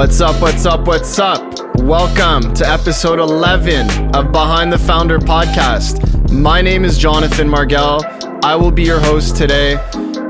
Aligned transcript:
What's 0.00 0.22
up? 0.22 0.40
What's 0.40 0.64
up? 0.64 0.86
What's 0.86 1.18
up? 1.18 1.76
Welcome 1.80 2.54
to 2.54 2.66
episode 2.66 3.18
11 3.18 4.16
of 4.16 4.32
Behind 4.32 4.72
the 4.72 4.78
Founder 4.78 5.18
podcast. 5.18 6.32
My 6.32 6.62
name 6.62 6.86
is 6.86 6.96
Jonathan 6.96 7.46
Margell. 7.46 8.02
I 8.42 8.56
will 8.56 8.70
be 8.70 8.82
your 8.82 8.98
host 8.98 9.36
today. 9.36 9.76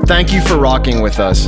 Thank 0.07 0.33
you 0.33 0.41
for 0.41 0.57
rocking 0.57 1.01
with 1.01 1.21
us. 1.21 1.47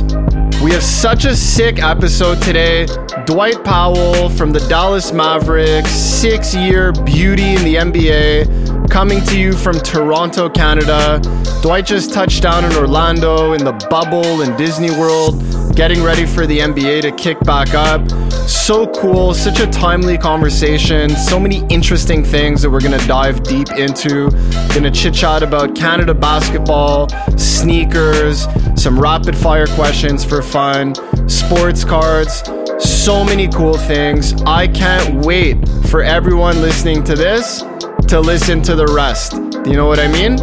We 0.62 0.70
have 0.70 0.82
such 0.82 1.26
a 1.26 1.36
sick 1.36 1.82
episode 1.82 2.40
today. 2.40 2.86
Dwight 3.26 3.62
Powell 3.62 4.30
from 4.30 4.52
the 4.52 4.66
Dallas 4.70 5.12
Mavericks, 5.12 5.90
six 5.90 6.54
year 6.54 6.92
beauty 6.92 7.56
in 7.56 7.62
the 7.62 7.74
NBA, 7.74 8.88
coming 8.90 9.22
to 9.24 9.38
you 9.38 9.52
from 9.52 9.78
Toronto, 9.80 10.48
Canada. 10.48 11.20
Dwight 11.60 11.84
just 11.84 12.14
touched 12.14 12.42
down 12.42 12.64
in 12.64 12.72
Orlando 12.72 13.52
in 13.52 13.62
the 13.62 13.72
bubble 13.90 14.40
in 14.40 14.56
Disney 14.56 14.92
World 14.92 15.53
getting 15.74 16.02
ready 16.02 16.24
for 16.24 16.46
the 16.46 16.60
NBA 16.60 17.02
to 17.02 17.12
kick 17.12 17.38
back 17.40 17.74
up. 17.74 18.08
So 18.48 18.86
cool, 18.88 19.34
such 19.34 19.60
a 19.60 19.66
timely 19.66 20.16
conversation, 20.16 21.10
so 21.10 21.40
many 21.40 21.64
interesting 21.68 22.24
things 22.24 22.62
that 22.62 22.70
we're 22.70 22.80
gonna 22.80 23.04
dive 23.06 23.42
deep 23.42 23.70
into. 23.72 24.30
Gonna 24.72 24.90
chit 24.90 25.14
chat 25.14 25.42
about 25.42 25.74
Canada 25.74 26.14
basketball, 26.14 27.08
sneakers, 27.36 28.46
some 28.76 28.98
rapid 28.98 29.36
fire 29.36 29.66
questions 29.68 30.24
for 30.24 30.42
fun, 30.42 30.94
sports 31.28 31.84
cards, 31.84 32.42
so 32.78 33.24
many 33.24 33.48
cool 33.48 33.76
things. 33.76 34.34
I 34.42 34.68
can't 34.68 35.24
wait 35.24 35.56
for 35.88 36.02
everyone 36.02 36.60
listening 36.60 37.02
to 37.04 37.14
this 37.14 37.62
to 38.08 38.20
listen 38.20 38.62
to 38.62 38.76
the 38.76 38.86
rest. 38.86 39.32
You 39.66 39.76
know 39.76 39.86
what 39.86 39.98
I 39.98 40.08
mean? 40.08 40.36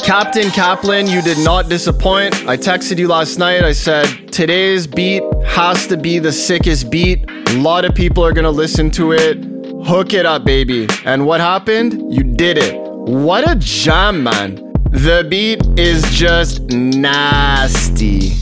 Captain 0.00 0.50
Kaplan, 0.50 1.06
you 1.06 1.22
did 1.22 1.38
not 1.38 1.68
disappoint. 1.68 2.34
I 2.48 2.56
texted 2.56 2.98
you 2.98 3.06
last 3.06 3.38
night. 3.38 3.62
I 3.62 3.72
said, 3.72 4.29
today's 4.40 4.86
beat 4.86 5.22
has 5.44 5.86
to 5.86 5.98
be 5.98 6.18
the 6.18 6.32
sickest 6.32 6.90
beat. 6.90 7.30
A 7.30 7.58
lot 7.58 7.84
of 7.84 7.94
people 7.94 8.24
are 8.24 8.32
to 8.32 8.50
listen 8.50 8.90
to 8.92 9.12
it. 9.12 9.36
Hook 9.84 10.14
it 10.14 10.24
up, 10.24 10.46
baby. 10.46 10.88
And 11.04 11.26
what 11.26 11.42
happened? 11.42 12.10
You 12.10 12.24
did 12.24 12.56
it. 12.56 12.80
What 12.80 13.46
a 13.46 13.54
jam, 13.56 14.22
man. 14.22 14.54
The 14.92 15.26
beat 15.28 15.60
is 15.78 16.02
just 16.10 16.62
nasty. 16.70 18.32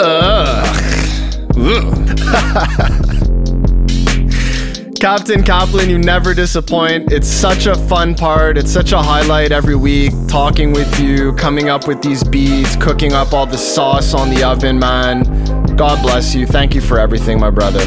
Ugh. 0.00 1.44
Ugh. 1.56 3.14
Captain 5.00 5.44
Kaplan, 5.44 5.88
you 5.88 5.96
never 5.96 6.34
disappoint. 6.34 7.12
It's 7.12 7.28
such 7.28 7.66
a 7.66 7.76
fun 7.76 8.16
part. 8.16 8.58
It's 8.58 8.72
such 8.72 8.90
a 8.90 9.00
highlight 9.00 9.52
every 9.52 9.76
week. 9.76 10.12
Talking 10.26 10.72
with 10.72 10.98
you, 10.98 11.32
coming 11.34 11.68
up 11.68 11.86
with 11.86 12.02
these 12.02 12.24
beats, 12.24 12.74
cooking 12.74 13.12
up 13.12 13.32
all 13.32 13.46
the 13.46 13.58
sauce 13.58 14.12
on 14.12 14.28
the 14.28 14.42
oven, 14.42 14.76
man. 14.78 15.47
God 15.78 16.02
bless 16.02 16.34
you. 16.34 16.44
Thank 16.44 16.74
you 16.74 16.80
for 16.80 16.98
everything, 16.98 17.38
my 17.38 17.50
brother. 17.50 17.80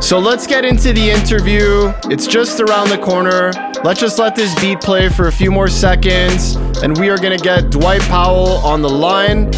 So 0.00 0.20
let's 0.20 0.46
get 0.46 0.64
into 0.64 0.92
the 0.92 1.10
interview. 1.10 1.92
It's 2.04 2.28
just 2.28 2.60
around 2.60 2.90
the 2.90 2.98
corner. 2.98 3.50
Let's 3.82 3.98
just 3.98 4.20
let 4.20 4.36
this 4.36 4.54
beat 4.60 4.80
play 4.80 5.08
for 5.08 5.26
a 5.26 5.32
few 5.32 5.50
more 5.50 5.66
seconds, 5.66 6.54
and 6.84 6.96
we 6.96 7.10
are 7.10 7.18
gonna 7.18 7.36
get 7.36 7.70
Dwight 7.70 8.00
Powell 8.02 8.58
on 8.58 8.80
the 8.80 8.88
line 8.88 9.52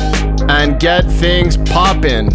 and 0.49 0.81
get 0.81 1.05
things 1.05 1.59
poppin'. 1.59 2.31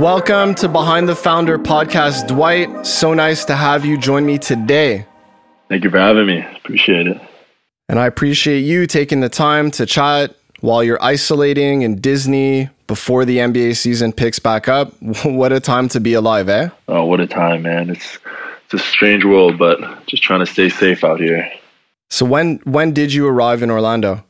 Welcome 0.00 0.54
to 0.54 0.68
Behind 0.70 1.06
the 1.06 1.14
Founder 1.14 1.58
podcast, 1.58 2.28
Dwight. 2.28 2.86
So 2.86 3.12
nice 3.12 3.44
to 3.44 3.54
have 3.54 3.84
you 3.84 3.98
join 3.98 4.24
me 4.24 4.38
today. 4.38 5.04
Thank 5.68 5.84
you 5.84 5.90
for 5.90 5.98
having 5.98 6.24
me. 6.24 6.42
Appreciate 6.56 7.06
it. 7.06 7.20
And 7.86 7.98
I 7.98 8.06
appreciate 8.06 8.60
you 8.60 8.86
taking 8.86 9.20
the 9.20 9.28
time 9.28 9.70
to 9.72 9.84
chat 9.84 10.34
while 10.60 10.82
you're 10.82 11.02
isolating 11.04 11.82
in 11.82 12.00
Disney 12.00 12.70
before 12.86 13.26
the 13.26 13.36
NBA 13.36 13.76
season 13.76 14.14
picks 14.14 14.38
back 14.38 14.68
up. 14.68 14.94
What 15.26 15.52
a 15.52 15.60
time 15.60 15.86
to 15.88 16.00
be 16.00 16.14
alive, 16.14 16.48
eh? 16.48 16.70
Oh, 16.88 17.04
what 17.04 17.20
a 17.20 17.26
time, 17.26 17.60
man. 17.60 17.90
It's 17.90 18.18
it's 18.64 18.72
a 18.72 18.78
strange 18.78 19.26
world, 19.26 19.58
but 19.58 20.06
just 20.06 20.22
trying 20.22 20.40
to 20.40 20.46
stay 20.46 20.70
safe 20.70 21.04
out 21.04 21.20
here. 21.20 21.46
So 22.08 22.24
when 22.24 22.56
when 22.64 22.94
did 22.94 23.12
you 23.12 23.28
arrive 23.28 23.62
in 23.62 23.70
Orlando? 23.70 24.24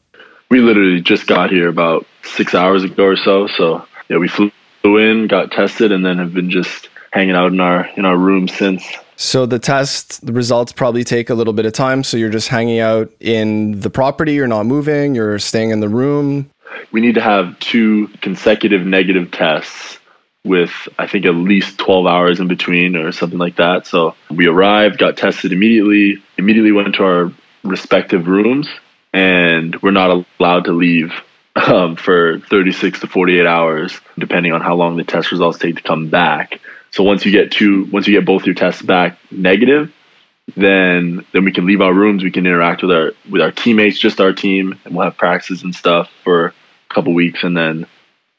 We 0.50 0.58
literally 0.58 1.00
just 1.00 1.28
got 1.28 1.50
here 1.50 1.68
about 1.68 2.06
6 2.24 2.56
hours 2.56 2.82
ago 2.82 3.04
or 3.04 3.16
so, 3.16 3.46
so 3.46 3.86
yeah, 4.08 4.16
we 4.16 4.26
flew 4.26 4.50
flew 4.82 4.98
in, 4.98 5.26
got 5.26 5.50
tested, 5.50 5.92
and 5.92 6.04
then 6.04 6.18
have 6.18 6.34
been 6.34 6.50
just 6.50 6.88
hanging 7.12 7.34
out 7.34 7.52
in 7.52 7.60
our 7.60 7.88
in 7.96 8.04
our 8.04 8.16
room 8.16 8.48
since. 8.48 8.84
So 9.16 9.44
the 9.44 9.58
test, 9.58 10.24
the 10.24 10.32
results 10.32 10.72
probably 10.72 11.04
take 11.04 11.28
a 11.28 11.34
little 11.34 11.52
bit 11.52 11.66
of 11.66 11.74
time. 11.74 12.02
So 12.04 12.16
you're 12.16 12.30
just 12.30 12.48
hanging 12.48 12.80
out 12.80 13.10
in 13.20 13.80
the 13.80 13.90
property. 13.90 14.32
You're 14.32 14.46
not 14.46 14.64
moving. 14.64 15.14
You're 15.14 15.38
staying 15.38 15.70
in 15.70 15.80
the 15.80 15.90
room. 15.90 16.50
We 16.92 17.00
need 17.00 17.16
to 17.16 17.20
have 17.20 17.58
two 17.58 18.08
consecutive 18.22 18.86
negative 18.86 19.30
tests 19.30 19.98
with 20.44 20.70
I 20.98 21.06
think 21.06 21.26
at 21.26 21.34
least 21.34 21.78
12 21.78 22.06
hours 22.06 22.40
in 22.40 22.48
between 22.48 22.96
or 22.96 23.12
something 23.12 23.38
like 23.38 23.56
that. 23.56 23.86
So 23.86 24.14
we 24.30 24.46
arrived, 24.46 24.98
got 24.98 25.16
tested 25.16 25.52
immediately, 25.52 26.22
immediately 26.38 26.72
went 26.72 26.94
to 26.94 27.04
our 27.04 27.32
respective 27.62 28.26
rooms, 28.26 28.68
and 29.12 29.76
we're 29.82 29.90
not 29.90 30.24
allowed 30.38 30.64
to 30.64 30.72
leave 30.72 31.12
um, 31.68 31.96
for 31.96 32.38
36 32.40 33.00
to 33.00 33.06
48 33.06 33.46
hours, 33.46 34.00
depending 34.18 34.52
on 34.52 34.60
how 34.60 34.74
long 34.74 34.96
the 34.96 35.04
test 35.04 35.32
results 35.32 35.58
take 35.58 35.76
to 35.76 35.82
come 35.82 36.08
back. 36.08 36.60
So 36.90 37.04
once 37.04 37.24
you 37.24 37.32
get 37.32 37.52
two, 37.52 37.84
once 37.86 38.06
you 38.06 38.18
get 38.18 38.26
both 38.26 38.46
your 38.46 38.54
tests 38.54 38.82
back 38.82 39.18
negative, 39.30 39.92
then 40.56 41.24
then 41.32 41.44
we 41.44 41.52
can 41.52 41.66
leave 41.66 41.80
our 41.80 41.92
rooms. 41.92 42.24
We 42.24 42.30
can 42.30 42.46
interact 42.46 42.82
with 42.82 42.90
our 42.90 43.12
with 43.30 43.40
our 43.40 43.52
teammates, 43.52 43.98
just 43.98 44.20
our 44.20 44.32
team, 44.32 44.78
and 44.84 44.94
we'll 44.94 45.04
have 45.04 45.16
practices 45.16 45.62
and 45.62 45.74
stuff 45.74 46.10
for 46.24 46.46
a 46.46 46.54
couple 46.94 47.14
weeks, 47.14 47.44
and 47.44 47.56
then 47.56 47.86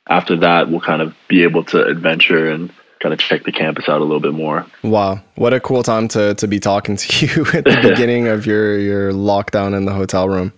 after 0.10 0.38
that, 0.38 0.70
we'll 0.70 0.82
kind 0.82 1.02
of 1.02 1.16
be 1.30 1.44
able 1.44 1.64
to 1.66 1.86
adventure 1.86 2.52
and 2.52 2.74
kind 3.00 3.14
of 3.14 3.20
check 3.20 3.44
the 3.44 3.52
campus 3.52 3.88
out 3.88 4.02
a 4.02 4.04
little 4.04 4.20
bit 4.20 4.34
more. 4.34 4.66
Wow, 4.84 5.22
what 5.36 5.54
a 5.54 5.62
cool 5.62 5.84
time 5.84 6.10
to 6.10 6.36
to 6.36 6.48
be 6.48 6.60
talking 6.60 6.98
to 6.98 7.26
you 7.26 7.46
at 7.54 7.64
the 7.64 7.80
beginning 7.90 8.28
of 8.28 8.46
your 8.46 8.78
your 8.78 9.14
lockdown 9.14 9.76
in 9.76 9.86
the 9.86 9.94
hotel 9.94 10.28
room 10.28 10.52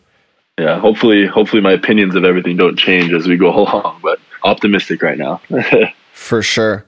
yeah, 0.60 0.80
hopefully, 0.80 1.26
hopefully 1.26 1.62
my 1.62 1.72
opinions 1.72 2.16
of 2.16 2.24
everything 2.24 2.58
don't 2.58 2.78
change 2.78 3.12
as 3.14 3.28
we 3.28 3.38
go 3.38 3.50
along, 3.58 4.00
but 4.02 4.20
optimistic 4.44 5.02
right 5.02 5.18
now. 5.18 5.42
For 6.14 6.42
sure. 6.42 6.86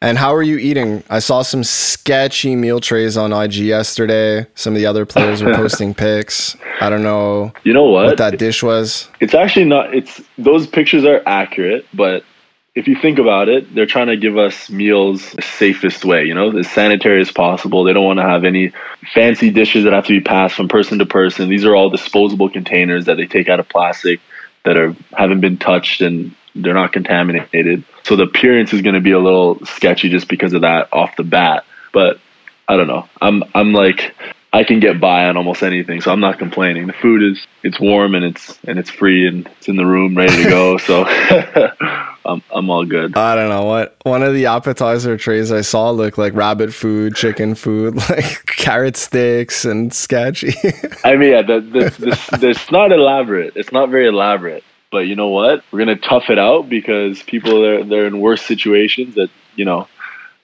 And 0.00 0.16
how 0.16 0.32
are 0.32 0.44
you 0.44 0.58
eating? 0.58 1.02
I 1.10 1.18
saw 1.18 1.42
some 1.42 1.64
sketchy 1.64 2.54
meal 2.54 2.78
trays 2.78 3.16
on 3.16 3.32
IG 3.32 3.54
yesterday. 3.54 4.46
Some 4.54 4.74
of 4.74 4.78
the 4.78 4.86
other 4.86 5.04
players 5.04 5.42
were 5.42 5.52
posting 5.56 5.92
pics. 5.92 6.56
I 6.80 6.88
don't 6.88 7.02
know. 7.02 7.52
You 7.64 7.72
know 7.72 7.86
what? 7.86 8.06
What 8.06 8.16
that 8.18 8.38
dish 8.38 8.62
was? 8.62 9.08
It's 9.18 9.34
actually 9.34 9.64
not. 9.64 9.92
It's 9.92 10.22
those 10.38 10.68
pictures 10.68 11.04
are 11.04 11.20
accurate, 11.26 11.84
but 11.92 12.22
if 12.78 12.86
you 12.86 12.94
think 12.94 13.18
about 13.18 13.48
it, 13.48 13.74
they're 13.74 13.86
trying 13.86 14.06
to 14.06 14.16
give 14.16 14.38
us 14.38 14.70
meals 14.70 15.32
the 15.32 15.42
safest 15.42 16.04
way, 16.04 16.26
you 16.26 16.34
know, 16.34 16.56
as 16.56 16.70
sanitary 16.70 17.20
as 17.20 17.32
possible. 17.32 17.82
They 17.82 17.92
don't 17.92 18.04
want 18.04 18.20
to 18.20 18.24
have 18.24 18.44
any 18.44 18.72
fancy 19.12 19.50
dishes 19.50 19.82
that 19.82 19.92
have 19.92 20.06
to 20.06 20.12
be 20.12 20.20
passed 20.20 20.54
from 20.54 20.68
person 20.68 21.00
to 21.00 21.06
person. 21.06 21.48
These 21.48 21.64
are 21.64 21.74
all 21.74 21.90
disposable 21.90 22.48
containers 22.48 23.06
that 23.06 23.16
they 23.16 23.26
take 23.26 23.48
out 23.48 23.58
of 23.58 23.68
plastic 23.68 24.20
that 24.64 24.76
are 24.76 24.94
haven't 25.12 25.40
been 25.40 25.58
touched 25.58 26.02
and 26.02 26.36
they're 26.54 26.72
not 26.72 26.92
contaminated. 26.92 27.82
So 28.04 28.14
the 28.14 28.22
appearance 28.22 28.72
is 28.72 28.82
going 28.82 28.94
to 28.94 29.00
be 29.00 29.12
a 29.12 29.18
little 29.18 29.58
sketchy 29.66 30.08
just 30.08 30.28
because 30.28 30.52
of 30.52 30.60
that 30.60 30.92
off 30.92 31.16
the 31.16 31.24
bat. 31.24 31.64
But 31.92 32.20
I 32.68 32.76
don't 32.76 32.86
know. 32.86 33.08
I'm 33.20 33.42
I'm 33.56 33.72
like 33.72 34.14
I 34.52 34.64
can 34.64 34.80
get 34.80 34.98
by 34.98 35.26
on 35.28 35.36
almost 35.36 35.62
anything, 35.62 36.00
so 36.00 36.10
I'm 36.10 36.20
not 36.20 36.38
complaining. 36.38 36.86
The 36.86 36.94
food 36.94 37.22
is 37.22 37.46
it's 37.62 37.78
warm 37.78 38.14
and 38.14 38.24
it's 38.24 38.58
and 38.64 38.78
it's 38.78 38.88
free 38.88 39.26
and 39.26 39.46
it's 39.46 39.68
in 39.68 39.76
the 39.76 39.84
room 39.84 40.16
ready 40.16 40.42
to 40.42 40.48
go. 40.48 40.78
So 40.78 41.04
I'm 42.24 42.42
I'm 42.50 42.70
all 42.70 42.86
good. 42.86 43.16
I 43.16 43.34
don't 43.34 43.50
know 43.50 43.64
what 43.64 43.96
one 44.04 44.22
of 44.22 44.32
the 44.32 44.46
appetizer 44.46 45.18
trays 45.18 45.52
I 45.52 45.60
saw 45.60 45.90
looked 45.90 46.16
like 46.16 46.32
rabbit 46.34 46.72
food, 46.72 47.14
chicken 47.14 47.54
food, 47.54 47.96
like 48.10 48.46
carrot 48.46 48.96
sticks 48.96 49.66
and 49.66 49.92
sketchy. 49.92 50.54
I 51.04 51.16
mean, 51.16 51.32
yeah, 51.32 51.42
the, 51.42 52.38
it's 52.40 52.70
not 52.70 52.90
elaborate. 52.90 53.54
It's 53.54 53.72
not 53.72 53.90
very 53.90 54.08
elaborate. 54.08 54.64
But 54.90 55.00
you 55.00 55.16
know 55.16 55.28
what? 55.28 55.62
We're 55.70 55.80
gonna 55.80 55.96
tough 55.96 56.30
it 56.30 56.38
out 56.38 56.70
because 56.70 57.22
people 57.22 57.64
are 57.66 57.84
they're 57.84 58.06
in 58.06 58.20
worse 58.20 58.40
situations 58.40 59.16
that 59.16 59.28
you 59.56 59.66
know 59.66 59.88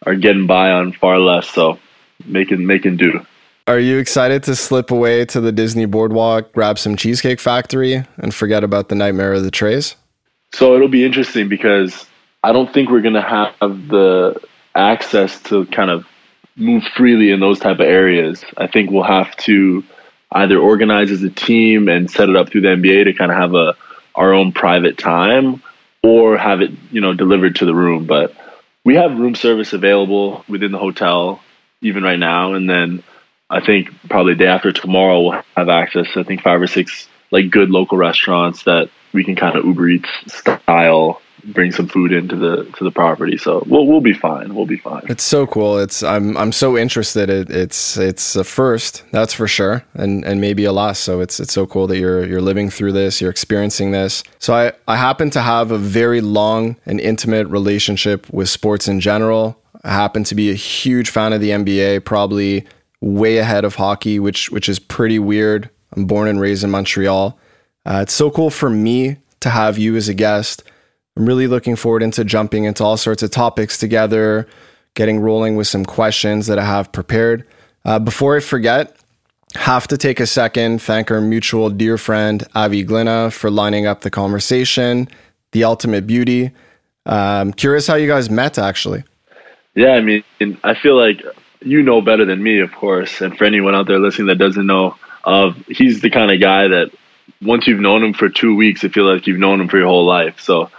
are 0.04 0.14
getting 0.14 0.46
by 0.46 0.72
on 0.72 0.92
far 0.92 1.18
less. 1.18 1.48
So 1.48 1.78
making 2.26 2.66
making 2.66 2.98
do. 2.98 3.24
Are 3.66 3.78
you 3.78 3.96
excited 3.96 4.42
to 4.42 4.54
slip 4.56 4.90
away 4.90 5.24
to 5.24 5.40
the 5.40 5.50
Disney 5.50 5.86
boardwalk, 5.86 6.52
grab 6.52 6.78
some 6.78 6.96
Cheesecake 6.96 7.40
Factory, 7.40 8.04
and 8.18 8.34
forget 8.34 8.62
about 8.62 8.90
the 8.90 8.94
nightmare 8.94 9.32
of 9.32 9.42
the 9.42 9.50
trays? 9.50 9.96
So 10.52 10.74
it'll 10.74 10.88
be 10.88 11.02
interesting 11.02 11.48
because 11.48 12.04
I 12.42 12.52
don't 12.52 12.70
think 12.74 12.90
we're 12.90 13.00
going 13.00 13.14
to 13.14 13.22
have 13.22 13.88
the 13.88 14.38
access 14.74 15.40
to 15.44 15.64
kind 15.66 15.90
of 15.90 16.04
move 16.56 16.84
freely 16.94 17.30
in 17.30 17.40
those 17.40 17.58
type 17.58 17.76
of 17.76 17.86
areas. 17.86 18.44
I 18.58 18.66
think 18.66 18.90
we'll 18.90 19.02
have 19.02 19.34
to 19.38 19.82
either 20.30 20.58
organize 20.58 21.10
as 21.10 21.22
a 21.22 21.30
team 21.30 21.88
and 21.88 22.10
set 22.10 22.28
it 22.28 22.36
up 22.36 22.50
through 22.50 22.60
the 22.60 22.68
NBA 22.68 23.04
to 23.04 23.14
kind 23.14 23.32
of 23.32 23.38
have 23.38 23.54
a 23.54 23.76
our 24.14 24.34
own 24.34 24.52
private 24.52 24.98
time 24.98 25.62
or 26.02 26.36
have 26.36 26.60
it, 26.60 26.70
you 26.92 27.00
know, 27.00 27.14
delivered 27.14 27.56
to 27.56 27.64
the 27.64 27.74
room. 27.74 28.04
But 28.04 28.36
we 28.84 28.96
have 28.96 29.18
room 29.18 29.34
service 29.34 29.72
available 29.72 30.44
within 30.48 30.70
the 30.70 30.78
hotel, 30.78 31.40
even 31.80 32.02
right 32.02 32.18
now. 32.18 32.52
And 32.52 32.68
then 32.68 33.02
I 33.50 33.64
think 33.64 33.90
probably 34.08 34.34
day 34.34 34.46
after 34.46 34.72
tomorrow 34.72 35.20
we'll 35.20 35.42
have 35.56 35.68
access. 35.68 36.06
To, 36.14 36.20
I 36.20 36.22
think 36.22 36.42
five 36.42 36.60
or 36.60 36.66
six 36.66 37.08
like 37.30 37.50
good 37.50 37.70
local 37.70 37.98
restaurants 37.98 38.64
that 38.64 38.90
we 39.12 39.24
can 39.24 39.36
kind 39.36 39.56
of 39.56 39.64
Uber 39.64 39.88
Eats 39.88 40.08
style 40.26 41.20
bring 41.48 41.72
some 41.72 41.88
food 41.88 42.12
into 42.12 42.36
the 42.36 42.64
to 42.76 42.84
the 42.84 42.90
property. 42.90 43.36
So 43.36 43.62
we'll 43.66 43.86
we'll 43.86 44.00
be 44.00 44.14
fine. 44.14 44.54
We'll 44.54 44.66
be 44.66 44.78
fine. 44.78 45.02
It's 45.08 45.24
so 45.24 45.46
cool. 45.46 45.78
It's 45.78 46.02
I'm 46.02 46.36
I'm 46.36 46.52
so 46.52 46.78
interested. 46.78 47.28
It, 47.28 47.50
it's 47.50 47.96
it's 47.96 48.36
a 48.36 48.44
first, 48.44 49.04
that's 49.12 49.34
for 49.34 49.46
sure, 49.46 49.84
and 49.94 50.24
and 50.24 50.40
maybe 50.40 50.64
a 50.64 50.72
last. 50.72 51.02
So 51.02 51.20
it's 51.20 51.40
it's 51.40 51.52
so 51.52 51.66
cool 51.66 51.86
that 51.88 51.98
you're 51.98 52.26
you're 52.26 52.40
living 52.40 52.70
through 52.70 52.92
this. 52.92 53.20
You're 53.20 53.30
experiencing 53.30 53.90
this. 53.90 54.24
So 54.38 54.54
I 54.54 54.72
I 54.88 54.96
happen 54.96 55.30
to 55.30 55.42
have 55.42 55.70
a 55.70 55.78
very 55.78 56.20
long 56.20 56.76
and 56.86 57.00
intimate 57.00 57.46
relationship 57.48 58.30
with 58.32 58.48
sports 58.48 58.88
in 58.88 59.00
general. 59.00 59.60
I 59.82 59.92
happen 59.92 60.24
to 60.24 60.34
be 60.34 60.50
a 60.50 60.54
huge 60.54 61.10
fan 61.10 61.34
of 61.34 61.42
the 61.42 61.50
NBA, 61.50 62.06
probably 62.06 62.66
way 63.04 63.38
ahead 63.38 63.64
of 63.64 63.74
hockey, 63.74 64.18
which 64.18 64.50
which 64.50 64.68
is 64.68 64.78
pretty 64.78 65.18
weird. 65.18 65.70
I'm 65.96 66.06
born 66.06 66.28
and 66.28 66.40
raised 66.40 66.64
in 66.64 66.70
Montreal. 66.70 67.38
Uh, 67.86 68.00
it's 68.02 68.14
so 68.14 68.30
cool 68.30 68.50
for 68.50 68.70
me 68.70 69.18
to 69.40 69.50
have 69.50 69.78
you 69.78 69.94
as 69.96 70.08
a 70.08 70.14
guest 70.14 70.64
I'm 71.16 71.26
really 71.26 71.46
looking 71.46 71.76
forward 71.76 72.02
into 72.02 72.24
jumping 72.24 72.64
into 72.64 72.82
all 72.82 72.96
sorts 72.96 73.22
of 73.22 73.30
topics 73.30 73.78
together, 73.78 74.48
getting 74.94 75.20
rolling 75.20 75.54
with 75.54 75.68
some 75.68 75.84
questions 75.84 76.48
that 76.48 76.58
I 76.58 76.64
have 76.64 76.90
prepared. 76.90 77.46
Uh, 77.84 78.00
before 78.00 78.36
I 78.36 78.40
forget, 78.40 78.96
have 79.54 79.86
to 79.88 79.96
take 79.96 80.18
a 80.18 80.26
second, 80.26 80.82
thank 80.82 81.12
our 81.12 81.20
mutual 81.20 81.70
dear 81.70 81.98
friend 81.98 82.44
Avi 82.56 82.84
Glina 82.84 83.32
for 83.32 83.48
lining 83.48 83.86
up 83.86 84.00
the 84.00 84.10
conversation, 84.10 85.08
the 85.52 85.62
ultimate 85.62 86.04
beauty. 86.04 86.50
Um, 87.06 87.52
curious 87.52 87.86
how 87.86 87.94
you 87.94 88.08
guys 88.08 88.28
met, 88.28 88.58
actually. 88.58 89.04
Yeah, 89.76 89.90
I 89.90 90.00
mean, 90.00 90.24
I 90.64 90.74
feel 90.74 90.96
like 90.96 91.22
you 91.64 91.82
know 91.82 92.00
better 92.00 92.24
than 92.24 92.42
me, 92.42 92.62
Avi 92.62 92.72
course. 92.72 93.20
And 93.20 93.36
for 93.36 93.44
anyone 93.44 93.74
out 93.74 93.86
there 93.86 93.98
listening 93.98 94.28
that 94.28 94.38
doesn't 94.38 94.66
know, 94.66 94.96
of 95.24 95.56
he's 95.66 96.00
the 96.00 96.10
kind 96.10 96.30
of 96.30 96.40
guy 96.40 96.68
that 96.68 96.90
once 97.40 97.66
you've 97.66 97.80
known 97.80 98.02
him 98.04 98.14
for 98.14 98.28
two 98.28 98.54
weeks, 98.54 98.84
it 98.84 98.92
feels 98.92 99.12
like 99.12 99.26
you've 99.26 99.38
known 99.38 99.60
him 99.60 99.68
for 99.68 99.78
your 99.78 99.86
whole 99.86 100.06
life. 100.06 100.40
So 100.40 100.70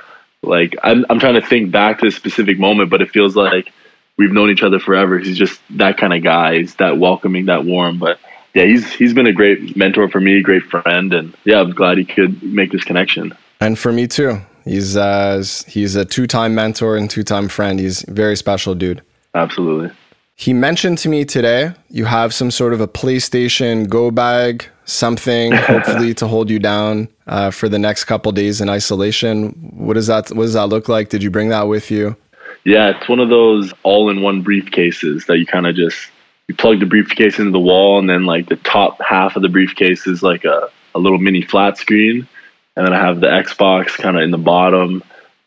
like 0.41 0.75
I'm 0.83 1.05
I'm 1.09 1.19
trying 1.19 1.35
to 1.35 1.45
think 1.45 1.71
back 1.71 1.99
to 1.99 2.07
a 2.07 2.11
specific 2.11 2.59
moment, 2.59 2.89
but 2.89 3.01
it 3.01 3.09
feels 3.09 3.35
like 3.35 3.71
we've 4.17 4.31
known 4.31 4.49
each 4.49 4.63
other 4.63 4.79
forever. 4.79 5.19
He's 5.19 5.37
just 5.37 5.59
that 5.71 5.97
kind 5.97 6.13
of 6.13 6.23
guy. 6.23 6.59
He's 6.59 6.75
that 6.75 6.97
welcoming, 6.97 7.47
that 7.47 7.65
warm. 7.65 7.99
But 7.99 8.19
yeah, 8.53 8.65
he's 8.65 8.91
he's 8.93 9.13
been 9.13 9.27
a 9.27 9.33
great 9.33 9.75
mentor 9.75 10.09
for 10.09 10.21
me, 10.21 10.41
great 10.41 10.63
friend, 10.63 11.13
and 11.13 11.35
yeah, 11.43 11.59
I'm 11.59 11.71
glad 11.71 11.97
he 11.97 12.05
could 12.05 12.41
make 12.43 12.71
this 12.71 12.83
connection. 12.83 13.33
And 13.59 13.77
for 13.77 13.91
me 13.91 14.07
too. 14.07 14.41
He's 14.65 14.97
uh, 14.97 15.43
he's 15.67 15.95
a 15.95 16.05
two-time 16.05 16.55
mentor 16.55 16.97
and 16.97 17.07
two-time 17.07 17.49
friend. 17.49 17.79
He's 17.79 18.03
a 18.07 18.11
very 18.11 18.35
special 18.35 18.73
dude. 18.73 19.03
Absolutely. 19.35 19.95
He 20.37 20.51
mentioned 20.53 20.97
to 20.99 21.09
me 21.09 21.23
today 21.23 21.73
you 21.89 22.05
have 22.05 22.33
some 22.33 22.51
sort 22.51 22.73
of 22.73 22.81
a 22.81 22.87
PlayStation 22.87 23.87
Go 23.87 24.11
bag, 24.11 24.65
something 24.83 25.51
hopefully 25.55 26.13
to 26.15 26.27
hold 26.27 26.49
you 26.49 26.59
down 26.59 27.07
uh, 27.25 27.51
for 27.51 27.69
the 27.69 27.79
next 27.79 28.03
couple 28.03 28.31
days 28.33 28.59
in 28.59 28.69
isolation. 28.69 29.51
What 29.73 29.93
does 29.93 30.07
that 30.07 30.29
What 30.31 30.43
does 30.43 30.53
that 30.53 30.67
look 30.67 30.89
like? 30.89 31.09
Did 31.09 31.23
you 31.23 31.31
bring 31.31 31.49
that 31.49 31.67
with 31.69 31.89
you? 31.89 32.17
Yeah, 32.65 32.89
it's 32.89 33.07
one 33.07 33.19
of 33.19 33.29
those 33.29 33.73
all-in-one 33.83 34.43
briefcases 34.43 35.27
that 35.27 35.37
you 35.37 35.45
kind 35.45 35.67
of 35.67 35.75
just 35.75 36.09
you 36.47 36.55
plug 36.55 36.79
the 36.79 36.85
briefcase 36.85 37.39
into 37.39 37.51
the 37.51 37.59
wall, 37.59 37.97
and 37.99 38.09
then 38.09 38.25
like 38.25 38.49
the 38.49 38.57
top 38.57 39.01
half 39.01 39.35
of 39.35 39.41
the 39.41 39.49
briefcase 39.49 40.05
is 40.05 40.21
like 40.21 40.43
a, 40.43 40.69
a 40.93 40.99
little 40.99 41.17
mini 41.17 41.43
flat 41.43 41.77
screen, 41.77 42.27
and 42.75 42.85
then 42.85 42.93
I 42.93 42.99
have 42.99 43.21
the 43.21 43.27
Xbox 43.27 43.97
kind 43.97 44.17
of 44.17 44.23
in 44.23 44.31
the 44.31 44.37
bottom, 44.37 45.01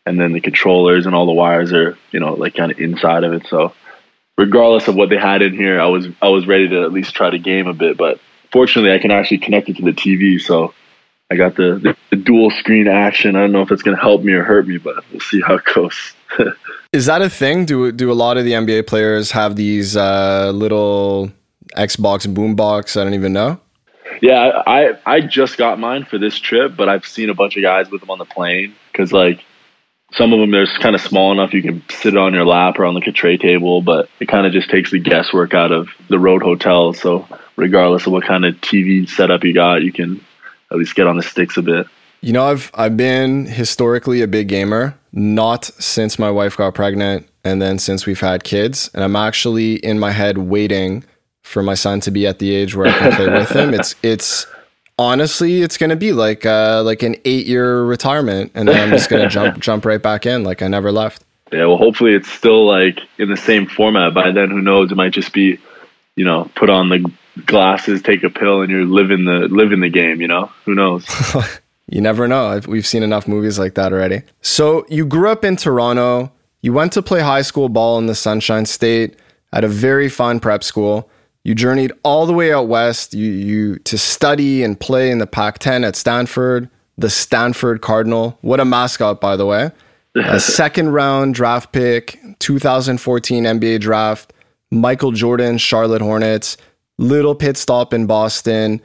and 0.06 0.19
then 0.19 0.32
the 0.32 0.40
controllers 0.40 1.06
and 1.06 1.14
all 1.14 1.26
the 1.26 1.32
wires 1.32 1.73
are 1.73 1.99
you 2.11 2.20
know 2.20 2.32
like 2.35 2.55
kind 2.55 2.73
of 2.73 2.81
inside 2.81 3.25
of 3.25 3.35
it. 3.35 3.46
So 3.49 3.75
regardless 4.38 4.88
of 4.88 4.94
what 4.94 5.11
they 5.11 5.19
had 5.19 5.43
in 5.43 5.52
here, 5.52 5.79
I 5.79 5.87
was 5.87 6.06
I 6.23 6.29
was 6.29 6.46
ready 6.46 6.69
to 6.69 6.82
at 6.82 6.93
least 6.93 7.14
try 7.14 7.29
to 7.29 7.38
game 7.38 7.67
a 7.67 7.75
bit. 7.75 7.99
But 7.99 8.20
fortunately, 8.50 8.93
I 8.93 8.99
can 8.99 9.11
actually 9.11 9.38
connect 9.38 9.69
it 9.69 9.76
to 9.76 9.82
the 9.82 9.93
TV, 9.93 10.40
so 10.40 10.73
I 11.31 11.37
got 11.37 11.56
the, 11.56 11.79
the, 11.82 11.96
the 12.08 12.17
dual 12.17 12.50
screen 12.50 12.88
action. 12.88 13.37
I 13.37 13.40
don't 13.40 13.52
know 13.52 13.61
if 13.61 13.70
it's 13.70 13.82
going 13.82 13.96
to 13.96 14.02
help 14.02 14.23
me 14.23 14.32
or 14.32 14.44
hurt 14.44 14.67
me, 14.67 14.79
but 14.79 15.05
we'll 15.11 15.20
see 15.20 15.43
how 15.43 15.56
it 15.56 15.64
goes. 15.75 16.14
Is 16.93 17.05
that 17.05 17.20
a 17.20 17.29
thing? 17.29 17.67
Do 17.67 17.93
do 17.93 18.11
a 18.11 18.14
lot 18.14 18.38
of 18.38 18.44
the 18.44 18.52
NBA 18.52 18.87
players 18.87 19.32
have 19.32 19.56
these 19.56 19.96
uh, 19.96 20.52
little 20.55 21.31
Xbox 21.76 22.26
boombox? 22.26 22.99
I 22.99 23.05
don't 23.05 23.14
even 23.14 23.35
know. 23.35 23.61
Yeah, 24.23 24.62
I 24.67 24.99
I 25.05 25.20
just 25.20 25.58
got 25.58 25.79
mine 25.79 26.05
for 26.05 26.17
this 26.17 26.38
trip, 26.38 26.76
but 26.76 26.88
I've 26.88 27.05
seen 27.05 27.29
a 27.29 27.35
bunch 27.35 27.56
of 27.56 27.62
guys 27.62 27.90
with 27.90 28.00
them 28.00 28.11
on 28.11 28.19
the 28.19 28.25
plane 28.25 28.75
because 28.90 29.12
like 29.12 29.44
some 30.12 30.32
of 30.32 30.40
them 30.40 30.50
they're 30.50 30.66
kind 30.81 30.94
of 30.94 31.00
small 31.00 31.32
enough 31.32 31.52
you 31.52 31.62
can 31.62 31.82
sit 31.90 32.16
on 32.16 32.34
your 32.34 32.46
lap 32.46 32.78
or 32.78 32.84
on 32.84 32.94
like 32.94 33.06
a 33.06 33.12
tray 33.12 33.37
table, 33.37 33.82
but 33.82 34.08
it 34.20 34.26
kind 34.28 34.46
of 34.46 34.52
just 34.52 34.70
takes 34.70 34.90
the 34.90 34.99
guesswork 34.99 35.55
out 35.55 35.72
of 35.72 35.88
the 36.08 36.19
road 36.19 36.43
hotel. 36.43 36.93
So 36.93 37.26
regardless 37.56 38.06
of 38.06 38.12
what 38.12 38.25
kind 38.25 38.44
of 38.44 38.55
TV 38.56 39.08
setup 39.08 39.44
you 39.44 39.52
got, 39.52 39.82
you 39.82 39.93
can 39.93 40.25
at 40.70 40.78
least 40.78 40.94
get 40.94 41.06
on 41.06 41.16
the 41.16 41.22
sticks 41.22 41.56
a 41.56 41.62
bit. 41.62 41.87
You 42.20 42.32
know, 42.32 42.44
I've 42.44 42.70
I've 42.75 42.96
been 42.96 43.46
historically 43.46 44.22
a 44.22 44.26
big 44.26 44.49
gamer, 44.49 44.99
not 45.12 45.66
since 45.66 46.19
my 46.19 46.31
wife 46.31 46.56
got 46.56 46.75
pregnant 46.75 47.28
and 47.44 47.62
then 47.62 47.78
since 47.78 48.06
we've 48.06 48.20
had 48.20 48.44
kids, 48.44 48.90
and 48.93 49.04
I'm 49.04 49.16
actually 49.16 49.75
in 49.76 49.99
my 49.99 50.11
head 50.11 50.38
waiting 50.38 51.04
for 51.43 51.62
my 51.62 51.75
son 51.75 52.00
to 52.00 52.11
be 52.11 52.26
at 52.26 52.40
the 52.40 52.54
age 52.54 52.75
where 52.75 52.88
I 52.88 52.99
can 52.99 53.12
play 53.12 53.28
with 53.28 53.50
him. 53.50 53.72
It's 53.78 53.94
it's 54.02 54.46
honestly, 54.99 55.62
it's 55.62 55.77
going 55.77 55.91
to 55.91 55.97
be 55.97 56.12
like 56.12 56.45
uh, 56.45 56.83
like 56.85 57.03
an 57.03 57.17
eight 57.25 57.47
year 57.47 57.83
retirement, 57.83 58.53
and 58.55 58.69
then 58.69 58.81
I'm 58.81 58.91
just 58.91 59.09
going 59.09 59.23
to 59.29 59.29
jump 59.29 59.59
jump 59.61 59.85
right 59.85 60.03
back 60.03 60.27
in, 60.27 60.45
like 60.45 60.62
I 60.62 60.69
never 60.69 60.93
left. 60.93 61.25
Yeah, 61.53 61.67
well, 61.67 61.79
hopefully 61.79 62.12
it's 62.12 62.31
still 62.31 62.67
like 62.67 63.00
in 63.19 63.31
the 63.31 63.37
same 63.37 63.67
format. 63.67 64.12
By 64.12 64.33
then, 64.33 64.50
who 64.50 64.61
knows? 64.61 64.93
It 64.93 64.97
might 64.97 65.12
just 65.12 65.33
be, 65.33 65.59
you 66.17 66.25
know, 66.25 66.50
put 66.55 66.69
on 66.69 66.89
the 66.91 67.11
glasses, 67.47 68.03
take 68.03 68.23
a 68.23 68.31
pill, 68.31 68.61
and 68.61 68.71
you're 68.71 68.85
living 68.85 69.25
the 69.25 69.49
living 69.50 69.81
the 69.81 69.89
game. 69.89 70.21
You 70.21 70.29
know, 70.29 70.50
who 70.65 70.75
knows? 70.75 71.06
you 71.87 72.00
never 72.00 72.29
know. 72.29 72.61
We've 72.67 72.87
seen 72.87 73.03
enough 73.03 73.27
movies 73.27 73.59
like 73.59 73.75
that 73.75 73.93
already. 73.93 74.23
So 74.43 74.85
you 74.89 75.06
grew 75.06 75.31
up 75.31 75.45
in 75.45 75.56
Toronto. 75.56 76.33
You 76.61 76.73
went 76.73 76.93
to 76.95 77.03
play 77.03 77.21
high 77.21 77.43
school 77.43 77.69
ball 77.69 77.99
in 77.99 78.06
the 78.06 78.17
Sunshine 78.17 78.67
State 78.67 79.17
at 79.53 79.62
a 79.62 79.69
very 79.69 80.09
fine 80.09 80.41
prep 80.41 80.65
school. 80.65 81.09
You 81.44 81.55
journeyed 81.55 81.93
all 82.02 82.26
the 82.26 82.32
way 82.32 82.52
out 82.52 82.68
west. 82.68 83.14
You, 83.14 83.30
you 83.30 83.78
to 83.80 83.97
study 83.97 84.62
and 84.62 84.78
play 84.78 85.11
in 85.11 85.18
the 85.18 85.26
Pac-10 85.26 85.87
at 85.87 85.97
Stanford, 85.97 86.68
the 86.97 87.11
Stanford 87.11 87.80
Cardinal. 87.80 88.38
What 88.42 88.61
a 88.61 88.64
mascot, 88.64 89.21
by 89.21 89.37
the 89.37 89.47
way. 89.47 89.71
a 90.14 90.40
second 90.40 90.90
round 90.90 91.35
draft 91.35 91.73
pick, 91.73 92.18
2014 92.40 93.45
NBA 93.45 93.80
draft, 93.80 94.33
Michael 94.71 95.12
Jordan, 95.12 95.59
Charlotte 95.59 96.02
Hornets, 96.02 96.57
little 96.99 97.35
pit 97.35 97.57
stop 97.57 97.95
in 97.95 98.07
Boston, 98.07 98.83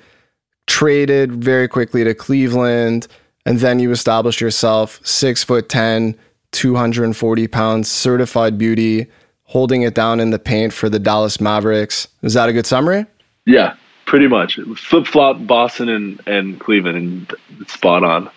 traded 0.68 1.44
very 1.44 1.68
quickly 1.68 2.04
to 2.04 2.14
Cleveland, 2.14 3.08
and 3.46 3.60
then 3.60 3.80
you 3.80 3.92
established 3.92 4.40
yourself 4.40 5.02
six 5.04 5.44
foot 5.44 5.68
10, 5.68 6.16
240 6.52 7.48
pounds, 7.48 7.92
certified 7.92 8.58
beauty 8.58 9.08
holding 9.54 9.84
it 9.84 9.94
down 9.94 10.20
in 10.20 10.32
the 10.32 10.40
paint 10.40 10.74
for 10.74 10.90
the 10.90 10.98
Dallas 10.98 11.40
Mavericks. 11.40 12.08
Is 12.24 12.34
that 12.34 12.50
a 12.50 12.54
good 12.54 12.66
summary? 12.66 13.06
Yeah, 13.46 13.76
pretty 14.08 14.28
much. 14.28 14.60
Flip 14.76 15.06
flop 15.06 15.46
Boston 15.46 15.90
and, 15.90 16.20
and 16.26 16.60
Cleveland, 16.60 16.98
and 16.98 17.70
spot 17.70 18.04
on. 18.04 18.32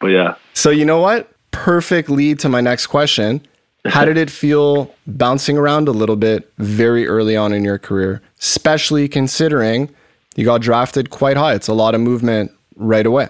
But 0.00 0.08
yeah. 0.08 0.34
So, 0.54 0.70
you 0.70 0.84
know 0.84 0.98
what? 0.98 1.32
Perfect 1.52 2.10
lead 2.10 2.40
to 2.40 2.48
my 2.48 2.60
next 2.60 2.88
question. 2.88 3.46
How 3.84 4.04
did 4.04 4.16
it 4.16 4.28
feel 4.28 4.92
bouncing 5.06 5.56
around 5.56 5.86
a 5.86 5.92
little 5.92 6.16
bit 6.16 6.52
very 6.58 7.06
early 7.06 7.36
on 7.36 7.52
in 7.52 7.62
your 7.62 7.78
career, 7.78 8.20
especially 8.40 9.06
considering 9.06 9.94
you 10.34 10.44
got 10.44 10.62
drafted 10.62 11.10
quite 11.10 11.36
high? 11.36 11.54
It's 11.54 11.68
a 11.68 11.74
lot 11.74 11.94
of 11.94 12.00
movement 12.00 12.50
right 12.74 13.06
away. 13.06 13.28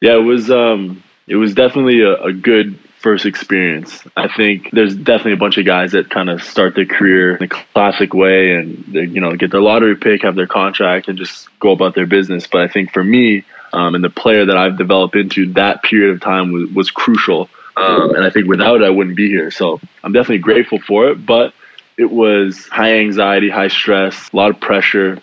Yeah, 0.00 0.14
it 0.14 0.22
was 0.22 0.52
um 0.52 1.02
it 1.26 1.34
was 1.34 1.52
definitely 1.52 2.02
a, 2.02 2.14
a 2.22 2.32
good 2.32 2.78
first 3.04 3.26
experience. 3.26 4.02
I 4.16 4.28
think 4.34 4.70
there's 4.72 4.96
definitely 4.96 5.34
a 5.34 5.36
bunch 5.36 5.58
of 5.58 5.66
guys 5.66 5.92
that 5.92 6.08
kind 6.08 6.30
of 6.30 6.42
start 6.42 6.74
their 6.74 6.86
career 6.86 7.36
in 7.36 7.42
a 7.42 7.48
classic 7.48 8.14
way 8.14 8.54
and 8.54 8.82
they, 8.88 9.04
you 9.04 9.20
know 9.20 9.36
get 9.36 9.50
their 9.50 9.60
lottery 9.60 9.94
pick, 9.94 10.22
have 10.22 10.36
their 10.36 10.46
contract, 10.46 11.08
and 11.08 11.18
just 11.18 11.46
go 11.60 11.72
about 11.72 11.94
their 11.94 12.06
business. 12.06 12.46
But 12.46 12.62
I 12.62 12.68
think 12.68 12.92
for 12.92 13.04
me 13.04 13.44
um, 13.74 13.94
and 13.94 14.02
the 14.02 14.08
player 14.08 14.46
that 14.46 14.56
I've 14.56 14.78
developed 14.78 15.16
into, 15.16 15.52
that 15.52 15.82
period 15.82 16.14
of 16.14 16.22
time 16.22 16.50
was, 16.50 16.70
was 16.70 16.90
crucial. 16.90 17.50
Um, 17.76 18.14
and 18.14 18.24
I 18.24 18.30
think 18.30 18.46
without 18.46 18.80
it, 18.80 18.84
I 18.84 18.90
wouldn't 18.90 19.16
be 19.16 19.28
here. 19.28 19.50
So 19.50 19.80
I'm 20.02 20.12
definitely 20.12 20.38
grateful 20.38 20.80
for 20.80 21.10
it. 21.10 21.26
But 21.26 21.52
it 21.98 22.10
was 22.10 22.66
high 22.68 23.00
anxiety, 23.00 23.50
high 23.50 23.68
stress, 23.68 24.32
a 24.32 24.36
lot 24.36 24.50
of 24.50 24.60
pressure, 24.60 25.20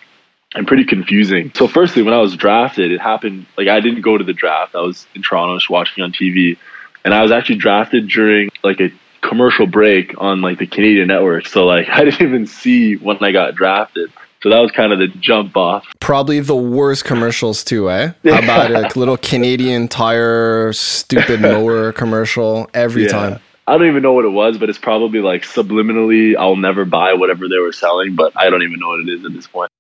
and 0.53 0.67
pretty 0.67 0.83
confusing. 0.83 1.51
So, 1.55 1.67
firstly, 1.67 2.03
when 2.03 2.13
I 2.13 2.19
was 2.19 2.35
drafted, 2.35 2.91
it 2.91 3.01
happened 3.01 3.47
like 3.57 3.69
I 3.69 3.79
didn't 3.79 4.01
go 4.01 4.17
to 4.17 4.23
the 4.23 4.33
draft. 4.33 4.75
I 4.75 4.81
was 4.81 5.07
in 5.15 5.23
Toronto, 5.23 5.57
just 5.57 5.69
watching 5.69 6.03
on 6.03 6.11
TV 6.11 6.57
and 7.03 7.13
I 7.13 7.21
was 7.21 7.31
actually 7.31 7.57
drafted 7.57 8.07
during 8.07 8.49
like 8.63 8.79
a 8.79 8.91
commercial 9.21 9.67
break 9.67 10.13
on 10.19 10.41
like 10.41 10.59
the 10.59 10.67
Canadian 10.67 11.07
network. 11.07 11.47
So 11.47 11.65
like 11.65 11.87
I 11.91 12.05
didn't 12.05 12.21
even 12.21 12.47
see 12.47 12.95
when 12.95 13.17
I 13.21 13.31
got 13.31 13.55
drafted. 13.55 14.11
So 14.43 14.49
that 14.49 14.59
was 14.59 14.71
kind 14.71 14.91
of 14.91 14.97
the 14.97 15.07
jump 15.07 15.55
off. 15.55 15.85
Probably 15.99 16.39
the 16.39 16.55
worst 16.55 17.05
commercials 17.05 17.63
too, 17.63 17.91
eh? 17.91 18.13
How 18.23 18.39
about 18.39 18.71
a 18.71 18.99
little 18.99 19.17
Canadian 19.17 19.87
tire 19.87 20.73
stupid 20.73 21.41
mower 21.41 21.91
commercial 21.91 22.67
every 22.73 23.03
yeah. 23.03 23.09
time? 23.09 23.39
I 23.67 23.77
don't 23.77 23.87
even 23.87 24.01
know 24.01 24.13
what 24.13 24.25
it 24.25 24.29
was, 24.29 24.57
but 24.57 24.69
it's 24.69 24.79
probably 24.79 25.19
like 25.19 25.43
subliminally, 25.43 26.35
I'll 26.35 26.55
never 26.55 26.85
buy 26.85 27.13
whatever 27.13 27.47
they 27.47 27.59
were 27.59 27.71
selling, 27.71 28.15
but 28.15 28.33
I 28.35 28.49
don't 28.49 28.63
even 28.63 28.79
know 28.79 28.87
what 28.87 29.01
it 29.01 29.09
is 29.09 29.23
at 29.23 29.33
this 29.33 29.45
point. 29.45 29.71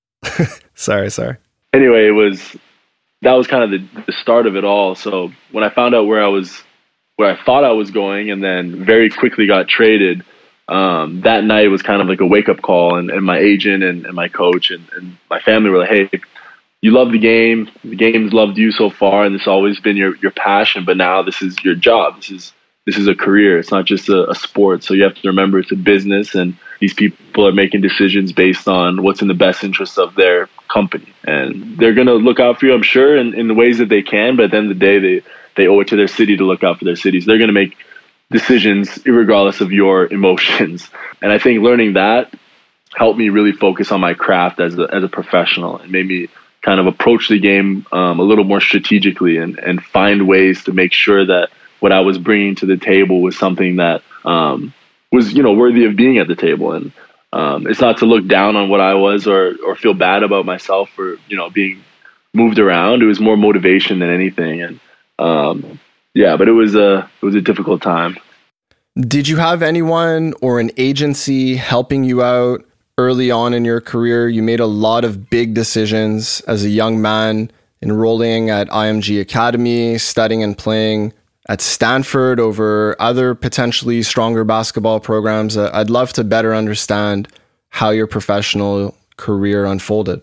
sorry, 0.75 1.09
sorry. 1.09 1.37
Anyway, 1.73 2.05
it 2.05 2.11
was 2.11 2.55
that 3.21 3.33
was 3.33 3.47
kind 3.47 3.63
of 3.63 3.71
the, 3.71 4.03
the 4.05 4.13
start 4.13 4.47
of 4.47 4.55
it 4.55 4.63
all. 4.63 4.95
So 4.95 5.31
when 5.51 5.63
I 5.63 5.69
found 5.69 5.95
out 5.95 6.05
where 6.05 6.23
I 6.23 6.27
was, 6.27 6.63
where 7.15 7.31
I 7.31 7.43
thought 7.43 7.63
I 7.63 7.71
was 7.71 7.91
going, 7.91 8.31
and 8.31 8.43
then 8.43 8.83
very 8.83 9.09
quickly 9.09 9.47
got 9.47 9.67
traded, 9.67 10.23
um, 10.67 11.21
that 11.21 11.43
night 11.43 11.67
was 11.67 11.81
kind 11.81 12.01
of 12.01 12.07
like 12.07 12.21
a 12.21 12.25
wake 12.25 12.49
up 12.49 12.61
call. 12.61 12.97
And, 12.97 13.09
and 13.11 13.25
my 13.25 13.37
agent 13.37 13.83
and, 13.83 14.05
and 14.05 14.15
my 14.15 14.29
coach 14.29 14.71
and, 14.71 14.87
and 14.95 15.17
my 15.29 15.39
family 15.39 15.69
were 15.69 15.79
like, 15.79 15.89
hey, 15.89 16.09
you 16.81 16.91
love 16.91 17.11
the 17.11 17.19
game. 17.19 17.69
The 17.83 17.95
game's 17.95 18.33
loved 18.33 18.57
you 18.57 18.71
so 18.71 18.89
far, 18.89 19.23
and 19.25 19.35
it's 19.35 19.47
always 19.47 19.79
been 19.79 19.97
your, 19.97 20.15
your 20.17 20.31
passion. 20.31 20.85
But 20.85 20.97
now 20.97 21.21
this 21.21 21.41
is 21.41 21.55
your 21.63 21.75
job. 21.75 22.15
This 22.17 22.31
is 22.31 22.53
this 22.85 22.97
is 22.97 23.07
a 23.07 23.13
career. 23.13 23.59
It's 23.59 23.69
not 23.69 23.85
just 23.85 24.09
a, 24.09 24.29
a, 24.29 24.33
sport. 24.33 24.83
So 24.83 24.95
you 24.95 25.03
have 25.03 25.13
to 25.13 25.27
remember 25.27 25.59
it's 25.59 25.71
a 25.71 25.75
business, 25.75 26.33
and 26.33 26.57
these 26.79 26.95
people 26.95 27.47
are 27.47 27.51
making 27.51 27.81
decisions 27.81 28.31
based 28.31 28.67
on 28.67 29.03
what's 29.03 29.21
in 29.21 29.27
the 29.27 29.35
best 29.35 29.63
interest 29.63 29.99
of 29.99 30.15
their 30.15 30.49
company. 30.67 31.13
And 31.23 31.77
they're 31.77 31.93
going 31.93 32.07
to 32.07 32.15
look 32.15 32.39
out 32.39 32.59
for 32.59 32.65
you, 32.65 32.73
I'm 32.73 32.81
sure, 32.81 33.15
in, 33.17 33.35
in 33.35 33.47
the 33.47 33.53
ways 33.53 33.77
that 33.77 33.89
they 33.89 34.01
can. 34.01 34.35
But 34.35 34.45
at 34.45 34.51
the 34.51 34.57
end 34.57 34.71
of 34.71 34.79
the 34.79 34.85
day, 34.85 34.97
they, 34.97 35.27
they 35.55 35.67
owe 35.67 35.79
it 35.79 35.87
to 35.89 35.95
their 35.95 36.07
city 36.07 36.37
to 36.37 36.43
look 36.43 36.63
out 36.63 36.79
for 36.79 36.85
their 36.85 36.95
cities. 36.95 37.25
They're 37.25 37.37
going 37.37 37.47
to 37.47 37.53
make 37.53 37.77
decisions 38.29 38.99
regardless 39.05 39.61
of 39.61 39.71
your 39.71 40.05
emotions. 40.13 40.89
And 41.21 41.31
I 41.31 41.39
think 41.39 41.61
learning 41.61 41.93
that 41.93 42.33
helped 42.93 43.17
me 43.17 43.29
really 43.29 43.53
focus 43.53 43.91
on 43.91 44.01
my 44.01 44.13
craft 44.13 44.59
as 44.59 44.77
a, 44.77 44.87
as 44.91 45.03
a 45.03 45.07
professional 45.07 45.77
and 45.77 45.91
made 45.91 46.07
me 46.07 46.27
kind 46.61 46.79
of 46.79 46.87
approach 46.87 47.29
the 47.29 47.39
game 47.39 47.85
um, 47.91 48.19
a 48.19 48.23
little 48.23 48.43
more 48.43 48.61
strategically 48.61 49.37
and, 49.37 49.57
and 49.57 49.83
find 49.83 50.27
ways 50.27 50.63
to 50.65 50.73
make 50.73 50.93
sure 50.93 51.25
that 51.25 51.49
what 51.79 51.91
I 51.91 52.01
was 52.01 52.17
bringing 52.17 52.55
to 52.55 52.65
the 52.65 52.77
table 52.77 53.21
was 53.21 53.37
something 53.37 53.77
that 53.77 54.03
um, 54.23 54.73
was 55.11 55.33
you 55.33 55.43
know 55.43 55.53
worthy 55.53 55.85
of 55.85 55.95
being 55.95 56.19
at 56.19 56.27
the 56.27 56.35
table. 56.35 56.73
And 56.73 56.91
um, 57.33 57.67
it's 57.67 57.81
not 57.81 57.97
to 57.97 58.05
look 58.05 58.27
down 58.27 58.55
on 58.55 58.69
what 58.69 58.81
I 58.81 58.93
was 58.93 59.27
or 59.27 59.55
or 59.65 59.75
feel 59.75 59.93
bad 59.93 60.23
about 60.23 60.45
myself 60.45 60.89
for 60.91 61.15
you 61.27 61.37
know 61.37 61.49
being 61.49 61.83
moved 62.33 62.59
around. 62.59 63.01
It 63.01 63.07
was 63.07 63.19
more 63.19 63.35
motivation 63.35 63.99
than 63.99 64.09
anything. 64.09 64.61
And 64.61 64.79
um, 65.21 65.79
yeah, 66.13 66.35
but 66.35 66.47
it 66.47 66.53
was 66.53 66.75
a 66.75 67.09
it 67.21 67.25
was 67.25 67.35
a 67.35 67.41
difficult 67.41 67.81
time. 67.81 68.17
Did 68.99 69.27
you 69.27 69.37
have 69.37 69.61
anyone 69.61 70.33
or 70.41 70.59
an 70.59 70.71
agency 70.77 71.55
helping 71.55 72.03
you 72.03 72.21
out 72.21 72.65
early 72.97 73.31
on 73.31 73.53
in 73.53 73.63
your 73.63 73.79
career? 73.79 74.27
You 74.27 74.43
made 74.43 74.59
a 74.59 74.65
lot 74.65 75.05
of 75.05 75.29
big 75.29 75.53
decisions 75.53 76.41
as 76.41 76.65
a 76.65 76.69
young 76.69 77.01
man, 77.01 77.49
enrolling 77.81 78.49
at 78.49 78.67
IMG 78.69 79.21
Academy, 79.21 79.97
studying 79.97 80.43
and 80.43 80.57
playing 80.57 81.13
at 81.47 81.61
Stanford 81.61 82.39
over 82.39 82.95
other 82.99 83.33
potentially 83.33 84.03
stronger 84.03 84.43
basketball 84.43 84.99
programs. 84.99 85.55
Uh, 85.55 85.69
I'd 85.73 85.89
love 85.89 86.11
to 86.13 86.23
better 86.23 86.53
understand 86.53 87.29
how 87.69 87.91
your 87.91 88.07
professional 88.07 88.95
career 89.15 89.65
unfolded. 89.65 90.21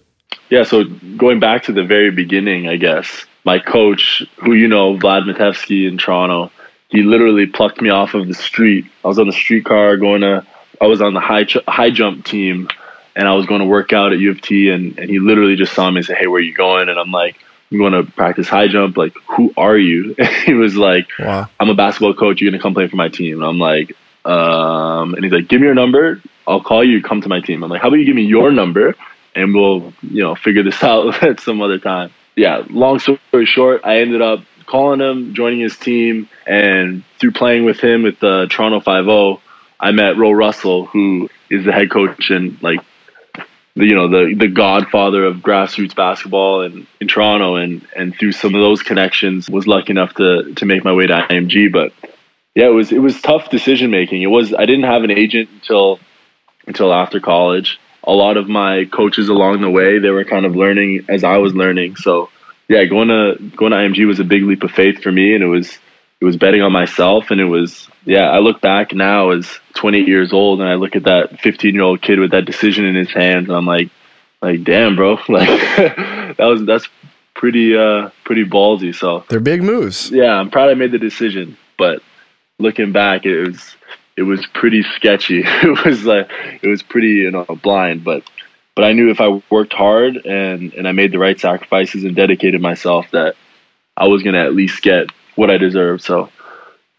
Yeah, 0.51 0.63
so 0.63 0.85
going 1.17 1.41
back 1.41 1.63
to 1.65 1.73
the 1.73 1.85
very 1.85 2.11
beginning, 2.11 2.69
I 2.69 2.77
guess, 2.77 3.25
my 3.45 3.59
coach, 3.59 4.23
who 4.37 4.55
you 4.55 4.69
know, 4.69 4.97
Vlad 4.97 5.25
Matevsky 5.31 5.89
in 5.89 5.99
Toronto, 5.99 6.51
he 6.89 7.03
literally 7.03 7.47
plucked 7.47 7.81
me 7.81 7.91
off 7.91 8.15
of 8.15 8.27
the 8.27 8.35
street. 8.35 8.87
I 9.05 9.09
was 9.09 9.19
on 9.19 9.27
the 9.27 9.33
streetcar 9.33 9.97
going 9.97 10.23
to, 10.23 10.47
I 10.81 10.87
was 10.87 11.01
on 11.01 11.15
the 11.15 11.21
high 11.21 11.45
ch- 11.45 11.65
high 11.67 11.91
jump 11.91 12.25
team, 12.25 12.69
and 13.15 13.29
I 13.29 13.35
was 13.35 13.47
going 13.47 13.61
to 13.61 13.67
work 13.67 13.93
out 13.93 14.13
at 14.13 14.19
U 14.19 14.31
of 14.31 14.41
T, 14.41 14.71
and, 14.71 14.99
and 14.99 15.11
he 15.11 15.19
literally 15.19 15.57
just 15.57 15.75
saw 15.75 15.91
me 15.91 15.99
and 15.99 16.07
said, 16.07 16.17
"Hey, 16.17 16.27
where 16.27 16.39
are 16.39 16.43
you 16.43 16.55
going?" 16.55 16.89
And 16.89 16.99
I'm 16.99 17.11
like, 17.11 17.37
"I'm 17.71 17.79
going 17.79 17.93
to 17.93 18.05
practice 18.05 18.49
high 18.49 18.69
jump? 18.69 18.97
Like, 18.97 19.15
who 19.27 19.53
are 19.57 19.77
you? 19.77 20.15
he 20.45 20.55
was 20.55 20.77
like, 20.77 21.09
wow. 21.19 21.49
I'm 21.59 21.69
a 21.69 21.75
basketball 21.75 22.15
coach. 22.15 22.41
You're 22.41 22.51
going 22.51 22.59
to 22.59 22.63
come 22.63 22.75
play 22.75 22.89
for 22.89 22.97
my 22.97 23.09
team. 23.09 23.43
And 23.43 23.45
I'm 23.45 23.59
like, 23.59 23.93
um, 24.25 25.15
and 25.15 25.25
he's 25.25 25.33
like, 25.33 25.49
give 25.49 25.61
me 25.61 25.67
your 25.67 25.75
number. 25.75 26.23
I'll 26.47 26.63
call 26.63 26.85
you. 26.85 27.03
Come 27.03 27.21
to 27.23 27.29
my 27.29 27.41
team. 27.41 27.63
I'm 27.63 27.71
like, 27.71 27.83
how 27.83 27.89
about 27.89 27.97
you 27.99 28.07
give 28.07 28.17
me 28.17 28.23
your 28.23 28.53
number 28.53 28.95
and 29.35 29.55
we'll, 29.55 29.93
you 30.03 30.23
know, 30.23 30.35
figure 30.35 30.63
this 30.63 30.83
out 30.83 31.23
at 31.23 31.41
some 31.41 31.61
other 31.61 31.79
time. 31.79 32.11
Yeah. 32.39 32.63
Long 32.71 33.01
story 33.01 33.47
short, 33.47 33.81
I 33.83 33.99
ended 33.99 34.23
up 34.23 34.45
calling 34.65 35.01
him, 35.01 35.35
joining 35.35 35.59
his 35.59 35.77
team, 35.77 36.29
and 36.47 37.03
through 37.19 37.33
playing 37.33 37.65
with 37.65 37.81
him 37.81 38.05
with 38.05 38.21
the 38.21 38.47
Toronto 38.49 38.79
Five-O, 38.79 39.11
oh, 39.11 39.41
I 39.81 39.91
met 39.91 40.17
Ro 40.17 40.31
Russell, 40.31 40.87
who 40.87 41.29
is 41.51 41.65
the 41.65 41.73
head 41.73 41.91
coach 41.91 42.31
and 42.31 42.63
like 42.63 42.79
you 43.75 43.95
know 43.95 44.09
the 44.09 44.35
the 44.37 44.49
godfather 44.49 45.25
of 45.25 45.39
grassroots 45.39 45.97
basketball 45.97 46.63
in, 46.63 46.87
in 47.01 47.09
Toronto. 47.09 47.57
And 47.57 47.85
and 47.97 48.17
through 48.17 48.33
some 48.33 48.55
of 48.55 48.61
those 48.61 48.83
connections 48.83 49.51
was 49.51 49.67
lucky 49.67 49.91
enough 49.91 50.15
to 50.15 50.55
to 50.55 50.65
make 50.65 50.85
my 50.85 50.93
way 50.93 51.07
to 51.07 51.15
IMG 51.31 51.73
but 51.73 51.93
yeah 52.55 52.67
it 52.67 52.73
was 52.73 52.93
it 52.93 52.99
was 52.99 53.21
tough 53.21 53.51
decision 53.51 53.91
making 53.91 54.23
it 54.23 54.27
was 54.27 54.53
I 54.53 54.67
didn't 54.67 54.85
have 54.85 55.05
an 55.05 55.11
agent 55.11 55.49
until 55.51 56.01
until 56.67 56.93
after 56.93 57.21
college 57.21 57.79
a 58.09 58.13
lot 58.13 58.37
of 58.37 58.49
my 58.49 58.87
coaches 58.87 59.29
along 59.29 59.61
the 59.61 59.71
way 59.71 59.99
they 59.99 60.11
were 60.11 60.25
kind 60.25 60.47
of 60.47 60.57
learning 60.57 61.05
as 61.09 61.23
I 61.23 61.37
was 61.37 61.55
learning. 61.55 61.97
So 61.97 62.31
yeah 62.69 62.85
going 62.85 63.09
to 63.09 63.37
going 63.57 63.73
to 63.73 63.79
IMG 63.79 64.07
was 64.07 64.21
a 64.21 64.25
big 64.25 64.45
leap 64.45 64.63
of 64.63 64.71
faith 64.71 65.03
for 65.03 65.11
me 65.11 65.35
and 65.35 65.43
it 65.43 65.49
was 65.49 65.79
it 66.21 66.25
was 66.25 66.37
betting 66.37 66.63
on 66.63 66.73
myself 66.73 67.31
and 67.31 67.41
it 67.41 67.47
was 67.47 67.89
yeah 68.05 68.31
i 68.31 68.39
look 68.39 68.61
back 68.61 68.93
now 68.93 69.31
as 69.31 69.59
28 69.75 70.07
years 70.07 70.33
old 70.33 70.61
and 70.61 70.69
i 70.69 70.75
look 70.75 70.95
at 70.95 71.05
that 71.05 71.41
15 71.41 71.75
year 71.75 71.83
old 71.83 72.03
kid 72.03 72.19
with 72.19 72.31
that 72.31 72.45
decision 72.45 72.85
in 72.85 72.95
his 72.95 73.11
hands 73.11 73.49
and 73.49 73.57
i'm 73.57 73.67
like 73.67 73.91
like 74.41 74.63
damn 74.63 74.95
bro. 74.95 75.17
Like 75.29 75.49
that 76.37 76.47
was 76.47 76.65
that's 76.65 76.89
pretty 77.35 77.77
uh 77.77 78.11
pretty 78.25 78.45
ballsy 78.45 78.95
so. 78.95 79.25
They're 79.29 79.41
big 79.41 79.63
moves. 79.63 80.11
Yeah 80.11 80.35
i'm 80.35 80.51
proud 80.51 80.71
i 80.71 80.75
made 80.75 80.93
the 80.93 80.99
decision 80.99 81.57
but 81.77 82.03
looking 82.59 82.93
back 82.93 83.25
it 83.25 83.47
was 83.47 83.77
it 84.19 84.23
was 84.23 84.47
pretty 84.55 84.83
sketchy 84.97 85.43
it 85.45 85.85
was 85.85 86.05
like 86.05 86.31
it 86.63 86.69
was 86.69 86.83
pretty 86.83 87.09
you 87.09 87.31
know 87.31 87.45
blind 87.63 88.05
but 88.05 88.23
but 88.75 88.85
i 88.85 88.93
knew 88.93 89.11
if 89.11 89.21
i 89.21 89.41
worked 89.51 89.73
hard 89.73 90.17
and 90.17 90.75
and 90.75 90.87
i 90.89 90.93
made 90.93 91.13
the 91.13 91.19
right 91.19 91.39
sacrifices 91.41 92.05
and 92.05 92.17
dedicated 92.17 92.61
myself 92.61 93.07
that 93.13 93.37
i 93.97 94.07
was 94.07 94.23
going 94.23 94.35
to 94.35 94.41
at 94.41 94.55
least 94.55 94.83
get 94.83 95.09
what 95.39 95.51
I 95.51 95.57
deserved. 95.57 96.03
So, 96.03 96.29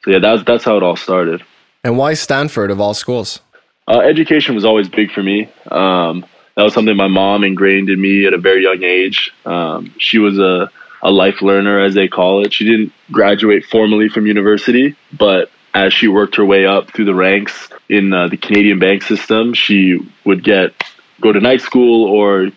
so 0.03 0.11
yeah, 0.11 0.19
that's 0.19 0.43
that's 0.43 0.63
how 0.63 0.77
it 0.77 0.83
all 0.83 0.95
started. 0.95 1.43
And 1.83 1.97
why 1.97 2.13
Stanford 2.13 2.71
of 2.71 2.79
all 2.79 2.93
schools? 2.93 3.41
Uh, 3.87 3.99
education 3.99 4.55
was 4.55 4.65
always 4.65 4.87
big 4.87 5.11
for 5.11 5.21
me. 5.21 5.49
Um, 5.69 6.25
that 6.55 6.63
was 6.63 6.73
something 6.73 6.95
my 6.95 7.07
mom 7.07 7.43
ingrained 7.43 7.89
in 7.89 7.99
me 7.99 8.25
at 8.25 8.33
a 8.33 8.37
very 8.37 8.63
young 8.63 8.83
age. 8.83 9.31
Um, 9.45 9.93
she 9.99 10.17
was 10.17 10.39
a 10.39 10.71
a 11.01 11.11
life 11.11 11.41
learner, 11.41 11.79
as 11.79 11.93
they 11.93 12.07
call 12.07 12.45
it. 12.45 12.53
She 12.53 12.65
didn't 12.65 12.91
graduate 13.11 13.65
formally 13.65 14.09
from 14.09 14.25
university, 14.25 14.95
but 15.17 15.49
as 15.73 15.93
she 15.93 16.07
worked 16.07 16.35
her 16.35 16.45
way 16.45 16.65
up 16.65 16.91
through 16.91 17.05
the 17.05 17.15
ranks 17.15 17.69
in 17.87 18.13
uh, 18.13 18.27
the 18.27 18.37
Canadian 18.37 18.79
bank 18.79 19.03
system, 19.03 19.53
she 19.53 19.99
would 20.25 20.43
get 20.43 20.73
go 21.21 21.31
to 21.31 21.39
night 21.39 21.61
school 21.61 22.05
or 22.05 22.49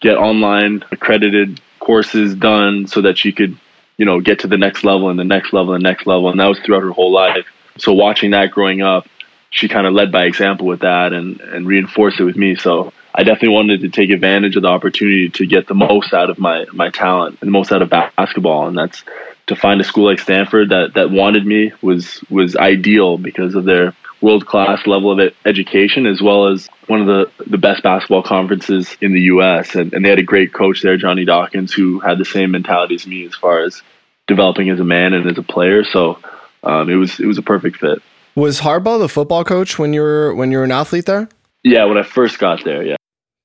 get 0.00 0.16
online 0.16 0.84
accredited 0.90 1.60
courses 1.78 2.34
done 2.34 2.86
so 2.86 3.02
that 3.02 3.18
she 3.18 3.32
could 3.32 3.58
you 3.98 4.04
know, 4.04 4.20
get 4.20 4.38
to 4.40 4.46
the 4.46 4.56
next 4.56 4.84
level 4.84 5.10
and 5.10 5.18
the 5.18 5.24
next 5.24 5.52
level 5.52 5.74
and 5.74 5.84
the 5.84 5.88
next 5.88 6.06
level. 6.06 6.30
And 6.30 6.40
that 6.40 6.46
was 6.46 6.58
throughout 6.60 6.82
her 6.82 6.92
whole 6.92 7.12
life. 7.12 7.46
So 7.76 7.92
watching 7.92 8.30
that 8.30 8.52
growing 8.52 8.80
up, 8.80 9.06
she 9.50 9.68
kind 9.68 9.86
of 9.86 9.92
led 9.92 10.12
by 10.12 10.24
example 10.24 10.66
with 10.66 10.80
that 10.80 11.12
and, 11.12 11.40
and 11.40 11.66
reinforced 11.66 12.20
it 12.20 12.24
with 12.24 12.36
me. 12.36 12.54
So 12.54 12.92
I 13.12 13.24
definitely 13.24 13.54
wanted 13.54 13.80
to 13.80 13.88
take 13.88 14.10
advantage 14.10 14.56
of 14.56 14.62
the 14.62 14.68
opportunity 14.68 15.30
to 15.30 15.46
get 15.46 15.66
the 15.66 15.74
most 15.74 16.14
out 16.14 16.30
of 16.30 16.38
my, 16.38 16.66
my 16.72 16.90
talent 16.90 17.38
and 17.40 17.48
the 17.48 17.52
most 17.52 17.72
out 17.72 17.82
of 17.82 17.90
basketball. 17.90 18.68
And 18.68 18.78
that's 18.78 19.02
to 19.48 19.56
find 19.56 19.80
a 19.80 19.84
school 19.84 20.06
like 20.06 20.18
Stanford 20.18 20.70
that, 20.70 20.94
that 20.94 21.10
wanted 21.10 21.44
me 21.44 21.72
was, 21.82 22.22
was 22.30 22.56
ideal 22.56 23.18
because 23.18 23.54
of 23.54 23.64
their 23.64 23.94
world 24.20 24.46
class 24.46 24.86
level 24.86 25.12
of 25.12 25.32
education, 25.44 26.06
as 26.06 26.20
well 26.20 26.48
as 26.48 26.68
one 26.86 27.00
of 27.00 27.06
the, 27.06 27.30
the 27.46 27.58
best 27.58 27.82
basketball 27.82 28.22
conferences 28.22 28.96
in 29.00 29.12
the 29.12 29.22
U.S. 29.22 29.74
And, 29.74 29.92
and 29.92 30.04
they 30.04 30.08
had 30.08 30.18
a 30.18 30.24
great 30.24 30.52
coach 30.52 30.82
there, 30.82 30.96
Johnny 30.96 31.24
Dawkins, 31.24 31.72
who 31.72 32.00
had 32.00 32.18
the 32.18 32.24
same 32.24 32.50
mentality 32.50 32.94
as 32.94 33.06
me 33.06 33.26
as 33.26 33.34
far 33.34 33.60
as 33.60 33.82
developing 34.26 34.70
as 34.70 34.80
a 34.80 34.84
man 34.84 35.14
and 35.14 35.28
as 35.28 35.38
a 35.38 35.42
player. 35.42 35.84
So 35.84 36.18
um, 36.62 36.88
it 36.90 36.96
was 36.96 37.18
it 37.18 37.26
was 37.26 37.38
a 37.38 37.42
perfect 37.42 37.78
fit. 37.78 38.02
Was 38.34 38.60
Harbaugh 38.60 38.98
the 38.98 39.08
football 39.08 39.44
coach 39.44 39.78
when 39.78 39.92
you 39.92 40.02
were 40.02 40.34
when 40.34 40.52
you 40.52 40.58
were 40.58 40.64
an 40.64 40.72
athlete 40.72 41.06
there? 41.06 41.28
Yeah, 41.64 41.84
when 41.86 41.98
I 41.98 42.02
first 42.02 42.38
got 42.38 42.64
there, 42.64 42.84
yeah. 42.84 42.96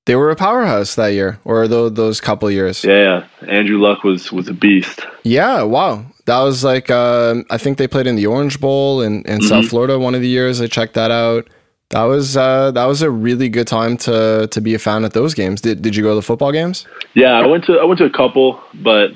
They 0.05 0.15
were 0.17 0.31
a 0.31 0.35
powerhouse 0.35 0.95
that 0.95 1.13
year, 1.13 1.39
or 1.45 1.67
those, 1.67 1.93
those 1.93 2.19
couple 2.19 2.51
years. 2.51 2.83
Yeah, 2.83 3.25
yeah, 3.41 3.47
Andrew 3.47 3.77
Luck 3.77 4.03
was 4.03 4.31
was 4.33 4.49
a 4.49 4.53
beast. 4.53 5.05
Yeah, 5.23 5.63
wow, 5.63 6.05
that 6.25 6.41
was 6.41 6.63
like 6.63 6.89
uh, 6.89 7.35
I 7.49 7.57
think 7.57 7.77
they 7.77 7.87
played 7.87 8.07
in 8.07 8.17
the 8.17 8.25
Orange 8.25 8.59
Bowl 8.59 9.01
in, 9.01 9.23
in 9.23 9.39
mm-hmm. 9.39 9.47
South 9.47 9.69
Florida 9.69 9.97
one 9.97 10.13
of 10.13 10.21
the 10.21 10.27
years. 10.27 10.59
I 10.59 10.67
checked 10.67 10.95
that 10.95 11.11
out. 11.11 11.47
That 11.89 12.03
was 12.03 12.35
uh, 12.35 12.71
that 12.71 12.85
was 12.85 13.01
a 13.01 13.09
really 13.09 13.47
good 13.47 13.67
time 13.67 13.95
to 13.97 14.47
to 14.51 14.61
be 14.61 14.73
a 14.73 14.79
fan 14.79 15.05
at 15.05 15.13
those 15.13 15.33
games. 15.33 15.61
Did 15.61 15.81
did 15.81 15.95
you 15.95 16.03
go 16.03 16.09
to 16.09 16.15
the 16.15 16.21
football 16.21 16.51
games? 16.51 16.85
Yeah, 17.13 17.33
I 17.33 17.45
went 17.45 17.63
to 17.65 17.79
I 17.79 17.85
went 17.85 17.99
to 17.99 18.05
a 18.05 18.09
couple, 18.09 18.59
but 18.73 19.11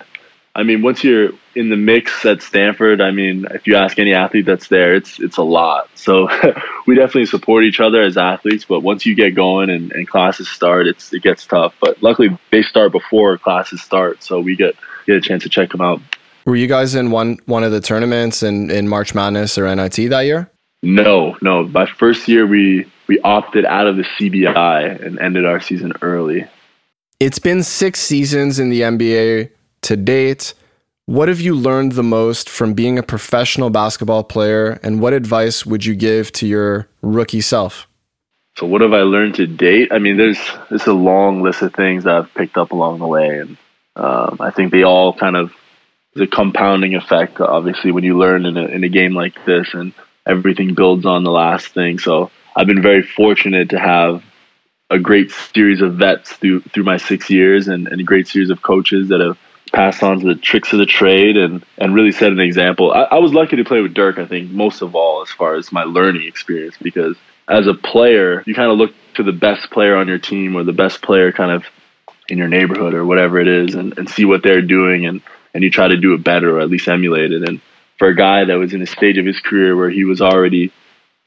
I 0.57 0.63
mean, 0.63 0.81
once 0.81 1.03
you're 1.03 1.29
in 1.53 1.69
the 1.69 1.77
mix 1.77 2.25
at 2.25 2.41
Stanford, 2.41 2.99
I 2.99 3.11
mean, 3.11 3.45
if 3.51 3.67
you 3.67 3.75
ask 3.75 3.99
any 3.99 4.15
athlete 4.15 4.47
that's 4.47 4.69
there, 4.69 4.95
it's 4.95 5.19
it's 5.19 5.37
a 5.37 5.43
lot. 5.43 5.87
So 5.93 6.27
we 6.87 6.95
definitely 6.95 7.27
support 7.27 7.63
each 7.63 7.79
other 7.79 8.01
as 8.01 8.17
athletes. 8.17 8.65
But 8.65 8.79
once 8.79 9.05
you 9.05 9.13
get 9.13 9.35
going 9.35 9.69
and, 9.69 9.91
and 9.91 10.07
classes 10.07 10.49
start, 10.49 10.87
it's 10.87 11.13
it 11.13 11.21
gets 11.21 11.45
tough. 11.45 11.75
But 11.79 12.01
luckily, 12.01 12.35
they 12.51 12.63
start 12.63 12.91
before 12.91 13.37
classes 13.37 13.83
start, 13.83 14.23
so 14.23 14.39
we 14.39 14.55
get 14.55 14.75
get 15.05 15.15
a 15.15 15.21
chance 15.21 15.43
to 15.43 15.49
check 15.49 15.69
them 15.69 15.81
out. 15.81 16.01
Were 16.47 16.55
you 16.55 16.67
guys 16.67 16.95
in 16.95 17.11
one 17.11 17.37
one 17.45 17.63
of 17.63 17.71
the 17.71 17.79
tournaments 17.79 18.41
in, 18.41 18.71
in 18.71 18.87
March 18.87 19.13
Madness 19.13 19.59
or 19.59 19.73
NIT 19.75 20.09
that 20.09 20.21
year? 20.21 20.49
No, 20.81 21.37
no. 21.39 21.67
My 21.67 21.85
first 21.85 22.27
year, 22.27 22.47
we 22.47 22.91
we 23.05 23.19
opted 23.19 23.65
out 23.65 23.85
of 23.85 23.95
the 23.95 24.05
CBI 24.17 25.05
and 25.05 25.19
ended 25.19 25.45
our 25.45 25.61
season 25.61 25.93
early. 26.01 26.47
It's 27.19 27.39
been 27.39 27.61
six 27.61 27.99
seasons 27.99 28.57
in 28.57 28.69
the 28.69 28.81
NBA 28.81 29.51
to 29.87 29.95
date. 29.95 30.53
What 31.05 31.29
have 31.29 31.39
you 31.39 31.55
learned 31.55 31.93
the 31.93 32.03
most 32.03 32.49
from 32.49 32.73
being 32.73 32.99
a 32.99 33.03
professional 33.03 33.69
basketball 33.69 34.25
player, 34.25 34.79
and 34.83 34.99
what 34.99 35.13
advice 35.13 35.65
would 35.65 35.85
you 35.85 35.95
give 35.95 36.33
to 36.33 36.45
your 36.45 36.89
rookie 37.01 37.39
self? 37.39 37.87
So, 38.57 38.65
what 38.65 38.81
have 38.81 38.91
I 38.91 39.03
learned 39.03 39.35
to 39.35 39.47
date? 39.47 39.89
I 39.93 39.99
mean, 39.99 40.17
there's 40.17 40.39
there's 40.69 40.87
a 40.87 40.93
long 40.93 41.41
list 41.41 41.61
of 41.61 41.73
things 41.73 42.03
that 42.03 42.13
I've 42.13 42.33
picked 42.33 42.57
up 42.57 42.71
along 42.71 42.99
the 42.99 43.07
way, 43.07 43.39
and 43.39 43.57
um, 43.95 44.37
I 44.41 44.51
think 44.51 44.73
they 44.73 44.83
all 44.83 45.13
kind 45.13 45.37
of 45.37 45.53
the 46.13 46.27
compounding 46.27 46.95
effect. 46.95 47.39
Obviously, 47.39 47.91
when 47.93 48.03
you 48.03 48.17
learn 48.17 48.45
in 48.45 48.57
a 48.57 48.65
in 48.65 48.83
a 48.83 48.89
game 48.89 49.13
like 49.13 49.45
this, 49.45 49.73
and 49.73 49.93
everything 50.25 50.73
builds 50.73 51.05
on 51.05 51.23
the 51.23 51.31
last 51.31 51.67
thing. 51.67 51.99
So, 51.99 52.29
I've 52.53 52.67
been 52.67 52.81
very 52.81 53.03
fortunate 53.03 53.69
to 53.69 53.79
have 53.79 54.21
a 54.89 54.99
great 54.99 55.31
series 55.53 55.81
of 55.81 55.95
vets 55.95 56.33
through 56.33 56.63
through 56.73 56.83
my 56.83 56.97
six 56.97 57.29
years, 57.29 57.69
and, 57.69 57.87
and 57.87 58.01
a 58.01 58.03
great 58.03 58.27
series 58.27 58.49
of 58.49 58.61
coaches 58.61 59.07
that 59.07 59.21
have 59.21 59.37
passed 59.77 60.01
on 60.01 60.19
to 60.19 60.25
the 60.25 60.33
tricks 60.33 60.73
of 60.73 60.79
the 60.79 60.87
trade 60.87 61.37
and 61.37 61.63
and 61.77 61.93
really 61.93 62.11
set 62.11 62.31
an 62.31 62.39
example. 62.39 62.91
I, 62.91 63.03
I 63.03 63.19
was 63.19 63.31
lucky 63.31 63.57
to 63.57 63.63
play 63.63 63.79
with 63.79 63.93
Dirk. 63.93 64.17
I 64.17 64.25
think 64.25 64.49
most 64.49 64.81
of 64.81 64.95
all, 64.95 65.21
as 65.21 65.29
far 65.29 65.53
as 65.53 65.71
my 65.71 65.83
learning 65.83 66.23
experience, 66.23 66.75
because 66.81 67.15
as 67.47 67.67
a 67.67 67.75
player, 67.75 68.41
you 68.47 68.55
kind 68.55 68.71
of 68.71 68.79
look 68.79 68.91
to 69.17 69.23
the 69.23 69.31
best 69.31 69.69
player 69.69 69.95
on 69.95 70.07
your 70.07 70.17
team 70.17 70.55
or 70.55 70.63
the 70.63 70.73
best 70.73 71.03
player 71.03 71.31
kind 71.31 71.51
of 71.51 71.63
in 72.27 72.39
your 72.39 72.47
neighborhood 72.47 72.95
or 72.95 73.05
whatever 73.05 73.39
it 73.39 73.47
is, 73.47 73.75
and, 73.75 73.95
and 73.99 74.09
see 74.09 74.25
what 74.25 74.41
they're 74.41 74.63
doing 74.63 75.05
and 75.05 75.21
and 75.53 75.63
you 75.63 75.69
try 75.69 75.87
to 75.87 75.97
do 75.97 76.15
it 76.15 76.23
better 76.23 76.57
or 76.57 76.59
at 76.59 76.71
least 76.71 76.87
emulate 76.87 77.31
it. 77.31 77.47
And 77.47 77.61
for 77.99 78.07
a 78.07 78.15
guy 78.15 78.45
that 78.45 78.55
was 78.57 78.73
in 78.73 78.81
a 78.81 78.87
stage 78.87 79.19
of 79.19 79.27
his 79.27 79.39
career 79.39 79.75
where 79.75 79.91
he 79.91 80.05
was 80.05 80.21
already 80.21 80.73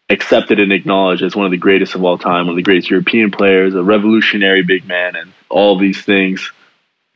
accepted 0.08 0.58
and 0.58 0.72
acknowledged 0.72 1.22
as 1.22 1.36
one 1.36 1.46
of 1.46 1.52
the 1.52 1.56
greatest 1.56 1.94
of 1.94 2.02
all 2.02 2.18
time, 2.18 2.46
one 2.46 2.54
of 2.54 2.56
the 2.56 2.68
greatest 2.68 2.90
European 2.90 3.30
players, 3.30 3.76
a 3.76 3.82
revolutionary 3.84 4.64
big 4.64 4.88
man, 4.88 5.14
and 5.14 5.32
all 5.48 5.78
these 5.78 6.02
things 6.02 6.50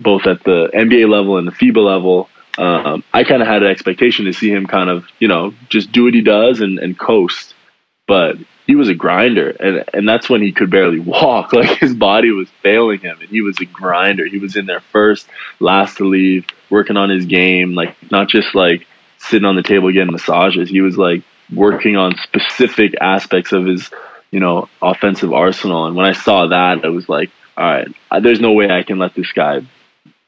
both 0.00 0.26
at 0.26 0.42
the 0.44 0.70
NBA 0.74 1.08
level 1.08 1.38
and 1.38 1.46
the 1.46 1.52
FIBA 1.52 1.84
level. 1.84 2.28
Um, 2.56 3.02
I 3.12 3.24
kind 3.24 3.42
of 3.42 3.48
had 3.48 3.62
an 3.62 3.70
expectation 3.70 4.26
to 4.26 4.32
see 4.32 4.50
him 4.50 4.66
kind 4.66 4.88
of, 4.88 5.06
you 5.18 5.28
know, 5.28 5.54
just 5.68 5.92
do 5.92 6.04
what 6.04 6.14
he 6.14 6.20
does 6.20 6.60
and, 6.60 6.78
and 6.78 6.98
coast. 6.98 7.54
But 8.06 8.36
he 8.66 8.76
was 8.76 8.88
a 8.88 8.94
grinder, 8.94 9.50
and 9.50 9.84
and 9.92 10.08
that's 10.08 10.28
when 10.28 10.42
he 10.42 10.52
could 10.52 10.70
barely 10.70 10.98
walk. 11.00 11.52
Like 11.52 11.78
his 11.78 11.94
body 11.94 12.30
was 12.30 12.48
failing 12.62 13.00
him, 13.00 13.18
and 13.20 13.28
he 13.28 13.40
was 13.40 13.58
a 13.60 13.64
grinder. 13.64 14.26
He 14.26 14.38
was 14.38 14.56
in 14.56 14.66
there 14.66 14.80
first, 14.80 15.28
last 15.60 15.98
to 15.98 16.04
leave, 16.04 16.46
working 16.70 16.96
on 16.96 17.10
his 17.10 17.26
game, 17.26 17.74
like 17.74 17.96
not 18.10 18.28
just 18.28 18.54
like 18.54 18.86
sitting 19.18 19.46
on 19.46 19.56
the 19.56 19.62
table 19.62 19.92
getting 19.92 20.12
massages. 20.12 20.68
He 20.68 20.80
was 20.80 20.96
like 20.96 21.22
working 21.52 21.96
on 21.96 22.16
specific 22.22 22.94
aspects 23.00 23.52
of 23.52 23.66
his, 23.66 23.90
you 24.30 24.40
know, 24.40 24.68
offensive 24.82 25.32
arsenal. 25.32 25.86
And 25.86 25.96
when 25.96 26.06
I 26.06 26.12
saw 26.12 26.46
that, 26.48 26.84
I 26.84 26.88
was 26.88 27.08
like, 27.08 27.30
all 27.56 27.64
right, 27.64 27.88
there's 28.22 28.40
no 28.40 28.52
way 28.52 28.70
I 28.70 28.82
can 28.82 28.98
let 28.98 29.14
this 29.14 29.32
guy 29.32 29.60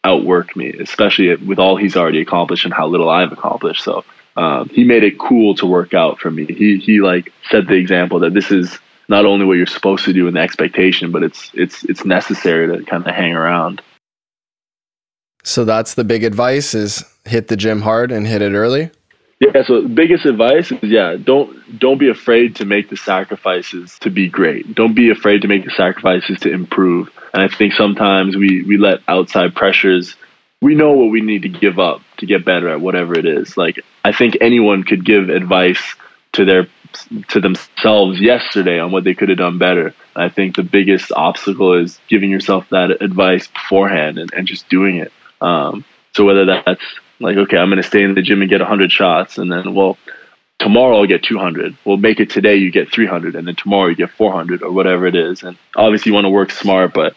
outwork 0.06 0.54
me, 0.56 0.70
especially 0.80 1.34
with 1.34 1.58
all 1.58 1.76
he's 1.76 1.96
already 1.96 2.20
accomplished 2.20 2.64
and 2.64 2.72
how 2.72 2.86
little 2.86 3.10
I've 3.10 3.32
accomplished. 3.32 3.82
So 3.82 4.04
um, 4.36 4.68
he 4.68 4.84
made 4.84 5.02
it 5.02 5.18
cool 5.18 5.54
to 5.56 5.66
work 5.66 5.94
out 5.94 6.20
for 6.20 6.30
me. 6.30 6.44
He 6.46 6.78
he 6.78 7.00
like 7.00 7.32
set 7.50 7.66
the 7.66 7.74
example 7.74 8.20
that 8.20 8.34
this 8.34 8.50
is 8.50 8.78
not 9.08 9.24
only 9.24 9.44
what 9.46 9.54
you're 9.54 9.66
supposed 9.66 10.04
to 10.04 10.12
do 10.12 10.28
in 10.28 10.34
the 10.34 10.40
expectation, 10.40 11.10
but 11.10 11.22
it's 11.22 11.50
it's 11.54 11.84
it's 11.84 12.04
necessary 12.04 12.66
to 12.68 12.84
kind 12.84 13.06
of 13.06 13.14
hang 13.14 13.34
around. 13.34 13.82
So 15.42 15.64
that's 15.64 15.94
the 15.94 16.04
big 16.04 16.22
advice: 16.22 16.74
is 16.74 17.04
hit 17.24 17.48
the 17.48 17.56
gym 17.56 17.80
hard 17.80 18.12
and 18.12 18.26
hit 18.26 18.42
it 18.42 18.52
early. 18.52 18.90
Yeah. 19.38 19.62
So 19.64 19.86
biggest 19.86 20.24
advice 20.24 20.72
is 20.72 20.78
yeah, 20.82 21.16
don't 21.22 21.78
don't 21.78 21.98
be 21.98 22.08
afraid 22.08 22.56
to 22.56 22.64
make 22.64 22.88
the 22.88 22.96
sacrifices 22.96 23.98
to 24.00 24.10
be 24.10 24.28
great. 24.28 24.74
Don't 24.74 24.94
be 24.94 25.10
afraid 25.10 25.42
to 25.42 25.48
make 25.48 25.64
the 25.64 25.70
sacrifices 25.70 26.40
to 26.40 26.50
improve. 26.50 27.10
And 27.34 27.42
I 27.42 27.54
think 27.54 27.74
sometimes 27.74 28.34
we, 28.34 28.62
we 28.62 28.78
let 28.78 29.00
outside 29.08 29.54
pressures, 29.54 30.16
we 30.62 30.74
know 30.74 30.92
what 30.92 31.10
we 31.10 31.20
need 31.20 31.42
to 31.42 31.50
give 31.50 31.78
up 31.78 32.00
to 32.16 32.24
get 32.24 32.46
better 32.46 32.70
at 32.70 32.80
whatever 32.80 33.18
it 33.18 33.26
is. 33.26 33.58
Like, 33.58 33.84
I 34.04 34.12
think 34.12 34.38
anyone 34.40 34.84
could 34.84 35.04
give 35.04 35.28
advice 35.28 35.82
to 36.32 36.46
their 36.46 36.66
to 37.28 37.40
themselves 37.40 38.18
yesterday 38.20 38.78
on 38.78 38.90
what 38.90 39.04
they 39.04 39.12
could 39.12 39.28
have 39.28 39.36
done 39.36 39.58
better. 39.58 39.92
I 40.14 40.30
think 40.30 40.56
the 40.56 40.62
biggest 40.62 41.12
obstacle 41.12 41.74
is 41.74 42.00
giving 42.08 42.30
yourself 42.30 42.66
that 42.70 43.02
advice 43.02 43.48
beforehand 43.48 44.16
and, 44.16 44.32
and 44.32 44.46
just 44.46 44.66
doing 44.70 44.96
it. 44.96 45.12
Um, 45.42 45.84
so 46.14 46.24
whether 46.24 46.46
that's 46.46 46.82
like, 47.20 47.36
okay, 47.36 47.56
I'm 47.56 47.68
going 47.68 47.82
to 47.82 47.88
stay 47.88 48.02
in 48.02 48.14
the 48.14 48.22
gym 48.22 48.42
and 48.42 48.50
get 48.50 48.60
100 48.60 48.92
shots, 48.92 49.38
and 49.38 49.50
then, 49.50 49.74
well, 49.74 49.98
tomorrow 50.58 50.98
I'll 50.98 51.06
get 51.06 51.24
200. 51.24 51.76
we'll 51.84 51.96
make 51.96 52.20
it 52.20 52.30
today, 52.30 52.56
you 52.56 52.70
get 52.70 52.92
300, 52.92 53.34
and 53.34 53.46
then 53.46 53.56
tomorrow 53.56 53.88
you 53.88 53.96
get 53.96 54.10
400 54.10 54.62
or 54.62 54.72
whatever 54.72 55.06
it 55.06 55.14
is. 55.14 55.42
And 55.42 55.56
obviously, 55.74 56.10
you 56.10 56.14
want 56.14 56.26
to 56.26 56.30
work 56.30 56.50
smart, 56.50 56.92
but 56.94 57.14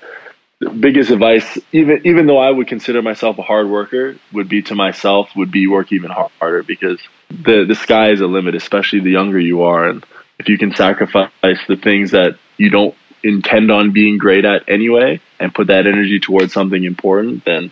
the 0.59 0.69
biggest 0.69 1.09
advice, 1.09 1.57
even 1.71 2.01
even 2.05 2.27
though 2.27 2.38
I 2.38 2.51
would 2.51 2.67
consider 2.67 3.01
myself 3.01 3.38
a 3.38 3.41
hard 3.41 3.69
worker, 3.69 4.17
would 4.33 4.49
be 4.49 4.62
to 4.63 4.75
myself 4.75 5.29
would 5.35 5.51
be 5.51 5.67
work 5.67 5.91
even 5.91 6.12
harder 6.12 6.63
because 6.63 6.99
the 7.29 7.65
the 7.65 7.75
sky 7.75 8.12
is 8.12 8.19
a 8.19 8.27
limit, 8.27 8.55
especially 8.55 8.99
the 8.99 9.12
younger 9.12 9.39
you 9.39 9.63
are, 9.63 9.88
and 9.88 10.05
if 10.38 10.49
you 10.49 10.57
can 10.57 10.75
sacrifice 10.75 11.59
the 11.67 11.77
things 11.81 12.12
that 12.12 12.38
you 12.57 12.69
don't 12.69 12.95
intend 13.23 13.71
on 13.71 13.91
being 13.91 14.17
great 14.17 14.45
at 14.45 14.67
anyway, 14.67 15.21
and 15.39 15.53
put 15.53 15.67
that 15.67 15.88
energy 15.88 16.19
towards 16.19 16.51
something 16.51 16.83
important, 16.83 17.45
then 17.45 17.71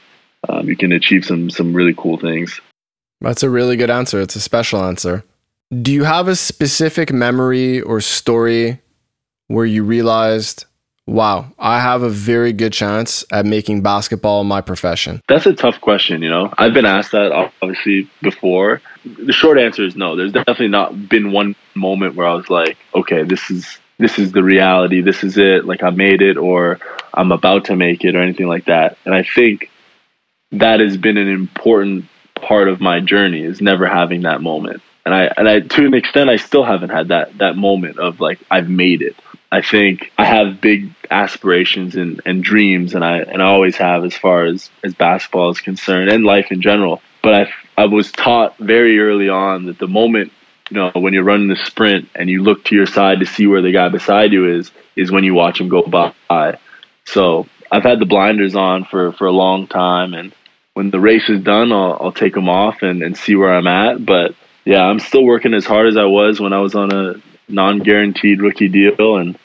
um, 0.50 0.68
you 0.68 0.76
can 0.76 0.92
achieve 0.92 1.26
some 1.26 1.50
some 1.50 1.74
really 1.74 1.94
cool 1.98 2.18
things. 2.18 2.60
That's 3.22 3.44
a 3.44 3.50
really 3.50 3.78
good 3.78 3.90
answer. 3.90 4.22
It's 4.22 4.36
a 4.36 4.40
special 4.40 4.84
answer. 4.84 5.24
Do 5.82 5.92
you 5.92 6.04
have 6.04 6.28
a 6.28 6.36
specific 6.36 7.12
memory 7.12 7.82
or 7.82 8.00
story 8.00 8.80
where 9.48 9.66
you 9.66 9.84
realized, 9.84 10.66
wow, 11.08 11.52
I 11.58 11.80
have 11.80 12.04
a 12.04 12.10
very 12.10 12.54
good 12.54 12.72
chance 12.72 13.26
at 13.32 13.46
making 13.46 13.82
basketball 13.82 14.44
my 14.44 14.62
profession? 14.62 15.22
That's 15.28 15.46
a 15.46 15.54
tough 15.54 15.82
question, 15.82 16.22
you 16.22 16.30
know. 16.30 16.54
I've 16.58 16.74
been 16.74 16.86
asked 16.86 17.12
that 17.12 17.32
obviously 17.32 18.10
before. 18.22 18.82
The 19.04 19.34
short 19.34 19.58
answer 19.58 19.84
is 19.84 19.96
no. 19.96 20.16
There's 20.16 20.32
definitely 20.32 20.70
not 20.70 21.10
been 21.10 21.32
one 21.32 21.56
moment 21.76 22.16
where 22.16 22.28
I 22.28 22.34
was 22.34 22.50
like, 22.50 22.78
okay, 22.94 23.24
this 23.24 23.50
is 23.50 23.80
this 23.98 24.20
is 24.20 24.32
the 24.32 24.44
reality. 24.44 25.02
This 25.02 25.24
is 25.24 25.38
it. 25.38 25.66
Like 25.66 25.84
I 25.84 25.90
made 25.90 26.22
it 26.22 26.38
or 26.38 26.80
I'm 27.14 27.32
about 27.32 27.66
to 27.66 27.76
make 27.76 28.06
it 28.06 28.16
or 28.16 28.22
anything 28.22 28.48
like 28.48 28.66
that. 28.66 28.98
And 29.06 29.16
I 29.16 29.24
think 29.24 29.72
that 30.52 30.80
has 30.80 30.98
been 30.98 31.18
an 31.18 31.28
important 31.28 32.06
part 32.36 32.68
of 32.68 32.80
my 32.80 33.00
journey 33.00 33.44
is 33.44 33.62
never 33.62 33.88
having 33.88 34.22
that 34.22 34.42
moment 34.42 34.82
and 35.08 35.16
I 35.16 35.32
and 35.38 35.48
I 35.48 35.62
to 35.62 35.86
an 35.86 35.94
extent 35.94 36.30
I 36.30 36.36
still 36.36 36.66
haven't 36.66 36.90
had 36.90 37.08
that 37.08 37.38
that 37.38 37.56
moment 37.56 37.98
of 37.98 38.20
like 38.20 38.40
I've 38.52 38.70
made 38.70 39.02
it. 39.02 39.16
I 39.50 39.62
think 39.62 40.12
I 40.18 40.26
have 40.26 40.60
big 40.60 40.94
aspirations 41.10 41.96
and, 41.96 42.22
and 42.26 42.44
dreams 42.44 42.94
and 42.94 43.06
I 43.06 43.20
and 43.20 43.42
I 43.42 43.46
always 43.46 43.78
have 43.78 44.04
as 44.04 44.14
far 44.16 44.44
as, 44.44 44.70
as 44.84 44.94
basketball 44.94 45.50
is 45.52 45.62
concerned 45.62 46.10
and 46.10 46.26
life 46.26 46.52
in 46.52 46.62
general. 46.62 47.02
But 47.24 47.34
I 47.34 47.54
I 47.78 47.86
was 47.86 48.12
taught 48.12 48.58
very 48.58 49.00
early 49.00 49.30
on 49.30 49.68
that 49.68 49.80
the 49.80 49.88
moment 49.88 50.34
you 50.70 50.76
know 50.76 50.92
when 50.94 51.14
you're 51.14 51.24
running 51.24 51.48
the 51.48 51.56
sprint 51.56 52.10
and 52.14 52.30
you 52.30 52.44
look 52.44 52.66
to 52.66 52.76
your 52.76 52.86
side 52.86 53.22
to 53.22 53.26
see 53.26 53.48
where 53.48 53.62
the 53.62 53.72
guy 53.72 53.88
beside 53.88 54.34
you 54.34 54.58
is 54.58 54.72
is 54.98 55.10
when 55.10 55.24
you 55.24 55.34
watch 55.34 55.62
him 55.62 55.70
go 55.70 55.84
by. 55.84 56.60
So 57.06 57.48
I've 57.72 57.84
had 57.84 58.00
the 58.00 58.06
blinders 58.06 58.56
on 58.56 58.86
for, 58.86 59.12
for 59.14 59.28
a 59.28 59.32
long 59.32 59.68
time 59.68 60.14
and 60.14 60.34
when 60.74 60.92
the 60.92 61.00
race 61.00 61.28
is 61.30 61.42
done 61.42 61.72
I'll, 61.72 61.98
I'll 62.00 62.12
take 62.12 62.34
them 62.34 62.50
off 62.50 62.82
and, 62.82 63.02
and 63.02 63.18
see 63.18 63.36
where 63.36 63.54
I'm 63.54 63.68
at. 63.68 64.06
But 64.06 64.36
yeah, 64.68 64.84
I'm 64.84 65.00
still 65.00 65.24
working 65.24 65.54
as 65.54 65.66
hard 65.66 65.88
as 65.88 65.96
I 65.96 66.04
was 66.04 66.42
when 66.42 66.52
I 66.52 66.60
was 66.60 66.76
on 66.76 66.94
a 66.94 67.16
non-guaranteed 67.48 68.42
rookie 68.42 68.68
deal, 68.68 69.16
and 69.16 69.40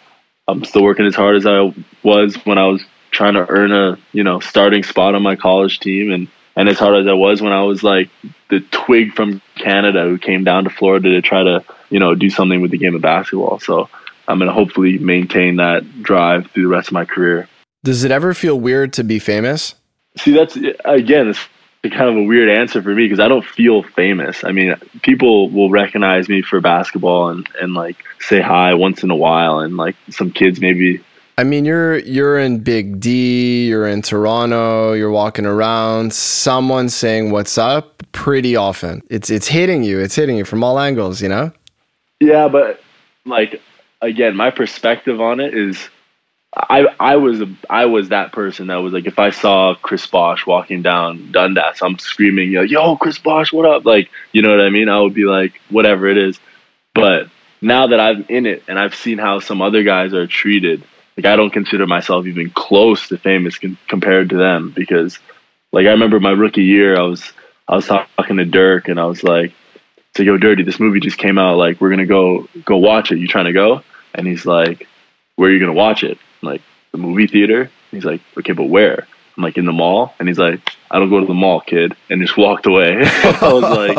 I'm 0.48 0.64
still 0.64 0.82
working 0.82 1.06
as 1.06 1.14
hard 1.14 1.36
as 1.36 1.46
I 1.46 1.72
was 2.02 2.34
when 2.44 2.58
I 2.58 2.66
was 2.66 2.82
trying 3.12 3.34
to 3.34 3.48
earn 3.48 3.72
a 3.72 3.98
you 4.12 4.24
know 4.24 4.40
starting 4.40 4.82
spot 4.82 5.14
on 5.14 5.22
my 5.22 5.36
college 5.36 5.78
team, 5.78 6.10
and 6.10 6.28
and 6.56 6.68
as 6.68 6.78
hard 6.78 6.96
as 6.96 7.06
I 7.06 7.12
was 7.12 7.40
when 7.40 7.52
I 7.52 7.62
was 7.62 7.84
like 7.84 8.10
the 8.50 8.60
twig 8.72 9.14
from 9.14 9.40
Canada 9.54 10.02
who 10.02 10.18
came 10.18 10.42
down 10.42 10.64
to 10.64 10.70
Florida 10.70 11.10
to 11.10 11.22
try 11.22 11.44
to 11.44 11.64
you 11.88 12.00
know 12.00 12.16
do 12.16 12.28
something 12.28 12.60
with 12.60 12.72
the 12.72 12.78
game 12.78 12.96
of 12.96 13.02
basketball. 13.02 13.60
So 13.60 13.88
I'm 14.26 14.40
gonna 14.40 14.52
hopefully 14.52 14.98
maintain 14.98 15.56
that 15.56 16.02
drive 16.02 16.50
through 16.50 16.64
the 16.64 16.68
rest 16.68 16.88
of 16.88 16.94
my 16.94 17.04
career. 17.04 17.48
Does 17.84 18.04
it 18.04 18.10
ever 18.10 18.34
feel 18.34 18.58
weird 18.58 18.92
to 18.94 19.04
be 19.04 19.18
famous? 19.18 19.74
See, 20.16 20.32
that's 20.32 20.56
again, 20.84 21.28
it's 21.28 21.40
kind 21.82 22.08
of 22.08 22.16
a 22.16 22.22
weird 22.22 22.48
answer 22.48 22.82
for 22.82 22.94
me 22.94 23.06
because 23.06 23.18
I 23.18 23.28
don't 23.28 23.44
feel 23.44 23.82
famous. 23.82 24.44
I 24.44 24.52
mean, 24.52 24.74
people 25.02 25.50
will 25.50 25.70
recognize 25.70 26.28
me 26.28 26.42
for 26.42 26.60
basketball 26.60 27.28
and, 27.30 27.48
and 27.60 27.74
like 27.74 27.96
say 28.20 28.40
hi 28.40 28.74
once 28.74 29.02
in 29.02 29.10
a 29.10 29.16
while, 29.16 29.58
and 29.58 29.76
like 29.76 29.96
some 30.10 30.30
kids 30.30 30.60
maybe. 30.60 31.02
I 31.38 31.44
mean, 31.44 31.64
you're 31.64 31.98
you're 31.98 32.38
in 32.38 32.58
Big 32.58 33.00
D, 33.00 33.66
you're 33.66 33.88
in 33.88 34.02
Toronto, 34.02 34.92
you're 34.92 35.10
walking 35.10 35.46
around. 35.46 36.12
Someone 36.12 36.88
saying 36.88 37.30
"What's 37.30 37.58
up?" 37.58 38.02
pretty 38.12 38.54
often. 38.54 39.02
It's 39.10 39.30
it's 39.30 39.48
hitting 39.48 39.82
you. 39.82 39.98
It's 39.98 40.14
hitting 40.14 40.36
you 40.36 40.44
from 40.44 40.62
all 40.62 40.78
angles. 40.78 41.20
You 41.20 41.30
know. 41.30 41.52
Yeah, 42.20 42.46
but 42.48 42.80
like 43.24 43.60
again, 44.00 44.36
my 44.36 44.50
perspective 44.50 45.20
on 45.20 45.40
it 45.40 45.54
is 45.54 45.88
I 46.54 46.86
I 47.00 47.16
was 47.16 47.42
I 47.70 47.86
was 47.86 48.10
that 48.10 48.32
person 48.32 48.66
that 48.66 48.76
was 48.76 48.92
like 48.92 49.06
if 49.06 49.18
I 49.18 49.30
saw 49.30 49.74
Chris 49.74 50.06
Bosh 50.06 50.46
walking 50.46 50.82
down 50.82 51.32
Dundas, 51.32 51.80
I'm 51.80 51.98
screaming, 51.98 52.50
yo, 52.50 52.96
Chris 52.96 53.18
Bosh, 53.18 53.52
what 53.52 53.64
up? 53.64 53.86
Like, 53.86 54.10
you 54.32 54.42
know 54.42 54.50
what 54.50 54.64
I 54.64 54.68
mean? 54.68 54.88
I 54.90 55.00
would 55.00 55.14
be 55.14 55.24
like, 55.24 55.60
whatever 55.70 56.08
it 56.08 56.18
is. 56.18 56.38
But 56.94 57.28
now 57.62 57.86
that 57.86 58.00
I'm 58.00 58.26
in 58.28 58.44
it 58.44 58.64
and 58.68 58.78
I've 58.78 58.94
seen 58.94 59.16
how 59.16 59.40
some 59.40 59.62
other 59.62 59.82
guys 59.82 60.12
are 60.12 60.26
treated, 60.26 60.84
like 61.16 61.24
I 61.24 61.36
don't 61.36 61.50
consider 61.50 61.86
myself 61.86 62.26
even 62.26 62.50
close 62.50 63.08
to 63.08 63.16
famous 63.16 63.56
con- 63.56 63.78
compared 63.88 64.30
to 64.30 64.36
them 64.36 64.72
because, 64.76 65.18
like 65.72 65.86
I 65.86 65.90
remember 65.90 66.20
my 66.20 66.32
rookie 66.32 66.64
year, 66.64 66.98
I 66.98 67.02
was 67.04 67.32
I 67.66 67.76
was 67.76 67.86
talking 67.86 68.36
to 68.36 68.44
Dirk 68.44 68.88
and 68.88 69.00
I 69.00 69.06
was 69.06 69.24
like, 69.24 69.54
"So 70.16 70.22
yo, 70.22 70.36
Dirty, 70.36 70.64
this 70.64 70.78
movie 70.78 71.00
just 71.00 71.16
came 71.16 71.38
out. 71.38 71.56
Like 71.56 71.80
we're 71.80 71.90
gonna 71.90 72.04
go 72.04 72.46
go 72.66 72.76
watch 72.76 73.10
it. 73.10 73.18
You 73.18 73.26
trying 73.26 73.46
to 73.46 73.54
go?" 73.54 73.82
And 74.14 74.26
he's 74.26 74.44
like, 74.44 74.86
"Where 75.36 75.48
are 75.48 75.52
you 75.52 75.58
gonna 75.58 75.72
watch 75.72 76.04
it?" 76.04 76.18
I'm 76.42 76.48
like 76.48 76.62
the 76.92 76.98
movie 76.98 77.26
theater. 77.26 77.70
He's 77.90 78.04
like, 78.04 78.20
"Okay, 78.38 78.52
but 78.52 78.64
where?" 78.64 79.06
I'm 79.36 79.42
like 79.42 79.56
in 79.56 79.64
the 79.64 79.72
mall, 79.72 80.14
and 80.18 80.28
he's 80.28 80.38
like, 80.38 80.60
"I 80.90 80.98
don't 80.98 81.10
go 81.10 81.20
to 81.20 81.26
the 81.26 81.34
mall, 81.34 81.60
kid," 81.60 81.94
and 82.10 82.20
just 82.20 82.36
walked 82.36 82.66
away. 82.66 83.02
I 83.04 83.52
was 83.52 83.62
like, 83.62 83.98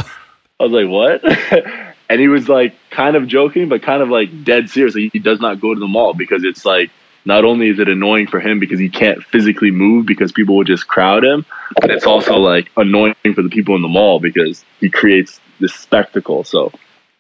I 0.60 0.64
was 0.64 0.72
like, 0.72 0.88
"What?" 0.88 1.94
and 2.10 2.20
he 2.20 2.28
was 2.28 2.48
like 2.50 2.76
kind 2.92 3.16
of 3.16 3.28
joking, 3.28 3.70
but 3.70 3.82
kind 3.82 4.02
of 4.02 4.10
like 4.10 4.44
dead 4.44 4.70
serious. 4.70 4.96
Like, 4.96 5.12
he 5.12 5.20
does 5.20 5.40
not 5.40 5.60
go 5.60 5.74
to 5.74 5.80
the 5.80 5.88
mall 5.88 6.14
because 6.14 6.44
it's 6.44 6.66
like 6.66 6.92
not 7.26 7.46
only 7.46 7.70
is 7.70 7.80
it 7.80 7.88
annoying 7.88 8.28
for 8.28 8.40
him 8.40 8.60
because 8.60 8.80
he 8.80 8.90
can't 8.90 9.24
physically 9.24 9.72
move 9.72 10.06
because 10.06 10.32
people 10.32 10.56
will 10.56 10.64
just 10.64 10.88
crowd 10.88 11.24
him, 11.24 11.46
but 11.80 11.90
it's 11.90 12.06
also 12.06 12.36
like 12.36 12.70
annoying 12.78 13.16
for 13.34 13.42
the 13.42 13.50
people 13.50 13.76
in 13.76 13.82
the 13.82 13.88
mall 13.88 14.20
because 14.20 14.64
he 14.80 14.90
creates 14.90 15.40
this 15.60 15.74
spectacle. 15.74 16.44
So 16.44 16.72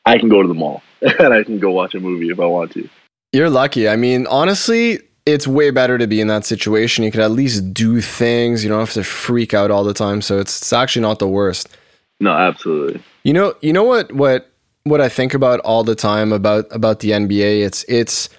I 0.05 0.17
can 0.17 0.29
go 0.29 0.41
to 0.41 0.47
the 0.47 0.53
mall 0.53 0.83
and 1.01 1.33
I 1.33 1.43
can 1.43 1.59
go 1.59 1.71
watch 1.71 1.95
a 1.95 1.99
movie 1.99 2.29
if 2.29 2.39
I 2.39 2.45
want 2.45 2.71
to. 2.73 2.89
You're 3.31 3.49
lucky. 3.49 3.89
I 3.89 3.95
mean, 3.95 4.27
honestly, 4.27 4.99
it's 5.25 5.47
way 5.47 5.69
better 5.71 5.97
to 5.97 6.07
be 6.07 6.19
in 6.19 6.27
that 6.27 6.45
situation. 6.45 7.03
You 7.03 7.11
could 7.11 7.21
at 7.21 7.31
least 7.31 7.73
do 7.73 8.01
things. 8.01 8.63
You 8.63 8.69
don't 8.69 8.79
have 8.79 8.93
to 8.93 9.03
freak 9.03 9.53
out 9.53 9.71
all 9.71 9.83
the 9.83 9.93
time. 9.93 10.21
So 10.21 10.39
it's, 10.39 10.61
it's 10.61 10.73
actually 10.73 11.03
not 11.03 11.19
the 11.19 11.27
worst. 11.27 11.69
No, 12.19 12.31
absolutely. 12.31 13.01
You 13.23 13.33
know, 13.33 13.55
you 13.61 13.73
know 13.73 13.83
what 13.83 14.11
what 14.11 14.49
what 14.83 15.01
I 15.01 15.09
think 15.09 15.33
about 15.33 15.59
all 15.61 15.83
the 15.83 15.95
time 15.95 16.31
about 16.31 16.65
about 16.71 16.99
the 16.99 17.11
NBA. 17.11 17.65
It's 17.65 17.85
it's 17.87 18.29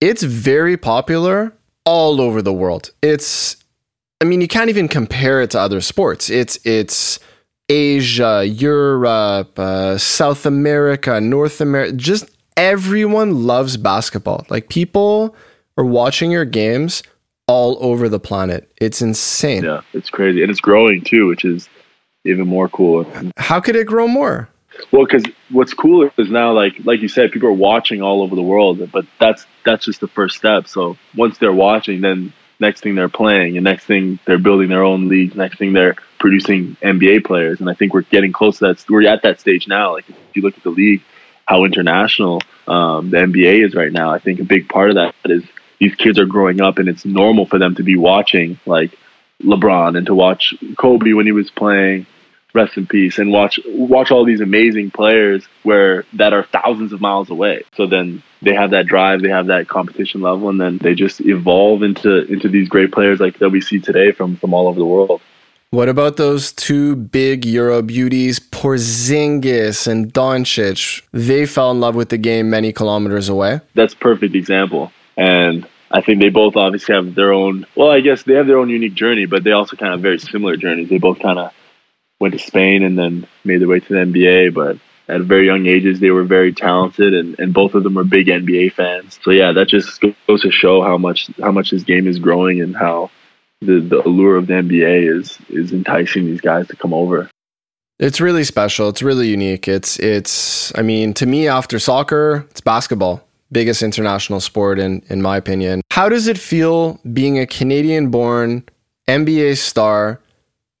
it's 0.00 0.22
very 0.22 0.76
popular 0.76 1.52
all 1.84 2.20
over 2.20 2.42
the 2.42 2.52
world. 2.52 2.90
It's 3.02 3.56
I 4.20 4.24
mean, 4.24 4.40
you 4.40 4.48
can't 4.48 4.70
even 4.70 4.88
compare 4.88 5.40
it 5.40 5.50
to 5.50 5.60
other 5.60 5.80
sports. 5.80 6.30
It's 6.30 6.58
it's 6.64 7.18
Asia, 7.68 8.44
Europe, 8.44 9.58
uh, 9.58 9.98
South 9.98 10.46
America, 10.46 11.20
North 11.20 11.60
America. 11.60 11.92
Just 11.94 12.30
everyone 12.56 13.46
loves 13.46 13.76
basketball. 13.76 14.46
Like 14.48 14.68
people 14.68 15.34
are 15.82 15.84
watching 15.84 16.30
your 16.30 16.44
games 16.44 17.02
all 17.48 17.76
over 17.80 18.08
the 18.08 18.20
planet. 18.20 18.72
It's 18.80 19.02
insane. 19.02 19.64
Yeah, 19.64 19.80
it's 19.92 20.10
crazy, 20.10 20.42
and 20.42 20.50
it's 20.50 20.60
growing 20.60 21.02
too, 21.02 21.26
which 21.26 21.44
is 21.44 21.68
even 22.24 22.46
more 22.46 22.68
cool. 22.68 23.04
How 23.36 23.60
could 23.60 23.74
it 23.74 23.86
grow 23.86 24.06
more? 24.06 24.48
Well, 24.92 25.04
because 25.04 25.24
what's 25.50 25.74
cool 25.74 26.08
is 26.16 26.30
now, 26.30 26.52
like 26.52 26.74
like 26.84 27.00
you 27.00 27.08
said, 27.08 27.32
people 27.32 27.48
are 27.48 27.52
watching 27.52 28.00
all 28.00 28.22
over 28.22 28.36
the 28.36 28.42
world, 28.42 28.90
but 28.92 29.04
that's 29.18 29.44
that's 29.64 29.84
just 29.84 30.00
the 30.00 30.08
first 30.08 30.36
step. 30.36 30.68
So 30.68 30.96
once 31.16 31.38
they're 31.38 31.52
watching, 31.52 32.00
then 32.00 32.32
next 32.60 32.80
thing 32.82 32.94
they're 32.94 33.08
playing, 33.08 33.56
and 33.56 33.64
next 33.64 33.84
thing 33.84 34.20
they're 34.24 34.38
building 34.38 34.68
their 34.68 34.84
own 34.84 35.08
leagues. 35.08 35.34
Next 35.34 35.58
thing 35.58 35.72
they're 35.72 35.96
producing 36.20 36.76
NBA 36.80 37.24
players, 37.26 37.60
and 37.60 37.68
I 37.68 37.74
think 37.74 37.92
we're 37.92 38.02
getting 38.02 38.32
close 38.32 38.58
to 38.58 38.68
that. 38.68 38.84
We're 38.88 39.06
at 39.08 39.22
that 39.24 39.40
stage 39.40 39.66
now. 39.66 39.94
Like 39.94 40.08
if 40.08 40.16
you 40.34 40.42
look 40.42 40.56
at 40.56 40.62
the 40.62 40.70
league, 40.70 41.02
how 41.44 41.64
international 41.64 42.40
um, 42.68 43.10
the 43.10 43.18
NBA 43.18 43.66
is 43.66 43.74
right 43.74 43.92
now. 43.92 44.10
I 44.10 44.20
think 44.20 44.38
a 44.38 44.44
big 44.44 44.68
part 44.68 44.90
of 44.90 44.94
that 44.94 45.14
is 45.24 45.42
these 45.82 45.96
kids 45.96 46.16
are 46.16 46.26
growing 46.26 46.60
up, 46.60 46.78
and 46.78 46.88
it's 46.88 47.04
normal 47.04 47.44
for 47.44 47.58
them 47.58 47.74
to 47.74 47.82
be 47.82 47.96
watching 47.96 48.58
like 48.66 48.96
LeBron 49.42 49.96
and 49.98 50.06
to 50.06 50.14
watch 50.14 50.54
Kobe 50.78 51.12
when 51.12 51.26
he 51.26 51.32
was 51.32 51.50
playing 51.50 52.06
rest 52.54 52.76
in 52.76 52.86
peace 52.86 53.18
and 53.18 53.32
watch 53.32 53.58
watch 53.66 54.10
all 54.10 54.24
these 54.24 54.40
amazing 54.40 54.90
players 54.90 55.44
where 55.62 56.04
that 56.12 56.34
are 56.34 56.44
thousands 56.44 56.92
of 56.92 57.00
miles 57.00 57.30
away 57.30 57.62
so 57.74 57.86
then 57.86 58.22
they 58.42 58.54
have 58.54 58.72
that 58.72 58.84
drive 58.84 59.22
they 59.22 59.30
have 59.30 59.46
that 59.46 59.68
competition 59.68 60.20
level 60.20 60.50
and 60.50 60.60
then 60.60 60.76
they 60.82 60.94
just 60.94 61.22
evolve 61.22 61.82
into 61.82 62.26
into 62.30 62.50
these 62.50 62.68
great 62.68 62.92
players 62.92 63.20
like 63.20 63.38
that 63.38 63.48
we 63.48 63.58
see 63.58 63.80
today 63.80 64.12
from 64.12 64.36
from 64.36 64.52
all 64.52 64.68
over 64.68 64.78
the 64.78 64.84
world 64.84 65.22
what 65.70 65.88
about 65.88 66.18
those 66.18 66.52
two 66.52 66.94
big 66.96 67.46
Euro 67.46 67.80
beauties, 67.80 68.38
Porzingis 68.38 69.86
and 69.86 70.12
Doncic? 70.12 71.00
They 71.12 71.46
fell 71.46 71.70
in 71.70 71.80
love 71.80 71.94
with 71.94 72.10
the 72.10 72.18
game 72.18 72.50
many 72.50 72.74
kilometers 72.74 73.30
away. 73.30 73.62
That's 73.72 73.94
perfect 73.94 74.34
example. 74.34 74.92
And 75.16 75.66
I 75.92 76.00
think 76.00 76.20
they 76.20 76.30
both 76.30 76.56
obviously 76.56 76.94
have 76.94 77.14
their 77.14 77.32
own, 77.32 77.66
well, 77.76 77.90
I 77.90 78.00
guess 78.00 78.22
they 78.22 78.34
have 78.34 78.46
their 78.46 78.58
own 78.58 78.70
unique 78.70 78.94
journey, 78.94 79.26
but 79.26 79.44
they 79.44 79.52
also 79.52 79.76
kind 79.76 79.92
of 79.92 79.98
have 79.98 80.02
very 80.02 80.18
similar 80.18 80.56
journeys. 80.56 80.88
They 80.88 80.98
both 80.98 81.20
kind 81.20 81.38
of 81.38 81.52
went 82.18 82.32
to 82.32 82.38
Spain 82.38 82.82
and 82.82 82.98
then 82.98 83.26
made 83.44 83.60
their 83.60 83.68
way 83.68 83.80
to 83.80 83.88
the 83.88 84.00
NBA. 84.00 84.54
But 84.54 84.78
at 85.12 85.20
very 85.22 85.46
young 85.46 85.66
ages, 85.66 86.00
they 86.00 86.10
were 86.10 86.24
very 86.24 86.52
talented, 86.52 87.12
and, 87.12 87.38
and 87.38 87.52
both 87.52 87.74
of 87.74 87.82
them 87.82 87.94
were 87.94 88.04
big 88.04 88.28
NBA 88.28 88.72
fans. 88.72 89.18
So 89.22 89.32
yeah, 89.32 89.52
that 89.52 89.68
just 89.68 90.00
goes 90.00 90.42
to 90.42 90.50
show 90.50 90.82
how 90.82 90.96
much 90.96 91.30
how 91.40 91.52
much 91.52 91.70
this 91.70 91.82
game 91.82 92.06
is 92.06 92.18
growing 92.18 92.62
and 92.62 92.74
how 92.74 93.10
the, 93.60 93.80
the 93.80 94.06
allure 94.06 94.36
of 94.36 94.46
the 94.46 94.54
NBA 94.54 95.18
is 95.18 95.38
is 95.50 95.72
enticing 95.72 96.24
these 96.24 96.40
guys 96.40 96.68
to 96.68 96.76
come 96.76 96.94
over. 96.94 97.28
It's 97.98 98.20
really 98.20 98.44
special. 98.44 98.88
It's 98.88 99.02
really 99.02 99.28
unique. 99.28 99.68
It's 99.68 99.98
it's 100.00 100.72
I 100.78 100.82
mean, 100.82 101.12
to 101.14 101.26
me 101.26 101.48
after 101.48 101.78
soccer, 101.78 102.46
it's 102.50 102.60
basketball. 102.60 103.24
Biggest 103.52 103.82
international 103.82 104.40
sport 104.40 104.78
in 104.78 105.02
in 105.08 105.22
my 105.22 105.36
opinion. 105.36 105.82
How 105.92 106.08
does 106.08 106.26
it 106.26 106.38
feel 106.38 106.98
being 107.12 107.38
a 107.38 107.46
Canadian 107.46 108.10
born 108.10 108.64
NBA 109.08 109.58
star 109.58 110.20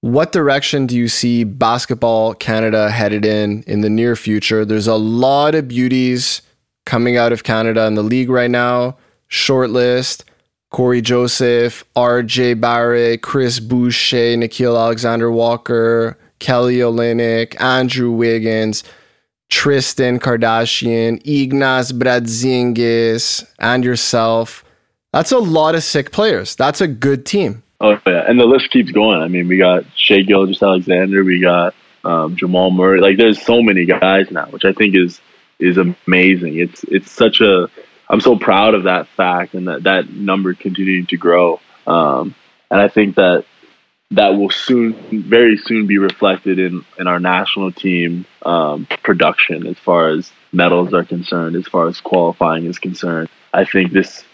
what 0.02 0.32
direction 0.32 0.86
do 0.86 0.96
you 0.96 1.06
see 1.06 1.44
basketball 1.44 2.34
Canada 2.34 2.90
headed 2.90 3.24
in 3.24 3.62
in 3.68 3.82
the 3.82 3.88
near 3.88 4.16
future? 4.16 4.64
There's 4.64 4.88
a 4.88 4.96
lot 4.96 5.54
of 5.54 5.68
beauties 5.68 6.42
coming 6.84 7.16
out 7.16 7.32
of 7.32 7.44
Canada 7.44 7.86
in 7.86 7.94
the 7.94 8.02
league 8.02 8.28
right 8.28 8.50
now. 8.50 8.96
Shortlist, 9.30 10.24
Cory 10.70 11.02
Joseph, 11.02 11.84
RJ 11.94 12.60
Barrett, 12.60 13.22
Chris 13.22 13.60
Boucher, 13.60 14.36
Nickeil 14.36 14.76
Alexander 14.76 15.30
Walker, 15.30 16.18
Kelly 16.40 16.78
Olynyk, 16.78 17.58
Andrew 17.60 18.10
Wiggins, 18.10 18.82
Tristan 19.52 20.18
Kardashian, 20.18 21.22
Ignas 21.24 21.92
Brazdeikis, 21.92 23.46
and 23.58 23.84
yourself. 23.84 24.64
That's 25.12 25.30
a 25.30 25.38
lot 25.38 25.74
of 25.74 25.82
sick 25.82 26.10
players. 26.10 26.56
That's 26.56 26.80
a 26.80 26.88
good 26.88 27.26
team. 27.26 27.62
Oh 27.78 28.00
yeah, 28.06 28.24
and 28.26 28.40
the 28.40 28.46
list 28.46 28.70
keeps 28.70 28.90
going. 28.92 29.20
I 29.20 29.28
mean, 29.28 29.48
we 29.48 29.58
got 29.58 29.84
Shai 29.94 30.22
Gilgeous-Alexander, 30.22 31.22
we 31.22 31.38
got 31.40 31.74
um, 32.02 32.34
Jamal 32.34 32.70
Murray. 32.70 33.02
Like, 33.02 33.18
there's 33.18 33.42
so 33.42 33.60
many 33.60 33.84
guys 33.84 34.30
now, 34.30 34.46
which 34.46 34.64
I 34.64 34.72
think 34.72 34.96
is 34.96 35.20
is 35.58 35.76
amazing. 35.76 36.56
It's 36.56 36.82
it's 36.84 37.10
such 37.10 37.42
a. 37.42 37.68
I'm 38.08 38.22
so 38.22 38.38
proud 38.38 38.74
of 38.74 38.84
that 38.84 39.06
fact 39.08 39.52
and 39.52 39.68
that 39.68 39.82
that 39.82 40.08
number 40.10 40.54
continuing 40.54 41.06
to 41.08 41.18
grow. 41.18 41.60
Um, 41.86 42.34
and 42.70 42.80
I 42.80 42.88
think 42.88 43.16
that 43.16 43.44
that 44.12 44.36
will 44.36 44.50
soon, 44.50 44.94
very 45.10 45.56
soon, 45.56 45.86
be 45.86 45.98
reflected 45.98 46.58
in 46.58 46.84
in 46.98 47.06
our 47.06 47.18
national 47.18 47.72
team 47.72 48.24
um, 48.42 48.86
production 49.02 49.66
as 49.66 49.78
far 49.78 50.10
as 50.10 50.30
medals 50.52 50.92
are 50.94 51.04
concerned, 51.04 51.56
as 51.56 51.66
far 51.66 51.88
as 51.88 52.00
qualifying 52.00 52.66
is 52.66 52.78
concerned. 52.78 53.28
I 53.52 53.64
think 53.64 53.92
this 53.92 54.24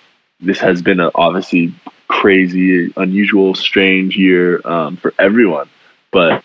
this 0.40 0.58
has 0.60 0.82
been 0.82 1.00
a, 1.00 1.10
obviously 1.14 1.74
crazy, 2.08 2.92
unusual, 2.96 3.54
strange 3.54 4.16
year 4.16 4.60
um, 4.64 4.96
for 4.96 5.14
everyone. 5.18 5.68
But 6.10 6.44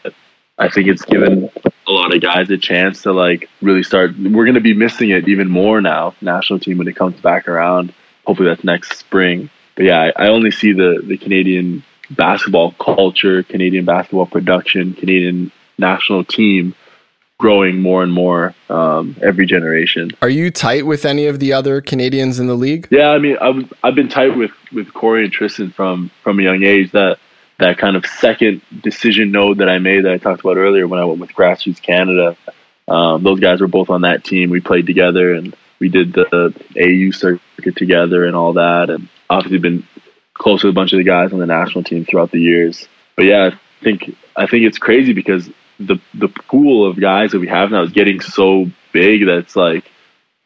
I 0.57 0.69
think 0.69 0.87
it's 0.87 1.05
given 1.05 1.49
a 1.87 1.91
lot 1.91 2.13
of 2.13 2.21
guys 2.21 2.49
a 2.49 2.57
chance 2.57 3.03
to 3.03 3.13
like 3.13 3.49
really 3.61 3.83
start. 3.83 4.11
We're 4.17 4.45
going 4.45 4.55
to 4.55 4.61
be 4.61 4.73
missing 4.73 5.09
it 5.09 5.27
even 5.27 5.49
more 5.49 5.81
now, 5.81 6.15
national 6.21 6.59
team 6.59 6.77
when 6.77 6.87
it 6.87 6.95
comes 6.95 7.19
back 7.19 7.47
around. 7.47 7.93
Hopefully 8.25 8.49
that's 8.49 8.63
next 8.63 8.97
spring. 8.99 9.49
But 9.75 9.85
yeah, 9.85 10.11
I, 10.15 10.25
I 10.25 10.27
only 10.29 10.51
see 10.51 10.73
the 10.73 11.01
the 11.03 11.17
Canadian 11.17 11.83
basketball 12.15 12.71
culture, 12.73 13.43
Canadian 13.43 13.85
basketball 13.85 14.25
production, 14.25 14.93
Canadian 14.93 15.51
national 15.77 16.23
team 16.23 16.75
growing 17.39 17.81
more 17.81 18.03
and 18.03 18.13
more 18.13 18.55
um, 18.69 19.17
every 19.21 19.45
generation. 19.45 20.11
Are 20.21 20.29
you 20.29 20.49
tight 20.49 20.85
with 20.85 21.05
any 21.05 21.25
of 21.25 21.39
the 21.39 21.53
other 21.53 21.81
Canadians 21.81 22.39
in 22.39 22.47
the 22.47 22.55
league? 22.55 22.87
Yeah, 22.89 23.09
I 23.09 23.19
mean, 23.19 23.37
I've 23.41 23.73
I've 23.83 23.95
been 23.95 24.09
tight 24.09 24.37
with 24.37 24.51
with 24.71 24.93
Cory 24.93 25.25
and 25.25 25.33
Tristan 25.33 25.71
from 25.71 26.09
from 26.23 26.39
a 26.39 26.43
young 26.43 26.63
age. 26.63 26.91
That 26.91 27.19
that 27.59 27.77
kind 27.77 27.95
of 27.95 28.05
second 28.05 28.61
decision 28.81 29.31
node 29.31 29.57
that 29.59 29.69
I 29.69 29.79
made 29.79 30.05
that 30.05 30.13
I 30.13 30.17
talked 30.17 30.41
about 30.41 30.57
earlier 30.57 30.87
when 30.87 30.99
I 30.99 31.05
went 31.05 31.19
with 31.19 31.33
Grassroots 31.33 31.81
Canada. 31.81 32.37
Um, 32.87 33.23
those 33.23 33.39
guys 33.39 33.61
were 33.61 33.67
both 33.67 33.89
on 33.89 34.01
that 34.01 34.23
team. 34.23 34.49
We 34.49 34.59
played 34.59 34.85
together 34.85 35.33
and 35.33 35.55
we 35.79 35.89
did 35.89 36.13
the 36.13 36.53
AU 36.77 37.11
circuit 37.11 37.75
together 37.75 38.25
and 38.25 38.35
all 38.35 38.53
that. 38.53 38.89
And 38.89 39.07
obviously 39.29 39.59
been 39.59 39.87
close 40.33 40.63
with 40.63 40.71
a 40.71 40.73
bunch 40.73 40.93
of 40.93 40.97
the 40.97 41.03
guys 41.03 41.33
on 41.33 41.39
the 41.39 41.45
national 41.45 41.83
team 41.83 42.05
throughout 42.05 42.31
the 42.31 42.39
years. 42.39 42.87
But 43.15 43.25
yeah, 43.25 43.51
I 43.51 43.83
think 43.83 44.15
I 44.35 44.47
think 44.47 44.65
it's 44.65 44.77
crazy 44.77 45.13
because 45.13 45.49
the 45.79 45.99
the 46.13 46.27
pool 46.27 46.89
of 46.89 46.99
guys 46.99 47.31
that 47.31 47.39
we 47.39 47.47
have 47.47 47.71
now 47.71 47.83
is 47.83 47.91
getting 47.91 48.21
so 48.21 48.67
big 48.91 49.25
that 49.25 49.37
it's 49.37 49.55
like 49.55 49.89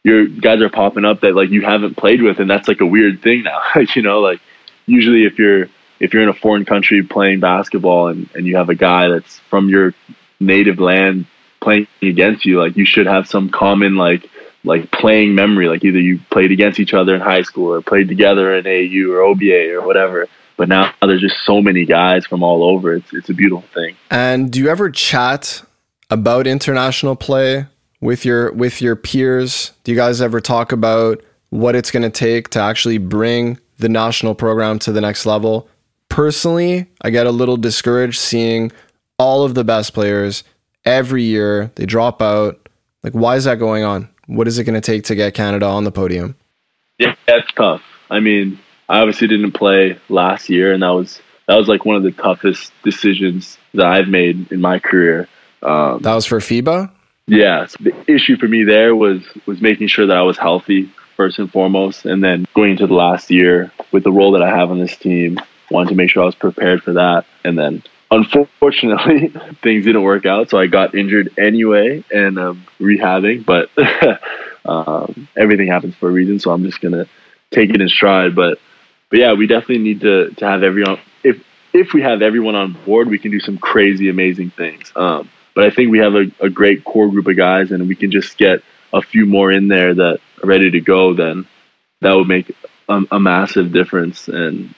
your 0.03 0.25
guys 0.25 0.61
are 0.61 0.69
popping 0.69 1.05
up 1.05 1.21
that 1.21 1.35
like 1.35 1.49
you 1.49 1.61
haven't 1.61 1.97
played 1.97 2.21
with, 2.21 2.39
and 2.39 2.49
that's 2.49 2.67
like 2.67 2.81
a 2.81 2.85
weird 2.85 3.21
thing 3.21 3.43
now. 3.43 3.61
you 3.95 4.01
know, 4.01 4.19
like 4.19 4.41
usually 4.85 5.25
if 5.25 5.37
you're 5.37 5.67
if 5.99 6.13
you're 6.13 6.23
in 6.23 6.29
a 6.29 6.33
foreign 6.33 6.65
country 6.65 7.03
playing 7.03 7.39
basketball 7.39 8.07
and, 8.07 8.29
and 8.35 8.45
you 8.45 8.57
have 8.57 8.69
a 8.69 8.75
guy 8.75 9.07
that's 9.09 9.39
from 9.49 9.69
your 9.69 9.93
native 10.39 10.79
land 10.79 11.25
playing 11.59 11.87
against 12.01 12.45
you, 12.45 12.59
like 12.59 12.77
you 12.77 12.85
should 12.85 13.07
have 13.07 13.27
some 13.27 13.49
common 13.49 13.95
like 13.95 14.29
like 14.63 14.91
playing 14.91 15.35
memory. 15.35 15.67
Like 15.67 15.83
either 15.83 15.99
you 15.99 16.19
played 16.31 16.51
against 16.51 16.79
each 16.79 16.93
other 16.93 17.15
in 17.15 17.21
high 17.21 17.41
school 17.41 17.73
or 17.73 17.81
played 17.81 18.07
together 18.07 18.55
in 18.55 18.67
AU 18.67 19.11
or 19.11 19.21
OBA 19.21 19.73
or 19.73 19.85
whatever. 19.85 20.27
But 20.57 20.69
now 20.69 20.93
there's 21.01 21.21
just 21.21 21.45
so 21.45 21.61
many 21.61 21.85
guys 21.85 22.25
from 22.25 22.43
all 22.43 22.63
over. 22.63 22.93
It's 22.93 23.13
it's 23.13 23.29
a 23.29 23.33
beautiful 23.33 23.67
thing. 23.73 23.95
And 24.09 24.51
do 24.51 24.59
you 24.59 24.69
ever 24.69 24.89
chat 24.89 25.63
about 26.09 26.47
international 26.47 27.15
play 27.15 27.67
with 28.01 28.25
your 28.25 28.51
with 28.51 28.81
your 28.81 28.95
peers? 28.95 29.71
Do 29.83 29.91
you 29.91 29.97
guys 29.97 30.21
ever 30.21 30.41
talk 30.41 30.71
about 30.71 31.23
what 31.49 31.75
it's 31.75 31.91
going 31.91 32.03
to 32.03 32.09
take 32.09 32.49
to 32.49 32.59
actually 32.59 32.97
bring 32.97 33.59
the 33.77 33.89
national 33.89 34.35
program 34.35 34.79
to 34.79 34.91
the 34.91 35.01
next 35.01 35.25
level? 35.25 35.69
Personally, 36.09 36.87
I 37.01 37.11
get 37.11 37.27
a 37.27 37.31
little 37.31 37.57
discouraged 37.57 38.19
seeing 38.19 38.71
all 39.19 39.43
of 39.43 39.53
the 39.53 39.63
best 39.63 39.93
players 39.93 40.43
every 40.85 41.23
year 41.23 41.71
they 41.75 41.85
drop 41.85 42.21
out. 42.21 42.67
Like 43.03 43.13
why 43.13 43.35
is 43.35 43.43
that 43.43 43.59
going 43.59 43.83
on? 43.83 44.09
What 44.27 44.47
is 44.47 44.59
it 44.59 44.65
going 44.65 44.79
to 44.79 44.81
take 44.81 45.03
to 45.05 45.15
get 45.15 45.33
Canada 45.33 45.65
on 45.65 45.83
the 45.83 45.91
podium? 45.91 46.35
Yeah, 46.99 47.15
it's 47.27 47.51
tough. 47.53 47.81
I 48.09 48.19
mean, 48.19 48.59
I 48.87 48.99
obviously 48.99 49.27
didn't 49.27 49.53
play 49.53 49.99
last 50.09 50.49
year 50.49 50.73
and 50.73 50.83
that 50.83 50.89
was 50.89 51.21
that 51.47 51.55
was 51.55 51.67
like 51.67 51.85
one 51.85 51.95
of 51.95 52.03
the 52.03 52.11
toughest 52.11 52.71
decisions 52.83 53.57
that 53.73 53.85
I've 53.85 54.07
made 54.07 54.51
in 54.51 54.61
my 54.61 54.79
career. 54.79 55.27
Um, 55.63 56.01
that 56.01 56.13
was 56.13 56.25
for 56.25 56.39
FIBA. 56.39 56.91
Yeah, 57.27 57.65
so 57.65 57.77
the 57.81 58.11
issue 58.11 58.37
for 58.37 58.47
me 58.47 58.63
there 58.63 58.95
was 58.95 59.21
was 59.45 59.61
making 59.61 59.87
sure 59.87 60.05
that 60.07 60.15
I 60.17 60.21
was 60.21 60.37
healthy 60.37 60.91
first 61.15 61.39
and 61.39 61.51
foremost, 61.51 62.05
and 62.05 62.23
then 62.23 62.45
going 62.53 62.71
into 62.71 62.87
the 62.87 62.93
last 62.93 63.31
year 63.31 63.71
with 63.91 64.03
the 64.03 64.11
role 64.11 64.31
that 64.33 64.43
I 64.43 64.55
have 64.55 64.69
on 64.71 64.79
this 64.79 64.95
team, 64.95 65.37
wanted 65.71 65.89
to 65.89 65.95
make 65.95 66.09
sure 66.09 66.23
I 66.23 66.25
was 66.25 66.35
prepared 66.35 66.83
for 66.83 66.93
that, 66.93 67.25
and 67.43 67.57
then 67.57 67.83
unfortunately 68.11 69.29
things 69.63 69.85
didn't 69.85 70.03
work 70.03 70.25
out, 70.25 70.49
so 70.49 70.57
I 70.57 70.67
got 70.67 70.95
injured 70.95 71.33
anyway 71.37 72.03
and 72.11 72.37
um, 72.39 72.65
rehabbing, 72.79 73.45
but 73.45 73.69
um, 74.65 75.27
everything 75.37 75.67
happens 75.67 75.95
for 75.95 76.09
a 76.09 76.11
reason, 76.11 76.39
so 76.39 76.51
I'm 76.51 76.63
just 76.63 76.81
gonna 76.81 77.07
take 77.51 77.69
it 77.69 77.81
in 77.81 77.89
stride, 77.89 78.35
but. 78.35 78.59
But 79.09 79.19
yeah, 79.19 79.33
we 79.35 79.47
definitely 79.47 79.77
need 79.77 80.01
to, 80.01 80.31
to 80.31 80.45
have 80.45 80.63
everyone. 80.63 80.99
If 81.23 81.41
if 81.73 81.93
we 81.93 82.01
have 82.01 82.21
everyone 82.21 82.55
on 82.55 82.73
board, 82.85 83.07
we 83.07 83.19
can 83.19 83.31
do 83.31 83.39
some 83.39 83.57
crazy, 83.57 84.09
amazing 84.09 84.49
things. 84.51 84.91
Um, 84.95 85.29
but 85.55 85.65
I 85.65 85.69
think 85.71 85.91
we 85.91 85.99
have 85.99 86.13
a, 86.13 86.25
a 86.39 86.49
great 86.49 86.83
core 86.83 87.09
group 87.09 87.27
of 87.27 87.35
guys, 87.35 87.71
and 87.71 87.87
we 87.87 87.95
can 87.95 88.11
just 88.11 88.37
get 88.37 88.61
a 88.93 89.01
few 89.01 89.25
more 89.25 89.51
in 89.51 89.67
there 89.67 89.93
that 89.93 90.19
are 90.43 90.47
ready 90.47 90.71
to 90.71 90.81
go. 90.81 91.13
Then 91.13 91.47
that 92.01 92.13
would 92.13 92.27
make 92.27 92.51
a, 92.87 93.01
a 93.11 93.19
massive 93.19 93.71
difference. 93.71 94.27
And 94.27 94.73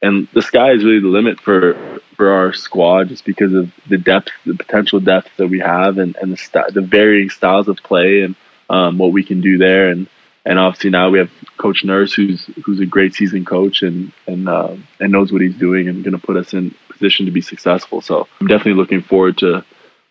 and 0.00 0.28
the 0.32 0.42
sky 0.42 0.72
is 0.72 0.84
really 0.84 1.00
the 1.00 1.08
limit 1.08 1.40
for 1.40 1.91
for 2.22 2.30
our 2.30 2.52
squad, 2.52 3.08
just 3.08 3.24
because 3.24 3.52
of 3.52 3.72
the 3.88 3.98
depth, 3.98 4.30
the 4.46 4.54
potential 4.54 5.00
depth 5.00 5.28
that 5.38 5.48
we 5.48 5.58
have, 5.58 5.98
and 5.98 6.14
and 6.22 6.32
the 6.32 6.36
st- 6.36 6.72
the 6.72 6.80
varying 6.80 7.28
styles 7.28 7.66
of 7.66 7.76
play 7.78 8.22
and 8.22 8.36
um, 8.70 8.96
what 8.96 9.12
we 9.12 9.24
can 9.24 9.40
do 9.40 9.58
there. 9.58 9.88
And 9.88 10.06
and 10.44 10.56
obviously 10.56 10.90
now 10.90 11.10
we 11.10 11.18
have 11.18 11.32
Coach 11.56 11.82
Nurse, 11.82 12.12
who's 12.12 12.48
who's 12.64 12.78
a 12.78 12.86
great 12.86 13.14
season 13.14 13.44
coach 13.44 13.82
and 13.82 14.12
and 14.28 14.48
uh, 14.48 14.76
and 15.00 15.10
knows 15.10 15.32
what 15.32 15.42
he's 15.42 15.56
doing 15.56 15.88
and 15.88 16.04
going 16.04 16.16
to 16.16 16.24
put 16.24 16.36
us 16.36 16.54
in 16.54 16.72
position 16.88 17.26
to 17.26 17.32
be 17.32 17.40
successful. 17.40 18.00
So 18.00 18.28
I'm 18.40 18.46
definitely 18.46 18.80
looking 18.80 19.02
forward 19.02 19.38
to 19.38 19.64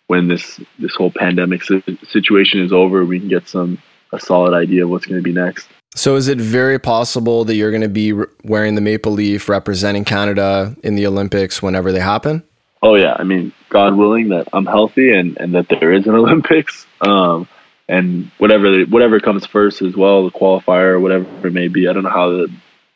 when 0.08 0.28
this 0.28 0.60
this 0.80 0.94
whole 0.94 1.12
pandemic 1.12 1.64
situation 1.64 2.60
is 2.60 2.74
over, 2.74 3.06
we 3.06 3.20
can 3.20 3.30
get 3.30 3.48
some 3.48 3.82
a 4.12 4.20
solid 4.20 4.54
idea 4.54 4.84
of 4.84 4.90
what's 4.90 5.06
going 5.06 5.24
to 5.24 5.24
be 5.24 5.32
next. 5.32 5.70
So, 5.96 6.16
is 6.16 6.30
it 6.30 6.38
very 6.38 6.80
possible 6.80 7.44
that 7.46 7.56
you're 7.56 7.72
going 7.72 7.82
to 7.82 7.90
be 7.90 8.14
wearing 8.44 8.76
the 8.76 8.82
maple 8.82 9.12
leaf, 9.12 9.50
representing 9.50 10.06
Canada 10.06 10.76
in 10.84 10.96
the 10.96 11.06
Olympics 11.06 11.62
whenever 11.62 11.92
they 11.92 12.00
happen? 12.00 12.44
Oh 12.82 12.96
yeah, 12.96 13.16
I 13.18 13.24
mean, 13.24 13.54
God 13.70 13.96
willing 13.96 14.30
that 14.30 14.48
I'm 14.54 14.66
healthy 14.66 15.14
and 15.14 15.38
and 15.38 15.54
that 15.56 15.68
there 15.70 15.92
is 15.92 16.08
an 16.08 16.16
Olympics, 16.24 16.88
um, 17.02 17.48
and 17.88 18.32
whatever 18.38 18.84
whatever 18.84 19.20
comes 19.20 19.46
first 19.46 19.82
as 19.82 19.96
well, 19.96 20.24
the 20.24 20.32
qualifier, 20.32 21.00
whatever 21.00 21.48
it 21.48 21.54
may 21.54 21.68
be. 21.68 21.88
I 21.88 21.94
don't 21.94 22.04
know 22.04 22.10
how 22.10 22.30
the 22.30 22.52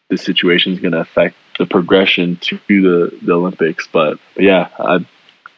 the 0.09 0.17
situation 0.17 0.73
is 0.73 0.79
going 0.79 0.93
to 0.93 0.99
affect 0.99 1.35
the 1.59 1.65
progression 1.65 2.37
to 2.37 2.59
the 2.67 3.17
the 3.21 3.33
Olympics, 3.33 3.87
but, 3.91 4.19
but 4.35 4.43
yeah, 4.43 4.69
I 4.79 5.05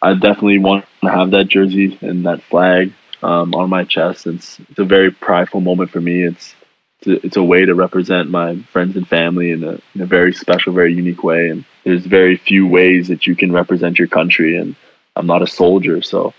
I 0.02 0.14
definitely 0.14 0.60
want 0.60 0.86
to 1.04 1.10
have 1.10 1.32
that 1.32 1.48
jersey 1.48 1.98
and 2.02 2.26
that 2.26 2.42
flag 2.44 2.94
um, 3.24 3.54
on 3.56 3.70
my 3.70 3.84
chest. 3.84 4.28
It's 4.28 4.60
it's 4.70 4.80
a 4.80 4.86
very 4.86 5.12
prideful 5.12 5.62
moment 5.62 5.92
for 5.92 6.02
me. 6.02 6.24
It's 6.24 6.54
it's 7.00 7.08
a, 7.08 7.26
it's 7.26 7.38
a 7.38 7.44
way 7.44 7.66
to 7.66 7.76
represent 7.76 8.30
my 8.30 8.58
friends 8.72 8.96
and 8.96 9.08
family 9.08 9.52
in 9.52 9.64
a 9.64 9.80
in 9.94 10.02
a 10.02 10.06
very 10.06 10.34
special, 10.34 10.74
very 10.74 10.94
unique 10.94 11.24
way. 11.24 11.50
And 11.50 11.66
there's 11.84 12.06
very 12.06 12.38
few 12.38 12.68
ways 12.68 13.08
that 13.10 13.28
you 13.28 13.36
can 13.36 13.52
represent 13.52 14.00
your 14.00 14.08
country. 14.08 14.58
And 14.58 14.76
I'm 15.16 15.28
not 15.28 15.42
a 15.42 15.48
soldier, 15.48 16.02
so 16.02 16.34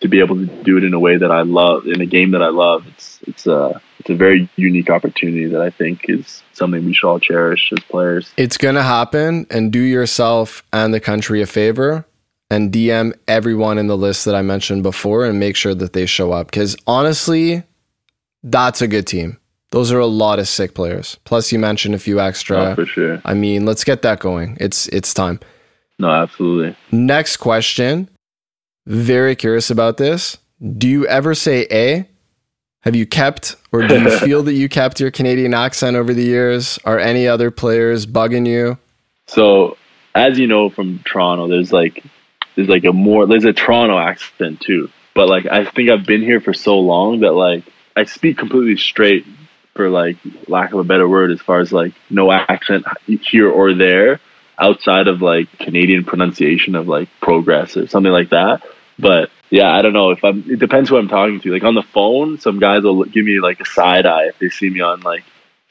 to 0.00 0.08
be 0.08 0.20
able 0.20 0.36
to 0.36 0.46
do 0.64 0.76
it 0.76 0.84
in 0.84 0.94
a 0.94 0.98
way 0.98 1.16
that 1.16 1.30
I 1.30 1.42
love, 1.42 1.86
in 1.86 2.00
a 2.00 2.06
game 2.06 2.32
that 2.32 2.42
I 2.42 2.48
love, 2.48 2.86
it's 2.88 3.20
it's 3.26 3.46
a 3.46 3.80
it's 4.00 4.10
a 4.10 4.14
very 4.14 4.48
unique 4.56 4.90
opportunity 4.90 5.46
that 5.46 5.62
I 5.62 5.70
think 5.70 6.06
is 6.08 6.42
something 6.52 6.84
we 6.84 6.92
should 6.92 7.08
all 7.08 7.20
cherish 7.20 7.72
as 7.72 7.82
players. 7.84 8.32
It's 8.36 8.58
gonna 8.58 8.82
happen, 8.82 9.46
and 9.50 9.72
do 9.72 9.80
yourself 9.80 10.62
and 10.72 10.92
the 10.92 11.00
country 11.00 11.40
a 11.40 11.46
favor 11.46 12.04
and 12.50 12.70
DM 12.70 13.14
everyone 13.26 13.78
in 13.78 13.86
the 13.86 13.96
list 13.96 14.26
that 14.26 14.34
I 14.34 14.42
mentioned 14.42 14.82
before 14.82 15.24
and 15.24 15.40
make 15.40 15.56
sure 15.56 15.74
that 15.74 15.94
they 15.94 16.04
show 16.04 16.32
up. 16.32 16.48
Because 16.48 16.76
honestly, 16.86 17.62
that's 18.42 18.82
a 18.82 18.88
good 18.88 19.06
team. 19.06 19.38
Those 19.72 19.90
are 19.90 19.98
a 19.98 20.06
lot 20.06 20.38
of 20.38 20.46
sick 20.46 20.74
players. 20.74 21.16
Plus, 21.24 21.50
you 21.50 21.58
mentioned 21.58 21.94
a 21.94 21.98
few 21.98 22.20
extra. 22.20 22.58
Oh, 22.58 22.74
for 22.74 22.86
sure. 22.86 23.22
I 23.24 23.32
mean, 23.32 23.64
let's 23.64 23.84
get 23.84 24.02
that 24.02 24.20
going. 24.20 24.58
It's 24.60 24.86
it's 24.88 25.14
time. 25.14 25.40
No, 25.98 26.10
absolutely. 26.10 26.76
Next 26.92 27.38
question. 27.38 28.08
Very 28.86 29.34
curious 29.34 29.70
about 29.70 29.96
this. 29.96 30.36
Do 30.76 30.88
you 30.88 31.06
ever 31.06 31.34
say 31.34 31.66
A? 31.70 32.06
Have 32.80 32.94
you 32.94 33.06
kept 33.06 33.56
or 33.72 33.86
do 33.86 33.98
you 33.98 34.18
feel 34.18 34.42
that 34.42 34.54
you 34.54 34.68
kept 34.68 35.00
your 35.00 35.10
Canadian 35.10 35.54
accent 35.54 35.96
over 35.96 36.12
the 36.12 36.24
years? 36.24 36.78
Are 36.84 36.98
any 36.98 37.26
other 37.26 37.50
players 37.50 38.06
bugging 38.06 38.46
you? 38.46 38.76
So, 39.26 39.78
as 40.14 40.38
you 40.38 40.46
know 40.46 40.68
from 40.68 40.98
Toronto, 41.06 41.48
there's 41.48 41.72
like 41.72 42.04
there's 42.56 42.68
like 42.68 42.84
a 42.84 42.92
more 42.92 43.26
there's 43.26 43.46
a 43.46 43.54
Toronto 43.54 43.98
accent 43.98 44.60
too. 44.60 44.90
But 45.14 45.28
like 45.28 45.46
I 45.46 45.64
think 45.64 45.88
I've 45.88 46.04
been 46.04 46.20
here 46.20 46.40
for 46.40 46.52
so 46.52 46.78
long 46.78 47.20
that 47.20 47.32
like 47.32 47.64
I 47.96 48.04
speak 48.04 48.36
completely 48.36 48.76
straight 48.76 49.24
for 49.74 49.88
like 49.88 50.16
lack 50.48 50.72
of 50.72 50.80
a 50.80 50.84
better 50.84 51.08
word 51.08 51.30
as 51.30 51.40
far 51.40 51.60
as 51.60 51.72
like 51.72 51.94
no 52.10 52.30
accent 52.30 52.84
here 53.06 53.50
or 53.50 53.74
there 53.74 54.20
outside 54.58 55.08
of 55.08 55.22
like 55.22 55.50
Canadian 55.58 56.04
pronunciation 56.04 56.74
of 56.74 56.88
like 56.88 57.08
progress 57.20 57.76
or 57.76 57.86
something 57.86 58.12
like 58.12 58.30
that. 58.30 58.62
But 58.98 59.30
yeah, 59.50 59.70
I 59.70 59.82
don't 59.82 59.92
know 59.92 60.10
if 60.10 60.22
I'm. 60.24 60.44
It 60.50 60.58
depends 60.58 60.88
who 60.88 60.96
I'm 60.96 61.08
talking 61.08 61.40
to. 61.40 61.52
Like 61.52 61.64
on 61.64 61.74
the 61.74 61.82
phone, 61.82 62.38
some 62.38 62.58
guys 62.58 62.82
will 62.82 63.04
give 63.04 63.24
me 63.24 63.40
like 63.40 63.60
a 63.60 63.64
side 63.64 64.06
eye 64.06 64.28
if 64.28 64.38
they 64.38 64.48
see 64.48 64.70
me 64.70 64.80
on 64.80 65.00
like 65.00 65.24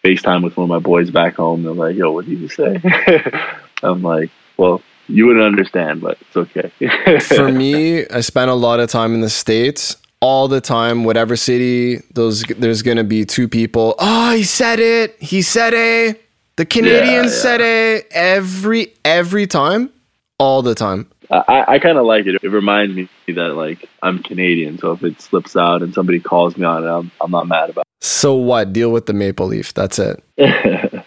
FaceTime 0.03 0.43
with 0.43 0.57
one 0.57 0.65
of 0.65 0.69
my 0.69 0.79
boys 0.79 1.09
back 1.11 1.35
home. 1.35 1.63
They're 1.63 1.73
like, 1.73 1.95
"Yo, 1.95 2.11
what 2.11 2.25
did 2.25 2.39
you 2.39 2.49
say?" 2.49 2.81
I'm 3.83 4.01
like, 4.01 4.31
"Well, 4.57 4.81
you 5.07 5.27
wouldn't 5.27 5.45
understand, 5.45 6.01
but 6.01 6.17
it's 6.21 6.37
okay. 6.37 6.71
For 7.19 7.51
me, 7.51 8.07
I 8.07 8.21
spent 8.21 8.49
a 8.49 8.55
lot 8.55 8.79
of 8.79 8.89
time 8.89 9.13
in 9.13 9.21
the 9.21 9.29
States. 9.29 9.97
All 10.21 10.47
the 10.47 10.61
time, 10.61 11.03
whatever 11.03 11.35
city, 11.35 11.97
those 12.13 12.43
there's 12.43 12.83
gonna 12.83 13.03
be 13.03 13.25
two 13.25 13.47
people. 13.47 13.95
Oh, 13.99 14.35
he 14.35 14.43
said 14.43 14.79
it. 14.79 15.15
He 15.19 15.41
said 15.41 15.73
it. 15.73 16.23
The 16.57 16.65
Canadian 16.65 17.05
yeah, 17.05 17.21
yeah. 17.23 17.29
said 17.29 17.61
it 17.61 18.07
every 18.11 18.93
every 19.03 19.47
time, 19.47 19.89
all 20.37 20.61
the 20.61 20.75
time. 20.75 21.09
I, 21.31 21.63
I 21.67 21.79
kind 21.79 21.97
of 21.97 22.05
like 22.05 22.25
it. 22.25 22.43
It 22.43 22.49
reminds 22.49 22.95
me 22.95 23.07
that 23.29 23.55
like 23.55 23.89
I'm 24.03 24.21
Canadian, 24.21 24.77
so 24.77 24.91
if 24.91 25.03
it 25.03 25.21
slips 25.21 25.55
out 25.55 25.81
and 25.81 25.93
somebody 25.93 26.19
calls 26.19 26.57
me 26.57 26.65
on 26.65 26.83
it, 26.83 26.87
I'm, 26.87 27.11
I'm 27.21 27.31
not 27.31 27.47
mad 27.47 27.69
about. 27.69 27.81
it. 27.81 28.05
So 28.05 28.35
what? 28.35 28.73
Deal 28.73 28.91
with 28.91 29.05
the 29.05 29.13
maple 29.13 29.47
leaf. 29.47 29.73
That's 29.73 29.97
it. 29.97 30.21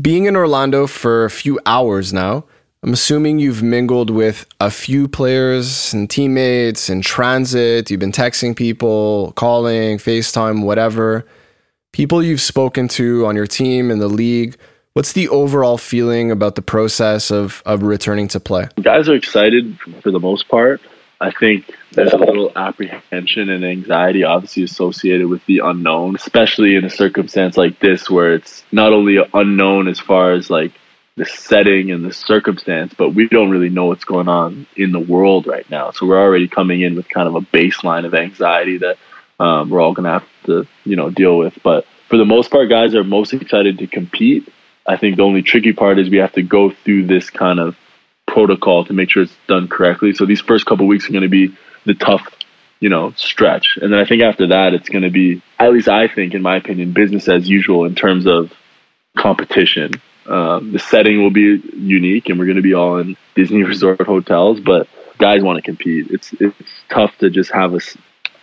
Being 0.00 0.24
in 0.24 0.34
Orlando 0.36 0.86
for 0.86 1.24
a 1.24 1.30
few 1.30 1.60
hours 1.66 2.12
now, 2.12 2.44
I'm 2.86 2.92
assuming 2.92 3.40
you've 3.40 3.64
mingled 3.64 4.10
with 4.10 4.46
a 4.60 4.70
few 4.70 5.08
players 5.08 5.92
and 5.92 6.08
teammates 6.08 6.88
in 6.88 7.02
transit. 7.02 7.90
You've 7.90 7.98
been 7.98 8.12
texting 8.12 8.54
people, 8.54 9.32
calling, 9.32 9.98
FaceTime, 9.98 10.62
whatever. 10.62 11.26
People 11.92 12.22
you've 12.22 12.40
spoken 12.40 12.86
to 12.90 13.26
on 13.26 13.34
your 13.34 13.48
team 13.48 13.90
in 13.90 13.98
the 13.98 14.06
league. 14.06 14.56
What's 14.92 15.14
the 15.14 15.28
overall 15.30 15.78
feeling 15.78 16.30
about 16.30 16.54
the 16.54 16.62
process 16.62 17.32
of, 17.32 17.60
of 17.66 17.82
returning 17.82 18.28
to 18.28 18.38
play? 18.38 18.68
Guys 18.80 19.08
are 19.08 19.16
excited 19.16 19.76
for 20.00 20.12
the 20.12 20.20
most 20.20 20.46
part. 20.46 20.80
I 21.20 21.32
think 21.32 21.68
there's 21.90 22.12
a 22.12 22.18
little 22.18 22.52
apprehension 22.54 23.50
and 23.50 23.64
anxiety 23.64 24.22
obviously 24.22 24.62
associated 24.62 25.26
with 25.26 25.44
the 25.46 25.58
unknown, 25.64 26.14
especially 26.14 26.76
in 26.76 26.84
a 26.84 26.90
circumstance 26.90 27.56
like 27.56 27.80
this 27.80 28.08
where 28.08 28.34
it's 28.34 28.62
not 28.70 28.92
only 28.92 29.18
unknown 29.34 29.88
as 29.88 29.98
far 29.98 30.34
as 30.34 30.50
like 30.50 30.70
the 31.16 31.24
setting 31.24 31.90
and 31.90 32.04
the 32.04 32.12
circumstance, 32.12 32.92
but 32.96 33.10
we 33.10 33.26
don't 33.28 33.50
really 33.50 33.70
know 33.70 33.86
what's 33.86 34.04
going 34.04 34.28
on 34.28 34.66
in 34.76 34.92
the 34.92 35.00
world 35.00 35.46
right 35.46 35.68
now. 35.70 35.90
So 35.90 36.06
we're 36.06 36.20
already 36.20 36.46
coming 36.46 36.82
in 36.82 36.94
with 36.94 37.08
kind 37.08 37.26
of 37.26 37.34
a 37.34 37.40
baseline 37.40 38.04
of 38.04 38.14
anxiety 38.14 38.78
that 38.78 38.98
um, 39.40 39.70
we're 39.70 39.80
all 39.80 39.94
going 39.94 40.04
to 40.04 40.10
have 40.10 40.28
to, 40.44 40.66
you 40.84 40.96
know, 40.96 41.10
deal 41.10 41.38
with. 41.38 41.58
But 41.62 41.86
for 42.08 42.18
the 42.18 42.24
most 42.24 42.50
part, 42.50 42.68
guys 42.68 42.94
are 42.94 43.02
most 43.02 43.32
excited 43.32 43.78
to 43.78 43.86
compete. 43.86 44.52
I 44.86 44.96
think 44.96 45.16
the 45.16 45.22
only 45.22 45.42
tricky 45.42 45.72
part 45.72 45.98
is 45.98 46.10
we 46.10 46.18
have 46.18 46.34
to 46.34 46.42
go 46.42 46.70
through 46.70 47.06
this 47.06 47.30
kind 47.30 47.60
of 47.60 47.76
protocol 48.26 48.84
to 48.84 48.92
make 48.92 49.10
sure 49.10 49.22
it's 49.22 49.36
done 49.46 49.68
correctly. 49.68 50.12
So 50.12 50.26
these 50.26 50.42
first 50.42 50.66
couple 50.66 50.86
weeks 50.86 51.08
are 51.08 51.12
going 51.12 51.22
to 51.22 51.28
be 51.28 51.56
the 51.86 51.94
tough 51.94 52.22
you 52.80 52.88
know, 52.88 53.12
stretch. 53.16 53.78
And 53.80 53.92
then 53.92 54.00
I 54.00 54.04
think 54.04 54.22
after 54.22 54.48
that, 54.48 54.74
it's 54.74 54.88
going 54.88 55.02
to 55.04 55.10
be, 55.10 55.42
at 55.58 55.72
least 55.72 55.88
I 55.88 56.08
think, 56.08 56.34
in 56.34 56.42
my 56.42 56.56
opinion, 56.56 56.92
business 56.92 57.28
as 57.28 57.48
usual 57.48 57.84
in 57.84 57.94
terms 57.94 58.26
of 58.26 58.52
competition. 59.16 59.92
Um, 60.28 60.72
the 60.72 60.78
setting 60.78 61.22
will 61.22 61.30
be 61.30 61.62
unique, 61.74 62.28
and 62.28 62.38
we're 62.38 62.46
going 62.46 62.56
to 62.56 62.62
be 62.62 62.74
all 62.74 62.98
in 62.98 63.16
Disney 63.34 63.62
resort 63.64 64.00
hotels, 64.00 64.60
but 64.60 64.88
guys 65.18 65.42
want 65.42 65.56
to 65.56 65.62
compete. 65.62 66.10
It's 66.10 66.32
it's 66.34 66.56
tough 66.90 67.16
to 67.18 67.30
just 67.30 67.52
have 67.52 67.74
a, 67.74 67.80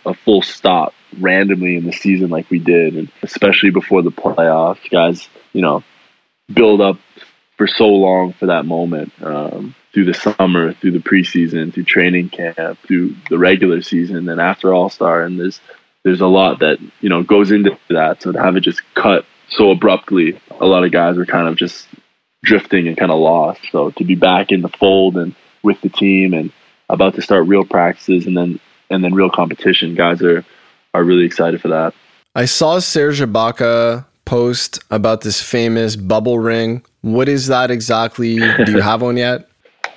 a 0.06 0.14
full 0.14 0.42
stop 0.42 0.94
randomly 1.20 1.76
in 1.76 1.84
the 1.84 1.92
season 1.92 2.30
like 2.30 2.50
we 2.50 2.58
did, 2.58 2.96
and 2.96 3.10
especially 3.22 3.70
before 3.70 4.02
the 4.02 4.10
playoffs, 4.10 4.90
guys, 4.90 5.28
you 5.52 5.62
know, 5.62 5.84
build 6.52 6.80
up 6.80 6.98
for 7.56 7.66
so 7.66 7.86
long 7.86 8.32
for 8.32 8.46
that 8.46 8.66
moment 8.66 9.12
um, 9.22 9.74
through 9.92 10.06
the 10.06 10.14
summer, 10.14 10.72
through 10.72 10.90
the 10.90 10.98
preseason, 10.98 11.72
through 11.72 11.84
training 11.84 12.28
camp, 12.28 12.78
through 12.80 13.14
the 13.30 13.38
regular 13.38 13.80
season, 13.82 14.28
and 14.28 14.40
after 14.40 14.74
All 14.74 14.90
Star. 14.90 15.22
And 15.22 15.38
there's 15.38 15.60
there's 16.02 16.20
a 16.20 16.26
lot 16.26 16.60
that 16.60 16.78
you 17.00 17.08
know 17.08 17.22
goes 17.22 17.50
into 17.50 17.78
that. 17.90 18.22
So 18.22 18.32
to 18.32 18.40
have 18.40 18.56
it 18.56 18.60
just 18.60 18.82
cut 18.94 19.24
so 19.48 19.70
abruptly, 19.70 20.40
a 20.60 20.66
lot 20.66 20.84
of 20.84 20.92
guys 20.92 21.16
were 21.16 21.26
kind 21.26 21.48
of 21.48 21.56
just 21.56 21.86
drifting 22.42 22.88
and 22.88 22.96
kind 22.96 23.10
of 23.10 23.18
lost. 23.18 23.60
So 23.70 23.90
to 23.92 24.04
be 24.04 24.14
back 24.14 24.52
in 24.52 24.62
the 24.62 24.68
fold 24.68 25.16
and 25.16 25.34
with 25.62 25.80
the 25.80 25.88
team 25.88 26.34
and 26.34 26.52
about 26.88 27.14
to 27.14 27.22
start 27.22 27.46
real 27.46 27.64
practices 27.64 28.26
and 28.26 28.36
then 28.36 28.60
and 28.90 29.02
then 29.02 29.14
real 29.14 29.30
competition, 29.30 29.94
guys 29.94 30.22
are 30.22 30.44
are 30.92 31.04
really 31.04 31.24
excited 31.24 31.60
for 31.60 31.68
that. 31.68 31.94
I 32.34 32.44
saw 32.44 32.78
Serge 32.78 33.20
Ibaka 33.20 34.04
post 34.24 34.82
about 34.90 35.22
this 35.22 35.42
famous 35.42 35.96
bubble 35.96 36.38
ring. 36.38 36.84
What 37.02 37.28
is 37.28 37.48
that 37.48 37.70
exactly? 37.70 38.36
Do 38.36 38.72
you 38.72 38.80
have 38.82 39.02
one 39.02 39.16
yet? 39.16 39.48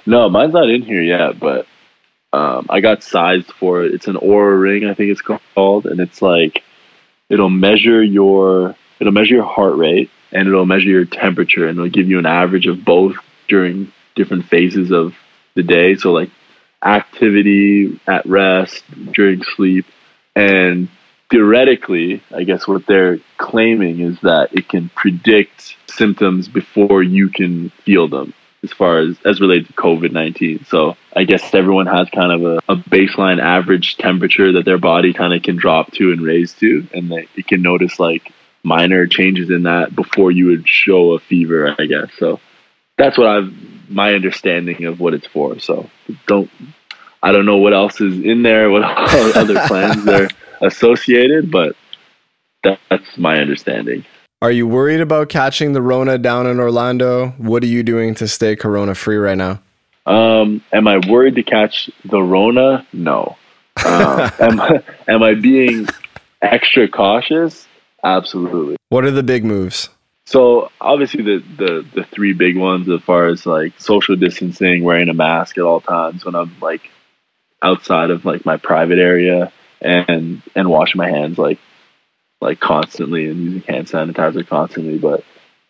No, 0.06 0.30
mine's 0.30 0.54
not 0.54 0.70
in 0.70 0.82
here 0.82 1.02
yet, 1.02 1.40
but 1.40 1.68
um, 2.34 2.68
I 2.70 2.80
got 2.80 3.04
sized 3.04 3.52
for 3.54 3.84
it. 3.84 3.94
It's 3.94 4.08
an 4.08 4.16
Oura 4.16 4.60
ring, 4.60 4.86
I 4.86 4.94
think 4.94 5.12
it's 5.12 5.22
called, 5.22 5.86
and 5.86 6.00
it's 6.00 6.22
like 6.22 6.64
it'll 7.30 7.50
measure 7.50 8.04
your 8.04 8.76
it'll 9.00 9.14
measure 9.14 9.36
your 9.36 9.46
heart 9.46 9.76
rate 9.76 10.10
and 10.32 10.48
it'll 10.48 10.66
measure 10.66 10.90
your 10.90 11.06
temperature 11.06 11.68
and 11.68 11.78
it'll 11.78 11.90
give 11.90 12.10
you 12.10 12.20
an 12.20 12.26
average 12.26 12.68
of 12.68 12.84
both 12.84 13.16
during 13.48 13.92
different 14.16 14.46
phases 14.46 14.92
of 14.92 15.16
the 15.56 15.64
day. 15.64 15.96
So 15.96 16.12
like 16.12 16.30
activity 16.84 18.00
at 18.08 18.26
rest, 18.26 18.84
during 19.14 19.44
sleep, 19.56 19.86
and 20.36 20.90
theoretically, 21.30 22.22
I 22.36 22.44
guess 22.44 22.68
what 22.68 22.86
they're 22.86 23.20
claiming 23.38 24.00
is 24.02 24.20
that 24.22 24.50
it 24.54 24.70
can 24.70 24.90
predict 24.90 25.76
symptoms 25.88 26.48
before 26.48 27.02
you 27.02 27.30
can 27.30 27.70
feel 27.86 28.08
them 28.08 28.34
as 28.64 28.72
far 28.72 29.00
as 29.00 29.18
as 29.26 29.42
related 29.42 29.68
to 29.68 29.74
COVID 29.74 30.12
nineteen. 30.12 30.66
So 30.66 30.96
I 31.16 31.24
guess 31.24 31.54
everyone 31.54 31.88
has 31.88 32.10
kind 32.10 32.32
of 32.32 32.44
a, 32.44 32.74
a 32.74 32.76
baseline 32.76 33.42
average 33.42 33.98
temperature 33.98 34.52
that 34.54 34.66
their 34.66 34.78
body 34.78 35.14
kind 35.14 35.34
of 35.34 35.42
can 35.44 35.58
drop 35.58 35.92
to 35.94 36.12
and 36.12 36.22
raise 36.22 36.54
to, 36.56 36.88
and 36.94 37.12
they, 37.12 37.28
it 37.36 37.48
can 37.48 37.62
notice 37.62 38.00
like 38.00 38.32
minor 38.64 39.08
changes 39.08 39.50
in 39.50 39.64
that 39.64 39.96
before 39.96 40.32
you 40.32 40.48
would 40.48 40.68
show 40.68 41.14
a 41.14 41.20
fever. 41.20 41.76
I 41.78 41.86
guess 41.86 42.10
so. 42.18 42.40
That's 42.98 43.18
what 43.18 43.28
I've 43.28 43.54
my 43.90 44.14
understanding 44.14 44.86
of 44.86 45.00
what 45.00 45.14
it's 45.14 45.28
for. 45.28 45.60
So 45.60 45.90
don't 46.28 46.50
I 47.24 47.32
don't 47.32 47.46
know 47.46 47.58
what 47.58 47.74
else 47.74 48.00
is 48.00 48.20
in 48.20 48.44
there, 48.44 48.70
what 48.70 48.84
other 49.36 49.68
plans 49.68 50.08
are 50.08 50.30
associated, 50.62 51.52
but 51.52 51.76
that, 52.64 52.80
that's 52.90 53.18
my 53.18 53.40
understanding. 53.40 54.06
Are 54.42 54.52
you 54.52 54.68
worried 54.68 55.02
about 55.02 55.30
catching 55.30 55.74
the 55.74 55.82
Rona 55.82 56.20
down 56.20 56.46
in 56.46 56.60
Orlando? 56.60 57.30
What 57.38 57.64
are 57.64 57.68
you 57.68 57.82
doing 57.82 58.14
to 58.16 58.28
stay 58.28 58.56
Corona 58.56 58.94
free 58.94 59.18
right 59.18 59.38
now? 59.38 59.62
Um, 60.06 60.64
am 60.72 60.88
I 60.88 61.00
worried 61.00 61.36
to 61.36 61.44
catch 61.44 61.90
the 62.06 62.22
Rona? 62.22 62.86
No. 62.94 63.36
Uh, 63.78 64.30
am, 64.40 64.62
am 65.08 65.24
I 65.24 65.34
being 65.34 65.88
extra 66.42 66.88
cautious? 66.88 67.68
Absolutely. 68.04 68.78
What 68.90 69.04
are 69.06 69.12
the 69.12 69.24
big 69.24 69.44
moves? 69.44 69.90
So 70.26 70.72
obviously 70.82 71.24
the, 71.24 71.44
the 71.58 71.86
the 71.96 72.04
three 72.04 72.34
big 72.34 72.58
ones 72.58 72.90
as 72.90 73.02
far 73.02 73.28
as 73.28 73.46
like 73.46 73.80
social 73.80 74.16
distancing, 74.16 74.84
wearing 74.84 75.10
a 75.10 75.14
mask 75.14 75.58
at 75.58 75.64
all 75.64 75.82
times 75.82 76.26
when 76.26 76.36
I'm 76.36 76.56
like 76.62 76.90
outside 77.62 78.10
of 78.10 78.26
like 78.26 78.46
my 78.46 78.58
private 78.58 79.00
area 79.00 79.52
and 79.82 80.42
and 80.56 80.70
washing 80.70 81.00
my 81.00 81.10
hands 81.10 81.38
like 81.38 81.60
like 82.42 82.60
constantly 82.60 83.30
and 83.30 83.40
using 83.40 83.62
hand 83.62 83.88
sanitizer 83.88 84.46
constantly. 84.48 84.98
But 84.98 85.24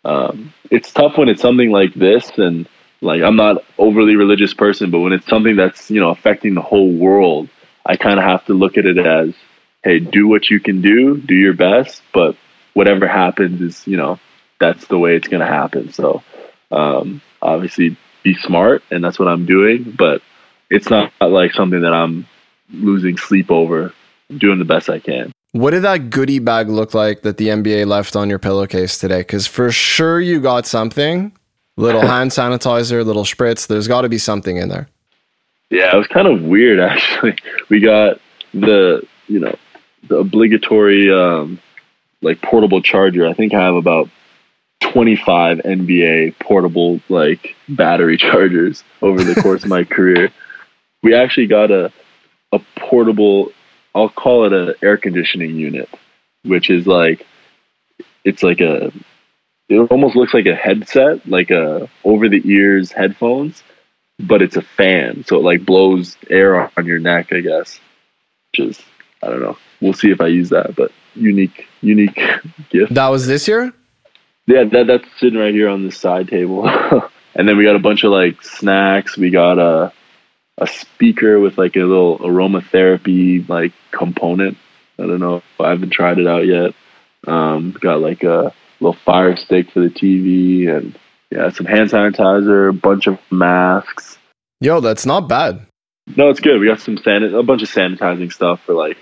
um, 0.04 0.52
it's 0.70 0.92
tough 0.92 1.16
when 1.18 1.28
it's 1.28 1.42
something 1.42 1.70
like 1.70 1.94
this, 1.94 2.30
and 2.36 2.68
like 3.00 3.22
I'm 3.22 3.36
not 3.36 3.64
overly 3.78 4.16
religious 4.16 4.54
person, 4.54 4.90
but 4.90 5.00
when 5.00 5.12
it's 5.12 5.26
something 5.26 5.56
that's 5.56 5.90
you 5.90 6.00
know 6.00 6.10
affecting 6.10 6.54
the 6.54 6.62
whole 6.62 6.92
world, 6.92 7.48
I 7.86 7.96
kind 7.96 8.18
of 8.18 8.24
have 8.24 8.44
to 8.46 8.54
look 8.54 8.76
at 8.76 8.86
it 8.86 8.98
as, 8.98 9.34
hey, 9.82 10.00
do 10.00 10.28
what 10.28 10.50
you 10.50 10.60
can 10.60 10.80
do, 10.82 11.18
do 11.18 11.34
your 11.34 11.54
best, 11.54 12.02
but 12.12 12.36
whatever 12.74 13.08
happens 13.08 13.60
is 13.60 13.86
you 13.86 13.96
know 13.96 14.18
that's 14.60 14.86
the 14.86 14.98
way 14.98 15.16
it's 15.16 15.28
going 15.28 15.40
to 15.40 15.46
happen. 15.46 15.92
So 15.92 16.22
um, 16.70 17.20
obviously 17.40 17.96
be 18.22 18.34
smart, 18.34 18.82
and 18.90 19.02
that's 19.02 19.18
what 19.18 19.28
I'm 19.28 19.46
doing, 19.46 19.94
but 19.96 20.22
it's 20.70 20.90
not 20.90 21.12
like 21.20 21.52
something 21.52 21.80
that 21.82 21.92
I'm 21.92 22.26
losing 22.70 23.16
sleep 23.16 23.50
over. 23.50 23.92
I'm 24.30 24.38
doing 24.38 24.58
the 24.58 24.64
best 24.64 24.90
I 24.90 24.98
can. 24.98 25.32
What 25.52 25.70
did 25.70 25.82
that 25.82 26.10
goodie 26.10 26.40
bag 26.40 26.68
look 26.68 26.92
like 26.92 27.22
that 27.22 27.38
the 27.38 27.48
NBA 27.48 27.86
left 27.86 28.16
on 28.16 28.28
your 28.28 28.38
pillowcase 28.38 28.98
today? 28.98 29.20
Because 29.20 29.46
for 29.46 29.72
sure 29.72 30.20
you 30.20 30.40
got 30.40 30.66
something. 30.66 31.32
Little 31.76 32.00
hand 32.06 32.32
sanitizer, 32.32 33.04
little 33.04 33.24
spritz. 33.24 33.66
There's 33.66 33.88
got 33.88 34.02
to 34.02 34.08
be 34.08 34.18
something 34.18 34.56
in 34.56 34.68
there. 34.68 34.88
Yeah, 35.70 35.94
it 35.94 35.98
was 35.98 36.06
kind 36.08 36.28
of 36.28 36.42
weird 36.42 36.80
actually. 36.92 37.36
We 37.70 37.80
got 37.80 38.20
the 38.52 39.06
you 39.26 39.40
know 39.40 39.56
the 40.06 40.16
obligatory 40.16 41.12
um, 41.12 41.60
like 42.22 42.40
portable 42.42 42.82
charger. 42.82 43.26
I 43.26 43.32
think 43.32 43.54
I 43.54 43.62
have 43.62 43.74
about 43.74 44.08
25 44.80 45.58
NBA 45.58 46.38
portable 46.38 47.00
like 47.08 47.56
battery 47.68 48.16
chargers 48.18 48.84
over 49.02 49.22
the 49.22 49.40
course 49.40 49.64
of 49.64 49.70
my 49.70 49.84
career. 49.84 50.32
We 51.02 51.14
actually 51.14 51.46
got 51.46 51.70
a 51.70 51.92
a 52.52 52.60
portable 52.76 53.52
I'll 53.94 54.08
call 54.08 54.44
it 54.46 54.52
an 54.52 54.74
air 54.82 54.96
conditioning 54.96 55.56
unit, 55.56 55.88
which 56.44 56.70
is 56.70 56.86
like 56.86 57.26
it's 58.24 58.42
like 58.42 58.60
a 58.60 58.92
it 59.68 59.78
almost 59.90 60.16
looks 60.16 60.32
like 60.32 60.46
a 60.46 60.54
headset, 60.54 61.28
like 61.28 61.50
a 61.50 61.88
over 62.04 62.28
the 62.28 62.42
ears 62.44 62.90
headphones, 62.92 63.62
but 64.18 64.40
it's 64.40 64.56
a 64.56 64.62
fan, 64.62 65.24
so 65.24 65.36
it 65.36 65.42
like 65.42 65.66
blows 65.66 66.16
air 66.30 66.70
on 66.76 66.86
your 66.86 66.98
neck, 66.98 67.32
I 67.32 67.40
guess. 67.40 67.80
Is 68.54 68.80
I 69.22 69.28
don't 69.28 69.40
know. 69.40 69.56
We'll 69.80 69.92
see 69.92 70.10
if 70.10 70.20
I 70.20 70.28
use 70.28 70.50
that, 70.50 70.76
but 70.76 70.92
unique 71.14 71.66
unique 71.80 72.14
gift. 72.70 72.94
That 72.94 73.08
was 73.08 73.26
this 73.26 73.48
year? 73.48 73.72
Yeah, 74.46 74.64
that 74.64 74.86
that's 74.86 75.04
sitting 75.18 75.38
right 75.38 75.54
here 75.54 75.68
on 75.68 75.84
this 75.84 75.98
side 75.98 76.28
table. 76.28 76.68
and 77.34 77.48
then 77.48 77.56
we 77.56 77.64
got 77.64 77.76
a 77.76 77.80
bunch 77.80 78.04
of 78.04 78.12
like 78.12 78.42
snacks. 78.42 79.16
We 79.16 79.30
got 79.30 79.58
a 79.58 79.92
a 80.58 80.66
speaker 80.66 81.38
with 81.38 81.58
like 81.58 81.76
a 81.76 81.80
little 81.80 82.18
aromatherapy 82.18 83.48
like 83.48 83.72
component. 83.92 84.56
I 84.98 85.06
don't 85.06 85.20
know. 85.20 85.42
I 85.60 85.70
haven't 85.70 85.90
tried 85.90 86.18
it 86.18 86.26
out 86.26 86.46
yet. 86.46 86.74
Um, 87.26 87.76
got 87.80 88.00
like 88.00 88.24
a 88.24 88.52
little 88.80 88.98
fire 89.04 89.36
stick 89.36 89.70
for 89.70 89.80
the 89.80 89.90
TV 89.90 90.68
and 90.68 90.98
yeah, 91.30 91.50
some 91.50 91.66
hand 91.66 91.90
sanitizer, 91.90 92.70
a 92.70 92.72
bunch 92.72 93.06
of 93.06 93.18
masks. 93.30 94.18
Yo, 94.60 94.80
that's 94.80 95.04
not 95.04 95.28
bad. 95.28 95.66
No, 96.16 96.30
it's 96.30 96.40
good. 96.40 96.58
We 96.58 96.66
got 96.66 96.80
some 96.80 96.96
san- 96.98 97.22
a 97.22 97.42
bunch 97.42 97.62
of 97.62 97.68
sanitizing 97.70 98.32
stuff 98.32 98.60
for 98.64 98.72
like 98.74 98.96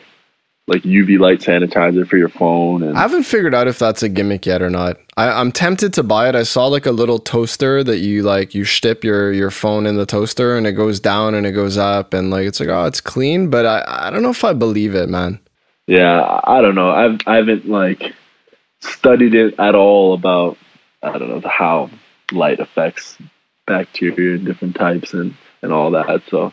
like 0.69 0.83
UV 0.83 1.19
light 1.19 1.41
sanitizer 1.41 2.07
for 2.09 2.17
your 2.17 2.29
phone. 2.29 2.83
And 2.83 2.97
I 2.97 3.03
haven't 3.03 3.23
figured 3.23 3.55
out 3.55 3.69
if 3.69 3.79
that's 3.79 4.03
a 4.03 4.09
gimmick 4.09 4.47
yet 4.47 4.63
or 4.63 4.71
not. 4.71 4.99
I, 5.17 5.41
am 5.41 5.53
tempted 5.53 5.95
to 5.95 6.03
buy 6.03 6.29
it. 6.29 6.35
I 6.35 6.43
saw 6.43 6.67
like 6.67 6.87
a 6.87 6.93
little 6.93 7.19
toaster 7.19 7.85
that 7.85 7.99
you 7.99 8.23
like 8.23 8.55
you 8.55 8.65
stip 8.65 9.05
your 9.05 9.33
your 9.33 9.51
phone 9.51 9.87
in 9.87 9.97
the 9.97 10.07
toaster 10.07 10.57
and 10.57 10.67
it 10.67 10.73
goes 10.73 10.99
down 10.99 11.35
and 11.35 11.47
it 11.47 11.53
goes 11.53 11.77
up 11.77 12.15
and 12.15 12.31
like 12.31 12.47
it's 12.47 12.59
like 12.59 12.69
oh 12.69 12.85
it's 12.85 13.01
clean, 13.01 13.49
but 13.49 13.65
I 13.65 13.85
I 13.87 14.11
don't 14.11 14.23
know 14.23 14.31
if 14.31 14.45
I 14.45 14.53
believe 14.53 14.95
it, 14.95 15.09
man. 15.09 15.39
Yeah, 15.87 16.41
I 16.45 16.61
don't 16.61 16.75
know. 16.75 16.91
I've 16.91 17.21
I 17.27 17.37
haven't 17.37 17.69
like 17.69 18.13
studied 18.81 19.35
it 19.35 19.55
at 19.59 19.77
all 19.77 20.15
about 20.15 20.59
I 21.03 21.17
don't 21.17 21.29
know 21.29 21.49
how 21.49 21.91
light 22.33 22.59
affects 22.59 23.17
bacteria 23.67 24.35
and 24.35 24.45
different 24.45 24.75
types 24.75 25.15
and 25.15 25.35
and 25.63 25.73
all 25.73 25.93
that. 25.93 26.23
So 26.29 26.53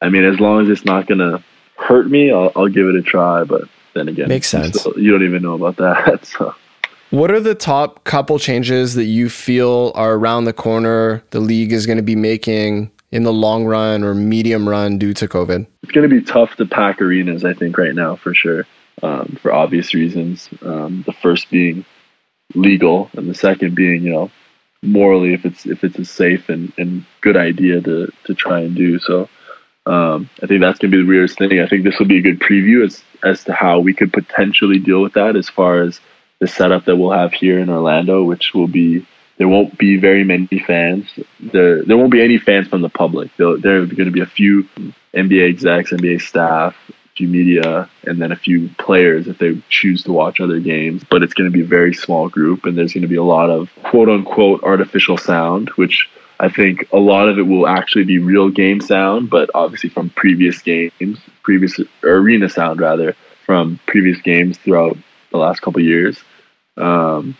I 0.00 0.08
mean, 0.08 0.24
as 0.24 0.40
long 0.40 0.62
as 0.62 0.70
it's 0.70 0.84
not 0.84 1.06
gonna 1.06 1.44
hurt 1.78 2.08
me, 2.08 2.30
I'll, 2.30 2.52
I'll 2.54 2.68
give 2.68 2.86
it 2.86 2.94
a 2.94 3.02
try. 3.02 3.44
But 3.44 3.62
then 3.94 4.08
again, 4.08 4.28
makes 4.28 4.48
sense. 4.48 4.80
Still, 4.80 4.98
you 4.98 5.10
don't 5.10 5.24
even 5.24 5.42
know 5.42 5.54
about 5.54 5.76
that. 5.76 6.26
So. 6.38 6.54
What 7.10 7.30
are 7.30 7.40
the 7.40 7.54
top 7.54 8.04
couple 8.04 8.38
changes 8.38 8.94
that 8.94 9.06
you 9.06 9.30
feel 9.30 9.92
are 9.94 10.12
around 10.12 10.44
the 10.44 10.52
corner 10.52 11.24
the 11.30 11.40
league 11.40 11.72
is 11.72 11.86
going 11.86 11.96
to 11.96 12.02
be 12.02 12.16
making 12.16 12.90
in 13.10 13.22
the 13.22 13.32
long 13.32 13.64
run 13.64 14.04
or 14.04 14.14
medium 14.14 14.68
run 14.68 14.98
due 14.98 15.14
to 15.14 15.26
COVID? 15.26 15.66
It's 15.82 15.92
going 15.92 16.08
to 16.08 16.14
be 16.14 16.22
tough 16.22 16.56
to 16.56 16.66
pack 16.66 17.00
arenas, 17.00 17.46
I 17.46 17.54
think, 17.54 17.78
right 17.78 17.94
now 17.94 18.16
for 18.16 18.34
sure, 18.34 18.66
um, 19.02 19.38
for 19.40 19.52
obvious 19.52 19.94
reasons. 19.94 20.50
Um, 20.60 21.02
the 21.06 21.14
first 21.14 21.50
being 21.50 21.86
legal, 22.54 23.10
and 23.14 23.28
the 23.28 23.34
second 23.34 23.74
being, 23.74 24.02
you 24.02 24.12
know, 24.12 24.30
morally, 24.82 25.32
if 25.32 25.46
it's 25.46 25.64
if 25.64 25.84
it's 25.84 25.98
a 25.98 26.04
safe 26.04 26.50
and, 26.50 26.72
and 26.76 27.06
good 27.22 27.38
idea 27.38 27.80
to 27.80 28.12
to 28.24 28.34
try 28.34 28.60
and 28.60 28.76
do 28.76 28.98
so. 28.98 29.30
Um, 29.88 30.28
I 30.42 30.46
think 30.46 30.60
that's 30.60 30.78
going 30.78 30.90
to 30.90 30.96
be 30.98 31.02
the 31.02 31.08
weirdest 31.08 31.38
thing. 31.38 31.60
I 31.60 31.66
think 31.66 31.82
this 31.82 31.98
will 31.98 32.06
be 32.06 32.18
a 32.18 32.22
good 32.22 32.40
preview 32.40 32.84
as 32.84 33.02
as 33.24 33.42
to 33.44 33.52
how 33.52 33.80
we 33.80 33.94
could 33.94 34.12
potentially 34.12 34.78
deal 34.78 35.00
with 35.00 35.14
that 35.14 35.34
as 35.34 35.48
far 35.48 35.82
as 35.82 35.98
the 36.38 36.46
setup 36.46 36.84
that 36.84 36.96
we'll 36.96 37.10
have 37.10 37.32
here 37.32 37.58
in 37.58 37.70
Orlando, 37.70 38.22
which 38.22 38.52
will 38.54 38.68
be 38.68 39.06
there 39.38 39.48
won't 39.48 39.78
be 39.78 39.96
very 39.96 40.24
many 40.24 40.58
fans. 40.66 41.08
There 41.40 41.82
there 41.84 41.96
won't 41.96 42.12
be 42.12 42.22
any 42.22 42.38
fans 42.38 42.68
from 42.68 42.82
the 42.82 42.90
public. 42.90 43.34
There, 43.38 43.56
there 43.56 43.78
are 43.78 43.86
going 43.86 44.04
to 44.04 44.10
be 44.10 44.20
a 44.20 44.26
few 44.26 44.64
NBA 45.14 45.48
execs, 45.48 45.90
NBA 45.90 46.20
staff, 46.20 46.76
a 46.90 46.92
few 47.16 47.28
media, 47.28 47.88
and 48.04 48.20
then 48.20 48.30
a 48.30 48.36
few 48.36 48.68
players 48.78 49.26
if 49.26 49.38
they 49.38 49.60
choose 49.70 50.02
to 50.04 50.12
watch 50.12 50.38
other 50.38 50.60
games. 50.60 51.02
But 51.08 51.22
it's 51.22 51.34
going 51.34 51.50
to 51.50 51.56
be 51.56 51.64
a 51.64 51.68
very 51.68 51.94
small 51.94 52.28
group, 52.28 52.66
and 52.66 52.76
there's 52.76 52.92
going 52.92 53.02
to 53.02 53.08
be 53.08 53.16
a 53.16 53.22
lot 53.22 53.48
of 53.48 53.70
quote 53.84 54.10
unquote 54.10 54.62
artificial 54.64 55.16
sound, 55.16 55.70
which 55.76 56.10
I 56.40 56.48
think 56.48 56.88
a 56.92 56.98
lot 56.98 57.28
of 57.28 57.38
it 57.38 57.42
will 57.42 57.66
actually 57.66 58.04
be 58.04 58.18
real 58.18 58.48
game 58.48 58.80
sound, 58.80 59.28
but 59.28 59.50
obviously 59.54 59.90
from 59.90 60.10
previous 60.10 60.62
games, 60.62 61.18
previous 61.42 61.80
arena 62.04 62.48
sound 62.48 62.80
rather 62.80 63.16
from 63.44 63.80
previous 63.86 64.20
games 64.20 64.56
throughout 64.58 64.96
the 65.32 65.38
last 65.38 65.60
couple 65.60 65.82
years. 65.82 66.18
Um, 66.76 67.36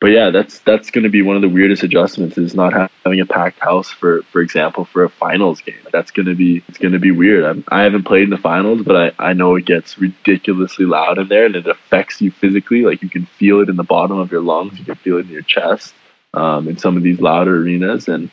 but 0.00 0.12
yeah, 0.12 0.30
that's 0.30 0.60
that's 0.60 0.90
going 0.90 1.04
to 1.04 1.10
be 1.10 1.22
one 1.22 1.36
of 1.36 1.42
the 1.42 1.48
weirdest 1.48 1.82
adjustments 1.82 2.38
is 2.38 2.54
not 2.54 2.72
having 2.72 3.20
a 3.20 3.26
packed 3.26 3.58
house 3.58 3.90
for 3.90 4.22
for 4.32 4.40
example 4.40 4.84
for 4.84 5.04
a 5.04 5.10
finals 5.10 5.60
game. 5.60 5.80
That's 5.92 6.12
going 6.12 6.26
to 6.26 6.34
be 6.34 6.62
it's 6.68 6.78
going 6.78 6.92
to 6.92 7.00
be 7.00 7.10
weird. 7.10 7.44
I'm, 7.44 7.64
I 7.68 7.82
have 7.82 7.92
not 7.92 8.04
played 8.04 8.22
in 8.22 8.30
the 8.30 8.38
finals, 8.38 8.82
but 8.82 9.14
I 9.18 9.30
I 9.30 9.32
know 9.34 9.56
it 9.56 9.66
gets 9.66 9.98
ridiculously 9.98 10.86
loud 10.86 11.18
in 11.18 11.28
there 11.28 11.46
and 11.46 11.56
it 11.56 11.66
affects 11.66 12.22
you 12.22 12.30
physically. 12.30 12.82
Like 12.82 13.02
you 13.02 13.10
can 13.10 13.26
feel 13.26 13.60
it 13.60 13.68
in 13.68 13.76
the 13.76 13.82
bottom 13.82 14.18
of 14.18 14.30
your 14.30 14.40
lungs, 14.40 14.78
you 14.78 14.84
can 14.86 14.94
feel 14.94 15.18
it 15.18 15.26
in 15.26 15.32
your 15.32 15.42
chest 15.42 15.92
um, 16.34 16.68
in 16.68 16.78
some 16.78 16.96
of 16.96 17.02
these 17.02 17.20
louder 17.20 17.56
arenas, 17.62 18.08
and 18.08 18.30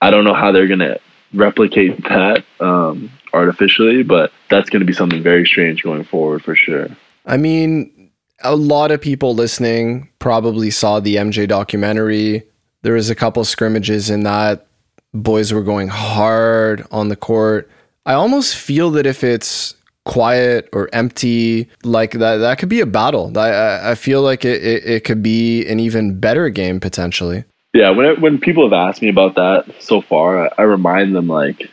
I 0.00 0.10
don't 0.10 0.24
know 0.24 0.34
how 0.34 0.52
they're 0.52 0.66
going 0.66 0.80
to 0.80 1.00
replicate 1.32 2.02
that 2.04 2.44
um, 2.60 3.10
artificially, 3.32 4.02
but 4.02 4.32
that's 4.48 4.70
going 4.70 4.80
to 4.80 4.86
be 4.86 4.92
something 4.92 5.22
very 5.22 5.46
strange 5.46 5.82
going 5.82 6.04
forward 6.04 6.42
for 6.42 6.54
sure. 6.54 6.88
I 7.24 7.36
mean, 7.36 8.10
a 8.42 8.56
lot 8.56 8.90
of 8.90 9.00
people 9.00 9.34
listening 9.34 10.08
probably 10.18 10.70
saw 10.70 11.00
the 11.00 11.16
MJ 11.16 11.48
documentary. 11.48 12.44
There 12.82 12.94
was 12.94 13.10
a 13.10 13.14
couple 13.14 13.44
scrimmages 13.44 14.10
in 14.10 14.22
that. 14.22 14.66
Boys 15.12 15.52
were 15.52 15.62
going 15.62 15.88
hard 15.88 16.86
on 16.90 17.08
the 17.08 17.16
court. 17.16 17.70
I 18.04 18.12
almost 18.12 18.54
feel 18.54 18.90
that 18.92 19.06
if 19.06 19.24
it's 19.24 19.74
quiet 20.06 20.68
or 20.72 20.88
empty, 20.94 21.68
like 21.84 22.12
that, 22.12 22.38
that 22.38 22.58
could 22.58 22.70
be 22.70 22.80
a 22.80 22.86
battle. 22.86 23.36
I, 23.36 23.90
I 23.90 23.94
feel 23.94 24.22
like 24.22 24.44
it, 24.44 24.64
it, 24.64 24.84
it 24.84 25.04
could 25.04 25.22
be 25.22 25.66
an 25.66 25.78
even 25.78 26.18
better 26.18 26.48
game 26.48 26.80
potentially. 26.80 27.44
Yeah, 27.74 27.90
when 27.90 28.06
it, 28.06 28.20
when 28.20 28.38
people 28.38 28.64
have 28.64 28.72
asked 28.72 29.02
me 29.02 29.10
about 29.10 29.34
that 29.34 29.66
so 29.80 30.00
far, 30.00 30.46
I, 30.46 30.50
I 30.58 30.62
remind 30.62 31.14
them 31.14 31.28
like 31.28 31.70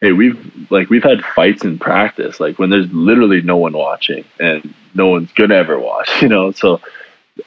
hey, 0.00 0.12
we've 0.12 0.70
like 0.70 0.90
we've 0.90 1.02
had 1.02 1.24
fights 1.24 1.64
in 1.64 1.78
practice, 1.78 2.40
like 2.40 2.58
when 2.58 2.70
there's 2.70 2.90
literally 2.92 3.42
no 3.42 3.56
one 3.56 3.72
watching 3.72 4.24
and 4.38 4.74
no 4.94 5.08
one's 5.08 5.32
gonna 5.32 5.54
ever 5.54 5.78
watch, 5.78 6.10
you 6.22 6.28
know. 6.28 6.52
So 6.52 6.80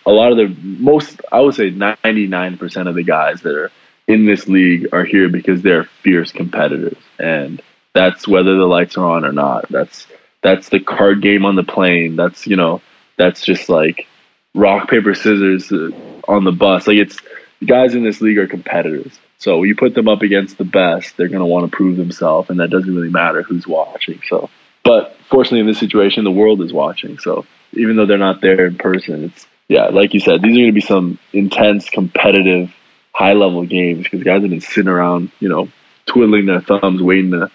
a 0.05 0.11
lot 0.11 0.31
of 0.31 0.37
the 0.37 0.55
most, 0.61 1.21
I 1.31 1.39
would 1.41 1.55
say, 1.55 1.69
ninety 1.69 2.27
nine 2.27 2.57
percent 2.57 2.89
of 2.89 2.95
the 2.95 3.03
guys 3.03 3.41
that 3.41 3.55
are 3.55 3.71
in 4.07 4.25
this 4.25 4.47
league 4.47 4.87
are 4.91 5.05
here 5.05 5.29
because 5.29 5.61
they're 5.61 5.85
fierce 6.03 6.31
competitors, 6.31 6.97
and 7.19 7.61
that's 7.93 8.27
whether 8.27 8.55
the 8.55 8.65
lights 8.65 8.97
are 8.97 9.05
on 9.05 9.25
or 9.25 9.31
not. 9.31 9.67
That's 9.69 10.07
that's 10.41 10.69
the 10.69 10.79
card 10.79 11.21
game 11.21 11.45
on 11.45 11.55
the 11.55 11.63
plane. 11.63 12.15
That's 12.15 12.47
you 12.47 12.55
know, 12.55 12.81
that's 13.17 13.41
just 13.41 13.69
like 13.69 14.07
rock 14.55 14.89
paper 14.89 15.13
scissors 15.13 15.71
uh, 15.71 15.89
on 16.27 16.43
the 16.43 16.51
bus. 16.51 16.87
Like 16.87 16.97
it's 16.97 17.17
guys 17.65 17.95
in 17.95 18.03
this 18.03 18.21
league 18.21 18.37
are 18.37 18.47
competitors 18.47 19.19
so 19.39 19.63
you 19.63 19.73
put 19.75 19.95
them 19.95 20.09
up 20.09 20.21
against 20.21 20.57
the 20.57 20.65
best, 20.65 21.15
they're 21.15 21.29
going 21.29 21.39
to 21.39 21.45
want 21.45 21.69
to 21.69 21.75
prove 21.75 21.95
themselves, 21.95 22.49
and 22.49 22.59
that 22.59 22.69
doesn't 22.69 22.93
really 22.93 23.09
matter 23.09 23.41
who's 23.41 23.65
watching. 23.65 24.19
So, 24.27 24.49
but 24.83 25.15
fortunately, 25.29 25.61
in 25.61 25.67
this 25.67 25.79
situation, 25.79 26.25
the 26.25 26.31
world 26.31 26.61
is 26.61 26.73
watching. 26.73 27.17
So 27.19 27.45
even 27.71 27.95
though 27.95 28.05
they're 28.05 28.17
not 28.17 28.41
there 28.41 28.65
in 28.65 28.77
person, 28.77 29.23
it's 29.23 29.47
yeah, 29.69 29.87
like 29.87 30.13
you 30.13 30.19
said, 30.19 30.41
these 30.41 30.57
are 30.57 30.61
going 30.61 30.67
to 30.67 30.73
be 30.73 30.81
some 30.81 31.19
intense, 31.31 31.89
competitive, 31.89 32.73
high 33.13 33.33
level 33.33 33.65
games 33.65 34.03
because 34.03 34.23
guys 34.23 34.41
have 34.41 34.49
been 34.49 34.61
sitting 34.61 34.89
around, 34.89 35.31
you 35.39 35.47
know, 35.47 35.69
twiddling 36.05 36.45
their 36.45 36.61
thumbs, 36.61 37.01
waiting 37.01 37.31
to 37.31 37.49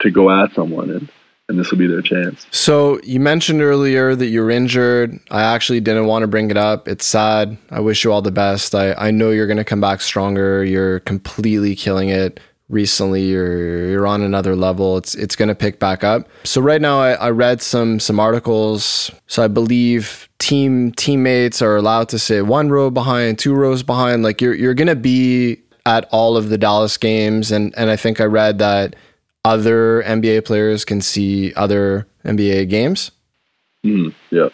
to 0.00 0.10
go 0.10 0.30
at 0.30 0.52
someone, 0.52 0.90
and 0.90 1.10
and 1.50 1.58
this 1.58 1.70
will 1.70 1.78
be 1.78 1.86
their 1.86 2.00
chance. 2.00 2.46
So 2.52 3.00
you 3.02 3.20
mentioned 3.20 3.60
earlier 3.60 4.14
that 4.14 4.28
you're 4.28 4.50
injured. 4.50 5.18
I 5.30 5.42
actually 5.42 5.80
didn't 5.80 6.06
want 6.06 6.22
to 6.22 6.28
bring 6.28 6.50
it 6.50 6.56
up. 6.56 6.88
It's 6.88 7.04
sad. 7.04 7.58
I 7.70 7.80
wish 7.80 8.04
you 8.04 8.12
all 8.12 8.22
the 8.22 8.30
best. 8.30 8.74
I, 8.74 8.94
I 8.94 9.10
know 9.10 9.30
you're 9.30 9.48
going 9.48 9.56
to 9.56 9.64
come 9.64 9.80
back 9.80 10.00
stronger. 10.00 10.64
You're 10.64 11.00
completely 11.00 11.74
killing 11.74 12.08
it 12.08 12.40
recently. 12.68 13.24
You're 13.24 13.88
you're 13.90 14.06
on 14.06 14.22
another 14.22 14.56
level. 14.56 14.96
It's 14.96 15.14
it's 15.14 15.36
going 15.36 15.48
to 15.48 15.54
pick 15.54 15.78
back 15.78 16.04
up. 16.04 16.28
So 16.44 16.60
right 16.60 16.80
now, 16.80 17.00
I, 17.00 17.12
I 17.12 17.30
read 17.30 17.60
some 17.60 18.00
some 18.00 18.18
articles. 18.18 19.10
So 19.26 19.42
I 19.42 19.48
believe 19.48 20.28
team 20.38 20.92
teammates 20.92 21.60
are 21.60 21.76
allowed 21.76 22.08
to 22.10 22.18
sit 22.18 22.46
one 22.46 22.70
row 22.70 22.90
behind, 22.90 23.38
two 23.38 23.54
rows 23.54 23.82
behind. 23.82 24.22
Like 24.22 24.40
you're 24.40 24.54
you're 24.54 24.74
going 24.74 24.88
to 24.88 24.96
be 24.96 25.60
at 25.84 26.08
all 26.12 26.36
of 26.36 26.48
the 26.48 26.56
Dallas 26.56 26.96
games, 26.96 27.50
and 27.50 27.74
and 27.76 27.90
I 27.90 27.96
think 27.96 28.20
I 28.20 28.24
read 28.24 28.58
that 28.58 28.94
other 29.44 30.02
NBA 30.02 30.44
players 30.44 30.84
can 30.84 31.00
see 31.00 31.52
other 31.54 32.06
NBA 32.24 32.68
games? 32.68 33.10
Mm, 33.84 34.14
yeah. 34.30 34.48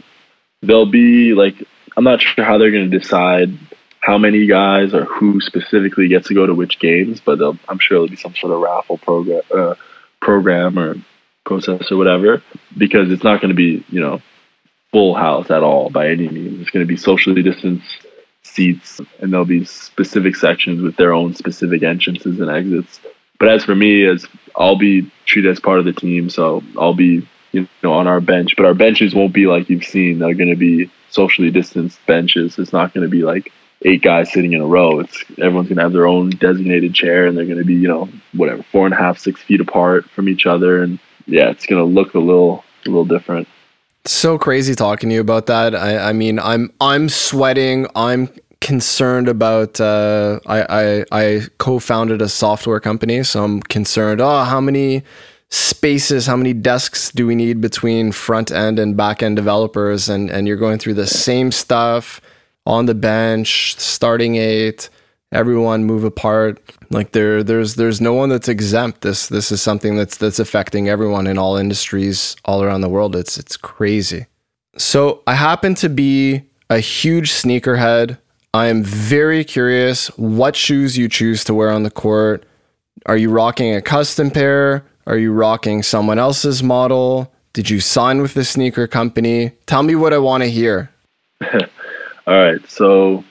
They'll 0.62 0.90
be 0.90 1.34
like, 1.34 1.62
I'm 1.96 2.04
not 2.04 2.20
sure 2.20 2.44
how 2.44 2.58
they're 2.58 2.70
going 2.70 2.90
to 2.90 2.98
decide 2.98 3.56
how 4.00 4.18
many 4.18 4.46
guys 4.46 4.94
or 4.94 5.04
who 5.04 5.40
specifically 5.40 6.06
gets 6.08 6.28
to 6.28 6.34
go 6.34 6.46
to 6.46 6.54
which 6.54 6.78
games, 6.78 7.20
but 7.20 7.40
I'm 7.68 7.78
sure 7.78 7.96
there'll 7.96 8.08
be 8.08 8.16
some 8.16 8.36
sort 8.36 8.52
of 8.52 8.60
raffle 8.60 8.98
program, 8.98 9.42
uh, 9.52 9.74
program 10.20 10.78
or 10.78 10.94
process 11.44 11.90
or 11.90 11.96
whatever, 11.96 12.42
because 12.78 13.10
it's 13.10 13.24
not 13.24 13.40
going 13.40 13.48
to 13.48 13.56
be, 13.56 13.84
you 13.88 14.00
know, 14.00 14.22
full 14.92 15.14
house 15.14 15.50
at 15.50 15.62
all 15.62 15.90
by 15.90 16.08
any 16.08 16.28
means. 16.28 16.60
It's 16.60 16.70
going 16.70 16.86
to 16.86 16.88
be 16.88 16.96
socially 16.96 17.42
distanced 17.42 18.06
seats, 18.44 19.00
and 19.18 19.32
there'll 19.32 19.44
be 19.44 19.64
specific 19.64 20.36
sections 20.36 20.80
with 20.82 20.96
their 20.96 21.12
own 21.12 21.34
specific 21.34 21.82
entrances 21.82 22.38
and 22.38 22.50
exits. 22.50 23.00
But 23.38 23.48
as 23.48 23.64
for 23.64 23.74
me, 23.74 24.06
as 24.06 24.26
I'll 24.56 24.78
be 24.78 25.10
treated 25.26 25.50
as 25.50 25.60
part 25.60 25.78
of 25.78 25.84
the 25.84 25.92
team, 25.92 26.30
so 26.30 26.62
I'll 26.78 26.94
be 26.94 27.26
you 27.52 27.68
know 27.82 27.92
on 27.92 28.06
our 28.06 28.20
bench. 28.20 28.54
But 28.56 28.66
our 28.66 28.74
benches 28.74 29.14
won't 29.14 29.32
be 29.32 29.46
like 29.46 29.68
you've 29.68 29.84
seen. 29.84 30.18
They're 30.18 30.34
going 30.34 30.50
to 30.50 30.56
be 30.56 30.90
socially 31.10 31.50
distanced 31.50 32.04
benches. 32.06 32.58
It's 32.58 32.72
not 32.72 32.94
going 32.94 33.04
to 33.04 33.10
be 33.10 33.22
like 33.22 33.52
eight 33.82 34.02
guys 34.02 34.32
sitting 34.32 34.52
in 34.52 34.60
a 34.60 34.66
row. 34.66 35.00
It's 35.00 35.22
everyone's 35.38 35.68
going 35.68 35.76
to 35.76 35.82
have 35.82 35.92
their 35.92 36.06
own 36.06 36.30
designated 36.30 36.94
chair, 36.94 37.26
and 37.26 37.36
they're 37.36 37.44
going 37.44 37.58
to 37.58 37.64
be 37.64 37.74
you 37.74 37.88
know 37.88 38.08
whatever 38.32 38.62
four 38.62 38.86
and 38.86 38.94
a 38.94 38.98
half, 38.98 39.18
six 39.18 39.42
feet 39.42 39.60
apart 39.60 40.08
from 40.10 40.28
each 40.28 40.46
other, 40.46 40.82
and 40.82 40.98
yeah, 41.26 41.50
it's 41.50 41.66
going 41.66 41.80
to 41.80 41.84
look 41.84 42.14
a 42.14 42.18
little 42.18 42.64
a 42.84 42.88
little 42.88 43.04
different. 43.04 43.48
So 44.06 44.38
crazy 44.38 44.76
talking 44.76 45.08
to 45.08 45.14
you 45.16 45.20
about 45.20 45.46
that. 45.46 45.74
I, 45.74 46.10
I 46.10 46.12
mean, 46.12 46.38
I'm 46.38 46.72
I'm 46.80 47.08
sweating. 47.08 47.86
I'm 47.96 48.28
concerned 48.66 49.28
about. 49.28 49.80
Uh, 49.80 50.40
I, 50.44 50.58
I, 50.68 51.04
I 51.12 51.40
co-founded 51.58 52.20
a 52.20 52.28
software 52.28 52.80
company, 52.80 53.22
so 53.22 53.44
I'm 53.44 53.62
concerned. 53.62 54.20
Oh, 54.20 54.42
how 54.42 54.60
many 54.60 55.04
spaces, 55.50 56.26
how 56.26 56.36
many 56.36 56.52
desks 56.52 57.12
do 57.12 57.28
we 57.28 57.36
need 57.36 57.60
between 57.60 58.10
front 58.10 58.50
end 58.50 58.80
and 58.80 58.96
back 58.96 59.22
end 59.22 59.36
developers? 59.36 60.08
And 60.08 60.28
and 60.30 60.48
you're 60.48 60.56
going 60.56 60.80
through 60.80 60.94
the 60.94 61.06
same 61.06 61.52
stuff 61.52 62.20
on 62.66 62.86
the 62.86 62.94
bench, 62.94 63.76
starting 63.78 64.34
eight. 64.34 64.90
Everyone 65.30 65.84
move 65.84 66.02
apart. 66.02 66.60
Like 66.90 67.12
there, 67.12 67.44
there's 67.44 67.76
there's 67.76 68.00
no 68.00 68.14
one 68.14 68.30
that's 68.30 68.48
exempt. 68.48 69.02
This 69.02 69.28
this 69.28 69.52
is 69.52 69.62
something 69.62 69.94
that's 69.94 70.16
that's 70.16 70.40
affecting 70.40 70.88
everyone 70.88 71.28
in 71.28 71.38
all 71.38 71.56
industries 71.56 72.34
all 72.44 72.64
around 72.64 72.80
the 72.80 72.88
world. 72.88 73.14
It's 73.14 73.38
it's 73.38 73.56
crazy. 73.56 74.26
So 74.76 75.22
I 75.26 75.34
happen 75.34 75.76
to 75.76 75.88
be 75.88 76.42
a 76.68 76.80
huge 76.80 77.30
sneakerhead. 77.30 78.18
I 78.54 78.66
am 78.66 78.82
very 78.82 79.44
curious 79.44 80.08
what 80.16 80.56
shoes 80.56 80.96
you 80.96 81.08
choose 81.08 81.44
to 81.44 81.54
wear 81.54 81.70
on 81.70 81.82
the 81.82 81.90
court. 81.90 82.46
Are 83.04 83.16
you 83.16 83.30
rocking 83.30 83.74
a 83.74 83.82
custom 83.82 84.30
pair? 84.30 84.84
Are 85.06 85.18
you 85.18 85.32
rocking 85.32 85.82
someone 85.82 86.18
else's 86.18 86.62
model? 86.62 87.32
Did 87.52 87.70
you 87.70 87.80
sign 87.80 88.22
with 88.22 88.34
the 88.34 88.44
sneaker 88.44 88.86
company? 88.86 89.52
Tell 89.66 89.82
me 89.82 89.94
what 89.94 90.12
I 90.12 90.18
want 90.18 90.42
to 90.42 90.50
hear. 90.50 90.90
All 91.42 91.58
right. 92.26 92.68
So 92.68 93.24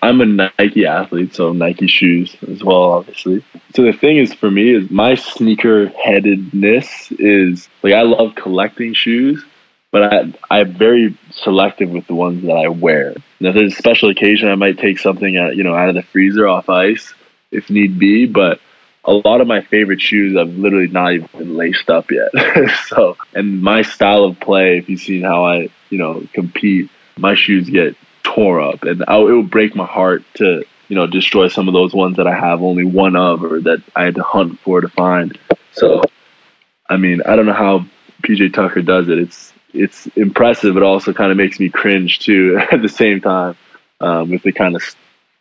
I'm 0.00 0.20
a 0.20 0.26
Nike 0.26 0.86
athlete, 0.86 1.34
so 1.34 1.52
Nike 1.52 1.88
shoes 1.88 2.36
as 2.48 2.62
well, 2.62 2.92
obviously. 2.92 3.44
So 3.74 3.82
the 3.82 3.92
thing 3.92 4.18
is 4.18 4.32
for 4.32 4.50
me 4.50 4.74
is 4.74 4.90
my 4.90 5.16
sneaker 5.16 5.88
headedness 5.88 7.10
is 7.12 7.68
like 7.82 7.94
I 7.94 8.02
love 8.02 8.36
collecting 8.36 8.94
shoes, 8.94 9.44
but 9.90 10.02
I 10.04 10.32
I'm 10.50 10.72
very 10.74 11.18
selective 11.32 11.90
with 11.90 12.06
the 12.06 12.14
ones 12.14 12.42
that 12.42 12.52
I 12.52 12.68
wear. 12.68 13.14
Now, 13.40 13.50
if 13.50 13.54
there's 13.54 13.74
a 13.74 13.76
special 13.76 14.10
occasion, 14.10 14.48
I 14.48 14.54
might 14.56 14.78
take 14.78 14.98
something 14.98 15.36
out, 15.36 15.56
you 15.56 15.64
know 15.64 15.74
out 15.74 15.88
of 15.88 15.94
the 15.94 16.02
freezer 16.02 16.46
off 16.46 16.68
ice 16.68 17.12
if 17.50 17.70
need 17.70 17.98
be. 17.98 18.26
But 18.26 18.60
a 19.04 19.12
lot 19.12 19.40
of 19.40 19.46
my 19.46 19.62
favorite 19.62 20.00
shoes 20.00 20.36
I've 20.36 20.54
literally 20.54 20.88
not 20.88 21.12
even 21.12 21.56
laced 21.56 21.90
up 21.90 22.10
yet. 22.10 22.30
so, 22.86 23.16
and 23.34 23.62
my 23.62 23.82
style 23.82 24.24
of 24.24 24.40
play, 24.40 24.78
if 24.78 24.88
you've 24.88 25.00
seen 25.00 25.22
how 25.22 25.44
I 25.44 25.68
you 25.90 25.98
know 25.98 26.26
compete, 26.32 26.90
my 27.16 27.34
shoes 27.34 27.68
get 27.68 27.96
tore 28.22 28.60
up, 28.60 28.82
and 28.82 29.04
I, 29.06 29.18
it 29.18 29.32
would 29.32 29.50
break 29.50 29.74
my 29.74 29.86
heart 29.86 30.22
to 30.34 30.64
you 30.88 30.96
know 30.96 31.06
destroy 31.06 31.48
some 31.48 31.68
of 31.68 31.74
those 31.74 31.94
ones 31.94 32.16
that 32.16 32.26
I 32.26 32.34
have 32.34 32.62
only 32.62 32.84
one 32.84 33.16
of 33.16 33.42
or 33.42 33.60
that 33.62 33.82
I 33.94 34.04
had 34.04 34.16
to 34.16 34.22
hunt 34.22 34.60
for 34.60 34.80
to 34.80 34.88
find. 34.88 35.38
So 35.72 36.02
I 36.88 36.96
mean, 36.96 37.22
I 37.22 37.36
don't 37.36 37.46
know 37.46 37.52
how 37.52 37.86
PJ 38.22 38.52
Tucker 38.52 38.82
does 38.82 39.08
it. 39.08 39.18
It's 39.18 39.52
it's 39.78 40.06
impressive, 40.08 40.74
but 40.74 40.82
also 40.82 41.12
kind 41.12 41.30
of 41.30 41.36
makes 41.36 41.58
me 41.58 41.68
cringe 41.68 42.18
too 42.18 42.58
at 42.72 42.82
the 42.82 42.88
same 42.88 43.20
time 43.20 43.56
um, 44.00 44.30
with 44.30 44.42
the 44.42 44.52
kind 44.52 44.76
of 44.76 44.82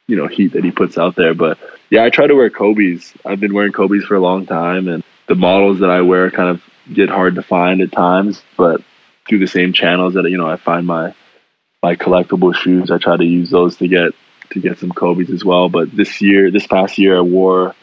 you 0.07 0.15
know 0.15 0.27
heat 0.27 0.53
that 0.53 0.63
he 0.63 0.71
puts 0.71 0.97
out 0.97 1.15
there. 1.15 1.33
But 1.33 1.57
yeah, 1.89 2.03
I 2.03 2.09
try 2.09 2.27
to 2.27 2.35
wear 2.35 2.49
Kobe's. 2.49 3.13
I've 3.25 3.39
been 3.39 3.53
wearing 3.53 3.71
Kobe's 3.71 4.05
for 4.05 4.15
a 4.15 4.21
long 4.21 4.45
time, 4.45 4.87
and 4.87 5.03
the 5.27 5.35
models 5.35 5.79
that 5.79 5.89
I 5.89 6.01
wear 6.01 6.31
kind 6.31 6.49
of 6.49 6.61
get 6.93 7.09
hard 7.09 7.35
to 7.35 7.41
find 7.41 7.81
at 7.81 7.91
times. 7.91 8.41
But 8.55 8.81
through 9.27 9.39
the 9.39 9.47
same 9.47 9.73
channels 9.73 10.13
that 10.13 10.29
you 10.29 10.37
know 10.37 10.49
I 10.49 10.57
find 10.57 10.87
my 10.87 11.13
my 11.83 11.95
collectible 11.95 12.55
shoes, 12.55 12.91
I 12.91 12.97
try 12.97 13.17
to 13.17 13.25
use 13.25 13.49
those 13.49 13.77
to 13.77 13.87
get 13.87 14.13
to 14.51 14.59
get 14.59 14.79
some 14.79 14.91
Kobe's 14.91 15.29
as 15.29 15.43
well. 15.43 15.69
But 15.69 15.95
this 15.95 16.21
year, 16.21 16.51
this 16.51 16.67
past 16.67 16.97
year, 16.97 17.17
I 17.17 17.21
wore 17.21 17.75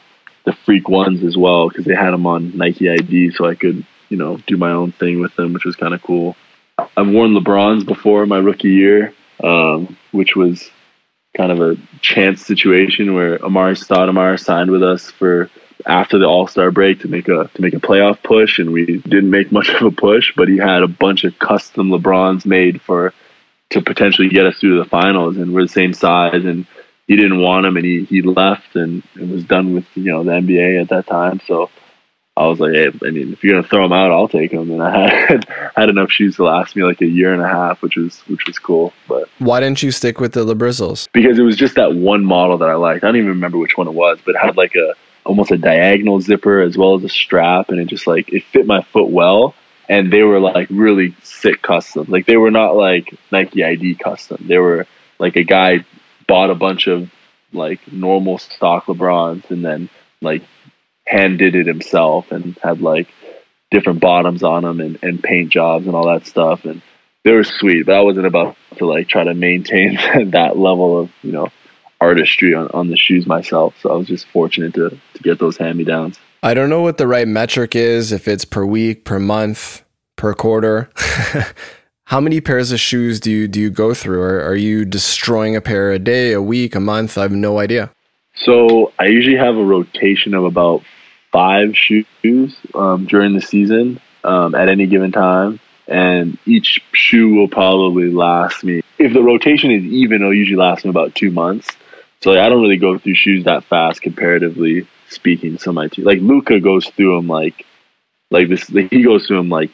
the 0.45 0.53
Freak 0.65 0.89
ones 0.89 1.23
as 1.23 1.37
well 1.37 1.69
because 1.69 1.85
they 1.85 1.95
had 1.95 2.11
them 2.11 2.27
on 2.27 2.57
Nike 2.57 2.91
ID, 2.91 3.31
so 3.33 3.47
I 3.47 3.55
could 3.55 3.87
you 4.09 4.17
know 4.17 4.39
do 4.47 4.57
my 4.57 4.71
own 4.71 4.93
thing 4.93 5.21
with 5.21 5.35
them, 5.37 5.53
which 5.53 5.65
was 5.65 5.77
kind 5.77 5.95
of 5.95 6.03
cool. 6.03 6.37
I've 6.97 7.09
worn 7.09 7.35
LeBrons 7.35 7.87
before 7.87 8.27
my 8.27 8.39
rookie 8.39 8.71
year, 8.71 9.15
um, 9.43 9.97
which 10.13 10.37
was 10.37 10.71
kind 11.37 11.51
of 11.51 11.61
a 11.61 11.77
chance 12.01 12.45
situation 12.45 13.15
where 13.15 13.39
Amar'e 13.39 13.77
Stoudemire 13.77 14.39
signed 14.39 14.71
with 14.71 14.83
us 14.83 15.11
for 15.11 15.51
after 15.87 16.19
the 16.19 16.27
All 16.27 16.47
Star 16.47 16.71
break 16.71 17.01
to 17.01 17.09
make 17.09 17.29
a 17.29 17.51
to 17.53 17.63
make 17.63 17.75
a 17.75 17.81
playoff 17.81 18.23
push, 18.23 18.59
and 18.59 18.73
we 18.73 18.99
didn't 18.99 19.31
make 19.31 19.53
much 19.53 19.69
of 19.69 19.83
a 19.83 19.91
push. 19.91 20.33
But 20.37 20.49
he 20.49 20.57
had 20.57 20.83
a 20.83 20.89
bunch 20.89 21.25
of 21.25 21.39
custom 21.39 21.91
LeBrons 21.91 22.47
made 22.47 22.81
for 22.81 23.13
to 23.71 23.83
potentially 23.83 24.29
get 24.29 24.47
us 24.47 24.59
through 24.59 24.79
the 24.79 24.89
finals, 24.89 25.37
and 25.37 25.53
we're 25.53 25.63
the 25.63 25.69
same 25.69 25.93
size, 25.93 26.45
and 26.45 26.67
he 27.07 27.17
didn't 27.17 27.41
want 27.41 27.65
them, 27.65 27.77
and 27.77 27.85
he 27.85 28.05
he 28.05 28.23
left 28.23 28.77
and, 28.77 29.03
and 29.15 29.31
was 29.31 29.45
done 29.45 29.75
with 29.75 29.85
you 29.95 30.05
know 30.05 30.25
the 30.25 30.33
NBA 30.33 30.81
at 30.81 30.89
that 30.91 31.07
time. 31.07 31.41
So 31.47 31.71
I 32.37 32.47
was 32.47 32.59
like, 32.59 32.73
hey, 32.73 32.89
I 32.89 33.11
mean, 33.11 33.33
if 33.33 33.45
you're 33.45 33.55
gonna 33.55 33.69
throw 33.69 33.85
them 33.85 33.93
out, 33.93 34.11
I'll 34.11 34.27
take 34.27 34.51
them. 34.51 34.71
And 34.71 34.83
I 34.83 35.09
had 35.09 35.45
had 35.77 35.89
enough 35.89 36.11
shoes 36.11 36.37
to 36.37 36.45
last 36.45 36.75
me 36.75 36.83
like 36.83 37.01
a 37.01 37.07
year 37.07 37.33
and 37.33 37.41
a 37.41 37.47
half, 37.47 37.81
which 37.81 37.97
was 37.97 38.19
which 38.23 38.47
was 38.47 38.59
cool. 38.59 38.93
But 39.07 39.29
why 39.39 39.61
didn't 39.61 39.83
you 39.83 39.93
stick 39.93 40.19
with 40.19 40.33
the 40.33 40.45
Labrizzles? 40.45 41.09
Because 41.13 41.39
it 41.39 41.43
was 41.43 41.57
just 41.57 41.77
that 41.77 41.95
one 41.95 42.25
model 42.25 42.59
that 42.59 42.69
I 42.69 42.75
liked. 42.75 43.05
I 43.05 43.09
don't 43.09 43.17
even 43.17 43.29
remember 43.29 43.59
which 43.59 43.77
one 43.77 43.87
it 43.87 43.95
was, 43.95 44.19
but 44.25 44.35
it 44.35 44.39
had 44.39 44.57
like 44.57 44.75
a 44.75 44.95
almost 45.25 45.53
a 45.53 45.57
diagonal 45.57 46.21
zipper 46.21 46.61
as 46.61 46.77
well 46.77 46.97
as 46.97 47.05
a 47.05 47.09
strap, 47.09 47.69
and 47.69 47.79
it 47.79 47.87
just 47.87 48.07
like 48.07 48.33
it 48.33 48.43
fit 48.45 48.67
my 48.67 48.83
foot 48.83 49.11
well. 49.11 49.55
And 49.89 50.13
they 50.13 50.23
were 50.23 50.41
like 50.41 50.67
really 50.71 51.15
sick 51.23 51.63
custom. 51.63 52.07
Like 52.09 52.27
they 52.27 52.37
were 52.37 52.51
not 52.51 52.75
like 52.75 53.15
Nike 53.31 53.63
ID 53.63 53.97
custom. 53.97 54.45
They 54.49 54.59
were 54.59 54.87
like 55.21 55.37
a 55.37 55.45
guy 55.45 55.85
bought 56.27 56.51
a 56.51 56.55
bunch 56.55 56.89
of 56.89 57.11
like 57.53 57.81
normal 57.93 58.39
stock 58.39 58.87
LeBrons 58.87 59.49
and 59.51 59.65
then 59.65 59.89
like 60.21 60.43
hand 61.07 61.39
did 61.39 61.55
it 61.55 61.67
himself 61.67 62.33
and 62.33 62.57
had 62.63 62.81
like 62.81 63.09
different 63.71 64.01
bottoms 64.01 64.43
on 64.43 64.63
them 64.63 64.81
and, 64.81 64.99
and 65.03 65.23
paint 65.23 65.51
jobs 65.51 65.87
and 65.87 65.95
all 65.95 66.07
that 66.07 66.27
stuff. 66.27 66.65
And 66.65 66.83
they 67.25 67.33
were 67.33 67.45
sweet 67.45 67.87
but 67.87 67.95
i 67.95 68.01
wasn't 68.01 68.27
about 68.27 68.55
to 68.77 68.87
like 68.87 69.09
try 69.09 69.25
to 69.25 69.35
maintain 69.35 69.95
that 70.31 70.59
level 70.59 71.01
of 71.01 71.11
you 71.23 71.33
know 71.33 71.49
artistry 72.01 72.55
on, 72.55 72.69
on 72.75 72.89
the 72.89 72.97
shoes 72.97 73.27
myself. 73.27 73.75
So 73.81 73.91
i 73.91 73.97
was 73.97 74.07
just 74.07 74.27
fortunate 74.27 74.75
to 74.75 74.91
to 74.91 75.23
get 75.23 75.39
those 75.39 75.57
hand 75.57 75.79
me 75.79 75.85
downs 75.85 76.19
i 76.43 76.53
don't 76.53 76.69
know 76.69 76.83
what 76.83 76.99
the 76.99 77.07
right 77.07 77.27
metric 77.27 77.75
is 77.75 78.13
if 78.13 78.29
it's 78.29 78.45
per 78.45 78.65
week 78.65 79.05
per 79.05 79.19
month 79.19 79.85
per 80.17 80.35
quarter. 80.35 80.91
How 82.07 82.21
many 82.21 82.41
pairs 82.41 82.71
of 82.71 82.81
shoes 82.81 83.19
do 83.19 83.31
you 83.31 83.49
do 83.49 83.61
you 83.61 83.71
go 83.71 83.95
through? 83.95 84.21
Or 84.21 84.43
are 84.43 84.55
you 84.55 84.85
destroying 84.85 85.57
a 85.57 85.61
pair 85.61 85.91
a 85.91 85.99
day 85.99 86.33
a 86.33 86.43
week 86.43 86.75
a 86.75 86.81
month? 86.81 87.17
I 87.17 87.23
have 87.23 87.33
no 87.33 87.59
idea. 87.59 87.91
So 88.37 88.93
I 88.99 89.07
usually 89.07 89.37
have 89.37 89.57
a 89.57 89.65
rotation 89.65 90.35
of 90.35 90.45
about 90.45 90.83
five 91.35 91.77
shoes 91.77 92.57
um, 92.77 93.07
during 93.07 93.35
the 93.35 93.41
season 93.41 94.01
um, 94.23 94.55
at 94.55 94.69
any 94.69 94.87
given 94.87 95.11
time, 95.11 95.59
and 95.89 96.39
each 96.47 96.81
shoe 96.93 97.35
will 97.35 97.49
probably 97.49 98.09
last 98.13 98.63
me. 98.63 98.83
If 98.99 99.13
the 99.13 99.23
rotation 99.23 99.73
is 99.73 99.83
even, 99.83 100.23
it'll 100.23 100.33
usually 100.33 100.57
last 100.57 100.85
me 100.85 100.91
about 100.91 101.17
two 101.17 101.33
months. 101.33 101.69
So 102.21 102.31
like, 102.31 102.39
I 102.39 102.49
don't 102.49 102.63
really 102.63 102.77
go 102.77 102.99
through 102.99 103.17
shoes 103.17 103.45
that 103.47 103.65
fast, 103.65 104.01
comparatively 104.01 104.87
speaking. 105.09 105.59
So 105.59 105.73
my 105.73 105.89
like 105.99 106.21
Luka, 106.21 106.61
goes 106.61 106.89
through 106.89 107.17
them 107.17 107.27
like 107.27 107.67
like 108.31 108.49
this. 108.49 108.71
Like, 108.71 108.91
he 108.91 109.03
goes 109.03 109.27
through 109.27 109.39
them 109.39 109.49
like 109.49 109.71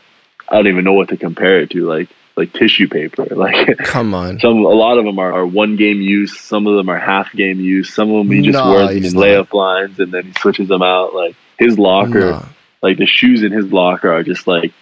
I 0.49 0.57
don't 0.57 0.69
even 0.69 0.85
know 0.85 0.95
what 0.95 1.11
to 1.11 1.19
compare 1.19 1.61
it 1.61 1.71
to. 1.73 1.87
Like 1.87 2.09
like 2.37 2.53
tissue 2.55 2.89
paper. 2.89 3.27
Like 3.41 3.79
come 3.79 4.15
on, 4.15 4.41
some 4.41 4.57
a 4.65 4.69
lot 4.69 4.99
of 4.99 5.05
them 5.05 5.19
are, 5.19 5.33
are 5.33 5.47
one 5.47 5.77
game 5.77 6.01
use. 6.01 6.39
Some 6.41 6.67
of 6.67 6.77
them 6.77 6.89
are 6.89 6.99
half 6.99 7.33
game 7.33 7.61
use. 7.61 7.93
Some 7.95 8.11
of 8.11 8.27
them 8.27 8.31
he 8.35 8.43
just 8.43 8.59
no, 8.59 8.73
wears 8.73 8.89
them 8.89 9.05
in 9.05 9.13
layup 9.13 9.53
lines 9.53 10.01
and 10.01 10.11
then 10.13 10.25
he 10.25 10.33
switches 10.41 10.69
them 10.69 10.83
out. 10.83 11.15
Like 11.15 11.37
his 11.61 11.79
locker, 11.79 12.33
no. 12.33 12.47
like 12.83 12.99
the 12.99 13.07
shoes 13.07 13.45
in 13.45 13.53
his 13.53 13.73
locker 13.73 14.11
are 14.11 14.25
just 14.25 14.49
like 14.49 14.73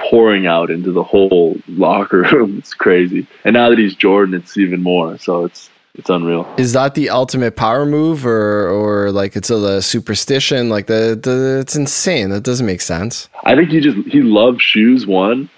pouring 0.00 0.46
out 0.46 0.70
into 0.70 0.90
the 0.90 1.04
whole 1.04 1.56
locker 1.68 2.22
room. 2.22 2.58
It's 2.58 2.74
crazy. 2.74 3.26
And 3.44 3.54
now 3.54 3.68
that 3.68 3.78
he's 3.78 3.94
Jordan, 3.94 4.34
it's 4.34 4.56
even 4.56 4.82
more. 4.82 5.18
So 5.18 5.44
it's 5.44 5.70
it's 5.94 6.08
unreal. 6.08 6.52
Is 6.56 6.72
that 6.72 6.94
the 6.94 7.10
ultimate 7.10 7.54
power 7.54 7.84
move, 7.84 8.26
or 8.26 8.68
or 8.68 9.12
like 9.12 9.36
it's 9.36 9.50
a, 9.50 9.56
a 9.56 9.82
superstition? 9.82 10.70
Like 10.70 10.86
the, 10.86 11.20
the 11.22 11.58
it's 11.60 11.76
insane. 11.76 12.30
That 12.30 12.42
doesn't 12.42 12.66
make 12.66 12.80
sense. 12.80 13.28
I 13.44 13.54
think 13.54 13.68
he 13.68 13.80
just 13.80 13.98
he 14.08 14.22
loves 14.22 14.62
shoes. 14.62 15.06
One 15.06 15.50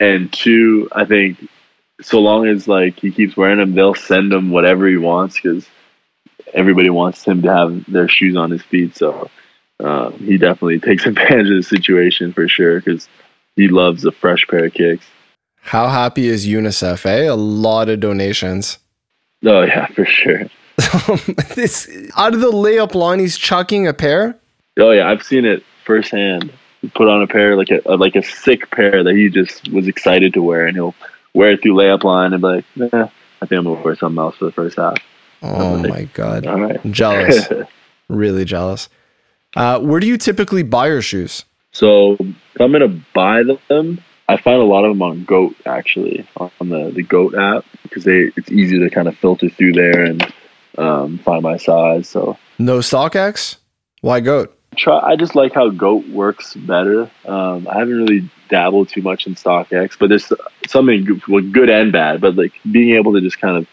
and 0.00 0.32
two, 0.32 0.88
I 0.92 1.04
think 1.04 1.38
so 2.02 2.18
long 2.20 2.48
as 2.48 2.66
like 2.66 2.98
he 2.98 3.12
keeps 3.12 3.36
wearing 3.36 3.58
them, 3.58 3.74
they'll 3.74 3.94
send 3.94 4.32
him 4.32 4.50
whatever 4.50 4.88
he 4.88 4.96
wants 4.96 5.36
because 5.36 5.68
everybody 6.52 6.90
wants 6.90 7.24
him 7.24 7.42
to 7.42 7.52
have 7.54 7.84
their 7.86 8.08
shoes 8.08 8.36
on 8.36 8.50
his 8.50 8.62
feet. 8.62 8.96
So 8.96 9.30
um, 9.80 10.14
he 10.14 10.38
definitely 10.38 10.80
takes 10.80 11.06
advantage 11.06 11.50
of 11.50 11.56
the 11.56 11.62
situation 11.62 12.32
for 12.32 12.48
sure 12.48 12.80
because 12.80 13.08
he 13.56 13.68
loves 13.68 14.04
a 14.04 14.12
fresh 14.12 14.46
pair 14.46 14.66
of 14.66 14.74
kicks. 14.74 15.06
How 15.60 15.88
happy 15.88 16.28
is 16.28 16.46
UNICEF? 16.46 17.04
Eh, 17.06 17.24
a 17.24 17.34
lot 17.34 17.88
of 17.88 18.00
donations. 18.00 18.78
Oh 19.44 19.62
yeah, 19.62 19.86
for 19.94 20.04
sure. 20.04 20.44
this 21.54 21.88
out 22.16 22.34
of 22.34 22.40
the 22.40 22.50
layup 22.50 22.94
line, 22.94 23.18
he's 23.18 23.36
chucking 23.36 23.86
a 23.86 23.94
pair. 23.94 24.38
Oh 24.78 24.90
yeah, 24.90 25.08
I've 25.08 25.22
seen 25.22 25.44
it 25.46 25.62
firsthand 25.84 26.52
He 26.82 26.88
put 26.88 27.08
on 27.08 27.22
a 27.22 27.26
pair 27.26 27.56
like 27.56 27.70
a 27.70 27.96
like 27.96 28.14
a 28.14 28.22
sick 28.22 28.70
pair 28.70 29.02
that 29.02 29.14
he 29.14 29.30
just 29.30 29.70
was 29.72 29.88
excited 29.88 30.34
to 30.34 30.42
wear, 30.42 30.66
and 30.66 30.76
he'll 30.76 30.94
wear 31.34 31.52
it 31.52 31.62
through 31.62 31.74
layup 31.74 32.04
line 32.04 32.32
and 32.32 32.42
be 32.42 32.48
like, 32.48 32.64
"Nah, 32.76 33.08
I 33.40 33.46
think 33.46 33.58
I'm 33.58 33.64
gonna 33.64 33.82
wear 33.82 33.96
something 33.96 34.18
else 34.18 34.36
for 34.36 34.44
the 34.44 34.52
first 34.52 34.76
half." 34.76 34.98
Oh 35.42 35.78
my 35.78 36.04
god! 36.12 36.46
All 36.46 36.60
right, 36.60 36.80
jealous, 36.92 37.48
really 38.08 38.44
jealous. 38.44 38.88
Uh, 39.56 39.80
where 39.80 40.00
do 40.00 40.06
you 40.06 40.16
typically 40.16 40.62
buy 40.62 40.88
your 40.88 41.02
shoes? 41.02 41.44
So 41.72 42.16
if 42.18 42.60
I'm 42.60 42.72
gonna 42.72 43.02
buy 43.14 43.42
them, 43.68 44.00
I 44.28 44.36
find 44.36 44.60
a 44.60 44.64
lot 44.64 44.84
of 44.84 44.92
them 44.92 45.02
on 45.02 45.24
Goat 45.24 45.56
actually 45.66 46.26
on 46.36 46.68
the 46.68 46.90
the 46.94 47.02
Goat 47.02 47.34
app 47.34 47.64
because 47.82 48.04
they 48.04 48.30
it's 48.36 48.50
easy 48.50 48.78
to 48.78 48.90
kind 48.90 49.08
of 49.08 49.16
filter 49.18 49.48
through 49.48 49.72
there 49.72 50.04
and 50.04 50.32
um, 50.78 51.18
find 51.18 51.42
my 51.42 51.56
size. 51.56 52.08
So 52.08 52.38
no 52.58 52.78
StockX. 52.78 53.56
Why 54.02 54.20
Goat? 54.20 54.56
try. 54.76 54.98
I 54.98 55.16
just 55.16 55.34
like 55.34 55.52
how 55.52 55.70
Goat 55.70 56.06
works 56.08 56.54
better. 56.54 57.10
Um, 57.24 57.66
I 57.68 57.78
haven't 57.78 57.96
really 57.96 58.28
dabbled 58.48 58.88
too 58.88 59.02
much 59.02 59.26
in 59.26 59.34
StockX, 59.34 59.98
but 59.98 60.08
there's 60.08 60.32
something 60.68 61.20
well, 61.28 61.42
good 61.42 61.70
and 61.70 61.92
bad. 61.92 62.20
But 62.20 62.36
like 62.36 62.52
being 62.70 62.94
able 62.94 63.14
to 63.14 63.20
just 63.20 63.40
kind 63.40 63.56
of 63.56 63.66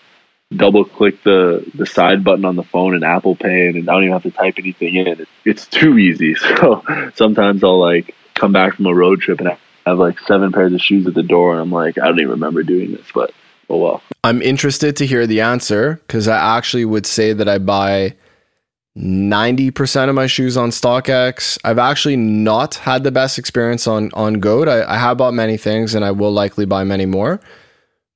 double 0.52 0.86
click 0.86 1.24
the 1.24 1.70
the 1.76 1.86
side 1.86 2.24
button 2.24 2.46
on 2.46 2.56
the 2.56 2.64
phone 2.64 2.96
and 2.96 3.04
Apple 3.04 3.36
Pay, 3.36 3.68
and 3.68 3.90
I 3.90 3.94
don't 3.94 4.04
even 4.04 4.14
have 4.14 4.24
to 4.24 4.32
type 4.32 4.56
anything 4.58 4.96
in. 4.96 5.08
It, 5.08 5.28
it's 5.46 5.68
too 5.68 5.98
easy. 5.98 6.36
So 6.60 6.84
sometimes 7.16 7.64
I'll 7.64 7.80
like 7.80 8.16
come 8.36 8.52
back 8.52 8.76
from 8.76 8.86
a 8.86 8.94
road 8.94 9.22
trip 9.22 9.40
and 9.40 9.50
I 9.50 9.58
have 9.86 9.98
like 9.98 10.20
seven 10.20 10.52
pairs 10.52 10.74
of 10.74 10.82
shoes 10.82 11.08
at 11.08 11.14
the 11.14 11.24
door, 11.24 11.52
and 11.54 11.62
I'm 11.62 11.72
like, 11.72 11.98
I 11.98 12.08
don't 12.08 12.20
even 12.20 12.32
remember 12.32 12.64
doing 12.64 12.92
this, 12.92 13.06
but 13.14 13.32
oh 13.70 13.78
well. 13.78 14.04
I'm 14.24 14.42
interested 14.42 14.96
to 14.98 15.06
hear 15.06 15.28
the 15.28 15.42
answer 15.42 16.02
because 16.08 16.28
I 16.28 16.58
actually 16.58 16.86
would 16.86 17.06
say 17.06 17.34
that 17.34 17.50
I 17.50 17.58
buy 17.58 18.16
90% 18.98 20.10
of 20.10 20.16
my 20.16 20.28
shoes 20.28 20.56
on 20.56 20.70
StockX. 20.70 21.58
I've 21.64 21.80
actually 21.80 22.16
not 22.16 22.76
had 22.76 23.04
the 23.04 23.12
best 23.12 23.40
experience 23.40 23.88
on 23.88 24.12
on 24.14 24.36
Goat. 24.36 24.68
I, 24.68 24.84
I 24.84 24.98
have 24.98 25.18
bought 25.18 25.34
many 25.34 25.58
things 25.58 25.96
and 25.96 26.06
I 26.06 26.12
will 26.12 26.32
likely 26.32 26.66
buy 26.66 26.84
many 26.84 27.06
more. 27.06 27.42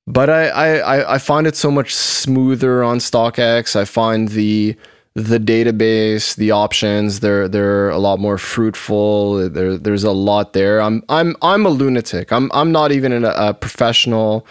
But 0.08 0.30
I, 0.30 0.48
I, 0.48 1.14
I 1.14 1.18
find 1.18 1.46
it 1.46 1.54
so 1.54 1.70
much 1.70 1.94
smoother 1.94 2.82
on 2.82 2.98
StockX. 2.98 3.76
I 3.76 3.84
find 3.84 4.28
the 4.28 4.74
the 5.14 5.38
database, 5.38 6.36
the 6.36 6.52
options, 6.52 7.20
they're 7.20 7.48
they're 7.48 7.90
a 7.90 7.98
lot 7.98 8.18
more 8.18 8.38
fruitful. 8.38 9.48
There, 9.50 9.76
there's 9.76 10.04
a 10.04 10.12
lot 10.12 10.52
there. 10.54 10.80
I'm 10.80 11.02
I'm 11.08 11.36
I'm 11.42 11.66
a 11.66 11.70
lunatic. 11.70 12.32
I'm 12.32 12.50
I'm 12.54 12.72
not 12.72 12.92
even 12.92 13.24
a, 13.24 13.28
a 13.36 13.54
professional 13.54 14.46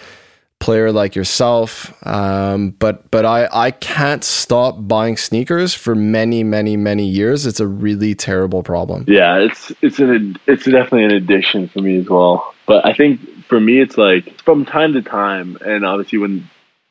player 0.60 0.92
like 0.92 1.16
yourself. 1.16 1.94
Um, 2.06 2.72
but 2.72 3.10
but 3.10 3.26
I 3.26 3.48
I 3.52 3.72
can't 3.72 4.24
stop 4.24 4.76
buying 4.88 5.18
sneakers 5.18 5.74
for 5.74 5.96
many 5.96 6.44
many 6.44 6.78
many 6.78 7.06
years. 7.08 7.46
It's 7.46 7.60
a 7.60 7.68
really 7.68 8.14
terrible 8.14 8.62
problem. 8.62 9.06
Yeah, 9.08 9.38
it's 9.38 9.72
it's 9.82 10.00
an 10.00 10.38
it's 10.48 10.66
definitely 10.66 11.06
an 11.06 11.12
addiction 11.12 11.68
for 11.70 11.82
me 11.82 11.98
as 11.98 12.10
well. 12.10 12.54
But 12.68 12.86
I 12.86 12.94
think 12.94 13.22
for 13.48 13.60
me, 13.60 13.80
it's 13.82 13.98
like 13.98 14.42
from 14.42 14.66
time 14.66 14.94
to 14.94 15.02
time, 15.02 15.58
and 15.66 15.86
obviously 15.86 16.20
when 16.20 16.50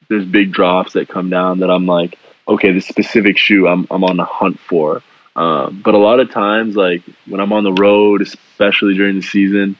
there's 0.08 0.24
big 0.24 0.52
drops 0.52 0.94
that 0.94 1.08
come 1.08 1.30
down, 1.30 1.60
that 1.60 1.70
I'm 1.70 1.86
like, 1.86 2.18
okay, 2.48 2.72
this 2.72 2.86
specific 2.86 3.38
shoe 3.38 3.66
I'm 3.66 3.86
I'm 3.90 4.04
on 4.04 4.16
the 4.16 4.24
hunt 4.24 4.58
for. 4.60 5.02
Um, 5.34 5.82
but 5.84 5.94
a 5.94 5.98
lot 5.98 6.20
of 6.20 6.30
times, 6.30 6.76
like 6.76 7.02
when 7.26 7.40
I'm 7.40 7.52
on 7.52 7.64
the 7.64 7.72
road, 7.72 8.22
especially 8.22 8.94
during 8.94 9.16
the 9.16 9.26
season, 9.26 9.76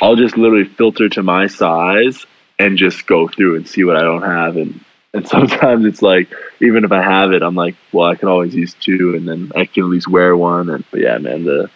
I'll 0.00 0.16
just 0.16 0.36
literally 0.36 0.64
filter 0.66 1.08
to 1.10 1.22
my 1.22 1.48
size 1.48 2.26
and 2.58 2.78
just 2.78 3.06
go 3.06 3.26
through 3.26 3.56
and 3.56 3.68
see 3.68 3.84
what 3.84 3.96
I 3.96 4.02
don't 4.02 4.22
have. 4.22 4.56
And 4.56 4.84
and 5.12 5.26
sometimes 5.36 5.84
it's 5.84 6.02
like 6.02 6.28
even 6.60 6.84
if 6.84 6.92
I 6.92 7.02
have 7.02 7.32
it, 7.32 7.42
I'm 7.42 7.56
like, 7.56 7.74
well, 7.92 8.08
I 8.08 8.14
can 8.14 8.28
always 8.28 8.54
use 8.54 8.74
two, 8.74 9.14
and 9.16 9.28
then 9.28 9.52
I 9.56 9.64
can 9.66 9.84
at 9.84 9.90
least 9.90 10.08
wear 10.08 10.36
one. 10.36 10.70
And 10.70 10.84
but 10.90 11.00
yeah, 11.00 11.18
man, 11.18 11.44
the 11.44 11.70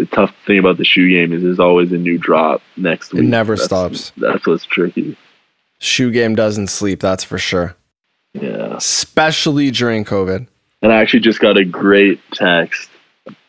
the 0.00 0.06
tough 0.06 0.34
thing 0.46 0.58
about 0.58 0.78
the 0.78 0.84
shoe 0.84 1.08
game 1.10 1.32
is 1.32 1.42
there's 1.42 1.60
always 1.60 1.92
a 1.92 1.98
new 1.98 2.16
drop 2.16 2.62
next 2.76 3.12
week. 3.12 3.24
It 3.24 3.26
never 3.26 3.54
that's, 3.54 3.64
stops. 3.64 4.12
That's 4.16 4.46
what's 4.46 4.64
tricky. 4.64 5.16
Shoe 5.78 6.10
game 6.10 6.34
doesn't 6.34 6.68
sleep, 6.68 7.00
that's 7.00 7.22
for 7.22 7.38
sure. 7.38 7.76
Yeah. 8.32 8.76
Especially 8.76 9.70
during 9.70 10.04
COVID. 10.04 10.46
And 10.82 10.92
I 10.92 10.96
actually 11.02 11.20
just 11.20 11.40
got 11.40 11.58
a 11.58 11.64
great 11.64 12.20
text 12.32 12.88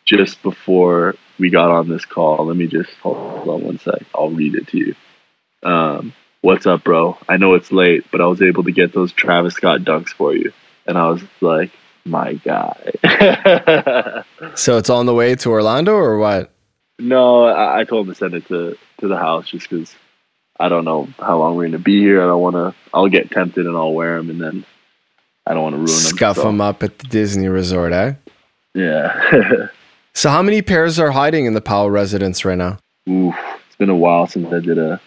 just 0.03 0.41
before 0.43 1.15
we 1.39 1.49
got 1.49 1.71
on 1.71 1.87
this 1.87 2.03
call. 2.03 2.45
Let 2.45 2.57
me 2.57 2.67
just 2.67 2.91
hold 3.01 3.47
on 3.47 3.63
one 3.63 3.79
sec. 3.79 4.03
I'll 4.13 4.29
read 4.29 4.55
it 4.55 4.67
to 4.67 4.77
you. 4.77 4.95
Um, 5.63 6.13
What's 6.43 6.65
up, 6.65 6.83
bro? 6.83 7.19
I 7.29 7.37
know 7.37 7.53
it's 7.53 7.71
late, 7.71 8.03
but 8.11 8.19
I 8.19 8.25
was 8.25 8.41
able 8.41 8.63
to 8.63 8.71
get 8.71 8.93
those 8.93 9.11
Travis 9.11 9.53
Scott 9.53 9.81
dunks 9.81 10.09
for 10.09 10.35
you. 10.35 10.51
And 10.87 10.97
I 10.97 11.07
was 11.07 11.21
like, 11.39 11.71
my 12.05 12.33
guy. 12.33 12.93
so 14.55 14.77
it's 14.77 14.89
on 14.89 15.05
the 15.05 15.13
way 15.13 15.35
to 15.35 15.49
Orlando 15.49 15.93
or 15.93 16.17
what? 16.17 16.51
No, 16.99 17.45
I, 17.45 17.81
I 17.81 17.83
told 17.83 18.07
him 18.07 18.13
to 18.13 18.17
send 18.17 18.33
it 18.33 18.47
to, 18.47 18.77
to 18.99 19.07
the 19.07 19.17
house 19.17 19.49
just 19.49 19.69
because 19.69 19.95
I 20.59 20.69
don't 20.69 20.85
know 20.85 21.07
how 21.19 21.39
long 21.39 21.55
we're 21.55 21.63
going 21.63 21.71
to 21.73 21.79
be 21.79 21.99
here. 21.99 22.21
I 22.21 22.27
don't 22.27 22.41
want 22.41 22.55
to, 22.55 22.75
I'll 22.93 23.07
get 23.07 23.31
tempted 23.31 23.65
and 23.65 23.75
I'll 23.75 23.93
wear 23.93 24.17
them 24.17 24.29
and 24.29 24.41
then 24.41 24.65
I 25.47 25.53
don't 25.53 25.63
want 25.63 25.73
to 25.73 25.77
ruin 25.77 25.87
them. 25.87 25.95
Scuff 25.95 26.35
so. 26.35 26.43
them 26.43 26.61
up 26.61 26.83
at 26.83 26.99
the 26.99 27.07
Disney 27.07 27.47
resort, 27.47 27.93
eh? 27.93 28.13
Yeah. 28.73 29.67
so 30.13 30.29
how 30.29 30.41
many 30.41 30.61
pairs 30.61 30.99
are 30.99 31.11
hiding 31.11 31.45
in 31.45 31.53
the 31.53 31.61
Powell 31.61 31.89
residence 31.89 32.45
right 32.45 32.57
now? 32.57 32.77
Oof, 33.09 33.35
it's 33.67 33.75
been 33.77 33.89
a 33.89 33.95
while 33.95 34.27
since 34.27 34.51
I 34.53 34.59
did 34.59 34.77
a 34.77 35.01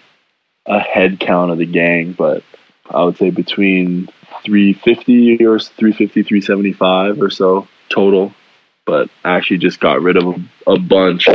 a 0.67 0.81
head 0.81 1.21
count 1.21 1.51
of 1.51 1.59
the 1.59 1.67
gang, 1.67 2.13
but 2.13 2.43
I 2.91 3.03
would 3.03 3.17
say 3.17 3.31
between 3.31 4.09
350 4.45 5.45
or 5.47 5.59
350, 5.59 6.23
375 6.23 7.21
or 7.21 7.31
so 7.31 7.69
total. 7.89 8.35
But 8.87 9.09
I 9.25 9.37
actually 9.37 9.59
just 9.59 9.81
got 9.81 10.03
rid 10.03 10.17
of 10.17 10.25
a, 10.27 10.73
a 10.73 10.79
bunch 10.79 11.29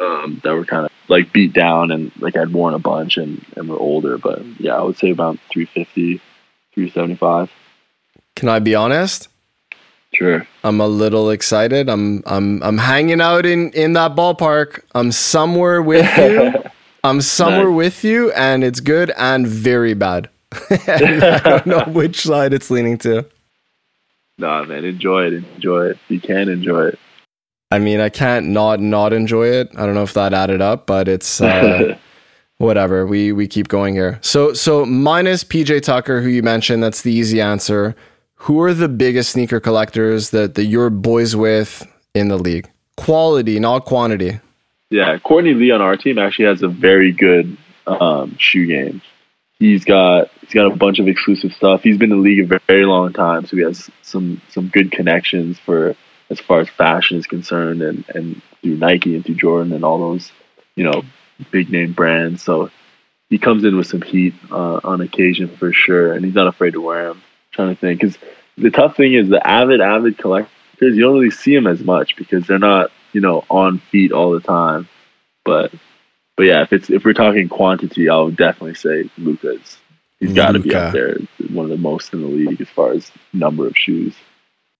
um, 0.00 0.40
that 0.44 0.54
were 0.54 0.64
kind 0.64 0.86
of 0.86 0.92
like 1.08 1.32
beat 1.32 1.52
down 1.52 1.90
and 1.90 2.12
like 2.20 2.36
I'd 2.36 2.52
worn 2.52 2.74
a 2.74 2.78
bunch 2.78 3.16
and, 3.16 3.44
and 3.56 3.68
were 3.68 3.78
older. 3.78 4.18
But 4.18 4.44
yeah, 4.60 4.76
I 4.76 4.82
would 4.82 4.96
say 4.96 5.10
about 5.10 5.38
350, 5.52 6.18
375. 6.74 7.50
Can 8.34 8.48
I 8.48 8.58
be 8.58 8.74
honest? 8.74 9.28
Sure. 10.14 10.46
I'm 10.64 10.80
a 10.80 10.86
little 10.86 11.30
excited. 11.30 11.88
I'm 11.88 12.22
I'm 12.26 12.62
I'm 12.62 12.78
hanging 12.78 13.20
out 13.20 13.44
in 13.44 13.70
in 13.72 13.94
that 13.94 14.14
ballpark. 14.14 14.80
I'm 14.94 15.12
somewhere 15.12 15.82
with 15.82 16.16
you. 16.16 16.54
I'm 17.04 17.20
somewhere 17.20 17.68
nice. 17.68 17.76
with 17.76 18.04
you, 18.04 18.32
and 18.32 18.64
it's 18.64 18.80
good 18.80 19.12
and 19.16 19.46
very 19.46 19.94
bad. 19.94 20.28
I 20.88 21.40
don't 21.44 21.66
know 21.66 21.84
which 21.88 22.22
side 22.22 22.52
it's 22.52 22.70
leaning 22.70 22.98
to. 22.98 23.26
Nah, 24.38 24.64
man, 24.64 24.84
enjoy 24.84 25.26
it. 25.26 25.32
Enjoy 25.32 25.86
it. 25.86 25.98
You 26.08 26.20
can 26.20 26.48
enjoy 26.48 26.88
it. 26.88 26.98
I 27.70 27.78
mean, 27.78 28.00
I 28.00 28.08
can't 28.10 28.48
not 28.48 28.80
not 28.80 29.12
enjoy 29.12 29.48
it. 29.48 29.70
I 29.76 29.86
don't 29.86 29.94
know 29.94 30.02
if 30.02 30.14
that 30.14 30.32
added 30.32 30.60
up, 30.60 30.86
but 30.86 31.08
it's 31.08 31.40
uh, 31.40 31.96
whatever. 32.58 33.06
We 33.06 33.32
we 33.32 33.48
keep 33.48 33.68
going 33.68 33.94
here. 33.94 34.18
So 34.22 34.52
so 34.52 34.84
minus 34.84 35.42
PJ 35.42 35.82
Tucker, 35.82 36.20
who 36.20 36.28
you 36.28 36.42
mentioned, 36.42 36.82
that's 36.82 37.02
the 37.02 37.12
easy 37.12 37.40
answer. 37.40 37.96
Who 38.40 38.60
are 38.60 38.74
the 38.74 38.88
biggest 38.88 39.30
sneaker 39.30 39.58
collectors 39.58 40.30
that 40.30 40.54
that 40.54 40.66
you're 40.66 40.90
boys 40.90 41.34
with 41.34 41.86
in 42.14 42.28
the 42.28 42.38
league? 42.38 42.70
Quality, 42.96 43.58
not 43.58 43.84
quantity. 43.84 44.38
Yeah, 44.90 45.18
Courtney 45.18 45.54
Lee 45.54 45.70
on 45.72 45.80
our 45.80 45.96
team 45.96 46.18
actually 46.18 46.44
has 46.44 46.62
a 46.62 46.68
very 46.68 47.10
good 47.10 47.56
um, 47.86 48.36
shoe 48.38 48.66
game. 48.66 49.02
He's 49.58 49.84
got 49.84 50.30
he's 50.46 50.54
got 50.54 50.72
a 50.72 50.76
bunch 50.76 50.98
of 50.98 51.08
exclusive 51.08 51.52
stuff. 51.52 51.82
He's 51.82 51.98
been 51.98 52.12
in 52.12 52.18
the 52.18 52.22
league 52.22 52.52
a 52.52 52.60
very 52.66 52.86
long 52.86 53.12
time, 53.12 53.46
so 53.46 53.56
he 53.56 53.62
has 53.62 53.90
some 54.02 54.40
some 54.50 54.68
good 54.68 54.90
connections 54.90 55.58
for 55.58 55.96
as 56.30 56.40
far 56.40 56.60
as 56.60 56.68
fashion 56.68 57.18
is 57.18 57.26
concerned, 57.26 57.82
and 57.82 58.04
and 58.14 58.42
through 58.62 58.76
Nike 58.76 59.14
and 59.14 59.24
through 59.24 59.36
Jordan 59.36 59.72
and 59.72 59.84
all 59.84 59.98
those 59.98 60.32
you 60.74 60.84
know 60.84 61.02
big 61.50 61.70
name 61.70 61.92
brands. 61.92 62.42
So 62.42 62.70
he 63.28 63.38
comes 63.38 63.64
in 63.64 63.76
with 63.76 63.86
some 63.86 64.02
heat 64.02 64.34
uh, 64.50 64.80
on 64.84 65.00
occasion 65.00 65.48
for 65.56 65.72
sure, 65.72 66.12
and 66.12 66.24
he's 66.24 66.34
not 66.34 66.48
afraid 66.48 66.72
to 66.72 66.80
wear 66.80 67.08
them. 67.08 67.18
I'm 67.18 67.52
trying 67.52 67.74
to 67.74 67.80
think, 67.80 68.00
because 68.00 68.18
the 68.56 68.70
tough 68.70 68.96
thing 68.96 69.14
is 69.14 69.28
the 69.28 69.44
avid 69.46 69.80
avid 69.80 70.18
collectors 70.18 70.50
you 70.80 71.00
don't 71.00 71.14
really 71.14 71.30
see 71.30 71.54
them 71.54 71.66
as 71.66 71.80
much 71.80 72.16
because 72.16 72.46
they're 72.46 72.58
not 72.58 72.90
you 73.16 73.22
know, 73.22 73.46
on 73.48 73.78
feet 73.78 74.12
all 74.12 74.32
the 74.32 74.40
time. 74.40 74.86
But 75.42 75.72
but 76.36 76.42
yeah, 76.44 76.60
if 76.62 76.72
it's 76.74 76.90
if 76.90 77.02
we're 77.02 77.14
talking 77.14 77.48
quantity, 77.48 78.10
I 78.10 78.18
would 78.18 78.36
definitely 78.36 78.74
say 78.74 79.10
Luka's. 79.16 79.78
He's 80.20 80.32
got 80.32 80.52
to 80.52 80.58
be 80.58 80.74
up 80.74 80.92
there, 80.92 81.18
one 81.50 81.66
of 81.66 81.70
the 81.70 81.76
most 81.76 82.12
in 82.12 82.22
the 82.22 82.28
league 82.28 82.60
as 82.60 82.68
far 82.68 82.92
as 82.92 83.10
number 83.32 83.66
of 83.66 83.76
shoes. 83.76 84.14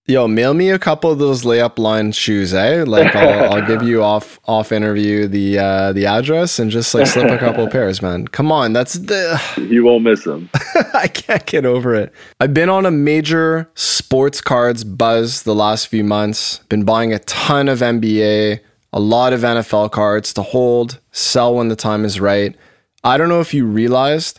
Yo, 0.08 0.28
mail 0.28 0.54
me 0.54 0.70
a 0.70 0.78
couple 0.78 1.10
of 1.10 1.18
those 1.18 1.42
layup 1.42 1.80
line 1.80 2.12
shoes, 2.12 2.54
eh? 2.54 2.84
Like 2.86 3.14
I'll, 3.16 3.52
I'll 3.54 3.66
give 3.66 3.82
you 3.82 4.04
off 4.04 4.38
off 4.44 4.70
interview 4.70 5.26
the 5.26 5.58
uh, 5.58 5.92
the 5.92 6.06
address 6.06 6.60
and 6.60 6.70
just 6.70 6.94
like 6.94 7.08
slip 7.08 7.28
a 7.28 7.38
couple 7.38 7.64
of 7.64 7.72
pairs, 7.72 8.00
man. 8.00 8.28
Come 8.28 8.52
on, 8.52 8.72
that's 8.72 8.94
the 8.94 9.42
you 9.68 9.82
won't 9.84 10.04
miss 10.04 10.22
them. 10.22 10.48
I 10.94 11.08
can't 11.08 11.44
get 11.44 11.66
over 11.66 11.92
it. 11.96 12.12
I've 12.38 12.54
been 12.54 12.68
on 12.68 12.86
a 12.86 12.92
major 12.92 13.68
sports 13.74 14.40
cards 14.40 14.84
buzz 14.84 15.42
the 15.42 15.56
last 15.56 15.88
few 15.88 16.04
months. 16.04 16.58
Been 16.68 16.84
buying 16.84 17.12
a 17.12 17.18
ton 17.20 17.68
of 17.68 17.80
NBA, 17.80 18.60
a 18.92 19.00
lot 19.00 19.32
of 19.32 19.40
NFL 19.40 19.90
cards 19.90 20.32
to 20.34 20.42
hold, 20.42 21.00
sell 21.10 21.56
when 21.56 21.66
the 21.66 21.76
time 21.76 22.04
is 22.04 22.20
right. 22.20 22.54
I 23.02 23.18
don't 23.18 23.28
know 23.28 23.40
if 23.40 23.52
you 23.52 23.66
realized, 23.66 24.38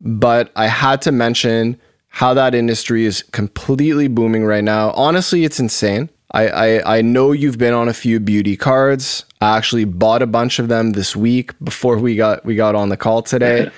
but 0.00 0.50
I 0.56 0.66
had 0.66 1.02
to 1.02 1.12
mention 1.12 1.80
how 2.08 2.34
that 2.34 2.54
industry 2.54 3.04
is 3.04 3.22
completely 3.22 4.08
booming 4.08 4.44
right 4.44 4.62
now. 4.62 4.92
Honestly, 4.92 5.44
it's 5.44 5.58
insane. 5.58 6.10
I, 6.32 6.48
I, 6.48 6.98
I 6.98 7.02
know 7.02 7.32
you've 7.32 7.58
been 7.58 7.74
on 7.74 7.88
a 7.88 7.94
few 7.94 8.20
beauty 8.20 8.56
cards. 8.56 9.24
I 9.40 9.56
actually 9.56 9.84
bought 9.84 10.22
a 10.22 10.26
bunch 10.26 10.58
of 10.58 10.68
them 10.68 10.92
this 10.92 11.14
week 11.14 11.52
before 11.62 11.98
we 11.98 12.16
got 12.16 12.44
we 12.44 12.56
got 12.56 12.74
on 12.74 12.88
the 12.88 12.96
call 12.96 13.22
today. 13.22 13.70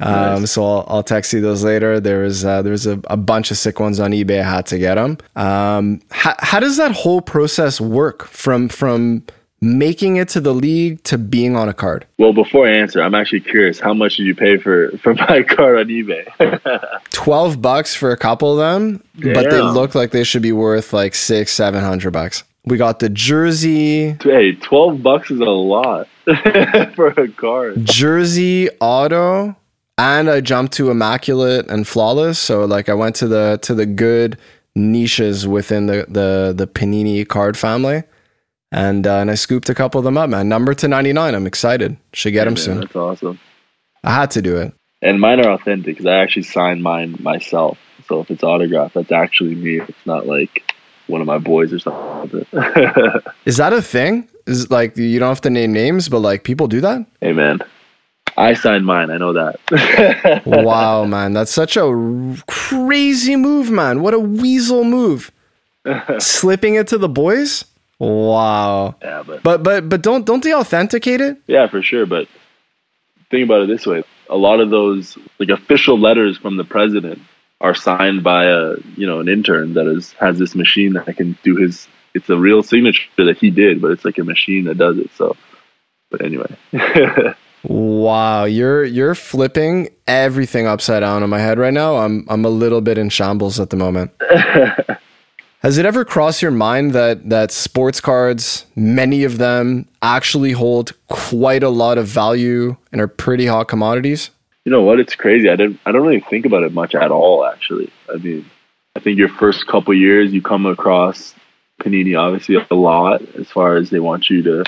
Um, 0.00 0.46
so 0.46 0.64
I'll, 0.64 0.84
I'll, 0.88 1.02
text 1.02 1.32
you 1.32 1.40
those 1.40 1.64
later. 1.64 1.98
There 1.98 2.20
was 2.20 2.44
uh, 2.44 2.62
there 2.62 2.70
was 2.70 2.86
a, 2.86 3.00
a, 3.10 3.16
bunch 3.16 3.50
of 3.50 3.56
sick 3.56 3.80
ones 3.80 3.98
on 3.98 4.12
eBay. 4.12 4.40
I 4.40 4.48
had 4.48 4.66
to 4.66 4.78
get 4.78 4.94
them. 4.94 5.18
Um, 5.34 6.00
how, 6.12 6.36
how 6.38 6.60
does 6.60 6.76
that 6.76 6.92
whole 6.92 7.20
process 7.20 7.80
work 7.80 8.24
from 8.26 8.68
from 8.68 9.24
making 9.60 10.16
it 10.16 10.28
to 10.30 10.40
the 10.40 10.54
league 10.54 11.02
to 11.04 11.18
being 11.18 11.56
on 11.56 11.68
a 11.68 11.74
card? 11.74 12.06
Well, 12.18 12.32
before 12.32 12.68
I 12.68 12.72
answer, 12.72 13.02
I'm 13.02 13.14
actually 13.14 13.40
curious. 13.40 13.80
How 13.80 13.94
much 13.94 14.16
did 14.16 14.24
you 14.24 14.34
pay 14.34 14.58
for 14.58 14.90
for 14.98 15.14
my 15.28 15.42
card 15.42 15.78
on 15.78 15.86
eBay? 15.86 17.00
Twelve 17.10 17.60
bucks 17.60 17.94
for 17.94 18.10
a 18.10 18.16
couple 18.16 18.52
of 18.52 18.58
them, 18.58 19.02
Damn. 19.18 19.34
but 19.34 19.50
they 19.50 19.60
look 19.60 19.94
like 19.94 20.10
they 20.10 20.24
should 20.24 20.42
be 20.42 20.52
worth 20.52 20.92
like 20.92 21.14
six, 21.14 21.52
seven 21.52 21.82
hundred 21.82 22.12
bucks. 22.12 22.44
We 22.64 22.76
got 22.76 22.98
the 22.98 23.08
jersey. 23.08 24.16
Hey, 24.22 24.52
twelve 24.52 25.02
bucks 25.02 25.30
is 25.30 25.40
a 25.40 25.44
lot 25.44 26.08
for 26.94 27.08
a 27.08 27.28
card. 27.28 27.84
Jersey 27.84 28.68
auto, 28.80 29.56
and 29.96 30.28
I 30.28 30.40
jumped 30.40 30.74
to 30.74 30.90
immaculate 30.90 31.68
and 31.68 31.86
flawless. 31.86 32.38
So 32.38 32.64
like 32.64 32.88
I 32.88 32.94
went 32.94 33.16
to 33.16 33.28
the 33.28 33.58
to 33.62 33.74
the 33.74 33.86
good 33.86 34.38
niches 34.74 35.48
within 35.48 35.86
the 35.86 36.04
the 36.08 36.52
the 36.56 36.66
Panini 36.66 37.26
card 37.26 37.56
family 37.56 38.04
and 38.70 39.06
uh, 39.06 39.18
and 39.18 39.30
I 39.30 39.34
scooped 39.34 39.68
a 39.68 39.74
couple 39.74 39.98
of 39.98 40.04
them 40.04 40.18
up, 40.18 40.30
man. 40.30 40.48
Number 40.48 40.74
to 40.74 40.88
ninety 40.88 41.12
nine. 41.12 41.34
I'm 41.34 41.46
excited. 41.46 41.96
Should 42.12 42.32
get 42.32 42.44
them 42.44 42.54
man, 42.54 42.62
soon. 42.62 42.80
That's 42.80 42.96
awesome. 42.96 43.40
I 44.04 44.14
had 44.14 44.30
to 44.32 44.42
do 44.42 44.56
it. 44.56 44.74
And 45.00 45.20
mine 45.20 45.44
are 45.44 45.52
authentic 45.52 45.96
because 45.96 46.06
I 46.06 46.16
actually 46.16 46.42
signed 46.42 46.82
mine 46.82 47.16
myself. 47.20 47.78
So 48.06 48.20
if 48.20 48.30
it's 48.30 48.42
autographed, 48.42 48.94
that's 48.94 49.12
actually 49.12 49.54
me. 49.54 49.80
It's 49.80 50.06
not 50.06 50.26
like 50.26 50.74
one 51.06 51.20
of 51.20 51.26
my 51.26 51.38
boys 51.38 51.72
or 51.72 51.78
something. 51.78 52.46
Is 53.44 53.56
that 53.56 53.72
a 53.72 53.82
thing? 53.82 54.28
Is 54.46 54.70
like 54.70 54.96
you 54.96 55.18
don't 55.18 55.28
have 55.28 55.40
to 55.42 55.50
name 55.50 55.72
names, 55.72 56.08
but 56.08 56.20
like 56.20 56.44
people 56.44 56.68
do 56.68 56.80
that? 56.80 57.06
Hey 57.20 57.32
man, 57.32 57.60
I 58.36 58.54
signed 58.54 58.86
mine. 58.86 59.10
I 59.10 59.18
know 59.18 59.32
that. 59.32 60.42
wow, 60.46 61.04
man, 61.04 61.32
that's 61.32 61.52
such 61.52 61.76
a 61.76 62.36
crazy 62.46 63.36
move, 63.36 63.70
man. 63.70 64.00
What 64.00 64.14
a 64.14 64.18
weasel 64.18 64.84
move. 64.84 65.32
Slipping 66.18 66.74
it 66.74 66.86
to 66.88 66.98
the 66.98 67.08
boys. 67.08 67.64
Wow. 67.98 68.94
Yeah, 69.02 69.22
but 69.26 69.42
but 69.42 69.62
but 69.62 69.88
but 69.88 70.02
don't 70.02 70.24
don't 70.24 70.42
they 70.42 70.54
authenticate 70.54 71.20
it? 71.20 71.38
Yeah, 71.46 71.66
for 71.66 71.82
sure. 71.82 72.06
But 72.06 72.28
think 73.30 73.44
about 73.44 73.62
it 73.62 73.68
this 73.68 73.86
way: 73.86 74.04
a 74.30 74.36
lot 74.36 74.60
of 74.60 74.70
those 74.70 75.18
like 75.38 75.48
official 75.48 75.98
letters 75.98 76.38
from 76.38 76.56
the 76.56 76.64
president 76.64 77.20
are 77.60 77.74
signed 77.74 78.22
by 78.22 78.44
a 78.44 78.76
you 78.96 79.06
know 79.06 79.18
an 79.18 79.28
intern 79.28 79.74
that 79.74 79.86
is 79.86 80.12
has 80.12 80.38
this 80.38 80.54
machine 80.54 80.92
that 80.94 81.16
can 81.16 81.36
do 81.42 81.56
his. 81.56 81.88
It's 82.14 82.30
a 82.30 82.38
real 82.38 82.62
signature 82.62 83.08
that 83.18 83.36
he 83.38 83.50
did, 83.50 83.82
but 83.82 83.90
it's 83.90 84.04
like 84.04 84.18
a 84.18 84.24
machine 84.24 84.64
that 84.64 84.78
does 84.78 84.98
it. 84.98 85.10
So, 85.16 85.36
but 86.10 86.24
anyway. 86.24 86.56
wow, 87.64 88.44
you're 88.44 88.84
you're 88.84 89.14
flipping 89.14 89.88
everything 90.06 90.66
upside 90.66 91.00
down 91.00 91.22
in 91.22 91.30
my 91.30 91.38
head 91.38 91.58
right 91.58 91.74
now. 91.74 91.96
I'm 91.96 92.24
I'm 92.28 92.44
a 92.44 92.48
little 92.48 92.80
bit 92.80 92.96
in 92.96 93.08
shambles 93.08 93.58
at 93.58 93.70
the 93.70 93.76
moment. 93.76 94.12
Has 95.60 95.76
it 95.76 95.84
ever 95.84 96.04
crossed 96.04 96.40
your 96.40 96.52
mind 96.52 96.92
that 96.92 97.30
that 97.30 97.50
sports 97.50 98.00
cards, 98.00 98.64
many 98.76 99.24
of 99.24 99.38
them 99.38 99.88
actually 100.00 100.52
hold 100.52 100.92
quite 101.08 101.64
a 101.64 101.68
lot 101.68 101.98
of 101.98 102.06
value 102.06 102.76
and 102.92 103.00
are 103.00 103.08
pretty 103.08 103.46
hot 103.46 103.66
commodities? 103.66 104.30
You 104.64 104.70
know 104.70 104.82
what? 104.82 105.00
It's 105.00 105.16
crazy. 105.16 105.48
I 105.48 105.56
didn't. 105.56 105.80
I 105.84 105.90
don't 105.90 106.06
really 106.06 106.20
think 106.20 106.46
about 106.46 106.62
it 106.62 106.72
much 106.72 106.94
at 106.94 107.10
all. 107.10 107.44
Actually, 107.44 107.90
I 108.12 108.18
mean, 108.18 108.48
I 108.94 109.00
think 109.00 109.18
your 109.18 109.30
first 109.30 109.66
couple 109.66 109.94
years 109.94 110.32
you 110.32 110.42
come 110.42 110.64
across 110.64 111.34
Panini 111.80 112.16
obviously 112.16 112.56
a 112.70 112.74
lot 112.74 113.22
as 113.36 113.48
far 113.48 113.76
as 113.76 113.90
they 113.90 114.00
want 114.00 114.30
you 114.30 114.42
to 114.42 114.64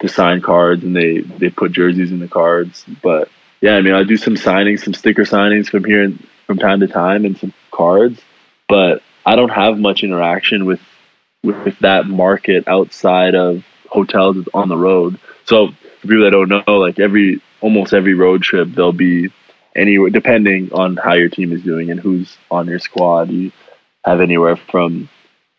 to 0.00 0.08
sign 0.08 0.40
cards 0.40 0.82
and 0.82 0.96
they 0.96 1.20
they 1.20 1.50
put 1.50 1.70
jerseys 1.70 2.10
in 2.10 2.18
the 2.18 2.28
cards. 2.28 2.84
But 3.02 3.28
yeah, 3.60 3.76
I 3.76 3.82
mean, 3.82 3.94
I 3.94 4.02
do 4.02 4.16
some 4.16 4.34
signings, 4.34 4.84
some 4.84 4.94
sticker 4.94 5.22
signings 5.22 5.68
from 5.68 5.84
here 5.84 6.02
and 6.02 6.26
from 6.46 6.58
time 6.58 6.80
to 6.80 6.88
time, 6.88 7.24
and 7.24 7.38
some 7.38 7.52
cards. 7.70 8.20
But 8.68 9.00
I 9.26 9.36
don't 9.36 9.50
have 9.50 9.78
much 9.78 10.02
interaction 10.02 10.66
with 10.66 10.80
with 11.42 11.78
that 11.80 12.06
market 12.06 12.66
outside 12.68 13.34
of 13.34 13.64
hotels 13.88 14.48
on 14.54 14.68
the 14.68 14.76
road. 14.76 15.18
So 15.44 15.68
for 16.00 16.08
people 16.08 16.24
that 16.24 16.30
don't 16.30 16.48
know, 16.48 16.78
like 16.78 16.98
every 16.98 17.40
almost 17.60 17.92
every 17.92 18.14
road 18.14 18.42
trip, 18.42 18.68
there'll 18.68 18.92
be 18.92 19.30
anywhere 19.76 20.10
depending 20.10 20.72
on 20.72 20.96
how 20.96 21.14
your 21.14 21.28
team 21.28 21.52
is 21.52 21.62
doing 21.62 21.90
and 21.90 22.00
who's 22.00 22.36
on 22.50 22.66
your 22.66 22.78
squad. 22.78 23.30
You 23.30 23.52
have 24.04 24.20
anywhere 24.20 24.56
from 24.56 25.08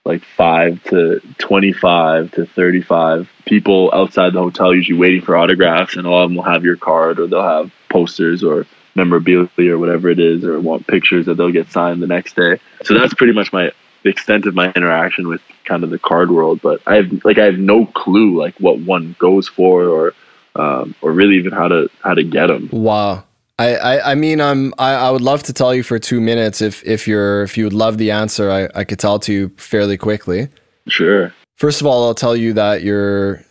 like 0.05 0.23
five 0.23 0.83
to 0.85 1.19
twenty-five 1.39 2.31
to 2.31 2.45
thirty-five 2.45 3.29
people 3.45 3.91
outside 3.93 4.33
the 4.33 4.41
hotel, 4.41 4.73
usually 4.73 4.99
waiting 4.99 5.21
for 5.21 5.35
autographs, 5.35 5.95
and 5.95 6.05
all 6.05 6.23
of 6.23 6.29
them 6.29 6.35
will 6.35 6.43
have 6.43 6.63
your 6.63 6.77
card 6.77 7.19
or 7.19 7.27
they'll 7.27 7.41
have 7.41 7.71
posters 7.89 8.43
or 8.43 8.67
memorabilia 8.95 9.73
or 9.73 9.77
whatever 9.77 10.09
it 10.09 10.19
is, 10.19 10.43
or 10.43 10.59
want 10.59 10.87
pictures 10.87 11.25
that 11.25 11.35
they'll 11.35 11.51
get 11.51 11.71
signed 11.71 12.01
the 12.01 12.07
next 12.07 12.35
day. 12.35 12.59
So 12.83 12.93
that's 12.93 13.13
pretty 13.13 13.33
much 13.33 13.51
my 13.53 13.71
the 14.03 14.09
extent 14.09 14.45
of 14.45 14.53
my 14.53 14.71
interaction 14.73 15.27
with 15.27 15.41
kind 15.65 15.83
of 15.83 15.89
the 15.89 15.99
card 15.99 16.31
world. 16.31 16.61
But 16.61 16.81
I 16.85 16.95
have 16.95 17.25
like 17.25 17.37
I 17.37 17.45
have 17.45 17.57
no 17.57 17.85
clue 17.87 18.39
like 18.39 18.55
what 18.59 18.79
one 18.79 19.15
goes 19.19 19.47
for 19.47 19.85
or 19.85 20.13
um, 20.55 20.95
or 21.01 21.11
really 21.11 21.35
even 21.35 21.51
how 21.51 21.67
to 21.67 21.89
how 22.01 22.13
to 22.13 22.23
get 22.23 22.47
them. 22.47 22.69
Wow. 22.71 23.25
I, 23.57 23.75
I, 23.75 24.11
I 24.11 24.15
mean 24.15 24.41
I'm 24.41 24.73
I, 24.77 24.93
I 24.93 25.11
would 25.11 25.21
love 25.21 25.43
to 25.43 25.53
tell 25.53 25.73
you 25.73 25.81
for 25.81 25.97
two 25.97 26.19
minutes 26.19 26.61
if 26.61 26.83
if 26.85 27.07
you're 27.07 27.43
if 27.43 27.57
you 27.57 27.63
would 27.63 27.73
love 27.73 27.97
the 27.97 28.11
answer 28.11 28.51
I, 28.51 28.69
I 28.79 28.83
could 28.83 28.99
tell 28.99 29.17
to 29.19 29.33
you 29.33 29.49
fairly 29.57 29.97
quickly. 29.97 30.49
Sure. 30.87 31.33
First 31.55 31.79
of 31.79 31.87
all, 31.87 32.05
I'll 32.05 32.15
tell 32.15 32.35
you 32.35 32.53
that 32.53 32.83
your 32.83 33.43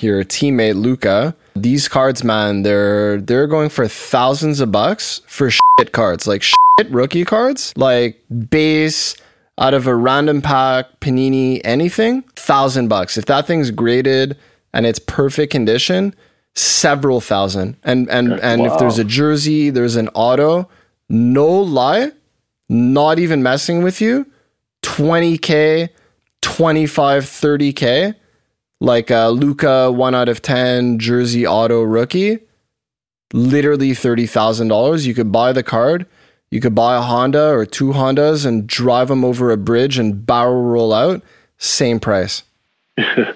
your 0.00 0.24
teammate 0.24 0.74
Luka 0.74 1.36
these 1.54 1.88
cards, 1.88 2.24
man, 2.24 2.62
they're 2.62 3.20
they're 3.20 3.46
going 3.46 3.68
for 3.68 3.86
thousands 3.86 4.60
of 4.60 4.72
bucks 4.72 5.20
for 5.26 5.50
shit 5.50 5.92
cards, 5.92 6.26
like 6.26 6.42
shit 6.42 6.90
rookie 6.90 7.24
cards, 7.24 7.72
like 7.76 8.20
base 8.50 9.16
out 9.58 9.72
of 9.72 9.86
a 9.86 9.94
random 9.94 10.42
pack, 10.42 11.00
panini, 11.00 11.60
anything, 11.64 12.22
thousand 12.34 12.88
bucks. 12.88 13.16
If 13.16 13.26
that 13.26 13.46
thing's 13.46 13.70
graded 13.70 14.36
and 14.72 14.84
it's 14.84 14.98
perfect 14.98 15.52
condition, 15.52 16.14
several 16.54 17.20
thousand. 17.20 17.76
And 17.84 18.10
and 18.10 18.32
and 18.40 18.62
wow. 18.62 18.72
if 18.72 18.78
there's 18.78 18.98
a 18.98 19.04
jersey, 19.04 19.70
there's 19.70 19.96
an 19.96 20.08
auto, 20.08 20.68
no 21.08 21.48
lie, 21.48 22.10
not 22.68 23.20
even 23.20 23.44
messing 23.44 23.84
with 23.84 24.00
you, 24.00 24.26
20k, 24.82 25.88
25, 26.42 27.24
30k 27.24 28.14
like 28.84 29.10
a 29.10 29.28
Luka 29.28 29.90
one 29.90 30.14
out 30.14 30.28
of 30.28 30.42
ten 30.42 30.98
jersey 30.98 31.46
auto 31.46 31.82
rookie, 31.82 32.38
literally 33.32 33.94
thirty 33.94 34.26
thousand 34.26 34.68
dollars. 34.68 35.06
You 35.06 35.14
could 35.14 35.32
buy 35.32 35.52
the 35.52 35.62
card, 35.62 36.06
you 36.50 36.60
could 36.60 36.74
buy 36.74 36.96
a 36.96 37.00
Honda 37.00 37.48
or 37.48 37.66
two 37.66 37.92
Hondas 37.92 38.46
and 38.46 38.66
drive 38.66 39.08
them 39.08 39.24
over 39.24 39.50
a 39.50 39.56
bridge 39.56 39.98
and 39.98 40.24
barrel 40.24 40.62
roll 40.62 40.92
out. 40.92 41.22
Same 41.58 41.98
price. 41.98 42.44
That's 42.96 43.28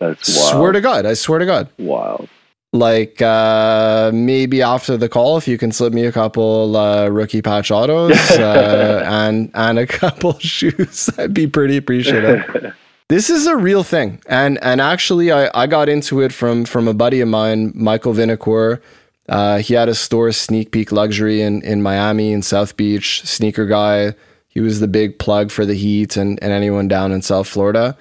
wild. 0.00 0.20
Swear 0.22 0.72
to 0.72 0.80
God, 0.80 1.06
I 1.06 1.14
swear 1.14 1.38
to 1.40 1.46
God. 1.46 1.68
Wow. 1.78 2.26
Like 2.72 3.22
uh, 3.22 4.10
maybe 4.12 4.62
after 4.62 4.96
the 4.96 5.08
call, 5.08 5.36
if 5.36 5.46
you 5.46 5.58
can 5.58 5.72
slip 5.72 5.92
me 5.92 6.06
a 6.06 6.12
couple 6.12 6.76
uh, 6.76 7.08
rookie 7.08 7.42
patch 7.42 7.70
autos 7.70 8.18
uh, 8.30 9.04
and 9.06 9.50
and 9.54 9.78
a 9.78 9.86
couple 9.86 10.38
shoes, 10.38 11.10
I'd 11.18 11.34
be 11.34 11.46
pretty 11.46 11.76
appreciative. 11.76 12.74
This 13.08 13.28
is 13.28 13.46
a 13.46 13.56
real 13.56 13.82
thing. 13.82 14.22
And 14.26 14.58
and 14.62 14.80
actually 14.80 15.30
I, 15.30 15.50
I 15.54 15.66
got 15.66 15.88
into 15.88 16.20
it 16.20 16.32
from 16.32 16.64
from 16.64 16.88
a 16.88 16.94
buddy 16.94 17.20
of 17.20 17.28
mine, 17.28 17.72
Michael 17.74 18.14
Vinacour. 18.14 18.80
Uh, 19.28 19.58
he 19.58 19.74
had 19.74 19.88
a 19.88 19.94
store, 19.94 20.32
Sneak 20.32 20.70
Peek 20.70 20.92
Luxury, 20.92 21.40
in, 21.40 21.62
in 21.62 21.82
Miami 21.82 22.32
in 22.32 22.42
South 22.42 22.76
Beach, 22.76 23.22
sneaker 23.24 23.66
guy. 23.66 24.14
He 24.48 24.60
was 24.60 24.80
the 24.80 24.88
big 24.88 25.18
plug 25.18 25.50
for 25.50 25.64
the 25.64 25.74
Heat 25.74 26.16
and, 26.16 26.42
and 26.42 26.52
anyone 26.52 26.88
down 26.88 27.10
in 27.10 27.22
South 27.22 27.48
Florida. 27.48 27.96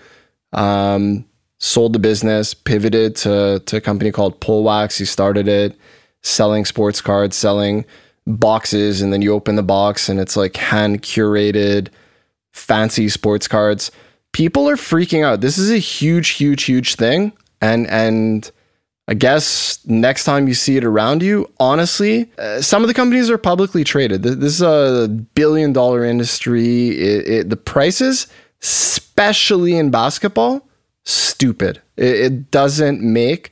Um, 0.52 1.26
sold 1.60 1.94
the 1.94 2.00
business, 2.00 2.54
pivoted 2.54 3.16
to, 3.18 3.62
to 3.66 3.78
a 3.78 3.82
company 3.82 4.12
called 4.12 4.42
Pullwax. 4.42 5.00
He 5.00 5.06
started 5.06 5.48
it 5.48 5.78
selling 6.22 6.66
sports 6.66 7.02
cards, 7.02 7.36
selling 7.36 7.86
boxes, 8.28 9.02
and 9.02 9.12
then 9.12 9.22
you 9.22 9.34
open 9.34 9.56
the 9.56 9.64
box 9.64 10.10
and 10.10 10.20
it's 10.20 10.36
like 10.38 10.56
hand 10.58 11.02
curated, 11.02 11.88
fancy 12.52 13.10
sports 13.10 13.48
cards 13.48 13.92
people 14.34 14.70
are 14.70 14.76
freaking 14.76 15.24
out. 15.24 15.40
This 15.40 15.58
is 15.58 15.72
a 15.72 15.78
huge, 15.78 16.30
huge, 16.30 16.64
huge 16.64 16.96
thing. 16.96 17.32
And, 17.62 17.88
and, 17.88 18.52
I 19.08 19.16
guess 19.16 19.86
next 19.86 20.24
time 20.24 20.48
you 20.48 20.54
see 20.54 20.78
it 20.78 20.86
around 20.86 21.24
you, 21.24 21.52
honestly, 21.60 22.32
uh, 22.38 22.62
some 22.62 22.84
of 22.84 22.88
the 22.88 22.94
companies 22.94 23.30
are 23.30 23.38
publicly 23.38 23.84
traded. 23.84 24.24
This, 24.24 24.62
is 24.62 24.62
a 24.62 25.10
billion 25.10 25.74
dollar 25.74 26.06
industry. 26.06 26.90
It, 26.92 27.28
it, 27.28 27.50
the 27.50 27.58
prices, 27.58 28.28
especially 28.62 29.76
in 29.76 29.92
basketball, 29.92 30.66
stupid. 31.04 31.82
It, 31.98 32.16
it, 32.16 32.52
doesn't 32.52 33.02
make 33.02 33.50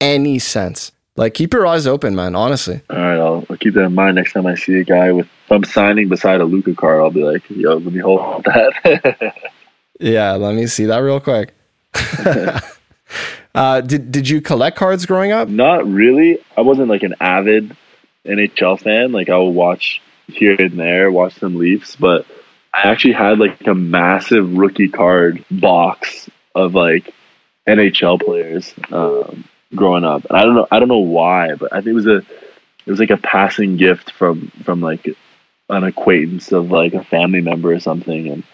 any 0.00 0.38
sense. 0.38 0.92
Like, 1.16 1.34
keep 1.34 1.52
your 1.52 1.66
eyes 1.66 1.88
open, 1.88 2.14
man, 2.14 2.36
honestly. 2.36 2.80
All 2.88 2.96
right, 2.96 3.18
I'll, 3.18 3.44
I'll 3.50 3.56
keep 3.56 3.74
that 3.74 3.84
in 3.86 3.94
mind 3.94 4.14
next 4.14 4.32
time 4.32 4.46
I 4.46 4.54
see 4.54 4.78
a 4.78 4.84
guy 4.84 5.10
with, 5.10 5.28
I'm 5.50 5.64
signing 5.64 6.08
beside 6.08 6.40
a 6.40 6.44
Luka 6.44 6.72
card, 6.74 7.00
I'll 7.00 7.10
be 7.10 7.24
like, 7.24 7.42
yo, 7.50 7.74
let 7.78 7.92
me 7.92 8.00
hold 8.00 8.44
that. 8.44 9.34
Yeah, 10.00 10.32
let 10.32 10.54
me 10.54 10.66
see 10.66 10.86
that 10.86 10.98
real 10.98 11.20
quick. 11.20 11.54
uh, 13.54 13.80
did 13.80 14.10
did 14.10 14.28
you 14.28 14.40
collect 14.40 14.76
cards 14.76 15.06
growing 15.06 15.32
up? 15.32 15.48
Not 15.48 15.86
really. 15.86 16.38
I 16.56 16.62
wasn't 16.62 16.88
like 16.88 17.02
an 17.02 17.14
avid 17.20 17.76
NHL 18.26 18.80
fan. 18.80 19.12
Like 19.12 19.28
I 19.28 19.38
would 19.38 19.50
watch 19.50 20.00
here 20.26 20.56
and 20.58 20.78
there, 20.78 21.10
watch 21.10 21.38
some 21.38 21.56
Leafs, 21.56 21.96
but 21.96 22.26
I 22.72 22.88
actually 22.88 23.14
had 23.14 23.38
like 23.38 23.66
a 23.66 23.74
massive 23.74 24.56
rookie 24.56 24.88
card 24.88 25.44
box 25.50 26.28
of 26.54 26.74
like 26.74 27.14
NHL 27.68 28.20
players 28.20 28.74
um, 28.90 29.44
growing 29.74 30.04
up. 30.04 30.24
And 30.28 30.36
I 30.36 30.44
don't 30.44 30.54
know, 30.54 30.66
I 30.70 30.78
don't 30.78 30.88
know 30.88 30.98
why, 30.98 31.54
but 31.54 31.72
I 31.72 31.76
think 31.76 31.88
it 31.88 31.94
was 31.94 32.06
a, 32.06 32.16
it 32.16 32.90
was 32.90 33.00
like 33.00 33.10
a 33.10 33.16
passing 33.16 33.76
gift 33.76 34.10
from 34.12 34.48
from 34.64 34.80
like 34.80 35.06
an 35.68 35.84
acquaintance 35.84 36.52
of 36.52 36.70
like 36.70 36.94
a 36.94 37.04
family 37.04 37.40
member 37.40 37.72
or 37.72 37.80
something, 37.80 38.28
and 38.28 38.44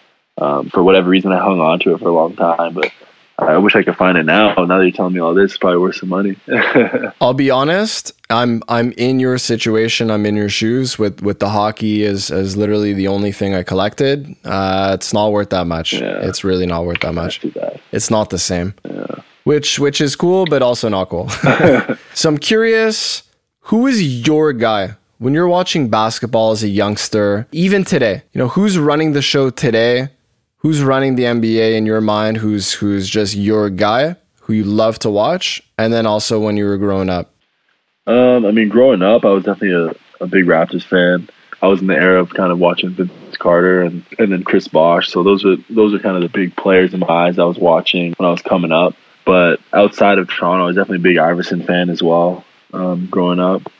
um, 0.41 0.69
for 0.69 0.81
whatever 0.83 1.09
reason, 1.09 1.31
I 1.31 1.39
hung 1.39 1.59
on 1.59 1.79
to 1.81 1.93
it 1.93 1.99
for 1.99 2.09
a 2.09 2.13
long 2.13 2.35
time, 2.35 2.73
but 2.73 2.91
I 3.37 3.57
wish 3.57 3.75
I 3.75 3.83
could 3.83 3.95
find 3.95 4.17
it 4.17 4.25
now. 4.25 4.53
Now 4.55 4.77
that 4.77 4.83
you're 4.83 4.91
telling 4.91 5.13
me 5.13 5.19
all 5.19 5.33
this, 5.33 5.51
it's 5.51 5.57
probably 5.57 5.79
worth 5.79 5.95
some 5.95 6.09
money. 6.09 6.35
I'll 7.21 7.33
be 7.33 7.49
honest. 7.49 8.11
I'm 8.29 8.63
I'm 8.67 8.91
in 8.93 9.19
your 9.19 9.37
situation. 9.37 10.09
I'm 10.09 10.25
in 10.25 10.35
your 10.35 10.49
shoes. 10.49 10.97
With 10.97 11.21
with 11.21 11.39
the 11.39 11.49
hockey 11.49 12.03
is 12.03 12.31
as 12.31 12.57
literally 12.57 12.93
the 12.93 13.07
only 13.07 13.31
thing 13.31 13.53
I 13.53 13.63
collected. 13.63 14.35
Uh, 14.43 14.91
it's 14.93 15.13
not 15.13 15.31
worth 15.31 15.49
that 15.51 15.67
much. 15.67 15.93
Yeah. 15.93 16.19
It's 16.21 16.43
really 16.43 16.65
not 16.65 16.85
worth 16.85 17.01
that 17.01 17.13
much. 17.13 17.43
It's 17.91 18.09
not 18.09 18.29
the 18.29 18.39
same. 18.39 18.73
Yeah. 18.83 19.05
Which 19.43 19.79
which 19.79 20.01
is 20.01 20.15
cool, 20.15 20.45
but 20.45 20.61
also 20.61 20.89
not 20.89 21.09
cool. 21.09 21.29
so 22.13 22.29
I'm 22.29 22.37
curious. 22.37 23.23
Who 23.65 23.85
is 23.85 24.27
your 24.27 24.53
guy 24.53 24.95
when 25.19 25.33
you're 25.33 25.47
watching 25.47 25.89
basketball 25.89 26.51
as 26.51 26.63
a 26.63 26.67
youngster? 26.67 27.47
Even 27.51 27.83
today, 27.83 28.23
you 28.33 28.39
know 28.39 28.47
who's 28.49 28.77
running 28.77 29.13
the 29.13 29.21
show 29.21 29.49
today 29.49 30.09
who's 30.61 30.81
running 30.81 31.15
the 31.15 31.23
NBA 31.23 31.75
in 31.75 31.85
your 31.85 32.01
mind? 32.01 32.37
Who's 32.37 32.73
who's 32.73 33.09
just 33.09 33.35
your 33.35 33.69
guy 33.69 34.15
who 34.41 34.53
you 34.53 34.63
love 34.63 34.99
to 34.99 35.09
watch? 35.09 35.61
And 35.77 35.91
then 35.91 36.05
also 36.05 36.39
when 36.39 36.57
you 36.57 36.65
were 36.65 36.77
growing 36.77 37.09
up. 37.09 37.33
Um, 38.07 38.45
I 38.45 38.51
mean, 38.51 38.69
growing 38.69 39.01
up, 39.01 39.25
I 39.25 39.29
was 39.29 39.43
definitely 39.43 39.93
a, 40.19 40.23
a 40.23 40.27
big 40.27 40.45
Raptors 40.45 40.83
fan. 40.83 41.29
I 41.61 41.67
was 41.67 41.81
in 41.81 41.87
the 41.87 41.95
era 41.95 42.19
of 42.19 42.33
kind 42.33 42.51
of 42.51 42.57
watching 42.57 42.89
Vince 42.89 43.37
Carter 43.37 43.81
and, 43.81 44.03
and 44.17 44.31
then 44.31 44.43
Chris 44.43 44.67
Bosh. 44.67 45.09
So 45.09 45.21
those 45.23 45.45
are 45.45 45.57
those 45.69 45.93
are 45.93 45.99
kind 45.99 46.15
of 46.15 46.23
the 46.23 46.29
big 46.29 46.55
players 46.55 46.93
in 46.93 47.01
my 47.01 47.07
eyes 47.07 47.37
I 47.37 47.43
was 47.43 47.59
watching 47.59 48.13
when 48.17 48.27
I 48.27 48.31
was 48.31 48.41
coming 48.41 48.71
up. 48.71 48.95
But 49.25 49.59
outside 49.71 50.17
of 50.17 50.27
Toronto, 50.27 50.63
I 50.63 50.67
was 50.67 50.75
definitely 50.75 50.97
a 50.97 51.13
big 51.13 51.17
Iverson 51.17 51.63
fan 51.63 51.89
as 51.89 52.01
well. 52.01 52.43
Um, 52.73 53.07
growing 53.11 53.39
up, 53.39 53.71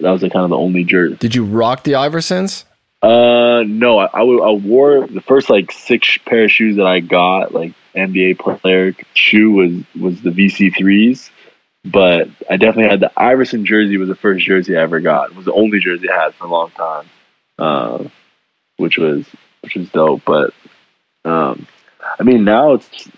that 0.00 0.10
was 0.10 0.22
like 0.22 0.32
kind 0.32 0.44
of 0.44 0.50
the 0.50 0.56
only 0.56 0.82
jersey. 0.82 1.16
Did 1.16 1.34
you 1.34 1.44
rock 1.44 1.84
the 1.84 1.92
Iversons? 1.92 2.64
Uh, 3.02 3.64
no, 3.66 3.98
I, 3.98 4.20
I, 4.20 4.50
wore 4.52 5.06
the 5.06 5.22
first 5.22 5.48
like 5.48 5.72
six 5.72 6.18
pair 6.18 6.44
of 6.44 6.50
shoes 6.50 6.76
that 6.76 6.86
I 6.86 7.00
got, 7.00 7.54
like 7.54 7.72
NBA 7.94 8.38
player 8.60 8.94
shoe 9.14 9.52
was 9.52 10.00
was 10.00 10.20
the 10.20 10.30
VC 10.30 10.76
threes, 10.76 11.30
but 11.82 12.28
I 12.50 12.58
definitely 12.58 12.90
had 12.90 13.00
the 13.00 13.10
Iverson 13.16 13.64
jersey. 13.64 13.96
Was 13.96 14.08
the 14.08 14.14
first 14.14 14.44
jersey 14.44 14.76
I 14.76 14.82
ever 14.82 15.00
got. 15.00 15.30
It 15.30 15.36
was 15.36 15.46
the 15.46 15.52
only 15.54 15.78
jersey 15.78 16.10
I 16.10 16.24
had 16.24 16.34
for 16.34 16.44
a 16.44 16.50
long 16.50 16.70
time, 16.72 17.06
uh, 17.58 18.04
which 18.76 18.98
was 18.98 19.26
which 19.62 19.76
was 19.76 19.88
dope. 19.88 20.22
But 20.26 20.52
um, 21.24 21.66
I 22.18 22.22
mean, 22.22 22.44
now 22.44 22.74
it's 22.74 23.08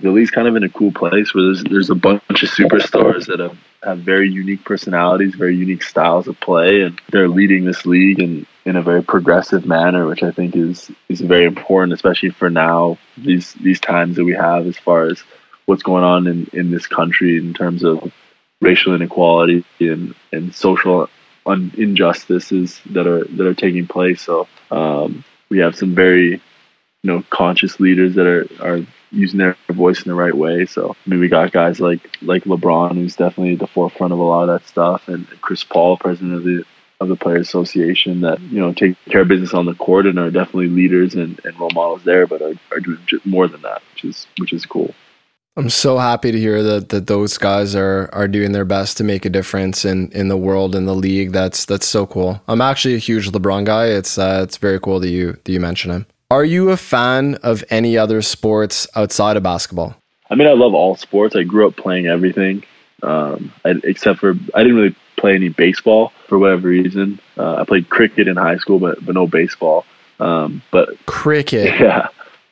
the 0.00 0.10
league's 0.10 0.30
kind 0.30 0.46
of 0.46 0.54
in 0.54 0.62
a 0.62 0.68
cool 0.68 0.92
place 0.92 1.34
where 1.34 1.44
there's 1.44 1.64
there's 1.64 1.90
a 1.90 1.94
bunch 1.94 2.22
of 2.28 2.48
superstars 2.48 3.26
that 3.26 3.40
have, 3.40 3.58
have 3.82 3.98
very 3.98 4.30
unique 4.30 4.64
personalities, 4.64 5.34
very 5.34 5.56
unique 5.56 5.82
styles 5.82 6.28
of 6.28 6.38
play, 6.38 6.82
and 6.82 7.00
they're 7.10 7.28
leading 7.28 7.64
this 7.64 7.84
league 7.84 8.20
in, 8.20 8.46
in 8.64 8.76
a 8.76 8.82
very 8.82 9.02
progressive 9.02 9.66
manner, 9.66 10.06
which 10.06 10.22
I 10.22 10.30
think 10.30 10.54
is 10.54 10.90
is 11.08 11.20
very 11.20 11.44
important, 11.44 11.92
especially 11.92 12.30
for 12.30 12.48
now 12.48 12.96
these 13.16 13.54
these 13.54 13.80
times 13.80 14.16
that 14.16 14.24
we 14.24 14.34
have 14.34 14.66
as 14.66 14.78
far 14.78 15.06
as 15.06 15.22
what's 15.66 15.82
going 15.82 16.04
on 16.04 16.26
in, 16.28 16.48
in 16.52 16.70
this 16.70 16.86
country 16.86 17.36
in 17.36 17.52
terms 17.52 17.82
of 17.84 18.12
racial 18.60 18.94
inequality 18.94 19.64
and, 19.80 20.14
and 20.32 20.54
social 20.54 21.10
un- 21.44 21.72
injustices 21.76 22.80
that 22.86 23.06
are 23.08 23.24
that 23.24 23.46
are 23.46 23.54
taking 23.54 23.88
place. 23.88 24.22
So 24.22 24.46
um, 24.70 25.24
we 25.50 25.58
have 25.58 25.74
some 25.74 25.96
very 25.96 26.30
you 26.30 26.40
know 27.02 27.24
conscious 27.30 27.80
leaders 27.80 28.14
that 28.14 28.26
are 28.26 28.46
are 28.60 28.86
using 29.10 29.38
their 29.38 29.56
voice 29.70 30.02
in 30.02 30.08
the 30.08 30.14
right 30.14 30.34
way. 30.34 30.66
So 30.66 30.90
I 30.90 31.10
mean, 31.10 31.20
we 31.20 31.28
got 31.28 31.52
guys 31.52 31.80
like 31.80 32.16
like 32.22 32.44
LeBron, 32.44 32.94
who's 32.94 33.16
definitely 33.16 33.54
at 33.54 33.58
the 33.58 33.66
forefront 33.66 34.12
of 34.12 34.18
a 34.18 34.22
lot 34.22 34.48
of 34.48 34.60
that 34.60 34.68
stuff, 34.68 35.08
and 35.08 35.26
Chris 35.40 35.64
Paul, 35.64 35.96
president 35.96 36.34
of 36.34 36.44
the 36.44 36.64
of 37.00 37.08
the 37.08 37.16
Players 37.16 37.46
Association, 37.46 38.20
that 38.22 38.40
you 38.40 38.60
know 38.60 38.72
take 38.72 38.96
care 39.06 39.22
of 39.22 39.28
business 39.28 39.54
on 39.54 39.66
the 39.66 39.74
court 39.74 40.06
and 40.06 40.18
are 40.18 40.30
definitely 40.30 40.68
leaders 40.68 41.14
and, 41.14 41.40
and 41.44 41.58
role 41.58 41.70
models 41.72 42.04
there, 42.04 42.26
but 42.26 42.42
are, 42.42 42.54
are 42.72 42.80
doing 42.80 42.98
more 43.24 43.48
than 43.48 43.62
that, 43.62 43.82
which 43.92 44.04
is 44.04 44.26
which 44.38 44.52
is 44.52 44.66
cool. 44.66 44.94
I'm 45.56 45.70
so 45.70 45.98
happy 45.98 46.30
to 46.30 46.38
hear 46.38 46.62
that 46.62 46.90
that 46.90 47.08
those 47.08 47.36
guys 47.36 47.74
are 47.74 48.08
are 48.12 48.28
doing 48.28 48.52
their 48.52 48.64
best 48.64 48.96
to 48.98 49.04
make 49.04 49.24
a 49.24 49.30
difference 49.30 49.84
in 49.84 50.10
in 50.12 50.28
the 50.28 50.36
world 50.36 50.76
in 50.76 50.86
the 50.86 50.94
league. 50.94 51.32
That's 51.32 51.64
that's 51.64 51.86
so 51.86 52.06
cool. 52.06 52.40
I'm 52.46 52.60
actually 52.60 52.94
a 52.94 52.98
huge 52.98 53.30
LeBron 53.30 53.64
guy. 53.64 53.86
It's 53.86 54.18
uh, 54.18 54.40
it's 54.44 54.56
very 54.56 54.78
cool 54.78 55.00
that 55.00 55.08
you 55.08 55.32
that 55.32 55.52
you 55.52 55.58
mention 55.58 55.90
him. 55.90 56.06
Are 56.30 56.44
you 56.44 56.68
a 56.70 56.76
fan 56.76 57.36
of 57.36 57.64
any 57.70 57.96
other 57.96 58.20
sports 58.20 58.86
outside 58.94 59.38
of 59.38 59.42
basketball? 59.42 59.96
I 60.28 60.34
mean, 60.34 60.46
I 60.46 60.52
love 60.52 60.74
all 60.74 60.94
sports. 60.94 61.34
I 61.34 61.42
grew 61.42 61.66
up 61.66 61.76
playing 61.76 62.06
everything, 62.06 62.64
um, 63.02 63.50
I, 63.64 63.76
except 63.82 64.18
for 64.20 64.34
I 64.54 64.62
didn't 64.62 64.76
really 64.76 64.96
play 65.16 65.34
any 65.34 65.48
baseball 65.48 66.12
for 66.26 66.38
whatever 66.38 66.68
reason. 66.68 67.18
Uh, 67.38 67.54
I 67.54 67.64
played 67.64 67.88
cricket 67.88 68.28
in 68.28 68.36
high 68.36 68.58
school, 68.58 68.78
but 68.78 69.02
but 69.06 69.14
no 69.14 69.26
baseball. 69.26 69.86
Um, 70.20 70.60
but 70.70 70.90
cricket, 71.06 71.64
yeah. 71.80 72.08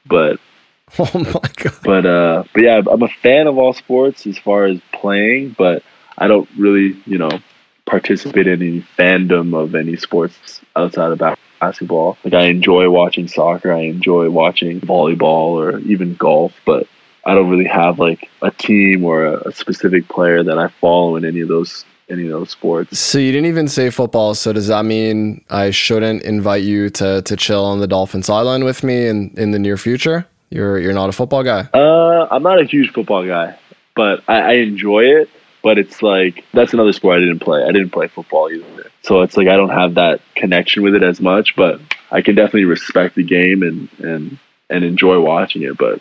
But 0.07 0.41
oh 0.99 1.11
my 1.15 1.51
god. 1.57 1.79
But 1.85 2.07
uh, 2.07 2.45
but 2.55 2.63
yeah, 2.63 2.81
I'm 2.91 3.03
a 3.03 3.09
fan 3.09 3.47
of 3.47 3.59
all 3.59 3.75
sports 3.75 4.27
as 4.27 4.39
far 4.39 4.65
as 4.65 4.81
playing, 4.95 5.55
but 5.59 5.83
I 6.17 6.29
don't 6.29 6.49
really, 6.57 6.97
you 7.05 7.19
know, 7.19 7.41
participate 7.85 8.47
in 8.47 8.63
any 8.63 8.87
fandom 8.99 9.55
of 9.55 9.75
any 9.75 9.97
sports 9.97 10.63
outside 10.75 11.13
of 11.13 11.19
basketball 11.19 11.46
basketball. 11.61 12.19
Like 12.25 12.35
I 12.35 12.47
enjoy 12.47 12.91
watching 12.91 13.29
soccer, 13.29 13.73
I 13.73 13.83
enjoy 13.83 14.31
watching 14.31 14.81
volleyball 14.81 15.51
or 15.51 15.79
even 15.81 16.15
golf, 16.15 16.53
but 16.65 16.87
I 17.25 17.35
don't 17.35 17.51
really 17.51 17.67
have 17.67 17.99
like 17.99 18.31
a 18.43 18.51
team 18.51 19.05
or 19.05 19.27
a, 19.27 19.49
a 19.49 19.53
specific 19.53 20.09
player 20.09 20.43
that 20.45 20.59
I 20.59 20.69
follow 20.69 21.17
in 21.17 21.25
any 21.25 21.41
of 21.41 21.49
those 21.49 21.85
any 22.09 22.25
of 22.25 22.31
those 22.31 22.51
sports. 22.51 22.99
So 22.99 23.19
you 23.19 23.33
didn't 23.33 23.47
even 23.47 23.69
say 23.69 23.91
football. 23.91 24.35
So 24.35 24.53
does 24.53 24.69
that 24.69 24.85
mean 24.85 25.45
I 25.51 25.71
shouldn't 25.71 26.23
invite 26.23 26.63
you 26.63 26.91
to 26.91 27.23
to 27.23 27.37
chill 27.37 27.65
on 27.65 27.81
the 27.81 27.87
Dolphins 27.87 28.27
sideline 28.27 28.65
with 28.65 28.83
me 28.83 29.07
in 29.07 29.35
in 29.37 29.51
the 29.51 29.59
near 29.59 29.77
future? 29.77 30.27
You're 30.51 30.79
you're 30.79 30.93
not 30.93 31.09
a 31.09 31.13
football 31.13 31.43
guy. 31.43 31.69
Uh, 31.75 32.29
I'm 32.31 32.43
not 32.43 32.61
a 32.61 32.65
huge 32.65 32.93
football 32.93 33.27
guy, 33.27 33.59
but 33.95 34.23
I, 34.29 34.41
I 34.41 34.53
enjoy 34.53 35.01
it. 35.05 35.29
But 35.63 35.79
it's 35.79 36.01
like 36.01 36.45
that's 36.53 36.73
another 36.73 36.93
sport 36.93 37.17
I 37.17 37.21
didn't 37.21 37.41
play. 37.41 37.65
I 37.65 37.73
didn't 37.73 37.91
play 37.91 38.07
football 38.07 38.51
either. 38.51 38.86
So 39.07 39.23
it's 39.23 39.37
like 39.37 39.47
I 39.47 39.57
don't 39.57 39.71
have 39.71 39.95
that 39.95 40.21
connection 40.35 40.83
with 40.83 40.97
it 40.97 41.05
as 41.05 41.21
much, 41.21 41.55
but 41.55 41.81
I 42.11 42.23
can 42.23 42.35
definitely 42.35 42.65
respect 42.65 43.15
the 43.15 43.23
game 43.23 43.63
and 43.63 43.89
and 44.01 44.39
and 44.69 44.85
enjoy 44.85 45.21
watching 45.21 45.63
it. 45.63 45.79
But 45.79 46.01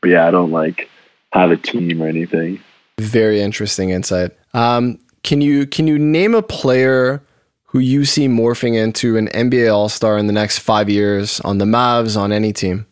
but 0.00 0.10
yeah, 0.10 0.26
I 0.26 0.30
don't 0.30 0.50
like 0.50 0.88
have 1.32 1.50
a 1.50 1.58
team 1.58 2.02
or 2.02 2.08
anything. 2.08 2.62
Very 2.98 3.42
interesting 3.42 3.90
insight. 3.90 4.30
Um, 4.54 4.98
can 5.22 5.42
you 5.42 5.66
can 5.66 5.86
you 5.86 5.98
name 5.98 6.34
a 6.34 6.42
player 6.42 7.22
who 7.66 7.80
you 7.80 8.06
see 8.06 8.28
morphing 8.28 8.76
into 8.76 9.18
an 9.18 9.28
NBA 9.28 9.72
All 9.72 9.90
Star 9.90 10.16
in 10.16 10.26
the 10.26 10.32
next 10.32 10.58
five 10.58 10.88
years 10.88 11.38
on 11.40 11.58
the 11.58 11.66
Mavs 11.66 12.16
on 12.18 12.32
any 12.32 12.54
team? 12.54 12.86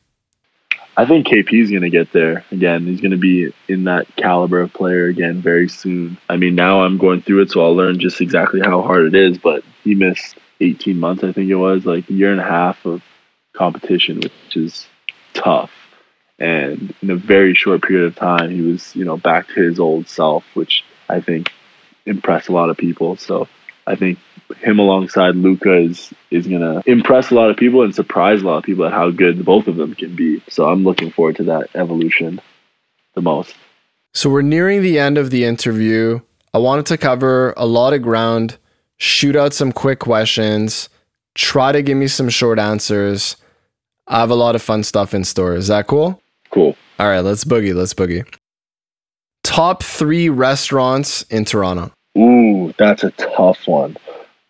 I 0.96 1.06
think 1.06 1.26
KP 1.26 1.62
is 1.62 1.70
going 1.70 1.82
to 1.82 1.90
get 1.90 2.12
there 2.12 2.44
again. 2.50 2.86
He's 2.86 3.00
going 3.00 3.12
to 3.12 3.16
be 3.16 3.52
in 3.68 3.84
that 3.84 4.14
caliber 4.16 4.60
of 4.60 4.72
player 4.72 5.06
again 5.06 5.40
very 5.40 5.68
soon. 5.68 6.18
I 6.28 6.36
mean, 6.36 6.54
now 6.54 6.82
I'm 6.82 6.98
going 6.98 7.22
through 7.22 7.42
it, 7.42 7.50
so 7.50 7.62
I'll 7.62 7.76
learn 7.76 8.00
just 8.00 8.20
exactly 8.20 8.60
how 8.60 8.82
hard 8.82 9.06
it 9.06 9.14
is. 9.14 9.38
But 9.38 9.62
he 9.84 9.94
missed 9.94 10.36
18 10.60 10.98
months, 10.98 11.24
I 11.24 11.32
think 11.32 11.48
it 11.48 11.54
was, 11.54 11.86
like 11.86 12.08
a 12.10 12.12
year 12.12 12.32
and 12.32 12.40
a 12.40 12.44
half 12.44 12.84
of 12.84 13.02
competition, 13.54 14.16
which 14.16 14.56
is 14.56 14.86
tough. 15.32 15.70
And 16.38 16.94
in 17.02 17.10
a 17.10 17.16
very 17.16 17.54
short 17.54 17.82
period 17.82 18.06
of 18.06 18.16
time, 18.16 18.50
he 18.50 18.62
was, 18.62 18.94
you 18.96 19.04
know, 19.04 19.16
back 19.16 19.48
to 19.48 19.62
his 19.62 19.78
old 19.78 20.08
self, 20.08 20.44
which 20.54 20.84
I 21.08 21.20
think 21.20 21.50
impressed 22.06 22.48
a 22.48 22.52
lot 22.52 22.70
of 22.70 22.76
people. 22.76 23.16
So 23.16 23.48
I 23.86 23.96
think 23.96 24.18
him 24.62 24.78
alongside 24.78 25.36
Luka 25.36 25.74
is 25.74 26.12
is 26.30 26.46
gonna 26.46 26.82
impress 26.86 27.30
a 27.30 27.34
lot 27.34 27.50
of 27.50 27.56
people 27.56 27.82
and 27.82 27.94
surprise 27.94 28.42
a 28.42 28.46
lot 28.46 28.58
of 28.58 28.64
people 28.64 28.84
at 28.84 28.92
how 28.92 29.10
good 29.10 29.44
both 29.44 29.66
of 29.66 29.76
them 29.76 29.94
can 29.94 30.14
be. 30.14 30.42
So 30.48 30.68
I'm 30.68 30.84
looking 30.84 31.10
forward 31.10 31.36
to 31.36 31.44
that 31.44 31.70
evolution 31.74 32.40
the 33.14 33.22
most. 33.22 33.54
So 34.12 34.30
we're 34.30 34.42
nearing 34.42 34.82
the 34.82 34.98
end 34.98 35.18
of 35.18 35.30
the 35.30 35.44
interview. 35.44 36.20
I 36.52 36.58
wanted 36.58 36.86
to 36.86 36.98
cover 36.98 37.54
a 37.56 37.66
lot 37.66 37.92
of 37.92 38.02
ground, 38.02 38.58
shoot 38.96 39.36
out 39.36 39.54
some 39.54 39.72
quick 39.72 40.00
questions, 40.00 40.88
try 41.34 41.72
to 41.72 41.82
give 41.82 41.96
me 41.96 42.08
some 42.08 42.28
short 42.28 42.58
answers. 42.58 43.36
I 44.08 44.18
have 44.18 44.30
a 44.30 44.34
lot 44.34 44.56
of 44.56 44.62
fun 44.62 44.82
stuff 44.82 45.14
in 45.14 45.22
store. 45.22 45.54
Is 45.54 45.68
that 45.68 45.86
cool? 45.86 46.20
Cool. 46.50 46.76
All 46.98 47.08
right, 47.08 47.20
let's 47.20 47.44
boogie. 47.44 47.74
Let's 47.74 47.94
boogie. 47.94 48.26
Top 49.42 49.82
three 49.82 50.28
restaurants 50.28 51.22
in 51.22 51.44
Toronto. 51.44 51.92
Ooh, 52.18 52.74
that's 52.76 53.04
a 53.04 53.10
tough 53.12 53.66
one. 53.66 53.96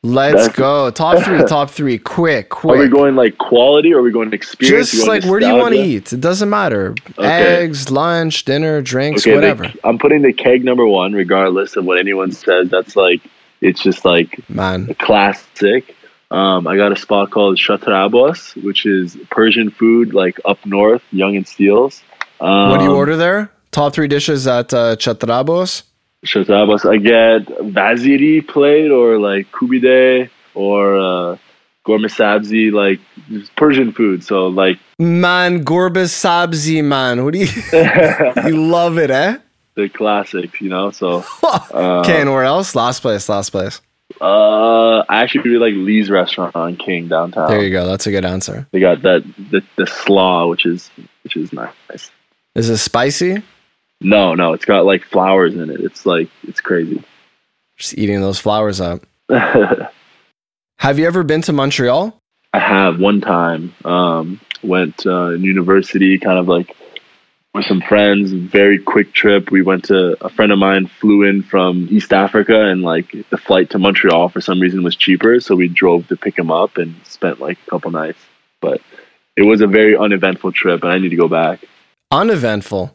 Let's 0.03 0.47
That's, 0.47 0.57
go. 0.57 0.91
Top 0.91 1.23
three, 1.23 1.43
top 1.47 1.69
three. 1.69 1.99
Quick, 1.99 2.49
quick. 2.49 2.77
Are 2.77 2.79
we 2.79 2.89
going 2.89 3.17
like 3.17 3.37
quality 3.37 3.93
or 3.93 3.99
are 3.99 4.03
we 4.03 4.11
going 4.11 4.33
experience? 4.33 4.93
Just 4.93 5.07
like 5.07 5.25
where 5.25 5.41
do 5.41 5.47
you 5.47 5.55
want 5.55 5.75
to 5.75 5.81
eat? 5.81 6.13
It 6.13 6.23
doesn't 6.23 6.49
matter. 6.49 6.95
Okay. 7.19 7.65
Eggs, 7.65 7.91
lunch, 7.91 8.47
dinner, 8.47 8.81
drinks, 8.81 9.27
okay, 9.27 9.35
whatever. 9.35 9.65
The, 9.65 9.79
I'm 9.85 9.99
putting 9.99 10.23
the 10.23 10.33
keg 10.33 10.65
number 10.65 10.87
one, 10.87 11.13
regardless 11.13 11.77
of 11.77 11.85
what 11.85 11.99
anyone 11.99 12.33
says. 12.33 12.71
That's 12.71 12.97
like 12.97 13.21
it's 13.61 13.83
just 13.83 14.07
like 14.07 14.49
man 14.49 14.89
a 14.89 14.95
classic. 14.95 15.95
Um, 16.31 16.67
I 16.67 16.77
got 16.77 16.93
a 16.93 16.97
spot 16.97 17.31
called 17.31 17.59
Shater 17.59 17.93
Abbas, 17.93 18.55
which 18.57 18.87
is 18.87 19.19
Persian 19.31 19.71
food, 19.71 20.15
like 20.15 20.41
up 20.47 20.65
north, 20.65 21.03
Yonge 21.11 21.37
and 21.37 21.47
Steeles. 21.47 22.03
Um, 22.41 22.71
what 22.71 22.79
do 22.79 22.85
you 22.85 22.93
um, 22.93 22.97
order 22.97 23.17
there? 23.17 23.53
Top 23.71 23.93
three 23.93 24.09
dishes 24.09 24.47
at 24.47 24.73
uh, 24.73 24.97
Shater 24.97 25.41
Abbas? 25.41 25.83
Shater 26.25 26.63
Abbas. 26.63 26.85
I 26.85 26.99
get 26.99 27.47
Vaziri 27.47 28.47
plate 28.47 28.91
or 28.91 29.19
like 29.19 29.51
kubide 29.53 30.31
or 30.55 30.97
uh, 30.97 31.37
ghormeh 31.87 32.11
sabzi, 32.11 32.73
like 32.73 33.01
Persian 33.57 33.93
food. 33.93 34.23
So 34.25 34.49
like 34.49 34.79
man, 34.99 35.65
ghormeh 35.65 36.07
sabzi, 36.07 36.85
man. 36.85 37.25
What 37.25 37.35
do 37.35 37.41
you 37.41 37.47
you 38.49 38.67
love 38.67 38.99
it, 38.99 39.11
eh? 39.11 39.39
The 39.75 39.89
classics, 39.89 40.61
you 40.61 40.69
know. 40.69 40.91
So 40.91 41.25
uh, 41.43 42.01
okay, 42.05 42.21
and 42.21 42.31
where 42.31 42.45
else? 42.45 42.75
Last 42.75 43.01
place, 43.01 43.29
last 43.29 43.51
place. 43.51 43.81
Uh, 44.21 44.99
I 45.09 45.23
actually 45.23 45.49
really 45.49 45.71
like 45.71 45.87
Lee's 45.87 46.11
restaurant 46.11 46.55
on 46.55 46.77
King 46.77 47.09
downtown. 47.09 47.49
There 47.49 47.63
you 47.63 47.71
go. 47.71 47.87
That's 47.87 48.07
a 48.07 48.11
good 48.11 48.25
answer. 48.25 48.67
They 48.73 48.81
got 48.81 49.03
that 49.03 49.25
the 49.51 49.63
the 49.77 49.87
slaw, 49.87 50.49
which 50.49 50.67
is 50.67 50.91
which 51.23 51.37
is 51.37 51.53
nice. 51.53 52.11
Is 52.55 52.69
it 52.69 52.79
spicy? 52.79 53.43
No, 54.01 54.35
no, 54.35 54.55
it's 54.55 54.65
got 54.65 54.87
like 54.87 55.05
flowers 55.05 55.55
in 55.55 55.71
it. 55.71 55.81
It's 55.81 56.07
like 56.07 56.31
it's 56.45 56.61
crazy. 56.61 57.03
Just 57.77 57.97
eating 57.99 58.21
those 58.21 58.39
flowers 58.39 58.81
up. 58.81 59.07
have 59.31 60.99
you 60.99 61.07
ever 61.07 61.23
been 61.23 61.43
to 61.43 61.53
Montreal? 61.53 62.17
I 62.53 62.59
have 62.59 62.99
one 62.99 63.21
time. 63.21 63.75
Um, 63.85 64.41
went 64.63 65.07
uh, 65.07 65.31
in 65.35 65.43
university, 65.43 66.19
kind 66.19 66.39
of 66.39 66.49
like 66.49 66.75
with 67.55 67.67
some 67.67 67.81
friends. 67.83 68.33
Very 68.33 68.79
quick 68.79 69.13
trip. 69.13 69.51
We 69.51 69.63
went 69.63 69.85
to 69.87 70.17
a 70.25 70.29
friend 70.29 70.51
of 70.53 70.59
mine 70.59 70.87
flew 70.87 71.23
in 71.23 71.43
from 71.43 71.89
East 71.91 72.13
Africa, 72.13 72.69
and 72.69 72.83
like 72.83 73.15
the 73.31 73.39
flight 73.39 73.71
to 73.71 73.79
Montreal 73.79 74.31
for 74.31 74.41
some 74.41 74.61
reason 74.61 74.83
was 74.83 74.97
cheaper, 74.97 75.41
so 75.41 75.55
we 75.55 75.69
drove 75.69 76.09
to 76.09 76.17
pick 76.17 76.39
him 76.39 76.51
up 76.51 76.79
and 76.79 76.95
spent 77.05 77.41
like 77.41 77.59
a 77.67 77.71
couple 77.71 77.91
nights. 77.91 78.19
But 78.61 78.81
it 79.37 79.43
was 79.43 79.61
a 79.61 79.67
very 79.67 79.97
uneventful 79.97 80.53
trip, 80.53 80.83
and 80.83 80.93
I 80.93 80.99
need 80.99 81.11
to 81.11 81.17
go 81.17 81.29
back. 81.29 81.65
Uneventful. 82.11 82.95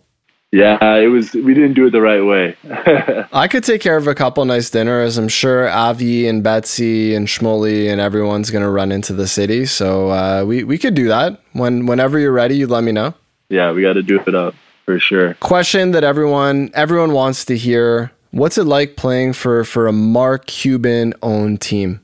Yeah, 0.55 0.95
it 0.95 1.07
was. 1.07 1.33
We 1.33 1.53
didn't 1.53 1.73
do 1.73 1.87
it 1.87 1.89
the 1.89 2.01
right 2.01 2.23
way. 2.23 2.55
I 3.33 3.49
could 3.49 3.65
take 3.65 3.81
care 3.81 3.97
of 3.97 4.07
a 4.07 4.15
couple 4.15 4.45
nice 4.45 4.69
dinners. 4.69 5.17
I'm 5.17 5.27
sure 5.27 5.67
Avi 5.67 6.29
and 6.29 6.41
Betsy 6.41 7.13
and 7.13 7.27
Shmuley 7.27 7.91
and 7.91 7.99
everyone's 7.99 8.51
gonna 8.51 8.71
run 8.71 8.93
into 8.93 9.11
the 9.11 9.27
city, 9.27 9.65
so 9.65 10.11
uh, 10.11 10.45
we 10.47 10.63
we 10.63 10.77
could 10.77 10.93
do 10.93 11.09
that. 11.09 11.41
When 11.51 11.87
whenever 11.87 12.19
you're 12.19 12.31
ready, 12.31 12.55
you 12.55 12.67
let 12.67 12.85
me 12.85 12.93
know. 12.93 13.13
Yeah, 13.49 13.73
we 13.73 13.81
got 13.81 13.93
to 13.93 14.01
do 14.01 14.17
it 14.25 14.33
up 14.33 14.55
for 14.85 14.97
sure. 14.97 15.33
Question 15.41 15.91
that 15.91 16.05
everyone 16.05 16.71
everyone 16.73 17.11
wants 17.11 17.43
to 17.45 17.57
hear: 17.57 18.13
What's 18.31 18.57
it 18.57 18.63
like 18.63 18.95
playing 18.95 19.33
for 19.33 19.65
for 19.65 19.87
a 19.87 19.91
Mark 19.91 20.45
Cuban 20.45 21.15
owned 21.21 21.59
team? 21.59 21.99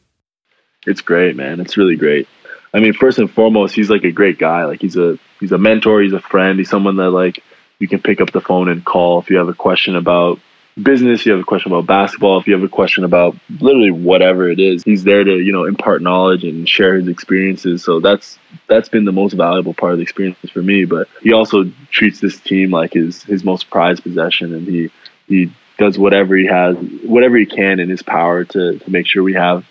It's 0.85 0.99
great, 0.99 1.37
man. 1.37 1.61
It's 1.61 1.77
really 1.77 1.95
great. 1.95 2.27
I 2.73 2.81
mean, 2.81 2.91
first 2.91 3.17
and 3.17 3.31
foremost, 3.31 3.75
he's 3.75 3.89
like 3.89 4.03
a 4.03 4.11
great 4.11 4.39
guy. 4.39 4.65
Like 4.65 4.81
he's 4.81 4.97
a 4.97 5.17
he's 5.39 5.53
a 5.53 5.57
mentor. 5.57 6.01
He's 6.01 6.11
a 6.11 6.19
friend. 6.19 6.59
He's 6.59 6.69
someone 6.69 6.97
that 6.97 7.11
like 7.11 7.41
you 7.81 7.87
can 7.87 8.01
pick 8.01 8.21
up 8.21 8.31
the 8.31 8.41
phone 8.41 8.69
and 8.69 8.85
call 8.85 9.19
if 9.19 9.29
you 9.29 9.37
have 9.37 9.49
a 9.49 9.53
question 9.53 9.95
about 9.95 10.39
business, 10.81 11.25
you 11.25 11.31
have 11.33 11.41
a 11.41 11.45
question 11.45 11.71
about 11.71 11.85
basketball, 11.85 12.39
if 12.39 12.47
you 12.47 12.53
have 12.53 12.63
a 12.63 12.69
question 12.69 13.03
about 13.03 13.35
literally 13.59 13.91
whatever 13.91 14.49
it 14.49 14.59
is, 14.59 14.83
he's 14.83 15.03
there 15.03 15.23
to, 15.23 15.39
you 15.39 15.51
know, 15.51 15.65
impart 15.65 16.01
knowledge 16.01 16.43
and 16.43 16.67
share 16.67 16.95
his 16.95 17.07
experiences. 17.07 17.83
So 17.83 17.99
that's 17.99 18.39
that's 18.67 18.89
been 18.89 19.05
the 19.05 19.11
most 19.11 19.33
valuable 19.33 19.73
part 19.73 19.93
of 19.93 19.97
the 19.97 20.03
experience 20.03 20.37
for 20.51 20.61
me. 20.61 20.85
But 20.85 21.07
he 21.21 21.33
also 21.33 21.65
treats 21.89 22.19
this 22.19 22.39
team 22.39 22.71
like 22.71 22.93
his 22.93 23.23
his 23.23 23.43
most 23.43 23.69
prized 23.69 24.03
possession 24.03 24.53
and 24.53 24.67
he 24.67 24.91
he 25.27 25.51
does 25.77 25.97
whatever 25.97 26.35
he 26.35 26.45
has 26.45 26.75
whatever 27.03 27.37
he 27.37 27.45
can 27.45 27.79
in 27.79 27.89
his 27.89 28.03
power 28.03 28.43
to, 28.45 28.77
to 28.77 28.91
make 28.91 29.07
sure 29.07 29.23
we 29.23 29.33
have 29.33 29.65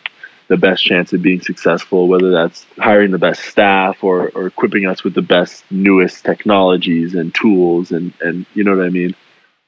the 0.51 0.59
best 0.59 0.84
chance 0.84 1.14
of 1.14 1.22
being 1.22 1.40
successful, 1.40 2.09
whether 2.09 2.30
that's 2.30 2.66
hiring 2.76 3.12
the 3.12 3.18
best 3.18 3.42
staff 3.44 4.05
or, 4.05 4.28
or 4.34 4.46
equipping 4.46 4.84
us 4.84 5.03
with 5.03 5.14
the 5.14 5.22
best 5.22 5.64
newest 5.70 6.24
technologies 6.24 7.14
and 7.14 7.34
tools 7.34 7.90
and, 7.90 8.12
and 8.20 8.44
you 8.53 8.62
know 8.62 8.76
what 8.76 8.84
I 8.84 8.90
mean? 8.90 9.14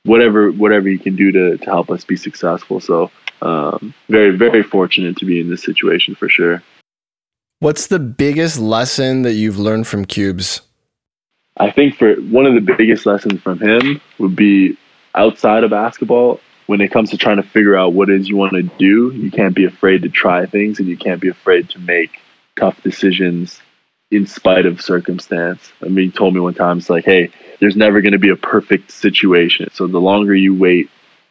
whatever 0.05 0.51
whatever 0.51 0.89
you 0.89 0.99
can 0.99 1.17
do 1.17 1.33
to 1.33 1.59
to 1.59 1.65
help 1.65 1.91
us 1.91 2.05
be 2.05 2.17
successful. 2.17 2.81
So 2.81 3.11
um, 3.41 3.95
very 4.09 4.37
very 4.37 4.63
fortunate 4.63 5.17
to 5.19 5.25
be 5.25 5.41
in 5.41 5.49
this 5.49 5.63
situation 5.63 6.15
for 6.15 6.29
sure. 6.29 6.63
What's 7.61 7.87
the 7.87 7.99
biggest 7.99 8.59
lesson 8.59 9.23
that 9.23 9.35
you've 9.35 9.59
learned 9.59 9.87
from 9.87 10.05
Cubes? 10.05 10.63
I 11.59 11.71
think 11.71 11.97
for 11.97 12.15
one 12.15 12.47
of 12.47 12.55
the 12.55 12.75
biggest 12.77 13.07
lessons 13.07 13.41
from 13.41 13.61
him 13.61 14.01
would 14.19 14.35
be 14.35 14.77
outside 15.15 15.63
of 15.63 15.71
basketball. 15.71 16.41
When 16.67 16.81
it 16.81 16.91
comes 16.91 17.11
to 17.11 17.17
trying 17.17 17.37
to 17.37 17.43
figure 17.43 17.77
out 17.77 17.93
what 17.93 18.09
it 18.09 18.21
is 18.21 18.29
you 18.29 18.37
want 18.37 18.53
to 18.53 18.63
do, 18.63 19.13
you 19.13 19.31
can't 19.31 19.55
be 19.55 19.65
afraid 19.65 20.03
to 20.03 20.09
try 20.09 20.47
things 20.47 20.79
and 20.79 20.89
you 20.89 20.97
can't 20.97 21.21
be 21.21 21.29
afraid 21.29 21.71
to 21.71 21.79
make 21.79 22.21
tough 22.59 22.83
decisions 22.83 23.61
in 24.11 24.27
spite 24.27 24.67
of 24.67 24.81
circumstance. 24.81 25.73
I 25.83 25.87
mean, 25.89 26.07
he 26.07 26.11
told 26.11 26.35
me 26.35 26.41
one 26.41 26.55
time, 26.55 26.79
it's 26.79 26.91
like, 26.91 27.05
hey, 27.05 27.31
there's 27.61 27.77
never 27.77 28.01
going 28.01 28.13
to 28.13 28.19
be 28.19 28.29
a 28.29 28.37
perfect 28.37 28.91
situation. 28.91 29.69
So 29.73 29.87
the 29.87 29.99
longer 30.01 30.35
you 30.35 30.55
wait 30.55 30.91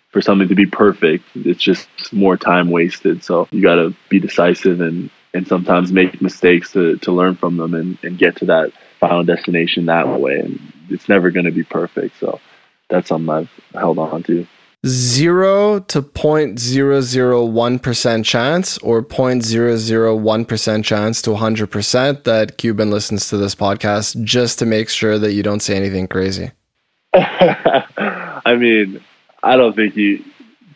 for 0.09 0.21
something 0.21 0.47
to 0.49 0.55
be 0.55 0.65
perfect, 0.65 1.25
it's 1.35 1.61
just 1.61 1.87
more 2.11 2.37
time 2.37 2.69
wasted. 2.69 3.23
So 3.23 3.47
you 3.51 3.61
got 3.61 3.75
to 3.75 3.95
be 4.09 4.19
decisive 4.19 4.81
and, 4.81 5.09
and 5.33 5.47
sometimes 5.47 5.91
make 5.91 6.21
mistakes 6.21 6.73
to, 6.73 6.97
to 6.97 7.11
learn 7.11 7.35
from 7.35 7.57
them 7.57 7.75
and, 7.75 7.97
and 8.03 8.17
get 8.17 8.37
to 8.37 8.45
that 8.45 8.73
final 8.99 9.23
destination 9.23 9.85
that 9.85 10.19
way. 10.19 10.39
And 10.39 10.59
it's 10.89 11.07
never 11.07 11.31
going 11.31 11.45
to 11.45 11.51
be 11.51 11.63
perfect. 11.63 12.19
So 12.19 12.41
that's 12.89 13.09
something 13.09 13.29
I've 13.29 13.51
held 13.73 13.99
on 13.99 14.23
to 14.23 14.47
zero 14.85 15.79
to 15.79 16.01
0.001% 16.01 18.25
chance 18.25 18.77
or 18.79 19.01
0.001% 19.03 20.83
chance 20.83 21.21
to 21.21 21.29
100% 21.29 22.23
that 22.23 22.57
Cuban 22.57 22.89
listens 22.89 23.29
to 23.29 23.37
this 23.37 23.53
podcast 23.53 24.23
just 24.23 24.57
to 24.59 24.65
make 24.65 24.89
sure 24.89 25.19
that 25.19 25.33
you 25.33 25.43
don't 25.43 25.59
say 25.59 25.75
anything 25.75 26.07
crazy? 26.07 26.49
I 27.13 28.55
mean, 28.57 29.03
I 29.43 29.55
don't 29.55 29.75
think 29.75 29.93
he, 29.93 30.25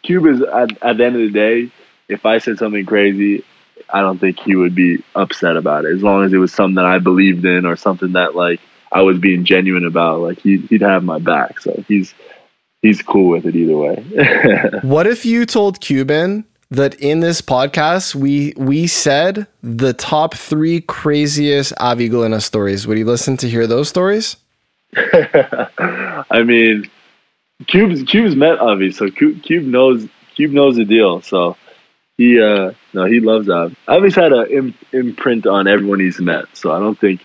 Cube's 0.04 0.40
at, 0.42 0.84
at 0.84 0.98
the 0.98 1.06
end 1.06 1.16
of 1.16 1.22
the 1.22 1.32
day, 1.32 1.72
if 2.08 2.26
I 2.26 2.38
said 2.38 2.60
something 2.60 2.86
crazy, 2.86 3.44
I 3.90 4.02
don't 4.02 4.20
think 4.20 4.40
he 4.40 4.56
would 4.56 4.76
be 4.76 5.04
upset 5.16 5.58
about 5.58 5.86
it 5.86 5.96
as 5.96 6.04
long 6.04 6.24
as 6.24 6.34
it 6.34 6.38
was 6.38 6.54
something 6.54 6.76
that 6.76 6.86
I 6.86 7.00
believed 7.00 7.44
in 7.46 7.66
or 7.66 7.76
something 7.76 8.12
that 8.14 8.36
like 8.36 8.60
I 8.92 9.02
was 9.02 9.18
being 9.18 9.46
genuine 9.46 9.86
about. 9.86 10.22
Like 10.22 10.40
he, 10.40 10.58
he'd 10.58 10.82
have 10.82 11.04
my 11.04 11.20
back. 11.20 11.60
So 11.60 11.84
he's, 11.88 12.14
he's 12.86 13.02
cool 13.02 13.30
with 13.30 13.46
it 13.46 13.56
either 13.56 13.76
way. 13.76 13.96
what 14.84 15.08
if 15.08 15.26
you 15.26 15.46
told 15.46 15.82
Cuban 15.82 16.46
that 16.72 16.96
in 16.96 17.20
this 17.20 17.42
podcast 17.42 18.16
we 18.16 18.54
we 18.58 18.88
said 18.88 19.48
the 19.62 19.94
top 19.94 20.34
three 20.36 20.82
craziest 20.82 21.74
Avi 21.80 22.10
Galina 22.10 22.42
stories? 22.42 22.86
Would 22.88 22.98
he 22.98 23.04
listen 23.04 23.38
to 23.38 23.50
hear 23.50 23.68
those 23.68 23.90
stories? 23.90 24.38
I 24.96 26.44
mean, 26.46 26.90
Cube's 27.68 28.04
Cube's 28.04 28.36
met 28.36 28.60
Avi, 28.60 28.92
so 28.92 29.10
Cube, 29.10 29.42
Cube 29.44 29.66
knows 29.66 30.08
Cube 30.36 30.52
knows 30.52 30.76
the 30.76 30.86
deal. 30.86 31.22
So 31.22 31.58
he 32.18 32.40
uh 32.40 32.72
no 32.94 33.06
he 33.06 33.20
loves 33.20 33.50
Avi. 33.50 33.76
Avi's 33.90 34.16
had 34.16 34.32
an 34.32 34.48
Im- 34.52 34.76
imprint 34.92 35.48
on 35.48 35.68
everyone 35.68 36.00
he's 36.00 36.20
met, 36.20 36.46
so 36.54 36.72
I 36.72 36.80
don't 36.80 37.00
think 37.00 37.22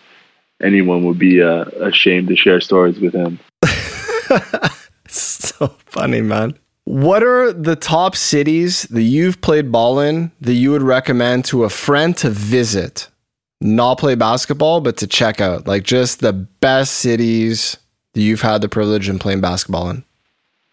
anyone 0.62 1.04
would 1.04 1.18
be 1.18 1.42
uh, 1.42 1.64
ashamed 1.80 2.28
to 2.28 2.36
share 2.36 2.60
stories 2.60 2.98
with 2.98 3.14
him. 3.14 3.38
so 5.58 5.68
funny, 5.86 6.20
man. 6.20 6.58
What 6.84 7.22
are 7.22 7.52
the 7.52 7.76
top 7.76 8.16
cities 8.16 8.82
that 8.84 9.02
you've 9.02 9.40
played 9.40 9.70
ball 9.70 10.00
in 10.00 10.32
that 10.40 10.54
you 10.54 10.72
would 10.72 10.82
recommend 10.82 11.44
to 11.46 11.64
a 11.64 11.70
friend 11.70 12.16
to 12.18 12.30
visit? 12.30 13.08
Not 13.60 13.98
play 13.98 14.14
basketball, 14.14 14.80
but 14.80 14.96
to 14.98 15.06
check 15.06 15.40
out. 15.40 15.66
Like 15.66 15.84
just 15.84 16.20
the 16.20 16.32
best 16.32 16.96
cities 16.96 17.76
that 18.14 18.22
you've 18.22 18.40
had 18.40 18.60
the 18.60 18.68
privilege 18.68 19.08
in 19.08 19.18
playing 19.18 19.40
basketball 19.40 19.90
in. 19.90 20.04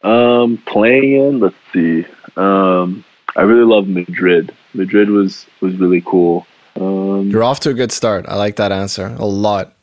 Um, 0.03 0.57
playing 0.65 1.13
in, 1.13 1.39
let's 1.39 1.55
see. 1.73 2.05
Um, 2.35 3.03
I 3.35 3.41
really 3.41 3.65
love 3.65 3.88
Madrid. 3.88 4.55
Madrid 4.73 5.09
was 5.09 5.45
was 5.61 5.75
really 5.75 6.01
cool. 6.01 6.47
Um, 6.75 7.29
You're 7.29 7.43
off 7.43 7.59
to 7.61 7.71
a 7.71 7.73
good 7.73 7.91
start. 7.91 8.25
I 8.27 8.35
like 8.35 8.55
that 8.55 8.71
answer 8.71 9.15
a 9.19 9.25
lot. 9.25 9.73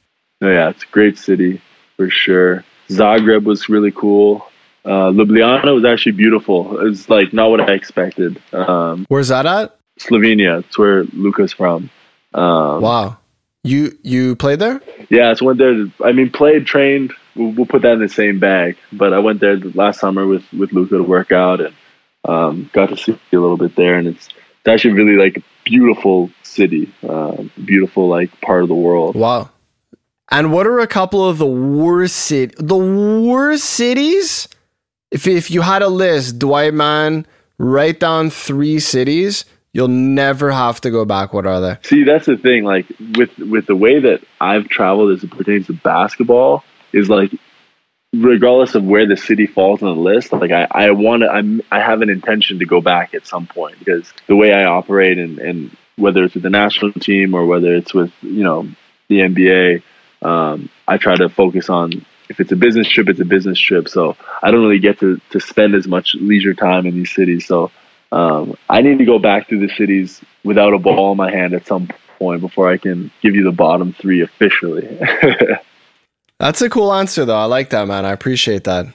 Oh 0.43 0.49
yeah, 0.49 0.71
it's 0.71 0.85
a 0.85 0.89
great 0.89 1.19
city 1.19 1.61
for 1.97 2.11
sure. 2.11 2.65
Zagreb 2.89 3.45
was 3.45 3.69
really 3.69 3.93
cool. 3.93 4.47
Uh, 4.85 5.11
Ljubljana 5.11 5.75
was 5.75 5.85
actually 5.85 6.13
beautiful. 6.13 6.87
It's 6.87 7.09
like 7.09 7.33
not 7.33 7.51
what 7.51 7.61
I 7.61 7.73
expected. 7.73 8.41
Um, 8.53 9.07
Where's 9.09 9.29
that 9.29 9.47
at? 9.47 9.79
Slovenia. 9.99 10.61
It's 10.61 10.79
where 10.79 11.05
Luka's 11.05 11.53
from. 11.53 11.89
Um, 12.35 12.83
wow. 12.83 13.17
You 13.63 13.97
you 14.03 14.37
played 14.37 14.59
there? 14.59 14.83
Yeah, 15.09 15.33
I 15.33 15.45
went 15.45 15.59
there. 15.59 15.87
I 16.05 16.13
mean, 16.13 16.31
played, 16.31 16.67
trained. 16.67 17.15
We'll, 17.35 17.53
we'll, 17.53 17.67
put 17.67 17.83
that 17.83 17.95
in 17.95 18.01
the 18.01 18.09
same 18.11 18.39
bag. 18.39 18.77
But 18.93 19.15
I 19.15 19.21
went 19.21 19.41
there 19.41 19.57
last 19.57 20.01
summer 20.01 20.27
with 20.27 20.45
with 20.53 20.73
Luca 20.73 20.99
to 20.99 21.03
work 21.03 21.33
out 21.33 21.63
and 21.63 21.75
um, 22.27 22.71
got 22.75 22.91
to 22.91 22.97
see 22.97 23.13
a 23.13 23.37
little 23.37 23.57
bit 23.57 23.75
there. 23.75 23.95
And 23.95 24.07
it's 24.07 24.27
it's 24.27 24.69
actually 24.69 24.95
really 24.95 25.17
like 25.17 25.39
a 25.39 25.43
beautiful 25.65 26.31
city, 26.43 26.93
uh, 27.09 27.45
beautiful 27.65 28.09
like 28.09 28.39
part 28.43 28.63
of 28.63 28.69
the 28.69 28.75
world. 28.75 29.17
Wow. 29.17 29.49
And 30.31 30.53
what 30.53 30.67
are 30.67 30.81
a 30.81 30.87
couple 30.87 31.29
of 31.29 31.39
the 31.39 31.47
worst 31.47 32.17
city, 32.17 32.55
the 32.59 32.77
worst 32.77 33.65
cities? 33.65 34.49
If 35.11 35.27
if 35.27 35.51
you 35.51 35.63
had 35.63 35.83
a 35.83 35.89
list, 35.89 36.39
Dwight 36.39 36.75
Man, 36.75 37.27
write 37.59 38.01
down 38.01 38.31
three 38.31 38.81
cities. 38.81 39.45
You'll 39.73 39.89
never 39.89 40.51
have 40.53 40.81
to 40.83 40.91
go 40.91 41.05
back. 41.05 41.33
What 41.33 41.47
are 41.47 41.61
they? 41.61 41.79
See, 41.83 42.05
that's 42.05 42.27
the 42.27 42.37
thing. 42.37 42.65
Like 42.65 42.87
with 43.17 43.37
with 43.39 43.67
the 43.67 43.77
way 43.77 44.01
that 44.01 44.23
I've 44.41 44.69
traveled 44.69 45.13
as 45.13 45.25
it 45.25 45.31
pertains 45.31 45.67
to 45.67 45.73
basketball, 45.73 46.65
is 46.93 47.09
like 47.09 47.31
regardless 48.15 48.75
of 48.75 48.85
where 48.85 49.07
the 49.07 49.17
city 49.17 49.47
falls 49.47 49.83
on 49.83 49.97
the 49.97 50.01
list, 50.01 50.33
like 50.33 50.53
I, 50.53 50.67
I 50.71 50.91
want 50.93 51.23
to, 51.23 51.29
I'm, 51.29 51.61
I 51.71 51.81
have 51.81 52.01
an 52.03 52.11
intention 52.11 52.59
to 52.61 52.67
go 52.67 52.81
back 52.81 53.15
at 53.15 53.27
some 53.27 53.47
point 53.47 53.79
because 53.79 54.13
the 54.27 54.37
way 54.37 54.53
I 54.53 54.65
operate 54.65 55.19
and, 55.19 55.39
and 55.39 55.77
whether 55.97 56.25
it's 56.25 56.35
with 56.35 56.43
the 56.43 56.51
national 56.51 56.93
team 56.93 57.35
or 57.35 57.47
whether 57.47 57.75
it's 57.75 57.93
with, 57.93 58.13
you 58.23 58.45
know, 58.45 58.69
the 59.09 59.21
NBA, 59.21 59.83
um, 60.25 60.71
I 60.89 60.97
try 60.97 61.17
to 61.17 61.29
focus 61.29 61.69
on 61.69 62.05
if 62.29 62.41
it's 62.41 62.53
a 62.53 62.57
business 62.57 62.89
trip, 62.89 63.09
it's 63.09 63.21
a 63.21 63.25
business 63.25 63.59
trip. 63.59 63.89
So 63.89 64.17
I 64.43 64.51
don't 64.51 64.63
really 64.63 64.79
get 64.79 64.99
to, 65.01 65.21
to 65.31 65.41
spend 65.41 65.75
as 65.75 65.87
much 65.87 66.15
leisure 66.15 66.55
time 66.55 66.87
in 66.87 66.95
these 66.95 67.13
cities. 67.15 67.47
So 67.47 67.71
um, 68.11 68.57
I 68.69 68.81
need 68.81 68.99
to 68.99 69.05
go 69.05 69.19
back 69.19 69.49
to 69.49 69.59
the 69.59 69.69
cities 69.77 70.23
without 70.43 70.73
a 70.73 70.79
ball 70.79 71.13
in 71.13 71.19
my 71.19 71.31
hand 71.31 71.55
at 71.55 71.67
some 71.67 71.89
point 72.19 72.41
before 72.41 72.71
I 72.71 72.79
can 72.79 73.11
give 73.21 73.35
you 73.35 73.45
the 73.45 73.53
bottom 73.53 73.93
three 73.93 74.23
officially. 74.23 74.99
That's 76.41 76.63
a 76.63 76.71
cool 76.71 76.93
answer, 76.93 77.25
though. 77.25 77.37
I 77.37 77.45
like 77.45 77.71
that, 77.71 77.87
man. 77.87 78.05
I 78.05 78.13
appreciate 78.13 78.65
that. 78.65 78.87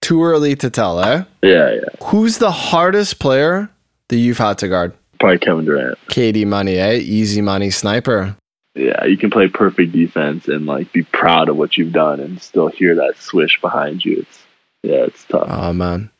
Too 0.00 0.22
early 0.22 0.56
to 0.56 0.68
tell, 0.68 1.00
eh? 1.00 1.24
Yeah, 1.42 1.74
yeah. 1.74 2.06
Who's 2.06 2.38
the 2.38 2.50
hardest 2.50 3.18
player 3.18 3.70
that 4.08 4.16
you've 4.16 4.38
had 4.38 4.58
to 4.58 4.68
guard? 4.68 4.94
Probably 5.20 5.38
Kevin 5.38 5.64
Durant. 5.64 5.98
KD 6.08 6.44
money, 6.46 6.76
eh? 6.76 6.94
Easy 6.94 7.40
money 7.40 7.70
sniper 7.70 8.36
yeah, 8.74 9.04
you 9.04 9.16
can 9.16 9.30
play 9.30 9.48
perfect 9.48 9.92
defense 9.92 10.48
and 10.48 10.66
like 10.66 10.92
be 10.92 11.02
proud 11.02 11.48
of 11.48 11.56
what 11.56 11.76
you've 11.76 11.92
done 11.92 12.20
and 12.20 12.40
still 12.40 12.68
hear 12.68 12.94
that 12.96 13.18
swish 13.18 13.60
behind 13.60 14.04
you. 14.04 14.20
It's 14.20 14.38
yeah, 14.82 15.04
it's 15.04 15.24
tough. 15.24 15.46
Oh 15.48 15.72
man. 15.72 16.10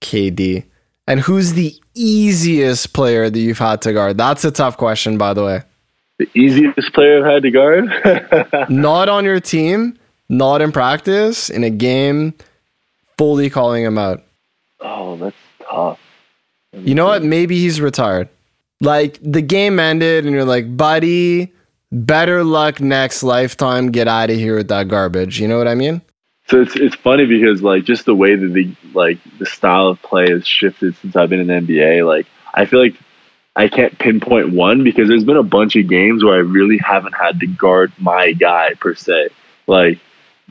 KD. 0.00 0.64
And 1.06 1.20
who's 1.20 1.54
the 1.54 1.74
easiest 1.94 2.92
player 2.92 3.28
that 3.28 3.38
you've 3.38 3.58
had 3.58 3.82
to 3.82 3.92
guard? 3.92 4.16
That's 4.16 4.44
a 4.44 4.50
tough 4.50 4.76
question, 4.76 5.18
by 5.18 5.34
the 5.34 5.44
way. 5.44 5.62
The 6.18 6.28
easiest 6.34 6.92
player 6.92 7.18
I've 7.18 7.32
had 7.32 7.42
to 7.42 7.50
guard? 7.50 8.70
not 8.70 9.08
on 9.08 9.24
your 9.24 9.40
team, 9.40 9.98
not 10.28 10.62
in 10.62 10.70
practice, 10.70 11.50
in 11.50 11.64
a 11.64 11.70
game, 11.70 12.34
fully 13.18 13.50
calling 13.50 13.84
him 13.84 13.98
out. 13.98 14.22
Oh, 14.80 15.16
that's 15.16 15.36
tough. 15.68 15.98
You 16.72 16.94
know 16.94 17.06
what? 17.06 17.22
Maybe 17.22 17.58
he's 17.58 17.80
retired. 17.80 18.28
Like 18.80 19.18
the 19.20 19.42
game 19.42 19.78
ended, 19.78 20.24
and 20.24 20.32
you're 20.32 20.44
like, 20.44 20.76
buddy, 20.76 21.52
better 21.92 22.42
luck 22.42 22.80
next 22.80 23.22
lifetime. 23.22 23.92
Get 23.92 24.08
out 24.08 24.30
of 24.30 24.36
here 24.36 24.56
with 24.56 24.68
that 24.68 24.88
garbage. 24.88 25.38
You 25.40 25.46
know 25.46 25.58
what 25.58 25.68
I 25.68 25.74
mean? 25.74 26.02
So 26.48 26.60
it's 26.60 26.74
it's 26.74 26.96
funny 26.96 27.26
because 27.26 27.62
like 27.62 27.84
just 27.84 28.04
the 28.04 28.14
way 28.14 28.34
that 28.34 28.48
the 28.48 28.74
like 28.94 29.18
the 29.38 29.46
style 29.46 29.88
of 29.88 30.02
play 30.02 30.30
has 30.30 30.46
shifted 30.46 30.96
since 30.96 31.14
I've 31.14 31.30
been 31.30 31.40
in 31.40 31.46
the 31.46 31.74
NBA. 31.74 32.06
Like 32.06 32.26
I 32.52 32.64
feel 32.64 32.80
like 32.80 32.96
I 33.54 33.68
can't 33.68 33.96
pinpoint 33.98 34.52
one 34.52 34.82
because 34.82 35.08
there's 35.08 35.24
been 35.24 35.36
a 35.36 35.42
bunch 35.42 35.76
of 35.76 35.88
games 35.88 36.24
where 36.24 36.34
I 36.34 36.38
really 36.38 36.78
haven't 36.78 37.14
had 37.14 37.40
to 37.40 37.46
guard 37.46 37.92
my 37.98 38.32
guy 38.32 38.74
per 38.74 38.94
se. 38.94 39.28
Like 39.66 39.98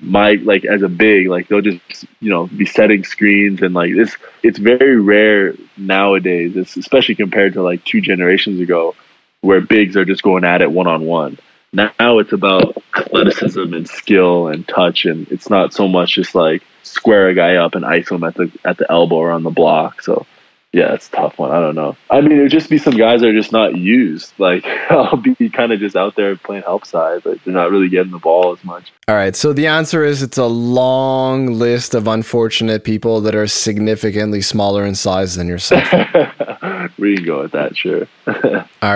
my 0.01 0.33
like 0.43 0.65
as 0.65 0.81
a 0.81 0.89
big, 0.89 1.27
like 1.27 1.47
they'll 1.47 1.61
just 1.61 2.05
you 2.19 2.29
know 2.29 2.47
be 2.47 2.65
setting 2.65 3.03
screens 3.03 3.61
and 3.61 3.73
like 3.73 3.93
this. 3.93 4.15
It's 4.43 4.59
very 4.59 4.99
rare 4.99 5.55
nowadays, 5.77 6.55
it's 6.55 6.77
especially 6.77 7.15
compared 7.15 7.53
to 7.53 7.61
like 7.61 7.83
two 7.83 8.01
generations 8.01 8.61
ago, 8.61 8.95
where 9.41 9.61
bigs 9.61 9.97
are 9.97 10.05
just 10.05 10.23
going 10.23 10.43
at 10.43 10.61
it 10.61 10.71
one 10.71 10.87
on 10.87 11.05
one. 11.05 11.37
Now 11.73 12.19
it's 12.19 12.33
about 12.33 12.75
athleticism 12.97 13.73
and 13.73 13.87
skill 13.87 14.47
and 14.47 14.67
touch, 14.67 15.05
and 15.05 15.27
it's 15.31 15.49
not 15.49 15.73
so 15.73 15.87
much 15.87 16.15
just 16.15 16.35
like 16.35 16.63
square 16.83 17.29
a 17.29 17.33
guy 17.33 17.55
up 17.55 17.75
and 17.75 17.85
ice 17.85 18.11
him 18.11 18.23
at 18.23 18.35
the 18.35 18.51
at 18.65 18.77
the 18.77 18.91
elbow 18.91 19.15
or 19.15 19.31
on 19.31 19.43
the 19.43 19.49
block. 19.49 20.01
So 20.01 20.25
yeah, 20.73 20.93
it's 20.93 21.09
a 21.09 21.11
tough 21.11 21.37
one. 21.37 21.51
I 21.51 21.59
don't 21.59 21.75
know. 21.75 21.97
I 22.09 22.21
mean, 22.21 22.39
it 22.39 22.41
would 22.43 22.51
just 22.51 22.69
be 22.69 22.77
some 22.77 22.95
guys 22.95 23.19
that 23.19 23.27
are 23.27 23.33
just 23.33 23.51
not 23.51 23.75
used. 23.75 24.33
Like 24.37 24.65
I'll 24.89 25.17
be 25.17 25.49
kind 25.49 25.71
of 25.71 25.79
just 25.79 25.95
out 25.95 26.15
there 26.15 26.35
playing 26.37 26.63
help 26.63 26.85
side, 26.85 27.21
but 27.23 27.43
they're 27.43 27.53
not 27.53 27.71
really 27.71 27.89
getting 27.89 28.11
the 28.11 28.19
ball 28.19 28.53
as 28.53 28.63
much. 28.63 28.91
All 29.07 29.15
right. 29.15 29.35
So 29.35 29.51
the 29.51 29.67
answer 29.67 30.03
is 30.03 30.23
it's 30.23 30.37
a 30.37 30.45
long 30.45 31.47
list 31.53 31.93
of 31.93 32.07
unfortunate 32.07 32.83
people 32.83 33.19
that 33.21 33.35
are 33.35 33.47
significantly 33.47 34.41
smaller 34.41 34.85
in 34.85 34.95
size 34.95 35.35
than 35.35 35.47
yourself. 35.47 35.89
we 36.97 37.15
can 37.15 37.25
go 37.25 37.41
with 37.41 37.51
that, 37.51 37.75
sure. 37.75 38.07
all 38.27 38.33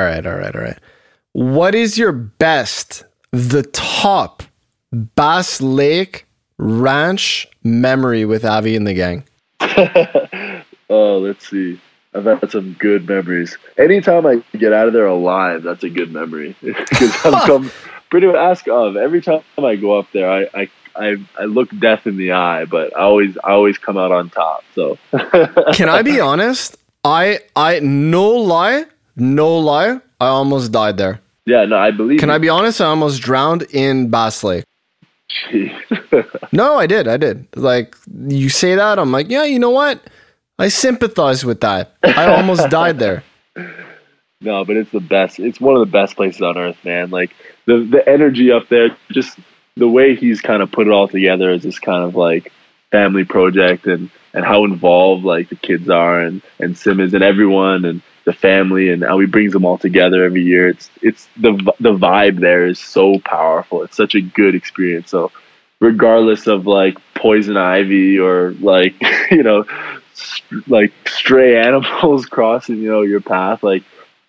right. 0.02 0.26
All 0.26 0.36
right. 0.36 0.56
All 0.56 0.62
right. 0.62 0.80
What 1.34 1.76
is 1.76 1.98
your 1.98 2.12
best, 2.12 3.04
the 3.32 3.64
top 3.64 4.44
Bass 4.92 5.62
Lake 5.62 6.26
Ranch 6.58 7.48
memory 7.64 8.24
with 8.26 8.46
Avi 8.46 8.76
and 8.76 8.88
the 8.88 8.94
gang? 8.94 9.24
Oh, 10.90 11.18
let's 11.18 11.50
see. 11.50 11.80
I've 12.14 12.26
had 12.26 12.52
some 12.52 12.74
good 12.80 13.08
memories. 13.10 13.58
Anytime 13.78 14.26
I 14.26 14.44
get 14.58 14.72
out 14.72 14.88
of 14.88 14.94
there 14.94 15.08
alive, 15.08 15.64
that's 15.64 15.84
a 15.84 15.90
good 15.90 16.12
memory. 16.12 16.56
Because 16.62 17.26
I've 17.26 17.48
come 17.48 17.72
pretty 18.10 18.28
much 18.28 18.36
ask 18.36 18.68
of 18.68 18.96
every 18.96 19.22
time 19.22 19.42
I 19.58 19.76
go 19.76 19.98
up 19.98 20.08
there, 20.14 20.30
I, 20.32 20.48
I 20.54 20.70
I 20.96 21.16
I 21.38 21.44
look 21.46 21.70
death 21.78 22.08
in 22.08 22.18
the 22.18 22.34
eye, 22.34 22.66
but 22.66 22.96
I 22.96 23.02
always 23.02 23.38
I 23.44 23.52
always 23.52 23.78
come 23.78 23.98
out 23.98 24.12
on 24.12 24.30
top. 24.30 24.64
So 24.76 24.98
can 25.74 25.90
I 25.90 26.02
be 26.04 26.20
honest? 26.20 26.78
I 27.06 27.40
I 27.56 27.80
no 27.82 28.30
lie, 28.32 28.86
no 29.16 29.58
lie. 29.60 30.02
I 30.20 30.28
almost 30.28 30.72
died 30.72 30.98
there. 30.98 31.22
Yeah, 31.46 31.66
no, 31.66 31.78
I 31.78 31.92
believe. 31.92 32.20
Can 32.20 32.30
you. 32.30 32.36
I 32.36 32.38
be 32.40 32.50
honest? 32.50 32.82
I 32.82 32.86
almost 32.86 33.22
drowned 33.22 33.62
in 33.72 34.10
Bass 34.10 34.44
Lake. 34.44 34.66
no, 36.52 36.76
I 36.76 36.88
did. 36.88 37.08
I 37.08 37.18
did. 37.18 37.48
Like 37.56 37.96
you 38.28 38.50
say 38.50 38.74
that, 38.74 38.98
I'm 38.98 39.12
like, 39.12 39.30
yeah, 39.30 39.44
you 39.44 39.60
know 39.60 39.70
what? 39.70 40.02
I 40.58 40.70
sympathize 40.70 41.46
with 41.46 41.62
that. 41.62 41.96
I 42.04 42.26
almost 42.26 42.70
died 42.70 42.98
there. 42.98 43.24
No, 44.42 44.66
but 44.66 44.76
it's 44.76 44.92
the 44.92 45.00
best. 45.00 45.40
It's 45.40 45.62
one 45.62 45.76
of 45.76 45.82
the 45.82 45.92
best 45.92 46.16
places 46.16 46.42
on 46.42 46.58
earth, 46.58 46.84
man. 46.84 47.12
Like 47.12 47.36
the 47.66 47.84
the 47.84 48.08
energy 48.10 48.52
up 48.52 48.68
there, 48.70 48.98
just 49.12 49.38
the 49.78 49.88
way 49.88 50.16
he's 50.16 50.42
kind 50.42 50.64
of 50.64 50.72
put 50.72 50.88
it 50.88 50.92
all 50.92 51.08
together 51.08 51.52
is 51.52 51.62
this 51.62 51.78
kind 51.78 52.04
of 52.04 52.16
like 52.16 52.52
family 52.90 53.26
project 53.26 53.86
and 53.86 54.10
and 54.36 54.46
how 54.46 54.66
involved 54.66 55.26
like 55.26 55.50
the 55.50 55.56
kids 55.56 55.90
are 55.90 56.22
and 56.22 56.42
and 56.60 56.78
Simmons 56.78 57.16
and 57.16 57.24
everyone 57.24 57.86
and 57.86 58.02
the 58.26 58.34
family 58.34 58.90
and 58.92 59.04
how 59.04 59.20
he 59.20 59.28
brings 59.28 59.54
them 59.54 59.66
all 59.66 59.80
together 59.80 60.24
every 60.26 60.44
year. 60.44 60.70
It's 60.70 60.92
it's 61.02 61.28
the 61.38 61.54
the 61.80 61.94
vibe 61.98 62.40
there 62.40 62.68
is 62.68 62.80
so 62.80 63.20
powerful. 63.20 63.84
It's 63.84 63.98
such 63.98 64.16
a 64.16 64.22
good 64.22 64.56
experience. 64.56 65.10
So 65.12 65.32
regardless 65.80 66.48
of 66.48 66.68
like 66.68 66.98
poison 67.16 67.58
ivy 67.58 68.20
or 68.20 68.52
like 68.54 68.96
you 69.32 69.44
know 69.44 69.66
like 70.68 70.94
stray 71.08 71.58
animals 71.68 72.26
crossing 72.26 72.78
you 72.80 72.90
know 72.90 73.02
your 73.02 73.22
path 73.22 73.64
like 73.64 73.84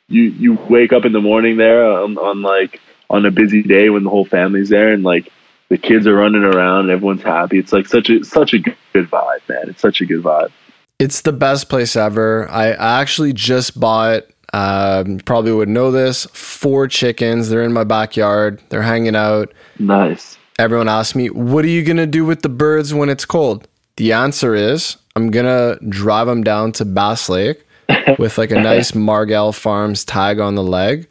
you 0.09 0.23
you 0.25 0.55
wake 0.69 0.93
up 0.93 1.05
in 1.05 1.13
the 1.13 1.21
morning 1.21 1.57
there 1.57 1.85
on, 1.85 2.19
on 2.19 2.43
like 2.43 2.81
on 3.11 3.25
a 3.27 3.31
busy 3.31 3.63
day 3.63 3.89
when 3.91 4.05
the 4.05 4.11
whole 4.11 4.25
family's 4.25 4.69
there 4.69 4.93
and 4.93 5.03
like 5.05 5.33
the 5.69 5.79
kids 5.79 6.07
are 6.07 6.15
running 6.15 6.45
around. 6.45 6.91
Everyone's 6.91 7.23
happy. 7.23 7.59
It's 7.59 7.73
like 7.73 7.87
such 7.87 8.11
a 8.11 8.25
such 8.25 8.55
a 8.55 8.59
good, 8.59 8.77
vibe 8.93 9.49
man. 9.49 9.69
It's 9.69 9.81
such 9.81 10.01
a 10.01 10.07
good 10.07 10.23
vibe. 10.23 10.51
It's 10.99 11.21
the 11.21 11.33
best 11.33 11.69
place 11.69 11.97
ever. 11.97 12.49
I 12.51 12.69
actually 12.71 13.33
just 13.33 13.79
bought 13.79 14.25
um, 14.53 15.19
probably 15.25 15.53
would 15.53 15.69
know 15.69 15.91
this 15.91 16.27
four 16.33 16.89
chickens. 16.89 17.49
They're 17.49 17.63
in 17.63 17.73
my 17.73 17.85
backyard. 17.85 18.63
They're 18.69 18.83
hanging 18.83 19.17
out. 19.17 19.53
Nice. 19.79 20.39
Everyone 20.59 20.89
asks 20.89 21.15
me 21.15 21.29
what 21.29 21.65
are 21.65 21.69
you 21.69 21.85
going 21.85 21.99
to 21.99 22.07
do 22.07 22.25
with 22.25 22.43
the 22.43 22.49
birds 22.49 22.95
when 22.95 23.09
it's 23.09 23.25
cold? 23.25 23.69
The 23.97 24.13
answer 24.13 24.55
is 24.55 24.97
I'm 25.17 25.31
gonna 25.31 25.79
drive 25.89 26.27
them 26.27 26.45
down 26.45 26.73
to 26.73 26.85
Bass 26.85 27.31
Lake 27.31 27.65
with 28.19 28.37
like 28.37 28.51
a 28.51 28.61
nice 28.61 28.93
Margell 28.93 29.55
Farms 29.55 30.05
tag 30.05 30.39
on 30.39 30.55
the 30.55 30.63
leg 30.63 31.09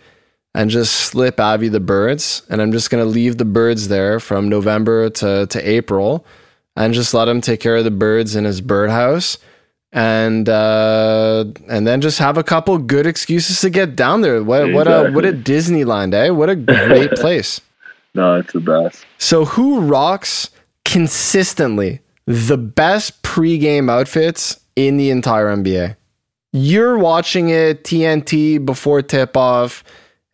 and 0.56 0.70
just 0.70 0.96
slip 0.96 1.40
Avi 1.40 1.68
the 1.68 1.80
birds. 1.80 2.42
And 2.50 2.62
I'm 2.62 2.72
just 2.72 2.90
gonna 2.90 3.06
leave 3.06 3.38
the 3.38 3.46
birds 3.46 3.90
there 3.90 4.20
from 4.20 4.50
November 4.50 5.10
to, 5.10 5.46
to 5.46 5.70
April 5.70 6.26
and 6.76 6.94
just 6.94 7.14
let 7.14 7.28
him 7.28 7.42
take 7.42 7.60
care 7.60 7.76
of 7.76 7.84
the 7.84 7.92
birds 7.92 8.36
in 8.36 8.46
his 8.46 8.62
birdhouse. 8.62 9.38
And 9.92 10.50
uh, 10.50 11.46
and 11.70 11.88
then 11.88 12.02
just 12.02 12.20
have 12.20 12.38
a 12.38 12.44
couple 12.44 12.78
good 12.78 13.06
excuses 13.06 13.62
to 13.62 13.70
get 13.70 13.96
down 13.96 14.22
there. 14.22 14.44
What 14.44 14.70
exactly. 14.70 14.74
what 14.74 14.88
a 14.88 15.12
what 15.12 15.26
a 15.26 15.32
Disneyland, 15.52 16.14
eh? 16.14 16.30
What 16.32 16.50
a 16.50 16.56
great 16.56 17.12
place. 17.12 17.62
no, 18.14 18.36
it's 18.36 18.52
the 18.52 18.60
best. 18.60 19.06
So 19.20 19.46
who 19.46 19.82
rocks 19.82 20.50
consistently 20.84 22.02
the 22.26 22.58
best 22.58 23.22
pregame 23.22 23.90
outfits 23.90 24.60
in 24.76 24.98
the 24.98 25.12
entire 25.12 25.56
NBA. 25.56 25.96
You're 26.52 26.98
watching 26.98 27.50
it 27.50 27.84
TNT 27.84 28.66
before 28.66 29.02
tip 29.02 29.38
off, 29.38 29.84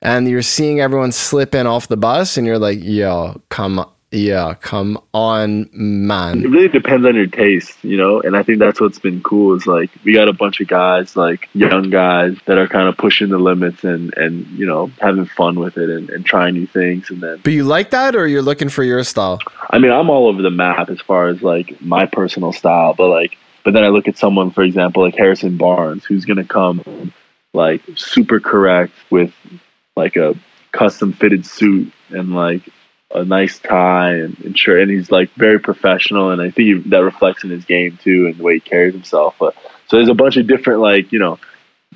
and 0.01 0.27
you're 0.27 0.41
seeing 0.41 0.79
everyone 0.79 1.11
slip 1.11 1.55
in 1.55 1.67
off 1.67 1.87
the 1.87 1.97
bus, 1.97 2.37
and 2.37 2.47
you're 2.47 2.59
like, 2.59 2.79
yo, 2.81 3.41
come 3.49 3.85
yeah, 4.13 4.55
come 4.55 5.01
on, 5.13 5.69
man. 5.71 6.43
It 6.43 6.49
really 6.49 6.67
depends 6.67 7.05
on 7.07 7.15
your 7.15 7.27
taste, 7.27 7.81
you 7.81 7.95
know, 7.95 8.19
and 8.21 8.35
I 8.35 8.43
think 8.43 8.59
that's 8.59 8.81
what's 8.81 8.99
been 8.99 9.23
cool 9.23 9.55
is 9.55 9.65
like 9.65 9.89
we 10.03 10.13
got 10.13 10.27
a 10.27 10.33
bunch 10.33 10.59
of 10.59 10.67
guys, 10.67 11.15
like 11.15 11.47
young 11.53 11.89
guys 11.89 12.35
that 12.45 12.57
are 12.57 12.67
kind 12.67 12.89
of 12.89 12.97
pushing 12.97 13.29
the 13.29 13.37
limits 13.37 13.85
and 13.85 14.13
and 14.17 14.45
you 14.47 14.65
know 14.65 14.91
having 14.99 15.25
fun 15.25 15.57
with 15.57 15.77
it 15.77 15.89
and, 15.89 16.09
and 16.09 16.25
trying 16.25 16.55
new 16.55 16.67
things, 16.67 17.09
and 17.09 17.21
then. 17.21 17.39
But 17.41 17.53
you 17.53 17.63
like 17.63 17.91
that, 17.91 18.13
or 18.13 18.27
you're 18.27 18.41
looking 18.41 18.67
for 18.67 18.83
your 18.83 19.01
style? 19.05 19.39
I 19.69 19.79
mean, 19.79 19.91
I'm 19.91 20.09
all 20.09 20.27
over 20.27 20.41
the 20.41 20.51
map 20.51 20.89
as 20.89 20.99
far 20.99 21.29
as 21.29 21.41
like 21.41 21.81
my 21.81 22.05
personal 22.05 22.51
style, 22.51 22.93
but 22.93 23.07
like, 23.07 23.37
but 23.63 23.73
then 23.73 23.85
I 23.85 23.87
look 23.87 24.09
at 24.09 24.17
someone, 24.17 24.51
for 24.51 24.63
example, 24.63 25.03
like 25.03 25.15
Harrison 25.15 25.55
Barnes, 25.55 26.03
who's 26.03 26.25
gonna 26.25 26.43
come 26.43 27.13
like 27.53 27.81
super 27.95 28.41
correct 28.41 28.91
with 29.09 29.33
like 30.01 30.15
a 30.15 30.35
custom 30.71 31.13
fitted 31.13 31.45
suit 31.45 31.91
and 32.09 32.33
like 32.33 32.67
a 33.13 33.25
nice 33.25 33.59
tie 33.59 34.15
and, 34.15 34.37
and 34.39 34.57
shirt, 34.57 34.81
and 34.81 34.91
he's 34.91 35.11
like 35.11 35.31
very 35.33 35.59
professional, 35.59 36.31
and 36.31 36.41
I 36.41 36.49
think 36.49 36.67
he, 36.67 36.89
that 36.89 37.03
reflects 37.03 37.43
in 37.43 37.49
his 37.49 37.65
game 37.65 37.97
too, 38.01 38.27
and 38.27 38.37
the 38.37 38.43
way 38.43 38.55
he 38.55 38.59
carries 38.59 38.93
himself. 38.93 39.35
But 39.39 39.55
so 39.87 39.97
there's 39.97 40.09
a 40.09 40.13
bunch 40.13 40.37
of 40.37 40.47
different 40.47 40.79
like 40.79 41.11
you 41.11 41.19
know, 41.19 41.39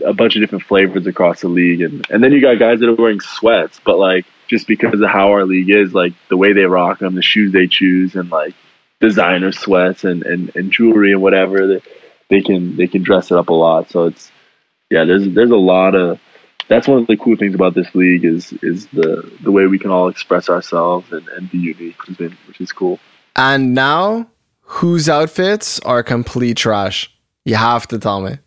a 0.06 0.14
bunch 0.14 0.36
of 0.36 0.42
different 0.42 0.66
flavors 0.66 1.08
across 1.08 1.42
the 1.42 1.48
league, 1.48 1.82
and 1.82 2.06
and 2.10 2.24
then 2.24 2.32
you 2.32 2.42
got 2.42 2.60
guys 2.60 2.80
that 2.80 2.90
are 2.90 2.96
wearing 2.96 3.22
sweats, 3.22 3.80
but 3.84 3.98
like 3.98 4.26
just 4.48 4.68
because 4.68 5.00
of 5.00 5.10
how 5.10 5.32
our 5.32 5.46
league 5.46 5.70
is, 5.70 5.94
like 5.94 6.14
the 6.30 6.38
way 6.38 6.54
they 6.54 6.66
rock 6.66 7.00
them, 7.00 7.16
the 7.16 7.22
shoes 7.22 7.52
they 7.52 7.68
choose, 7.68 8.16
and 8.16 8.30
like 8.30 8.54
designer 9.00 9.52
sweats 9.52 10.04
and 10.04 10.24
and, 10.24 10.56
and 10.56 10.72
jewelry 10.72 11.12
and 11.12 11.22
whatever 11.22 11.68
that 11.68 11.84
they 12.30 12.42
can 12.42 12.76
they 12.76 12.88
can 12.88 13.04
dress 13.04 13.32
it 13.32 13.38
up 13.38 13.50
a 13.50 13.54
lot. 13.54 13.90
So 13.90 14.06
it's 14.06 14.32
yeah, 14.90 15.06
there's 15.06 15.28
there's 15.30 15.52
a 15.52 15.56
lot 15.56 15.96
of 15.96 16.20
that's 16.68 16.88
one 16.88 17.00
of 17.00 17.08
the 17.08 17.18
cool 17.18 17.36
things 17.36 17.56
about 17.56 17.74
this 17.76 17.94
league 17.94 18.26
is 18.26 18.54
is 18.62 18.88
the 18.88 19.30
the 19.42 19.52
way 19.52 19.68
we 19.68 19.80
can 19.80 19.92
all 19.92 20.08
express 20.08 20.50
ourselves 20.50 21.12
and, 21.12 21.28
and 21.30 21.52
be 21.52 21.58
unique, 21.58 22.02
which 22.08 22.20
is, 22.20 22.32
which 22.48 22.62
is 22.62 22.72
cool. 22.72 23.00
And 23.36 23.74
now, 23.74 24.28
whose 24.62 25.10
outfits 25.10 25.80
are 25.82 26.04
complete 26.04 26.58
trash? 26.58 27.12
You 27.44 27.56
have 27.56 27.88
to 27.88 28.00
tell 28.00 28.22
me. 28.22 28.40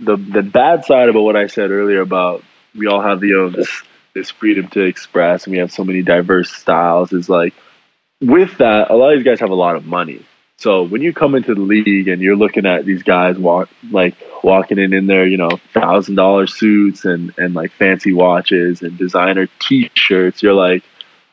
The 0.00 0.16
the 0.16 0.42
bad 0.42 0.84
side 0.84 1.08
about 1.08 1.22
what 1.22 1.36
I 1.36 1.46
said 1.46 1.70
earlier 1.70 2.00
about 2.00 2.42
we 2.74 2.86
all 2.86 3.02
have 3.02 3.20
the 3.20 3.52
this 3.54 3.82
this 4.14 4.30
freedom 4.30 4.68
to 4.68 4.82
express 4.82 5.44
and 5.44 5.52
we 5.52 5.58
have 5.58 5.72
so 5.72 5.84
many 5.84 6.02
diverse 6.02 6.50
styles 6.50 7.12
is 7.12 7.28
like 7.28 7.54
with 8.20 8.58
that 8.58 8.90
a 8.90 8.94
lot 8.94 9.12
of 9.12 9.18
these 9.18 9.24
guys 9.24 9.40
have 9.40 9.50
a 9.50 9.54
lot 9.54 9.76
of 9.76 9.84
money 9.84 10.24
so 10.58 10.82
when 10.84 11.02
you 11.02 11.12
come 11.12 11.34
into 11.34 11.54
the 11.54 11.60
league 11.60 12.08
and 12.08 12.22
you're 12.22 12.36
looking 12.36 12.66
at 12.66 12.84
these 12.84 13.02
guys 13.02 13.36
walk 13.36 13.68
like 13.90 14.14
walking 14.42 14.78
in 14.78 14.92
in 14.92 15.06
their 15.06 15.26
you 15.26 15.36
know 15.36 15.50
thousand 15.72 16.14
dollar 16.14 16.46
suits 16.46 17.04
and 17.04 17.34
and 17.38 17.54
like 17.54 17.72
fancy 17.72 18.12
watches 18.12 18.82
and 18.82 18.96
designer 18.96 19.48
t-shirts, 19.60 20.42
you're 20.42 20.54
like, 20.54 20.84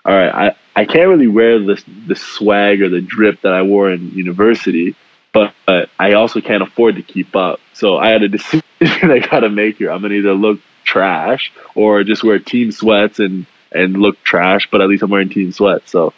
all 0.06 0.14
right, 0.14 0.34
I 0.34 0.56
I 0.76 0.86
can't 0.86 1.10
really 1.10 1.28
wear 1.28 1.60
the 1.60 1.84
the 2.08 2.16
swag 2.16 2.82
or 2.82 2.90
the 2.90 3.02
drip 3.02 3.42
that 3.42 3.54
I 3.54 3.62
wore 3.62 3.92
in 3.92 4.12
university, 4.12 4.96
but, 5.34 5.54
but 5.66 5.90
I 6.00 6.14
also 6.14 6.42
can't 6.42 6.64
afford 6.64 6.96
to 6.96 7.04
keep 7.04 7.36
up. 7.36 7.60
So 7.74 7.98
I 7.98 8.10
had 8.10 8.24
a 8.24 8.30
decision 8.30 8.64
I 8.82 9.20
got 9.20 9.42
to 9.42 9.50
make 9.50 9.78
here. 9.78 9.92
I'm 9.92 10.02
gonna 10.02 10.16
either 10.16 10.34
look 10.34 10.60
trash 10.84 11.52
or 11.76 12.04
just 12.04 12.24
wear 12.24 12.40
team 12.40 12.72
sweats 12.72 13.20
and 13.20 13.46
and 13.72 13.96
look 13.98 14.22
trash, 14.24 14.68
but 14.72 14.82
at 14.82 14.90
least 14.90 15.04
I'm 15.04 15.12
wearing 15.12 15.30
team 15.30 15.52
sweats. 15.52 15.92
So 15.92 16.14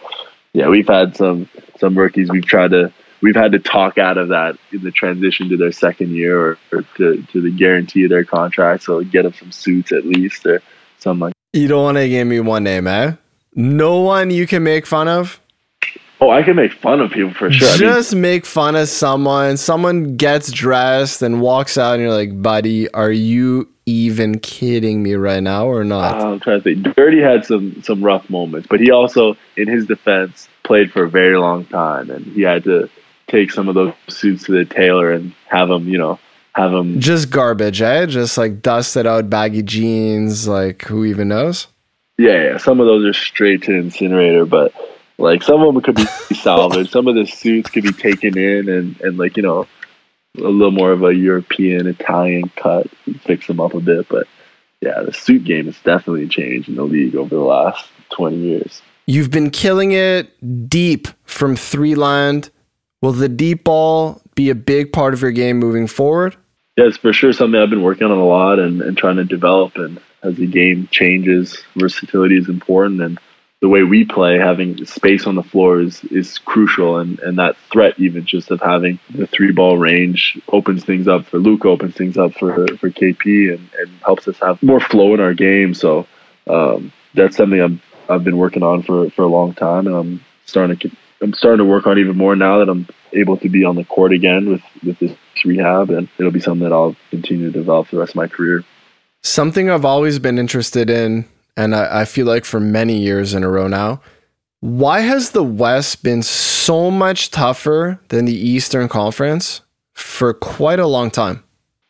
yeah, 0.53 0.69
we've 0.69 0.87
had 0.87 1.17
some 1.17 1.49
some 1.79 1.97
rookies 1.97 2.29
we've 2.29 2.45
tried 2.45 2.71
to 2.71 2.93
we've 3.23 3.35
had 3.35 3.53
to 3.53 3.59
talk 3.59 3.97
out 3.97 4.17
of 4.17 4.27
that 4.27 4.57
in 4.71 4.83
the 4.83 4.91
transition 4.91 5.49
to 5.49 5.57
their 5.57 5.71
second 5.71 6.11
year 6.11 6.39
or, 6.39 6.57
or 6.71 6.81
to, 6.97 7.23
to 7.31 7.41
the 7.41 7.49
guarantee 7.49 8.03
of 8.03 8.09
their 8.09 8.25
contract. 8.25 8.83
So 8.83 9.01
get 9.03 9.23
them 9.23 9.33
some 9.33 9.51
suits 9.51 9.91
at 9.91 10.05
least 10.05 10.45
or 10.45 10.61
something 10.99 11.21
like. 11.21 11.33
You 11.53 11.67
don't 11.67 11.83
want 11.83 11.97
to 11.97 12.07
give 12.07 12.27
me 12.27 12.39
one 12.41 12.63
name, 12.63 12.85
eh? 12.85 13.13
No 13.55 14.01
one 14.01 14.29
you 14.29 14.45
can 14.45 14.63
make 14.63 14.85
fun 14.85 15.07
of. 15.07 15.39
Oh, 16.19 16.29
I 16.29 16.41
can 16.41 16.55
make 16.55 16.73
fun 16.73 17.01
of 17.01 17.11
people 17.11 17.33
for 17.33 17.51
sure. 17.51 17.77
Just 17.77 18.13
I 18.13 18.15
mean, 18.15 18.21
make 18.21 18.45
fun 18.45 18.75
of 18.75 18.87
someone. 18.87 19.57
Someone 19.57 20.15
gets 20.15 20.51
dressed 20.51 21.21
and 21.21 21.41
walks 21.41 21.77
out, 21.77 21.95
and 21.95 22.01
you're 22.01 22.13
like, 22.13 22.41
"Buddy, 22.41 22.89
are 22.91 23.11
you 23.11 23.69
even 23.85 24.39
kidding 24.39 25.03
me 25.03 25.15
right 25.15 25.43
now 25.43 25.67
or 25.67 25.83
not?" 25.83 26.21
I'm 26.21 26.39
trying 26.39 26.61
to 26.61 26.63
think. 26.63 26.95
Dirty 26.95 27.21
had 27.21 27.45
some 27.45 27.81
some 27.83 28.01
rough 28.01 28.29
moments, 28.29 28.67
but 28.69 28.79
he 28.79 28.89
also, 28.89 29.35
in 29.57 29.67
his 29.67 29.85
defense, 29.85 30.47
played 30.63 30.91
for 30.91 31.03
a 31.03 31.09
very 31.09 31.37
long 31.37 31.65
time, 31.65 32.09
and 32.09 32.25
he 32.25 32.41
had 32.41 32.63
to 32.65 32.89
take 33.27 33.51
some 33.51 33.67
of 33.67 33.75
those 33.75 33.93
suits 34.09 34.43
to 34.45 34.51
the 34.51 34.65
tailor 34.65 35.11
and 35.11 35.33
have 35.47 35.69
them, 35.69 35.87
you 35.87 35.97
know, 35.97 36.19
have 36.53 36.71
them 36.71 36.99
just 36.99 37.29
garbage, 37.29 37.81
eh? 37.81 38.05
Just 38.05 38.37
like 38.37 38.61
dusted 38.61 39.07
out 39.07 39.29
baggy 39.29 39.63
jeans. 39.63 40.47
Like 40.47 40.83
who 40.83 41.05
even 41.05 41.29
knows? 41.29 41.67
Yeah, 42.17 42.43
yeah. 42.43 42.57
Some 42.57 42.79
of 42.79 42.85
those 42.85 43.05
are 43.05 43.13
straight 43.13 43.63
to 43.63 43.73
incinerator, 43.73 44.45
but 44.45 44.73
like 45.17 45.41
some 45.41 45.61
of 45.61 45.73
them 45.73 45.81
could 45.81 45.95
be 45.95 46.05
salvaged. 46.35 46.91
some 46.91 47.07
of 47.07 47.15
the 47.15 47.25
suits 47.25 47.69
could 47.69 47.83
be 47.83 47.91
taken 47.91 48.37
in 48.37 48.69
and, 48.69 49.01
and 49.01 49.17
like, 49.17 49.37
you 49.37 49.43
know, 49.43 49.67
a 50.37 50.41
little 50.41 50.71
more 50.71 50.91
of 50.91 51.03
a 51.03 51.13
European, 51.13 51.87
Italian 51.87 52.49
cut, 52.55 52.87
fix 53.21 53.47
them 53.47 53.59
up 53.59 53.73
a 53.73 53.79
bit. 53.79 54.07
But 54.09 54.27
yeah, 54.81 55.01
the 55.01 55.13
suit 55.13 55.43
game 55.43 55.65
has 55.65 55.79
definitely 55.79 56.27
changed 56.27 56.69
in 56.69 56.75
the 56.75 56.83
league 56.83 57.15
over 57.15 57.33
the 57.33 57.41
last 57.41 57.87
20 58.11 58.37
years. 58.37 58.81
You've 59.05 59.31
been 59.31 59.49
killing 59.49 59.91
it 59.91 60.69
deep 60.69 61.07
from 61.25 61.55
three 61.55 61.95
land. 61.95 62.49
Will 63.01 63.11
the 63.11 63.27
deep 63.27 63.65
ball 63.65 64.21
be 64.35 64.49
a 64.49 64.55
big 64.55 64.93
part 64.93 65.13
of 65.13 65.21
your 65.21 65.31
game 65.31 65.59
moving 65.59 65.87
forward? 65.87 66.37
Yeah, 66.77 66.85
it's 66.85 66.97
for 66.97 67.13
sure 67.13 67.33
something 67.33 67.59
I've 67.59 67.69
been 67.69 67.83
working 67.83 68.07
on 68.07 68.17
a 68.17 68.25
lot 68.25 68.59
and, 68.59 68.81
and 68.81 68.97
trying 68.97 69.17
to 69.17 69.25
develop. 69.25 69.75
And 69.75 69.99
as 70.23 70.35
the 70.37 70.47
game 70.47 70.87
changes, 70.89 71.61
versatility 71.75 72.37
is 72.37 72.47
important. 72.47 73.01
And 73.01 73.19
the 73.59 73.67
way 73.67 73.83
we 73.83 74.05
play, 74.05 74.37
having 74.37 74.83
space 74.85 75.27
on 75.27 75.35
the 75.35 75.43
floor 75.43 75.81
is, 75.81 76.03
is 76.05 76.39
crucial. 76.39 76.97
And, 76.97 77.19
and 77.19 77.37
that 77.39 77.57
threat, 77.71 77.99
even 77.99 78.25
just 78.25 78.51
of 78.51 78.61
having 78.61 78.99
the 79.13 79.27
three 79.27 79.51
ball 79.51 79.77
range, 79.77 80.39
opens 80.47 80.83
things 80.85 81.07
up 81.07 81.25
for 81.25 81.39
Luke, 81.39 81.65
opens 81.65 81.95
things 81.95 82.17
up 82.17 82.33
for, 82.33 82.67
for 82.77 82.89
KP, 82.89 83.53
and, 83.53 83.69
and 83.77 83.89
helps 84.03 84.27
us 84.29 84.39
have 84.39 84.63
more 84.63 84.79
flow 84.79 85.13
in 85.13 85.19
our 85.19 85.33
game. 85.33 85.73
So 85.73 86.07
um, 86.47 86.91
that's 87.13 87.35
something 87.35 87.59
I'm, 87.59 87.81
I've 88.09 88.23
been 88.23 88.37
working 88.37 88.63
on 88.63 88.83
for, 88.83 89.09
for 89.11 89.23
a 89.23 89.27
long 89.27 89.53
time. 89.53 89.87
And 89.87 89.95
I'm 89.95 90.25
starting 90.45 90.77
to 90.77 90.91
I'm 91.21 91.33
starting 91.33 91.59
to 91.59 91.65
work 91.65 91.87
on 91.87 91.97
even 91.97 92.17
more 92.17 92.35
now 92.35 92.59
that 92.59 92.69
I'm 92.69 92.87
able 93.13 93.37
to 93.37 93.47
be 93.47 93.63
on 93.63 93.75
the 93.75 93.85
court 93.85 94.11
again 94.11 94.49
with, 94.49 94.61
with 94.83 94.99
this 94.99 95.15
rehab. 95.45 95.89
And 95.89 96.09
it'll 96.17 96.31
be 96.31 96.41
something 96.41 96.67
that 96.67 96.73
I'll 96.73 96.95
continue 97.11 97.51
to 97.51 97.59
develop 97.59 97.87
for 97.87 97.95
the 97.95 98.01
rest 98.01 98.11
of 98.11 98.17
my 98.17 98.27
career. 98.27 98.63
Something 99.21 99.69
I've 99.69 99.85
always 99.85 100.19
been 100.19 100.37
interested 100.37 100.89
in 100.89 101.25
and 101.55 101.75
I, 101.75 102.01
I 102.01 102.05
feel 102.05 102.25
like 102.25 102.45
for 102.45 102.59
many 102.59 102.97
years 102.97 103.33
in 103.33 103.43
a 103.43 103.49
row 103.49 103.67
now. 103.67 104.01
Why 104.59 105.01
has 105.01 105.31
the 105.31 105.43
West 105.43 106.03
been 106.03 106.23
so 106.23 106.89
much 106.89 107.31
tougher 107.31 107.99
than 108.07 108.25
the 108.25 108.35
Eastern 108.35 108.87
Conference 108.87 109.61
for 109.93 110.33
quite 110.33 110.79
a 110.79 110.87
long 110.87 111.11
time? 111.11 111.43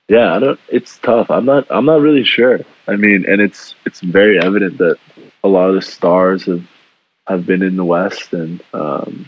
Yeah, 0.10 0.36
I 0.36 0.40
don't. 0.40 0.60
It's 0.70 0.98
tough. 1.00 1.30
I'm 1.30 1.46
not. 1.46 1.66
I'm 1.70 1.86
not 1.86 2.02
really 2.02 2.24
sure. 2.24 2.60
I 2.88 2.96
mean, 2.96 3.26
and 3.28 3.42
it's 3.42 3.76
it's 3.86 4.02
very 4.02 4.40
evident 4.40 4.78
that 4.80 4.98
a 5.44 5.48
lot 5.48 5.70
of 5.70 5.76
the 5.76 5.82
stars 5.82 6.46
have 6.46 6.66
have 7.28 7.46
been 7.46 7.62
in 7.62 7.78
the 7.78 7.86
West, 7.86 8.34
and 8.34 8.62
um, 8.74 9.26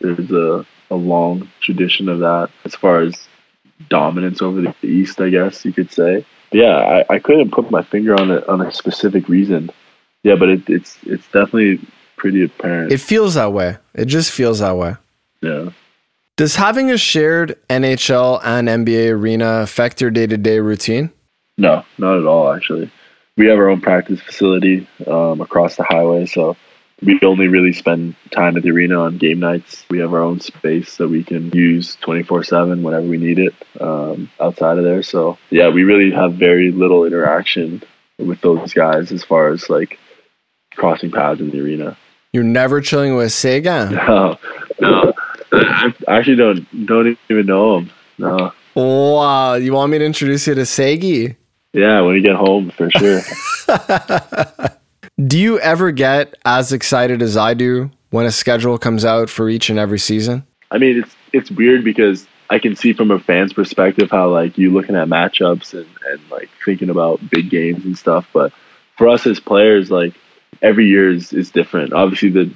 there's 0.00 0.30
a 0.30 0.66
a 0.90 0.94
long 0.94 1.50
tradition 1.60 2.08
of 2.08 2.20
that 2.20 2.50
as 2.64 2.74
far 2.74 3.00
as 3.00 3.14
dominance 3.88 4.42
over 4.42 4.60
the 4.60 4.74
East. 4.82 5.20
I 5.20 5.30
guess 5.30 5.64
you 5.64 5.72
could 5.72 5.90
say 5.90 6.24
yeah, 6.54 7.02
I, 7.10 7.14
I 7.14 7.18
couldn't 7.18 7.50
put 7.50 7.70
my 7.72 7.82
finger 7.82 8.14
on 8.14 8.30
a 8.30 8.46
on 8.46 8.60
a 8.60 8.72
specific 8.72 9.28
reason. 9.28 9.70
Yeah, 10.22 10.36
but 10.36 10.48
it, 10.48 10.70
it's 10.70 10.96
it's 11.02 11.24
definitely 11.26 11.80
pretty 12.16 12.44
apparent. 12.44 12.92
It 12.92 13.00
feels 13.00 13.34
that 13.34 13.52
way. 13.52 13.76
It 13.92 14.04
just 14.04 14.30
feels 14.30 14.60
that 14.60 14.76
way. 14.76 14.94
Yeah. 15.40 15.70
Does 16.36 16.54
having 16.54 16.92
a 16.92 16.96
shared 16.96 17.58
NHL 17.68 18.40
and 18.44 18.68
NBA 18.68 19.10
arena 19.10 19.62
affect 19.62 20.00
your 20.00 20.12
day 20.12 20.28
to 20.28 20.38
day 20.38 20.60
routine? 20.60 21.12
No, 21.58 21.84
not 21.98 22.18
at 22.18 22.24
all. 22.24 22.52
Actually, 22.52 22.90
we 23.36 23.46
have 23.46 23.58
our 23.58 23.68
own 23.68 23.80
practice 23.80 24.20
facility 24.20 24.86
um, 25.06 25.40
across 25.40 25.76
the 25.76 25.84
highway, 25.84 26.26
so 26.26 26.56
we 27.02 27.18
only 27.22 27.48
really 27.48 27.72
spend 27.72 28.14
time 28.30 28.56
at 28.56 28.62
the 28.62 28.70
arena 28.70 29.00
on 29.00 29.18
game 29.18 29.40
nights. 29.40 29.84
We 29.90 29.98
have 29.98 30.14
our 30.14 30.22
own 30.22 30.40
space 30.40 30.96
that 30.96 31.08
we 31.08 31.24
can 31.24 31.50
use 31.50 31.96
24 31.96 32.44
7 32.44 32.82
whenever 32.82 33.06
we 33.06 33.18
need 33.18 33.38
it 33.38 33.54
um, 33.80 34.30
outside 34.40 34.78
of 34.78 34.84
there. 34.84 35.02
So, 35.02 35.38
yeah, 35.50 35.68
we 35.68 35.82
really 35.82 36.12
have 36.12 36.34
very 36.34 36.70
little 36.70 37.04
interaction 37.04 37.82
with 38.18 38.40
those 38.40 38.72
guys 38.72 39.10
as 39.10 39.24
far 39.24 39.48
as 39.48 39.68
like 39.68 39.98
crossing 40.74 41.10
paths 41.10 41.40
in 41.40 41.50
the 41.50 41.60
arena. 41.60 41.96
You're 42.32 42.44
never 42.44 42.80
chilling 42.80 43.16
with 43.16 43.30
Sega? 43.30 43.90
No, 44.06 44.38
no. 44.80 45.12
I 46.08 46.18
actually 46.18 46.36
don't 46.36 46.86
don't 46.86 47.16
even 47.30 47.46
know 47.46 47.78
him. 47.78 47.90
No. 48.18 48.52
Wow, 48.74 49.54
you 49.54 49.72
want 49.72 49.92
me 49.92 49.98
to 49.98 50.04
introduce 50.04 50.48
you 50.48 50.54
to 50.56 50.62
Segi? 50.62 51.36
Yeah, 51.74 52.00
when 52.02 52.14
you 52.14 52.22
get 52.22 52.36
home, 52.36 52.70
for 52.70 52.88
sure. 52.90 53.20
Do 55.26 55.38
you 55.38 55.58
ever 55.58 55.90
get 55.90 56.34
as 56.44 56.72
excited 56.72 57.20
as 57.20 57.36
I 57.36 57.54
do 57.54 57.90
when 58.10 58.26
a 58.26 58.30
schedule 58.30 58.78
comes 58.78 59.04
out 59.04 59.28
for 59.28 59.48
each 59.48 59.70
and 59.70 59.78
every 59.78 59.98
season? 59.98 60.46
I 60.70 60.78
mean, 60.78 61.00
it's 61.00 61.14
it's 61.32 61.50
weird 61.50 61.84
because 61.84 62.26
I 62.50 62.58
can 62.58 62.76
see 62.76 62.92
from 62.92 63.10
a 63.10 63.18
fan's 63.18 63.52
perspective 63.52 64.10
how 64.10 64.28
like 64.28 64.56
you 64.56 64.70
looking 64.70 64.96
at 64.96 65.08
matchups 65.08 65.72
and, 65.74 65.86
and 66.06 66.20
like 66.30 66.48
thinking 66.64 66.90
about 66.90 67.20
big 67.30 67.50
games 67.50 67.84
and 67.84 67.98
stuff. 67.98 68.28
But 68.32 68.52
for 68.96 69.08
us 69.08 69.26
as 69.26 69.40
players, 69.40 69.90
like 69.90 70.14
every 70.62 70.86
year 70.86 71.10
is, 71.10 71.32
is 71.32 71.50
different. 71.50 71.92
Obviously, 71.92 72.30
the 72.30 72.54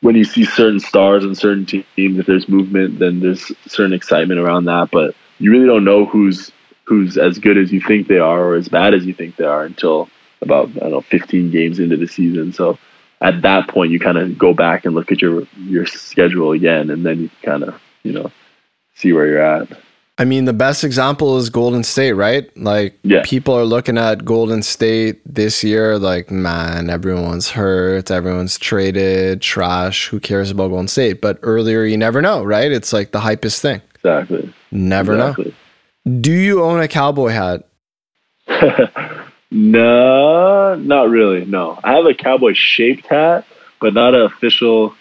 when 0.00 0.14
you 0.14 0.24
see 0.24 0.44
certain 0.44 0.80
stars 0.80 1.24
and 1.24 1.36
certain 1.36 1.66
teams, 1.66 2.18
if 2.18 2.26
there's 2.26 2.48
movement, 2.48 2.98
then 2.98 3.20
there's 3.20 3.50
certain 3.66 3.94
excitement 3.94 4.40
around 4.40 4.66
that. 4.66 4.90
But 4.90 5.14
you 5.38 5.50
really 5.50 5.66
don't 5.66 5.84
know 5.84 6.04
who's 6.04 6.50
who's 6.86 7.18
as 7.18 7.38
good 7.38 7.58
as 7.58 7.72
you 7.72 7.80
think 7.80 8.08
they 8.08 8.18
are 8.18 8.40
or 8.40 8.54
as 8.54 8.68
bad 8.68 8.94
as 8.94 9.04
you 9.04 9.12
think 9.12 9.36
they 9.36 9.44
are 9.44 9.64
until 9.64 10.08
about 10.40 10.68
I 10.76 10.80
don't 10.80 10.90
know 10.90 11.00
15 11.00 11.50
games 11.50 11.78
into 11.78 11.96
the 11.96 12.06
season. 12.06 12.52
So 12.52 12.78
at 13.20 13.42
that 13.42 13.68
point, 13.68 13.92
you 13.92 13.98
kind 13.98 14.18
of 14.18 14.38
go 14.38 14.54
back 14.54 14.84
and 14.84 14.94
look 14.94 15.10
at 15.10 15.20
your 15.20 15.46
your 15.56 15.86
schedule 15.86 16.52
again, 16.52 16.90
and 16.90 17.04
then 17.04 17.20
you 17.22 17.30
kind 17.42 17.62
of 17.62 17.80
you 18.02 18.12
know 18.12 18.30
see 18.94 19.12
where 19.12 19.26
you're 19.26 19.42
at. 19.42 19.68
I 20.18 20.24
mean, 20.24 20.46
the 20.46 20.54
best 20.54 20.82
example 20.82 21.36
is 21.36 21.50
Golden 21.50 21.84
State, 21.84 22.14
right? 22.14 22.50
Like, 22.56 22.98
yeah. 23.02 23.20
people 23.22 23.52
are 23.52 23.66
looking 23.66 23.98
at 23.98 24.24
Golden 24.24 24.62
State 24.62 25.20
this 25.26 25.62
year, 25.62 25.98
like, 25.98 26.30
man, 26.30 26.88
everyone's 26.88 27.50
hurt, 27.50 28.10
everyone's 28.10 28.58
traded, 28.58 29.42
trash. 29.42 30.08
Who 30.08 30.18
cares 30.18 30.50
about 30.50 30.68
Golden 30.68 30.88
State? 30.88 31.20
But 31.20 31.38
earlier, 31.42 31.84
you 31.84 31.98
never 31.98 32.22
know, 32.22 32.42
right? 32.42 32.72
It's 32.72 32.94
like 32.94 33.10
the 33.10 33.20
hypest 33.20 33.60
thing. 33.60 33.82
Exactly. 33.96 34.54
Never 34.70 35.12
exactly. 35.16 35.44
know. 35.44 35.54
Do 36.06 36.32
you 36.32 36.62
own 36.62 36.80
a 36.80 36.88
cowboy 36.88 37.30
hat? 37.30 37.68
No, 39.50 40.74
not 40.74 41.08
really. 41.08 41.44
No, 41.44 41.78
I 41.82 41.94
have 41.94 42.06
a 42.06 42.14
cowboy 42.14 42.52
shaped 42.54 43.06
hat, 43.06 43.46
but 43.80 43.94
not 43.94 44.14
an 44.14 44.22
official 44.22 44.94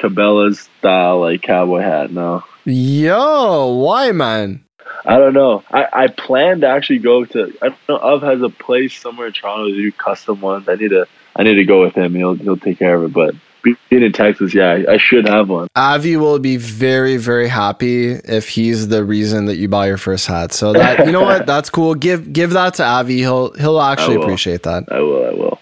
Cabela's 0.00 0.60
style 0.78 1.20
like 1.20 1.42
cowboy 1.42 1.80
hat. 1.80 2.12
No. 2.12 2.44
Yo, 2.64 3.74
why, 3.74 4.12
man? 4.12 4.64
I 5.04 5.18
don't 5.18 5.34
know. 5.34 5.64
I, 5.70 5.86
I 5.92 6.06
plan 6.06 6.60
to 6.60 6.68
actually 6.68 7.00
go 7.00 7.24
to. 7.24 7.52
I 7.60 7.68
don't 7.68 7.88
know. 7.88 7.96
Of 7.96 8.22
has 8.22 8.40
a 8.40 8.48
place 8.48 8.98
somewhere 8.98 9.26
in 9.26 9.32
Toronto 9.32 9.68
to 9.68 9.74
do 9.74 9.90
custom 9.92 10.40
ones. 10.40 10.68
I 10.68 10.76
need 10.76 10.90
to. 10.90 11.06
I 11.34 11.42
need 11.42 11.54
to 11.54 11.64
go 11.64 11.82
with 11.82 11.94
him. 11.94 12.14
He'll 12.14 12.34
he'll 12.34 12.56
take 12.56 12.78
care 12.78 12.94
of 12.94 13.04
it. 13.04 13.12
But 13.12 13.34
being 13.90 14.02
in 14.02 14.12
Texas, 14.12 14.54
yeah, 14.54 14.82
I, 14.88 14.96
should 14.98 15.28
have 15.28 15.48
one. 15.48 15.68
Avi 15.74 16.16
will 16.16 16.38
be 16.38 16.56
very, 16.56 17.16
very 17.16 17.48
happy 17.48 18.12
if 18.12 18.48
he's 18.48 18.88
the 18.88 19.04
reason 19.04 19.46
that 19.46 19.56
you 19.56 19.68
buy 19.68 19.86
your 19.86 19.98
first 19.98 20.26
hat. 20.26 20.52
So 20.52 20.72
that 20.72 21.06
you 21.06 21.12
know 21.12 21.22
what, 21.22 21.46
that's 21.52 21.70
cool. 21.70 21.94
Give 21.94 22.32
give 22.32 22.50
that 22.50 22.74
to 22.74 22.84
Avi. 22.84 23.18
He'll 23.18 23.52
he'll 23.54 23.80
actually 23.80 24.16
appreciate 24.16 24.62
that. 24.64 24.84
I 24.90 25.00
will. 25.00 25.26
I 25.26 25.30
will. 25.30 25.60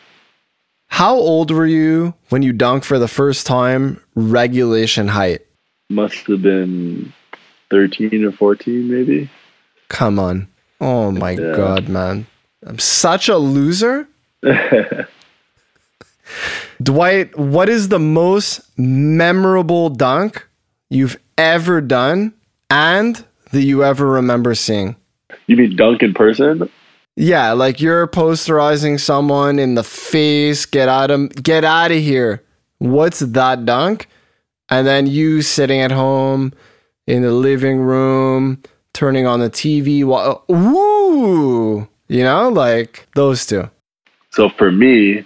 How 0.88 1.14
old 1.14 1.50
were 1.50 1.66
you 1.66 2.14
when 2.28 2.42
you 2.42 2.52
dunked 2.52 2.84
for 2.84 2.98
the 2.98 3.08
first 3.08 3.46
time? 3.46 4.00
Regulation 4.14 5.08
height 5.08 5.42
must 5.90 6.26
have 6.26 6.42
been 6.42 7.12
thirteen 7.70 8.24
or 8.24 8.32
fourteen, 8.32 8.90
maybe. 8.90 9.30
Come 9.88 10.18
on! 10.18 10.48
Oh 10.80 11.10
my 11.10 11.32
yeah. 11.32 11.52
god, 11.54 11.88
man! 11.88 12.26
I'm 12.64 12.78
such 12.78 13.28
a 13.28 13.36
loser. 13.36 14.08
Dwight, 16.82 17.36
what 17.38 17.68
is 17.68 17.88
the 17.88 17.98
most 17.98 18.60
memorable 18.78 19.88
dunk 19.88 20.46
you've 20.90 21.18
ever 21.38 21.80
done 21.80 22.34
and 22.70 23.24
that 23.52 23.62
you 23.62 23.84
ever 23.84 24.06
remember 24.06 24.54
seeing? 24.54 24.96
You 25.46 25.56
mean 25.56 25.76
dunk 25.76 26.02
in 26.02 26.12
person? 26.14 26.70
Yeah, 27.16 27.52
like 27.52 27.80
you're 27.80 28.06
posterizing 28.06 29.00
someone 29.00 29.58
in 29.58 29.74
the 29.74 29.82
face, 29.82 30.66
get 30.66 30.88
out 30.88 31.10
of 31.10 31.30
get 31.42 31.64
out 31.64 31.90
of 31.90 31.98
here. 31.98 32.42
What's 32.78 33.20
that 33.20 33.64
dunk? 33.64 34.08
And 34.68 34.86
then 34.86 35.06
you 35.06 35.40
sitting 35.42 35.80
at 35.80 35.92
home 35.92 36.52
in 37.06 37.22
the 37.22 37.30
living 37.30 37.78
room, 37.78 38.62
turning 38.92 39.26
on 39.26 39.40
the 39.40 39.48
TV. 39.48 40.04
While, 40.04 40.44
ooh, 40.50 41.88
you 42.08 42.22
know, 42.22 42.50
like 42.50 43.06
those 43.14 43.46
two. 43.46 43.70
So 44.30 44.50
for 44.50 44.70
me, 44.70 45.24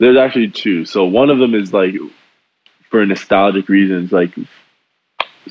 there's 0.00 0.16
actually 0.16 0.48
two. 0.48 0.84
So 0.86 1.04
one 1.04 1.30
of 1.30 1.38
them 1.38 1.54
is 1.54 1.72
like 1.72 1.94
for 2.90 3.04
nostalgic 3.06 3.68
reasons, 3.68 4.10
like 4.10 4.34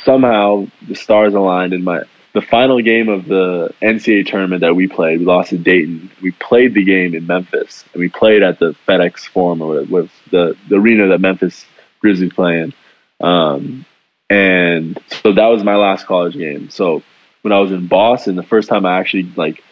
somehow 0.03 0.67
the 0.87 0.95
stars 0.95 1.33
aligned 1.33 1.71
in 1.73 1.83
my 1.83 2.01
the 2.33 2.41
final 2.41 2.81
game 2.81 3.09
of 3.09 3.25
the 3.25 3.73
NCAA 3.81 4.27
tournament 4.27 4.61
that 4.61 4.75
we 4.75 4.87
played. 4.87 5.19
We 5.19 5.25
lost 5.25 5.49
to 5.49 5.57
Dayton. 5.57 6.11
We 6.21 6.31
played 6.31 6.73
the 6.73 6.83
game 6.83 7.15
in 7.15 7.25
Memphis, 7.25 7.85
and 7.93 7.99
we 7.99 8.09
played 8.09 8.43
at 8.43 8.59
the 8.59 8.75
FedEx 8.87 9.27
Forum 9.27 9.61
or 9.61 9.83
with 9.83 10.11
the 10.31 10.57
the 10.67 10.75
arena 10.75 11.07
that 11.07 11.21
Memphis 11.21 11.65
Grizzlies 12.01 12.33
play 12.33 12.61
in. 12.61 12.73
Um, 13.21 13.85
and 14.29 14.99
so 15.23 15.33
that 15.33 15.47
was 15.47 15.63
my 15.63 15.75
last 15.75 16.05
college 16.05 16.35
game. 16.35 16.69
So 16.69 17.03
when 17.41 17.51
I 17.51 17.59
was 17.59 17.71
in 17.71 17.87
Boston, 17.87 18.35
the 18.35 18.43
first 18.43 18.69
time 18.69 18.85
I 18.85 18.99
actually 18.99 19.31
like 19.35 19.63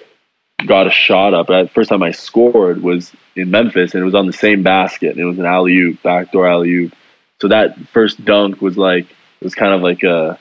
got 0.65 0.87
a 0.87 0.91
shot 0.91 1.33
up, 1.33 1.47
the 1.47 1.69
first 1.73 1.89
time 1.89 2.03
I 2.03 2.11
scored 2.11 2.81
was 2.81 3.11
in 3.37 3.51
Memphis, 3.51 3.93
and 3.93 4.01
it 4.01 4.05
was 4.05 4.15
on 4.15 4.27
the 4.27 4.33
same 4.33 4.63
basket. 4.63 5.11
And 5.11 5.19
it 5.19 5.25
was 5.25 5.39
an 5.39 5.45
alley 5.45 5.75
oop, 5.77 6.01
backdoor 6.03 6.47
alley 6.47 6.71
oop. 6.71 6.93
So 7.41 7.49
that 7.49 7.77
first 7.93 8.23
dunk 8.23 8.61
was 8.61 8.77
like 8.77 9.05
it 9.09 9.43
was 9.43 9.55
kind 9.55 9.73
of 9.73 9.81
like 9.81 10.03
a 10.03 10.39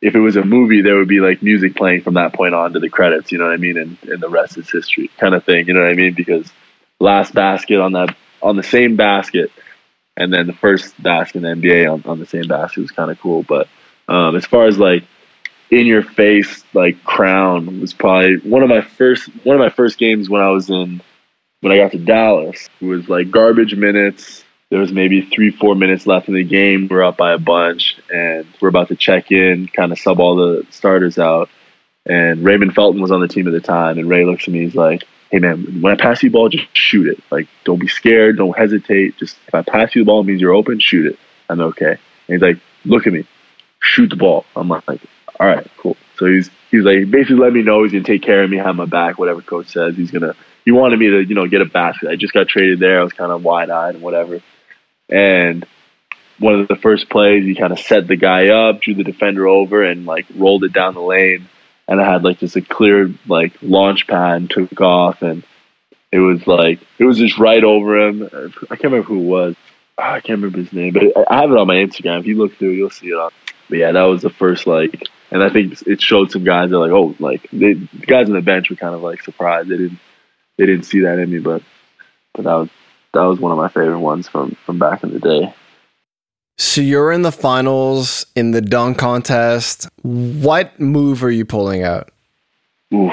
if 0.00 0.14
it 0.14 0.20
was 0.20 0.36
a 0.36 0.44
movie, 0.44 0.80
there 0.80 0.96
would 0.96 1.08
be 1.08 1.20
like 1.20 1.42
music 1.42 1.76
playing 1.76 2.02
from 2.02 2.14
that 2.14 2.32
point 2.32 2.54
on 2.54 2.72
to 2.72 2.80
the 2.80 2.88
credits. 2.88 3.32
You 3.32 3.38
know 3.38 3.44
what 3.44 3.54
I 3.54 3.58
mean? 3.58 3.76
And 3.76 3.98
and 4.04 4.20
the 4.20 4.28
rest 4.28 4.56
is 4.56 4.70
history, 4.70 5.10
kind 5.18 5.34
of 5.34 5.44
thing. 5.44 5.66
You 5.66 5.74
know 5.74 5.80
what 5.80 5.90
I 5.90 5.94
mean? 5.94 6.14
Because 6.14 6.50
last 6.98 7.34
basket 7.34 7.80
on 7.80 7.92
that 7.92 8.16
on 8.42 8.56
the 8.56 8.62
same 8.62 8.96
basket, 8.96 9.50
and 10.16 10.32
then 10.32 10.46
the 10.46 10.52
first 10.52 11.00
basket 11.02 11.42
in 11.44 11.60
the 11.60 11.68
NBA 11.68 11.92
on, 11.92 12.02
on 12.08 12.18
the 12.18 12.26
same 12.26 12.48
basket 12.48 12.80
was 12.80 12.90
kind 12.90 13.10
of 13.10 13.20
cool. 13.20 13.42
But 13.42 13.68
um, 14.08 14.36
as 14.36 14.46
far 14.46 14.66
as 14.66 14.78
like 14.78 15.04
in 15.70 15.86
your 15.86 16.02
face 16.02 16.64
like 16.74 17.02
crown 17.04 17.80
was 17.80 17.94
probably 17.94 18.36
one 18.38 18.62
of 18.62 18.68
my 18.68 18.80
first 18.80 19.28
one 19.44 19.56
of 19.56 19.60
my 19.60 19.70
first 19.70 19.98
games 19.98 20.28
when 20.28 20.42
I 20.42 20.50
was 20.50 20.68
in 20.68 21.00
when 21.60 21.72
I 21.72 21.76
got 21.76 21.92
to 21.92 21.98
Dallas. 21.98 22.68
It 22.80 22.86
was 22.86 23.08
like 23.08 23.30
garbage 23.30 23.74
minutes. 23.74 24.44
There 24.70 24.80
was 24.80 24.92
maybe 24.92 25.22
three, 25.22 25.50
four 25.50 25.74
minutes 25.74 26.06
left 26.06 26.28
in 26.28 26.34
the 26.34 26.44
game. 26.44 26.86
We're 26.88 27.02
up 27.02 27.16
by 27.16 27.32
a 27.32 27.38
bunch, 27.38 27.96
and 28.12 28.46
we're 28.60 28.68
about 28.68 28.88
to 28.88 28.96
check 28.96 29.32
in, 29.32 29.66
kind 29.66 29.90
of 29.90 29.98
sub 29.98 30.20
all 30.20 30.36
the 30.36 30.66
starters 30.70 31.18
out. 31.18 31.50
And 32.06 32.44
Raymond 32.44 32.74
Felton 32.74 33.02
was 33.02 33.10
on 33.10 33.20
the 33.20 33.28
team 33.28 33.46
at 33.46 33.52
the 33.52 33.60
time, 33.60 33.98
and 33.98 34.08
Ray 34.08 34.24
looks 34.24 34.44
at 34.44 34.54
me. 34.54 34.60
He's 34.60 34.74
like, 34.74 35.04
"Hey 35.30 35.38
man, 35.38 35.82
when 35.82 35.92
I 35.92 35.96
pass 35.96 36.22
you 36.22 36.30
the 36.30 36.34
ball, 36.34 36.48
just 36.48 36.66
shoot 36.72 37.08
it. 37.08 37.22
Like, 37.30 37.48
don't 37.64 37.80
be 37.80 37.88
scared, 37.88 38.38
don't 38.38 38.56
hesitate. 38.56 39.16
Just 39.18 39.36
if 39.48 39.54
I 39.54 39.62
pass 39.62 39.94
you 39.94 40.02
the 40.02 40.06
ball, 40.06 40.22
means 40.22 40.40
you're 40.40 40.54
open. 40.54 40.78
Shoot 40.78 41.06
it. 41.12 41.18
I'm 41.48 41.60
okay." 41.60 41.90
And 41.90 41.98
he's 42.28 42.40
like, 42.40 42.58
"Look 42.84 43.06
at 43.06 43.12
me, 43.12 43.26
shoot 43.82 44.08
the 44.08 44.16
ball." 44.16 44.46
I'm 44.56 44.68
like, 44.68 45.00
"All 45.38 45.46
right, 45.46 45.66
cool." 45.76 45.96
So 46.16 46.26
he's 46.26 46.48
he's 46.70 46.84
like 46.84 47.10
basically 47.10 47.36
let 47.36 47.52
me 47.52 47.62
know 47.62 47.82
he's 47.82 47.92
gonna 47.92 48.04
take 48.04 48.22
care 48.22 48.44
of 48.44 48.50
me, 48.50 48.56
have 48.58 48.76
my 48.76 48.86
back, 48.86 49.18
whatever 49.18 49.42
coach 49.42 49.66
says. 49.68 49.96
He's 49.96 50.10
gonna 50.12 50.36
he 50.70 50.72
wanted 50.72 51.00
me 51.00 51.08
to 51.08 51.20
you 51.24 51.34
know 51.34 51.48
get 51.48 51.62
a 51.62 51.64
basket. 51.64 52.10
I 52.10 52.16
just 52.16 52.32
got 52.32 52.46
traded 52.46 52.78
there. 52.78 53.00
I 53.00 53.02
was 53.02 53.12
kind 53.12 53.32
of 53.32 53.42
wide 53.42 53.70
eyed 53.70 53.96
and 53.96 54.04
whatever. 54.04 54.40
And 55.08 55.66
one 56.38 56.60
of 56.60 56.68
the 56.68 56.76
first 56.76 57.10
plays, 57.10 57.44
he 57.44 57.56
kind 57.56 57.72
of 57.72 57.80
set 57.80 58.06
the 58.06 58.16
guy 58.16 58.48
up, 58.50 58.80
drew 58.80 58.94
the 58.94 59.02
defender 59.02 59.48
over, 59.48 59.82
and 59.82 60.06
like 60.06 60.26
rolled 60.36 60.62
it 60.62 60.72
down 60.72 60.94
the 60.94 61.00
lane. 61.00 61.48
And 61.88 62.00
I 62.00 62.08
had 62.08 62.22
like 62.22 62.38
just 62.38 62.54
a 62.54 62.60
clear 62.60 63.12
like 63.26 63.52
launch 63.62 64.06
pad 64.06 64.36
and 64.36 64.50
took 64.50 64.80
off, 64.80 65.22
and 65.22 65.42
it 66.12 66.20
was 66.20 66.46
like 66.46 66.78
it 66.98 67.04
was 67.04 67.18
just 67.18 67.36
right 67.38 67.64
over 67.64 67.98
him. 67.98 68.22
I 68.70 68.76
can't 68.76 68.84
remember 68.84 69.08
who 69.08 69.22
it 69.22 69.24
was. 69.24 69.56
Oh, 69.98 70.02
I 70.04 70.20
can't 70.20 70.40
remember 70.40 70.58
his 70.58 70.72
name, 70.72 70.92
but 70.92 71.02
I 71.28 71.40
have 71.40 71.50
it 71.50 71.58
on 71.58 71.66
my 71.66 71.74
Instagram. 71.74 72.20
If 72.20 72.26
you 72.26 72.38
look 72.38 72.54
through, 72.56 72.70
you'll 72.70 72.90
see 72.90 73.08
it 73.08 73.18
on. 73.18 73.32
But 73.68 73.78
yeah, 73.78 73.90
that 73.90 74.04
was 74.04 74.22
the 74.22 74.30
first 74.30 74.68
like, 74.68 75.02
and 75.32 75.42
I 75.42 75.50
think 75.50 75.82
it 75.84 76.00
showed 76.00 76.30
some 76.30 76.44
guys 76.44 76.70
that 76.70 76.78
like, 76.78 76.92
oh, 76.92 77.16
like 77.18 77.48
they, 77.50 77.74
the 77.74 78.06
guys 78.06 78.28
on 78.28 78.34
the 78.34 78.40
bench 78.40 78.70
were 78.70 78.76
kind 78.76 78.94
of 78.94 79.02
like 79.02 79.22
surprised 79.22 79.68
they 79.68 79.76
didn't 79.76 79.98
they 80.60 80.66
didn't 80.66 80.84
see 80.84 81.00
that 81.00 81.18
in 81.18 81.30
me, 81.30 81.38
but 81.38 81.62
but 82.34 82.44
that 82.44 82.54
was 82.54 82.68
that 83.14 83.22
was 83.22 83.40
one 83.40 83.50
of 83.50 83.56
my 83.56 83.68
favorite 83.68 84.00
ones 84.00 84.28
from 84.28 84.56
from 84.66 84.78
back 84.78 85.02
in 85.02 85.10
the 85.10 85.18
day. 85.18 85.54
So 86.58 86.82
you're 86.82 87.10
in 87.12 87.22
the 87.22 87.32
finals 87.32 88.26
in 88.36 88.50
the 88.50 88.60
dunk 88.60 88.98
contest. 88.98 89.88
What 90.02 90.78
move 90.78 91.24
are 91.24 91.30
you 91.30 91.46
pulling 91.46 91.82
out? 91.82 92.10
Oof. 92.92 93.12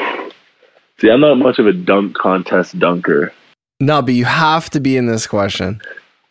See, 1.00 1.10
I'm 1.10 1.22
not 1.22 1.36
much 1.36 1.58
of 1.58 1.68
a 1.68 1.74
dunk 1.74 2.18
contest 2.18 2.78
dunker. 2.78 3.32
No, 3.80 4.02
but 4.02 4.14
you 4.14 4.26
have 4.26 4.70
to 4.72 4.82
be 4.82 4.98
in 4.98 5.06
this 5.06 5.26
question. 5.26 5.80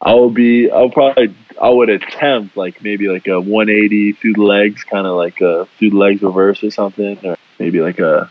I 0.03 0.13
will 0.13 0.31
be. 0.31 0.71
I'll 0.71 0.91
probably. 0.91 1.35
I 1.63 1.71
would 1.71 1.89
attempt 1.89 2.59
like 2.59 2.83
maybe 2.83 3.09
like 3.09 3.27
a 3.27 3.41
180 3.41 4.13
through 4.13 4.35
the 4.35 4.43
legs, 4.43 4.85
kind 4.85 5.07
of 5.07 5.17
like 5.17 5.41
a 5.41 5.67
through 5.79 5.91
the 5.91 5.97
legs 5.97 6.21
reverse 6.21 6.63
or 6.63 6.71
something, 6.71 7.19
or 7.25 7.39
maybe 7.59 7.81
like 7.81 8.01
a 8.01 8.31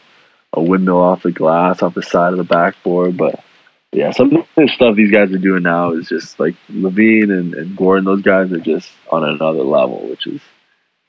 a 0.53 0.61
windmill 0.61 0.99
off 1.01 1.23
the 1.23 1.31
glass 1.31 1.81
off 1.81 1.93
the 1.95 2.01
side 2.03 2.31
of 2.34 2.38
the 2.38 2.43
backboard. 2.43 3.17
But 3.17 3.43
yeah, 3.91 4.11
some 4.11 4.35
of 4.35 4.45
the 4.55 4.67
stuff 4.73 4.95
these 4.95 5.11
guys 5.11 5.31
are 5.31 5.38
doing 5.38 5.63
now 5.63 5.91
is 5.93 6.07
just 6.07 6.39
like 6.39 6.55
LaVine 6.69 7.31
and, 7.31 7.53
and 7.53 7.76
Gordon. 7.77 8.05
Those 8.05 8.22
guys 8.22 8.51
are 8.51 8.59
just 8.59 8.89
on 9.11 9.23
another 9.23 9.63
level, 9.63 10.07
which 10.09 10.27
is 10.27 10.41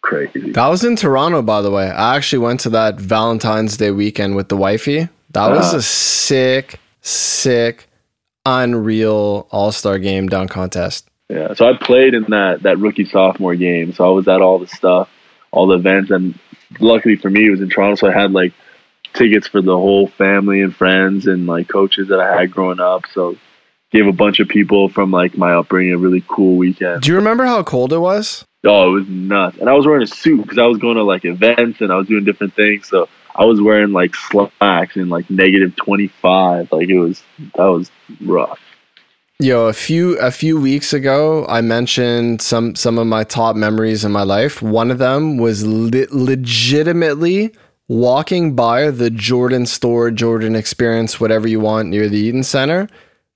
crazy. 0.02 0.52
That 0.52 0.68
was 0.68 0.84
in 0.84 0.96
Toronto, 0.96 1.42
by 1.42 1.62
the 1.62 1.70
way. 1.70 1.88
I 1.90 2.16
actually 2.16 2.40
went 2.40 2.60
to 2.60 2.70
that 2.70 2.96
Valentine's 3.00 3.76
Day 3.76 3.90
weekend 3.90 4.36
with 4.36 4.48
the 4.48 4.56
wifey. 4.56 5.08
That 5.32 5.50
was 5.50 5.74
Uh. 5.74 5.78
a 5.78 5.82
sick, 5.82 6.80
sick, 7.00 7.88
unreal 8.44 9.46
All 9.50 9.72
Star 9.72 9.98
game 9.98 10.28
dunk 10.28 10.50
contest. 10.50 11.08
Yeah, 11.28 11.54
so 11.54 11.68
I 11.68 11.76
played 11.76 12.14
in 12.14 12.24
that 12.28 12.62
that 12.62 12.78
rookie 12.78 13.04
sophomore 13.04 13.56
game. 13.56 13.92
So 13.92 14.06
I 14.06 14.10
was 14.10 14.28
at 14.28 14.40
all 14.40 14.58
the 14.60 14.68
stuff, 14.68 15.08
all 15.50 15.66
the 15.66 15.74
events, 15.76 16.10
and 16.10 16.38
luckily 16.78 17.16
for 17.16 17.28
me, 17.30 17.46
it 17.46 17.50
was 17.50 17.60
in 17.60 17.68
Toronto. 17.68 17.96
So 17.96 18.08
I 18.08 18.12
had 18.12 18.30
like 18.30 18.52
tickets 19.16 19.48
for 19.48 19.60
the 19.60 19.76
whole 19.76 20.06
family 20.06 20.62
and 20.62 20.74
friends 20.74 21.26
and 21.26 21.46
like 21.46 21.68
coaches 21.68 22.08
that 22.08 22.20
I 22.20 22.40
had 22.40 22.50
growing 22.50 22.80
up. 22.80 23.04
So 23.12 23.36
gave 23.92 24.06
a 24.06 24.12
bunch 24.12 24.40
of 24.40 24.48
people 24.48 24.88
from 24.88 25.10
like 25.10 25.36
my 25.36 25.54
upbringing 25.54 25.94
a 25.94 25.98
really 25.98 26.24
cool 26.28 26.56
weekend. 26.56 27.02
Do 27.02 27.10
you 27.10 27.16
remember 27.16 27.44
how 27.44 27.62
cold 27.62 27.92
it 27.92 27.98
was? 27.98 28.44
Oh, 28.64 28.88
it 28.88 29.00
was 29.00 29.08
nuts. 29.08 29.58
And 29.58 29.68
I 29.68 29.72
was 29.72 29.86
wearing 29.86 30.02
a 30.02 30.06
suit 30.06 30.42
because 30.42 30.58
I 30.58 30.66
was 30.66 30.78
going 30.78 30.96
to 30.96 31.04
like 31.04 31.24
events 31.24 31.80
and 31.80 31.92
I 31.92 31.96
was 31.96 32.06
doing 32.06 32.24
different 32.24 32.54
things. 32.54 32.88
So 32.88 33.08
I 33.34 33.44
was 33.44 33.60
wearing 33.60 33.92
like 33.92 34.14
slacks 34.14 34.96
in 34.96 35.08
like 35.08 35.30
negative 35.30 35.76
25. 35.76 36.72
Like 36.72 36.88
it 36.88 36.98
was, 36.98 37.22
that 37.54 37.64
was 37.64 37.90
rough. 38.20 38.60
Yo, 39.38 39.66
a 39.66 39.72
few 39.74 40.18
a 40.18 40.30
few 40.30 40.58
weeks 40.58 40.94
ago, 40.94 41.44
I 41.46 41.60
mentioned 41.60 42.40
some 42.40 42.74
some 42.74 42.98
of 42.98 43.06
my 43.06 43.22
top 43.22 43.54
memories 43.54 44.02
in 44.02 44.10
my 44.10 44.22
life. 44.22 44.62
One 44.62 44.90
of 44.90 44.96
them 44.96 45.36
was 45.36 45.62
le- 45.66 46.06
legitimately 46.10 47.54
walking 47.88 48.54
by 48.54 48.90
the 48.90 49.10
Jordan 49.10 49.66
store, 49.66 50.10
Jordan 50.10 50.56
Experience, 50.56 51.20
whatever 51.20 51.46
you 51.48 51.60
want, 51.60 51.88
near 51.88 52.08
the 52.08 52.18
Eaton 52.18 52.42
Centre, 52.42 52.88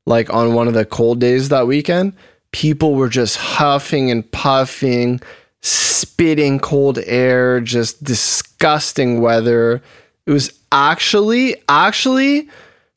like 0.06 0.32
on 0.32 0.54
one 0.54 0.68
of 0.68 0.74
the 0.74 0.84
cold 0.84 1.20
days 1.20 1.48
that 1.50 1.66
weekend. 1.66 2.12
People 2.52 2.94
were 2.94 3.08
just 3.08 3.36
huffing 3.36 4.10
and 4.10 4.28
puffing, 4.32 5.20
spitting 5.62 6.58
cold 6.58 6.98
air, 7.06 7.60
just 7.60 8.02
disgusting 8.02 9.20
weather. 9.20 9.80
It 10.26 10.32
was 10.32 10.58
actually, 10.72 11.56
actually, 11.68 12.48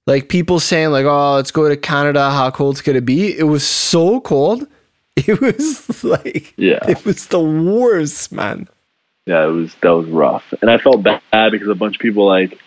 like 0.05 0.27
people 0.29 0.59
saying 0.59 0.89
like 0.89 1.05
oh 1.05 1.35
let's 1.35 1.51
go 1.51 1.69
to 1.69 1.77
canada 1.77 2.29
how 2.29 2.51
cold's 2.51 2.81
gonna 2.81 2.99
be 2.99 3.37
it 3.37 3.43
was 3.43 3.65
so 3.65 4.19
cold 4.19 4.67
it 5.15 5.39
was 5.39 6.03
like 6.03 6.53
Yeah. 6.57 6.79
it 6.89 7.05
was 7.05 7.27
the 7.27 7.39
worst 7.39 8.31
man 8.33 8.67
yeah, 9.25 9.45
it 9.45 9.51
was 9.51 9.73
that 9.81 9.91
was 9.91 10.07
rough, 10.07 10.53
and 10.61 10.69
I 10.69 10.77
felt 10.77 11.03
bad 11.03 11.51
because 11.51 11.67
a 11.67 11.75
bunch 11.75 11.95
of 11.95 12.01
people 12.01 12.27
like 12.27 12.59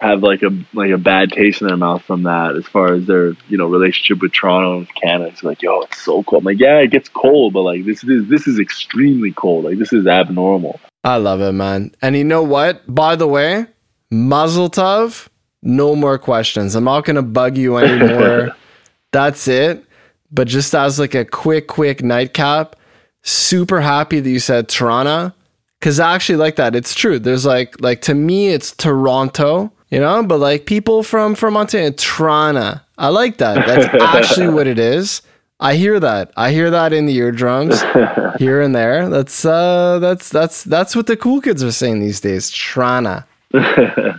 have 0.00 0.22
like 0.22 0.42
a 0.42 0.50
like 0.72 0.90
a 0.90 0.98
bad 0.98 1.30
taste 1.30 1.60
in 1.60 1.68
their 1.68 1.76
mouth 1.76 2.02
from 2.02 2.22
that, 2.22 2.56
as 2.56 2.64
far 2.66 2.94
as 2.94 3.06
their 3.06 3.32
you 3.48 3.58
know 3.58 3.66
relationship 3.66 4.22
with 4.22 4.32
Toronto 4.32 4.78
and 4.78 4.94
Canada. 4.94 5.30
It's 5.30 5.42
like, 5.42 5.62
yo, 5.62 5.82
it's 5.82 6.02
so 6.02 6.22
cold. 6.22 6.40
I'm 6.42 6.46
like, 6.46 6.58
yeah, 6.58 6.78
it 6.78 6.90
gets 6.90 7.08
cold, 7.08 7.52
but 7.52 7.62
like 7.62 7.84
this 7.84 8.02
is 8.04 8.26
this 8.28 8.46
is 8.46 8.58
extremely 8.58 9.32
cold. 9.32 9.64
Like 9.64 9.78
this 9.78 9.92
is 9.92 10.06
abnormal. 10.06 10.80
i 11.04 11.16
love 11.16 11.40
it 11.40 11.52
man 11.52 11.90
and 12.02 12.14
you 12.14 12.24
know 12.24 12.42
what 12.42 12.82
by 12.86 13.16
the 13.16 13.26
way 13.26 13.64
mazel 14.10 14.68
tov 14.68 15.28
no 15.62 15.96
more 15.96 16.18
questions 16.18 16.74
i'm 16.74 16.84
not 16.84 17.06
gonna 17.06 17.22
bug 17.22 17.56
you 17.56 17.78
anymore 17.78 18.54
that's 19.12 19.48
it 19.48 19.82
but 20.30 20.46
just 20.46 20.74
as 20.74 20.98
like 20.98 21.14
a 21.14 21.24
quick 21.24 21.68
quick 21.68 22.02
nightcap 22.02 22.76
super 23.22 23.80
happy 23.80 24.20
that 24.20 24.28
you 24.28 24.38
said 24.38 24.68
toronto 24.68 25.32
because 25.80 25.98
i 25.98 26.14
actually 26.14 26.36
like 26.36 26.56
that. 26.56 26.76
It's 26.76 26.94
true. 26.94 27.18
There's 27.18 27.44
like 27.46 27.80
like 27.80 28.02
to 28.02 28.14
me 28.14 28.48
it's 28.50 28.72
toronto 28.72 29.72
you 29.90 29.98
know? 29.98 30.22
But 30.22 30.38
like 30.38 30.66
people 30.66 31.02
from 31.02 31.34
from 31.34 31.54
montana 31.54 31.92
toronto. 31.92 32.80
I 32.96 33.08
like 33.08 33.38
that. 33.38 33.66
That's 33.66 33.86
actually 34.02 34.48
what 34.48 34.66
it 34.66 34.78
is. 34.78 35.22
I 35.58 35.74
hear 35.74 36.00
that. 36.00 36.32
I 36.36 36.52
hear 36.52 36.70
that 36.70 36.92
in 36.92 37.04
the 37.06 37.14
eardrums 37.16 37.82
here 38.38 38.62
and 38.62 38.74
there. 38.74 39.08
That's 39.08 39.44
uh 39.44 39.98
that's 39.98 40.30
that's 40.30 40.64
that's 40.64 40.96
what 40.96 41.06
the 41.06 41.16
cool 41.16 41.40
kids 41.40 41.62
are 41.62 41.72
saying 41.72 42.00
these 42.00 42.20
days 42.20 42.50
toronto. 42.50 43.24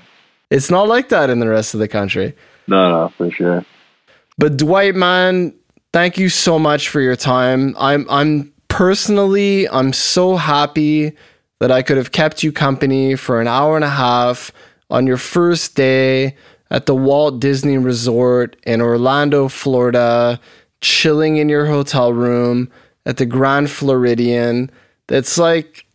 It's 0.52 0.70
not 0.70 0.90
like 0.90 1.08
that 1.08 1.30
in 1.30 1.40
the 1.40 1.48
rest 1.48 1.74
of 1.74 1.80
the 1.80 1.88
country. 1.88 2.36
No, 2.68 2.90
no, 2.90 3.14
for 3.18 3.32
sure. 3.32 3.66
but 4.38 4.58
Dwight, 4.58 4.96
man, 4.96 5.54
thank 5.94 6.18
you 6.18 6.28
so 6.28 6.60
much 6.60 6.90
for 6.90 7.00
your 7.00 7.16
time. 7.16 7.74
I'm 7.80 8.06
I'm 8.10 8.52
personally 8.68 9.70
I'm 9.70 9.94
so 9.94 10.36
happy 10.36 11.14
that 11.62 11.70
I 11.70 11.84
could 11.84 11.98
have 11.98 12.12
kept 12.12 12.42
you 12.42 12.52
company 12.52 13.16
for 13.16 13.40
an 13.40 13.48
hour 13.48 13.76
and 13.76 13.86
a 13.86 13.90
half 13.90 14.52
on 14.90 15.06
your 15.06 15.18
first 15.18 15.76
day 15.76 16.36
at 16.72 16.88
the 16.88 16.96
Walt 16.96 17.40
Disney 17.40 17.78
Resort 17.78 18.56
in 18.64 18.82
Orlando, 18.82 19.48
Florida, 19.48 20.40
chilling 20.82 21.38
in 21.38 21.50
your 21.50 21.68
hotel 21.68 22.14
room 22.14 22.72
at 23.06 23.18
the 23.18 23.28
Grand 23.28 23.70
Floridian. 23.70 24.72
That's 25.06 25.38
like, 25.38 25.86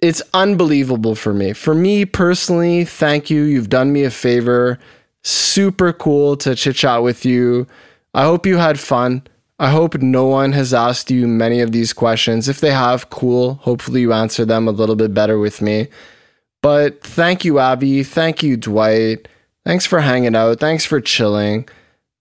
it's 0.00 0.22
unbelievable 0.34 1.16
for 1.16 1.34
me. 1.34 1.52
For 1.52 1.74
me 1.74 2.04
personally, 2.04 2.84
thank 2.84 3.28
you. 3.28 3.42
You've 3.42 3.70
done 3.70 3.92
me 3.92 4.04
a 4.04 4.12
favor. 4.12 4.78
Super 5.24 5.92
cool 5.92 6.36
to 6.36 6.54
chit 6.54 6.76
chat 6.76 7.02
with 7.02 7.24
you. 7.24 7.66
I 8.14 8.22
hope 8.22 8.46
you 8.46 8.58
had 8.58 8.78
fun. 8.78 9.24
I 9.58 9.70
hope 9.70 9.96
no 9.96 10.26
one 10.26 10.52
has 10.52 10.72
asked 10.72 11.10
you 11.10 11.26
many 11.26 11.60
of 11.60 11.72
these 11.72 11.92
questions. 11.92 12.48
If 12.48 12.60
they 12.60 12.70
have, 12.70 13.10
cool. 13.10 13.54
Hopefully, 13.54 14.02
you 14.02 14.12
answer 14.12 14.44
them 14.44 14.68
a 14.68 14.72
little 14.72 14.94
bit 14.94 15.12
better 15.12 15.38
with 15.38 15.60
me. 15.60 15.88
But 16.62 17.02
thank 17.02 17.44
you, 17.44 17.58
Abby. 17.58 18.02
Thank 18.04 18.42
you, 18.42 18.56
Dwight. 18.56 19.28
Thanks 19.64 19.86
for 19.86 20.00
hanging 20.00 20.36
out. 20.36 20.60
Thanks 20.60 20.84
for 20.84 21.00
chilling. 21.00 21.68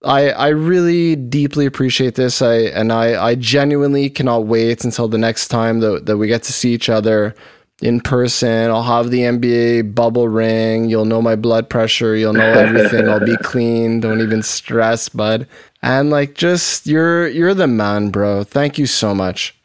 I 0.04 0.30
I 0.32 0.48
really 0.50 1.16
deeply 1.16 1.66
appreciate 1.66 2.16
this. 2.16 2.42
I 2.42 2.56
and 2.56 2.92
I 2.92 3.24
I 3.24 3.36
genuinely 3.36 4.10
cannot 4.10 4.46
wait 4.46 4.84
until 4.84 5.08
the 5.08 5.18
next 5.18 5.48
time 5.48 5.80
that 5.80 6.06
that 6.06 6.18
we 6.18 6.28
get 6.28 6.44
to 6.44 6.54
see 6.54 6.74
each 6.74 6.90
other 6.90 7.36
in 7.82 8.02
person. 8.02 8.70
I'll 8.72 8.84
have 8.84 9.12
the 9.12 9.20
NBA 9.20 9.94
bubble 9.94 10.28
ring. 10.28 10.90
You'll 10.90 11.06
know 11.06 11.22
my 11.22 11.36
blood 11.36 11.70
pressure. 11.70 12.16
You'll 12.16 12.34
know 12.34 12.52
everything. 12.52 13.08
I'll 13.08 13.24
be 13.24 13.38
clean. 13.44 14.00
Don't 14.00 14.22
even 14.22 14.42
stress, 14.44 15.10
bud. 15.10 15.48
And 15.82 16.10
like 16.10 16.34
just 16.34 16.88
you're 16.88 17.28
you're 17.28 17.54
the 17.54 17.68
man, 17.68 18.10
bro. 18.10 18.44
Thank 18.44 18.78
you 18.78 18.88
so 18.88 19.14
much. 19.14 19.56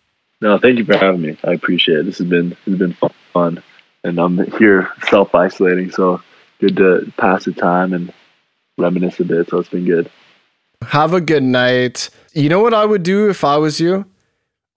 No, 0.40 0.58
thank 0.58 0.78
you 0.78 0.84
for 0.84 0.96
having 0.96 1.22
me. 1.22 1.38
I 1.44 1.52
appreciate 1.52 2.00
it. 2.00 2.06
This 2.06 2.18
has 2.18 2.26
been 2.26 2.50
this 2.50 2.58
has 2.66 2.78
been 2.78 2.96
fun. 3.32 3.62
And 4.04 4.18
I'm 4.18 4.38
here 4.58 4.90
self 5.08 5.34
isolating, 5.34 5.90
so 5.90 6.20
good 6.60 6.76
to 6.76 7.12
pass 7.16 7.44
the 7.44 7.52
time 7.52 7.92
and 7.92 8.12
reminisce 8.76 9.20
a 9.20 9.24
bit. 9.24 9.48
So 9.48 9.58
it's 9.58 9.68
been 9.68 9.86
good. 9.86 10.10
Have 10.82 11.14
a 11.14 11.20
good 11.20 11.44
night. 11.44 12.10
You 12.32 12.48
know 12.48 12.60
what 12.60 12.74
I 12.74 12.84
would 12.84 13.04
do 13.04 13.30
if 13.30 13.44
I 13.44 13.56
was 13.56 13.80
you? 13.80 14.04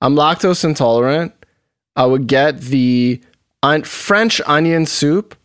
I'm 0.02 0.16
lactose 0.16 0.64
intolerant. 0.64 1.34
I 1.96 2.06
would 2.06 2.28
get 2.28 2.60
the 2.62 3.22
French 3.84 4.42
onion 4.46 4.86
soup, 4.86 5.36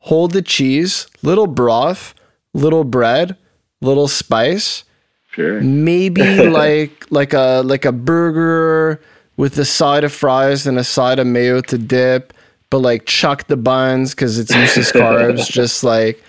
hold 0.00 0.32
the 0.32 0.42
cheese, 0.42 1.06
little 1.22 1.46
broth, 1.46 2.14
little 2.52 2.84
bread, 2.84 3.36
little 3.80 4.08
spice. 4.08 4.84
Sure. 5.30 5.60
Maybe 5.60 6.22
like 6.48 7.06
like 7.10 7.32
a 7.32 7.62
like 7.64 7.84
a 7.84 7.92
burger 7.92 9.00
with 9.36 9.58
a 9.58 9.64
side 9.64 10.04
of 10.04 10.12
fries 10.12 10.66
and 10.66 10.78
a 10.78 10.84
side 10.84 11.18
of 11.18 11.26
mayo 11.26 11.60
to 11.62 11.78
dip, 11.78 12.32
but 12.70 12.78
like 12.78 13.06
chuck 13.06 13.46
the 13.46 13.56
buns 13.56 14.14
because 14.14 14.38
it's 14.38 14.54
useless 14.54 14.92
carbs. 14.92 15.46
Just 15.50 15.82
like 15.84 16.22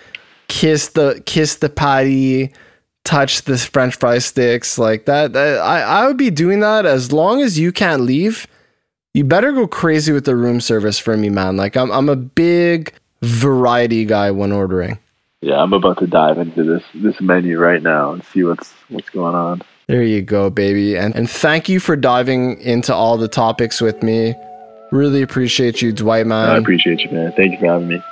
kiss 0.48 0.88
the 0.88 1.22
kiss 1.26 1.56
the 1.56 1.68
patty 1.68 2.52
touch 3.04 3.42
the 3.42 3.56
french 3.56 3.94
fry 3.96 4.18
sticks 4.18 4.78
like 4.78 5.06
that, 5.06 5.32
that 5.32 5.60
I, 5.60 5.80
I 5.80 6.06
would 6.08 6.16
be 6.16 6.30
doing 6.30 6.60
that 6.60 6.84
as 6.84 7.12
long 7.12 7.40
as 7.40 7.56
you 7.58 7.70
can't 7.70 8.02
leave 8.02 8.48
you 9.16 9.24
better 9.24 9.50
go 9.50 9.66
crazy 9.66 10.12
with 10.12 10.26
the 10.26 10.36
room 10.36 10.60
service 10.60 10.98
for 10.98 11.16
me 11.16 11.30
man. 11.30 11.56
Like 11.56 11.76
i'm, 11.76 11.90
I'm 11.90 12.08
a 12.08 12.16
big 12.16 12.92
variety 13.22 14.04
guy 14.04 14.30
when 14.30 14.52
ordering. 14.52 14.98
Yeah 15.40 15.62
i'm 15.62 15.72
about 15.72 15.98
to 15.98 16.06
dive 16.06 16.38
into 16.38 16.64
this 16.64 16.82
this 16.94 17.20
menu 17.20 17.58
right 17.58 17.82
now 17.82 18.12
and 18.12 18.22
see 18.24 18.44
what's 18.44 18.72
what's 18.90 19.08
going 19.10 19.34
on. 19.34 19.62
There 19.86 20.02
you 20.02 20.20
go 20.20 20.50
baby. 20.50 20.96
And 20.98 21.14
and 21.16 21.30
thank 21.30 21.68
you 21.68 21.80
for 21.80 21.96
diving 21.96 22.60
into 22.60 22.94
all 22.94 23.16
the 23.16 23.28
topics 23.28 23.80
with 23.80 24.02
me. 24.02 24.34
Really 24.92 25.22
appreciate 25.22 25.80
you 25.80 25.92
dwight 25.92 26.26
man. 26.26 26.50
I 26.50 26.58
appreciate 26.58 27.00
you 27.00 27.10
man. 27.10 27.32
Thank 27.32 27.52
you 27.52 27.58
for 27.58 27.66
having 27.66 27.88
me 27.88 28.02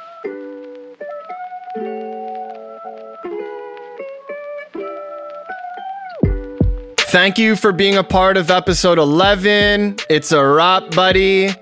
Thank 7.14 7.38
you 7.38 7.54
for 7.54 7.70
being 7.70 7.96
a 7.96 8.02
part 8.02 8.36
of 8.36 8.50
episode 8.50 8.98
11. 8.98 9.98
It's 10.10 10.32
a 10.32 10.44
wrap, 10.44 10.90
buddy. 10.96 11.54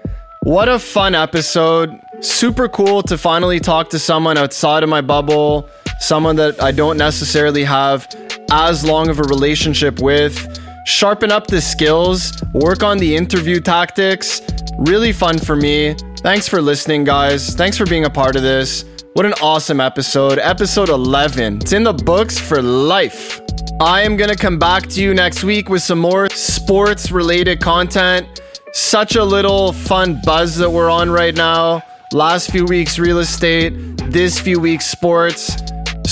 What 0.45 0.71
a 0.71 0.79
fun 0.79 1.15
episode. 1.15 2.01
Super 2.21 2.71
cool 2.71 3.03
to 3.03 3.19
finally 3.19 3.61
talk 3.61 3.91
to 3.91 3.99
someone 3.99 4.39
outside 4.39 4.83
of 4.83 4.89
my 4.89 5.03
bubble, 5.03 5.69
someone 5.99 6.37
that 6.37 6.63
I 6.63 6.73
don't 6.73 6.97
necessarily 6.97 7.65
have 7.65 8.09
as 8.51 8.83
long 8.83 9.11
of 9.11 9.19
a 9.19 9.25
relationship 9.25 10.01
with. 10.01 10.59
Sharpen 10.87 11.31
up 11.31 11.49
the 11.49 11.61
skills, 11.61 12.33
work 12.55 12.83
on 12.83 12.97
the 12.97 13.15
interview 13.15 13.61
tactics. 13.61 14.41
Really 14.79 15.13
fun 15.13 15.39
for 15.39 15.55
me. 15.55 15.95
Thanks 16.21 16.49
for 16.49 16.63
listening, 16.63 17.05
guys. 17.05 17.55
Thanks 17.55 17.77
for 17.77 17.85
being 17.85 18.07
a 18.07 18.11
part 18.11 18.37
of 18.37 18.43
this. 18.43 18.87
What 19.15 19.27
an 19.27 19.35
awesome 19.43 19.79
episode. 19.79 20.39
Episode 20.39 20.89
11. 20.89 21.57
It's 21.59 21.75
in 21.75 21.83
the 21.83 21.93
books 21.93 22.39
for 22.39 22.63
life. 22.63 23.43
I 23.79 24.01
am 24.01 24.17
going 24.17 24.31
to 24.31 24.37
come 24.37 24.59
back 24.59 24.89
to 24.89 25.03
you 25.03 25.13
next 25.13 25.45
week 25.45 25.69
with 25.69 25.83
some 25.83 25.99
more 25.99 26.31
sports 26.31 27.11
related 27.11 27.61
content. 27.61 28.41
Such 28.73 29.17
a 29.17 29.23
little 29.23 29.75
fun 29.75 30.19
buzz 30.25 30.57
that 30.57 30.71
we're 30.71 30.89
on 30.89 31.11
right 31.11 31.35
now. 31.35 31.83
Last 32.15 32.51
few 32.51 32.65
weeks, 32.65 32.99
real 32.99 33.19
estate, 33.19 33.73
this 34.11 34.41
few 34.41 34.59
weeks, 34.59 34.87
sports. 34.87 35.57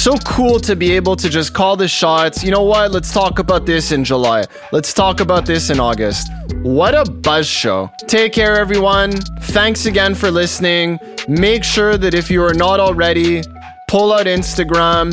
So 0.00 0.16
cool 0.24 0.58
to 0.60 0.74
be 0.74 0.92
able 0.92 1.14
to 1.16 1.28
just 1.28 1.52
call 1.52 1.76
the 1.76 1.86
shots. 1.86 2.42
You 2.42 2.50
know 2.50 2.62
what? 2.62 2.90
Let's 2.90 3.12
talk 3.12 3.38
about 3.38 3.66
this 3.66 3.92
in 3.92 4.02
July. 4.02 4.46
Let's 4.72 4.94
talk 4.94 5.20
about 5.20 5.44
this 5.44 5.68
in 5.68 5.78
August. 5.78 6.26
What 6.62 6.94
a 6.94 7.04
buzz 7.04 7.46
show. 7.46 7.90
Take 8.08 8.32
care, 8.32 8.58
everyone. 8.58 9.12
Thanks 9.52 9.84
again 9.84 10.14
for 10.14 10.30
listening. 10.30 10.98
Make 11.28 11.64
sure 11.64 11.98
that 11.98 12.14
if 12.14 12.30
you 12.30 12.42
are 12.42 12.54
not 12.54 12.80
already, 12.80 13.42
pull 13.88 14.14
out 14.14 14.24
Instagram 14.24 15.12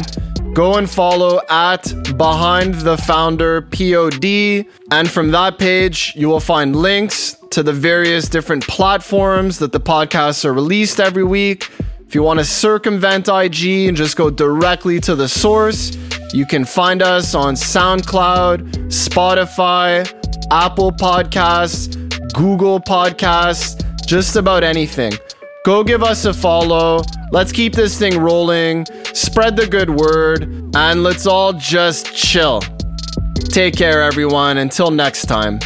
go 0.54 0.76
and 0.78 0.90
follow 0.90 1.40
at 1.52 1.84
Behind 2.18 2.74
the 2.74 2.98
Founder 2.98 3.62
POD. 3.62 4.66
And 4.92 5.08
from 5.08 5.30
that 5.30 5.60
page, 5.60 6.14
you 6.16 6.30
will 6.30 6.40
find 6.40 6.76
links 6.76 7.38
to 7.52 7.62
the 7.62 7.74
various 7.74 8.28
different 8.28 8.66
platforms 8.66 9.60
that 9.60 9.72
the 9.72 9.80
podcasts 9.80 10.46
are 10.46 10.54
released 10.54 11.00
every 11.00 11.24
week. 11.24 11.70
If 12.08 12.16
you 12.16 12.24
want 12.24 12.40
to 12.40 12.46
circumvent 12.46 13.28
IG 13.28 13.90
and 13.90 13.98
just 13.98 14.16
go 14.16 14.30
directly 14.30 15.02
to 15.02 15.14
the 15.14 15.28
source, 15.28 15.92
you 16.34 16.46
can 16.46 16.64
find 16.64 17.02
us 17.02 17.36
on 17.36 17.56
SoundCloud, 17.56 18.88
Spotify, 18.88 20.10
Apple 20.50 20.94
Podcasts, 20.94 21.98
Google 22.32 22.80
Podcasts, 22.80 23.84
just 24.06 24.38
about 24.38 24.64
anything. 24.64 25.12
Go 25.66 25.84
give 25.84 26.02
us 26.02 26.24
a 26.24 26.34
follow. 26.34 27.02
Let's 27.34 27.52
keep 27.52 27.74
this 27.74 28.00
thing 28.00 28.18
rolling, 28.18 28.86
spread 29.14 29.58
the 29.58 29.68
good 29.68 29.90
word, 29.90 30.44
and 30.76 31.04
let's 31.04 31.28
all 31.28 31.52
just 31.52 32.16
chill. 32.16 32.62
Take 33.50 33.76
care, 33.76 34.02
everyone. 34.02 34.60
Until 34.60 34.92
next 34.92 35.26
time. 35.26 35.60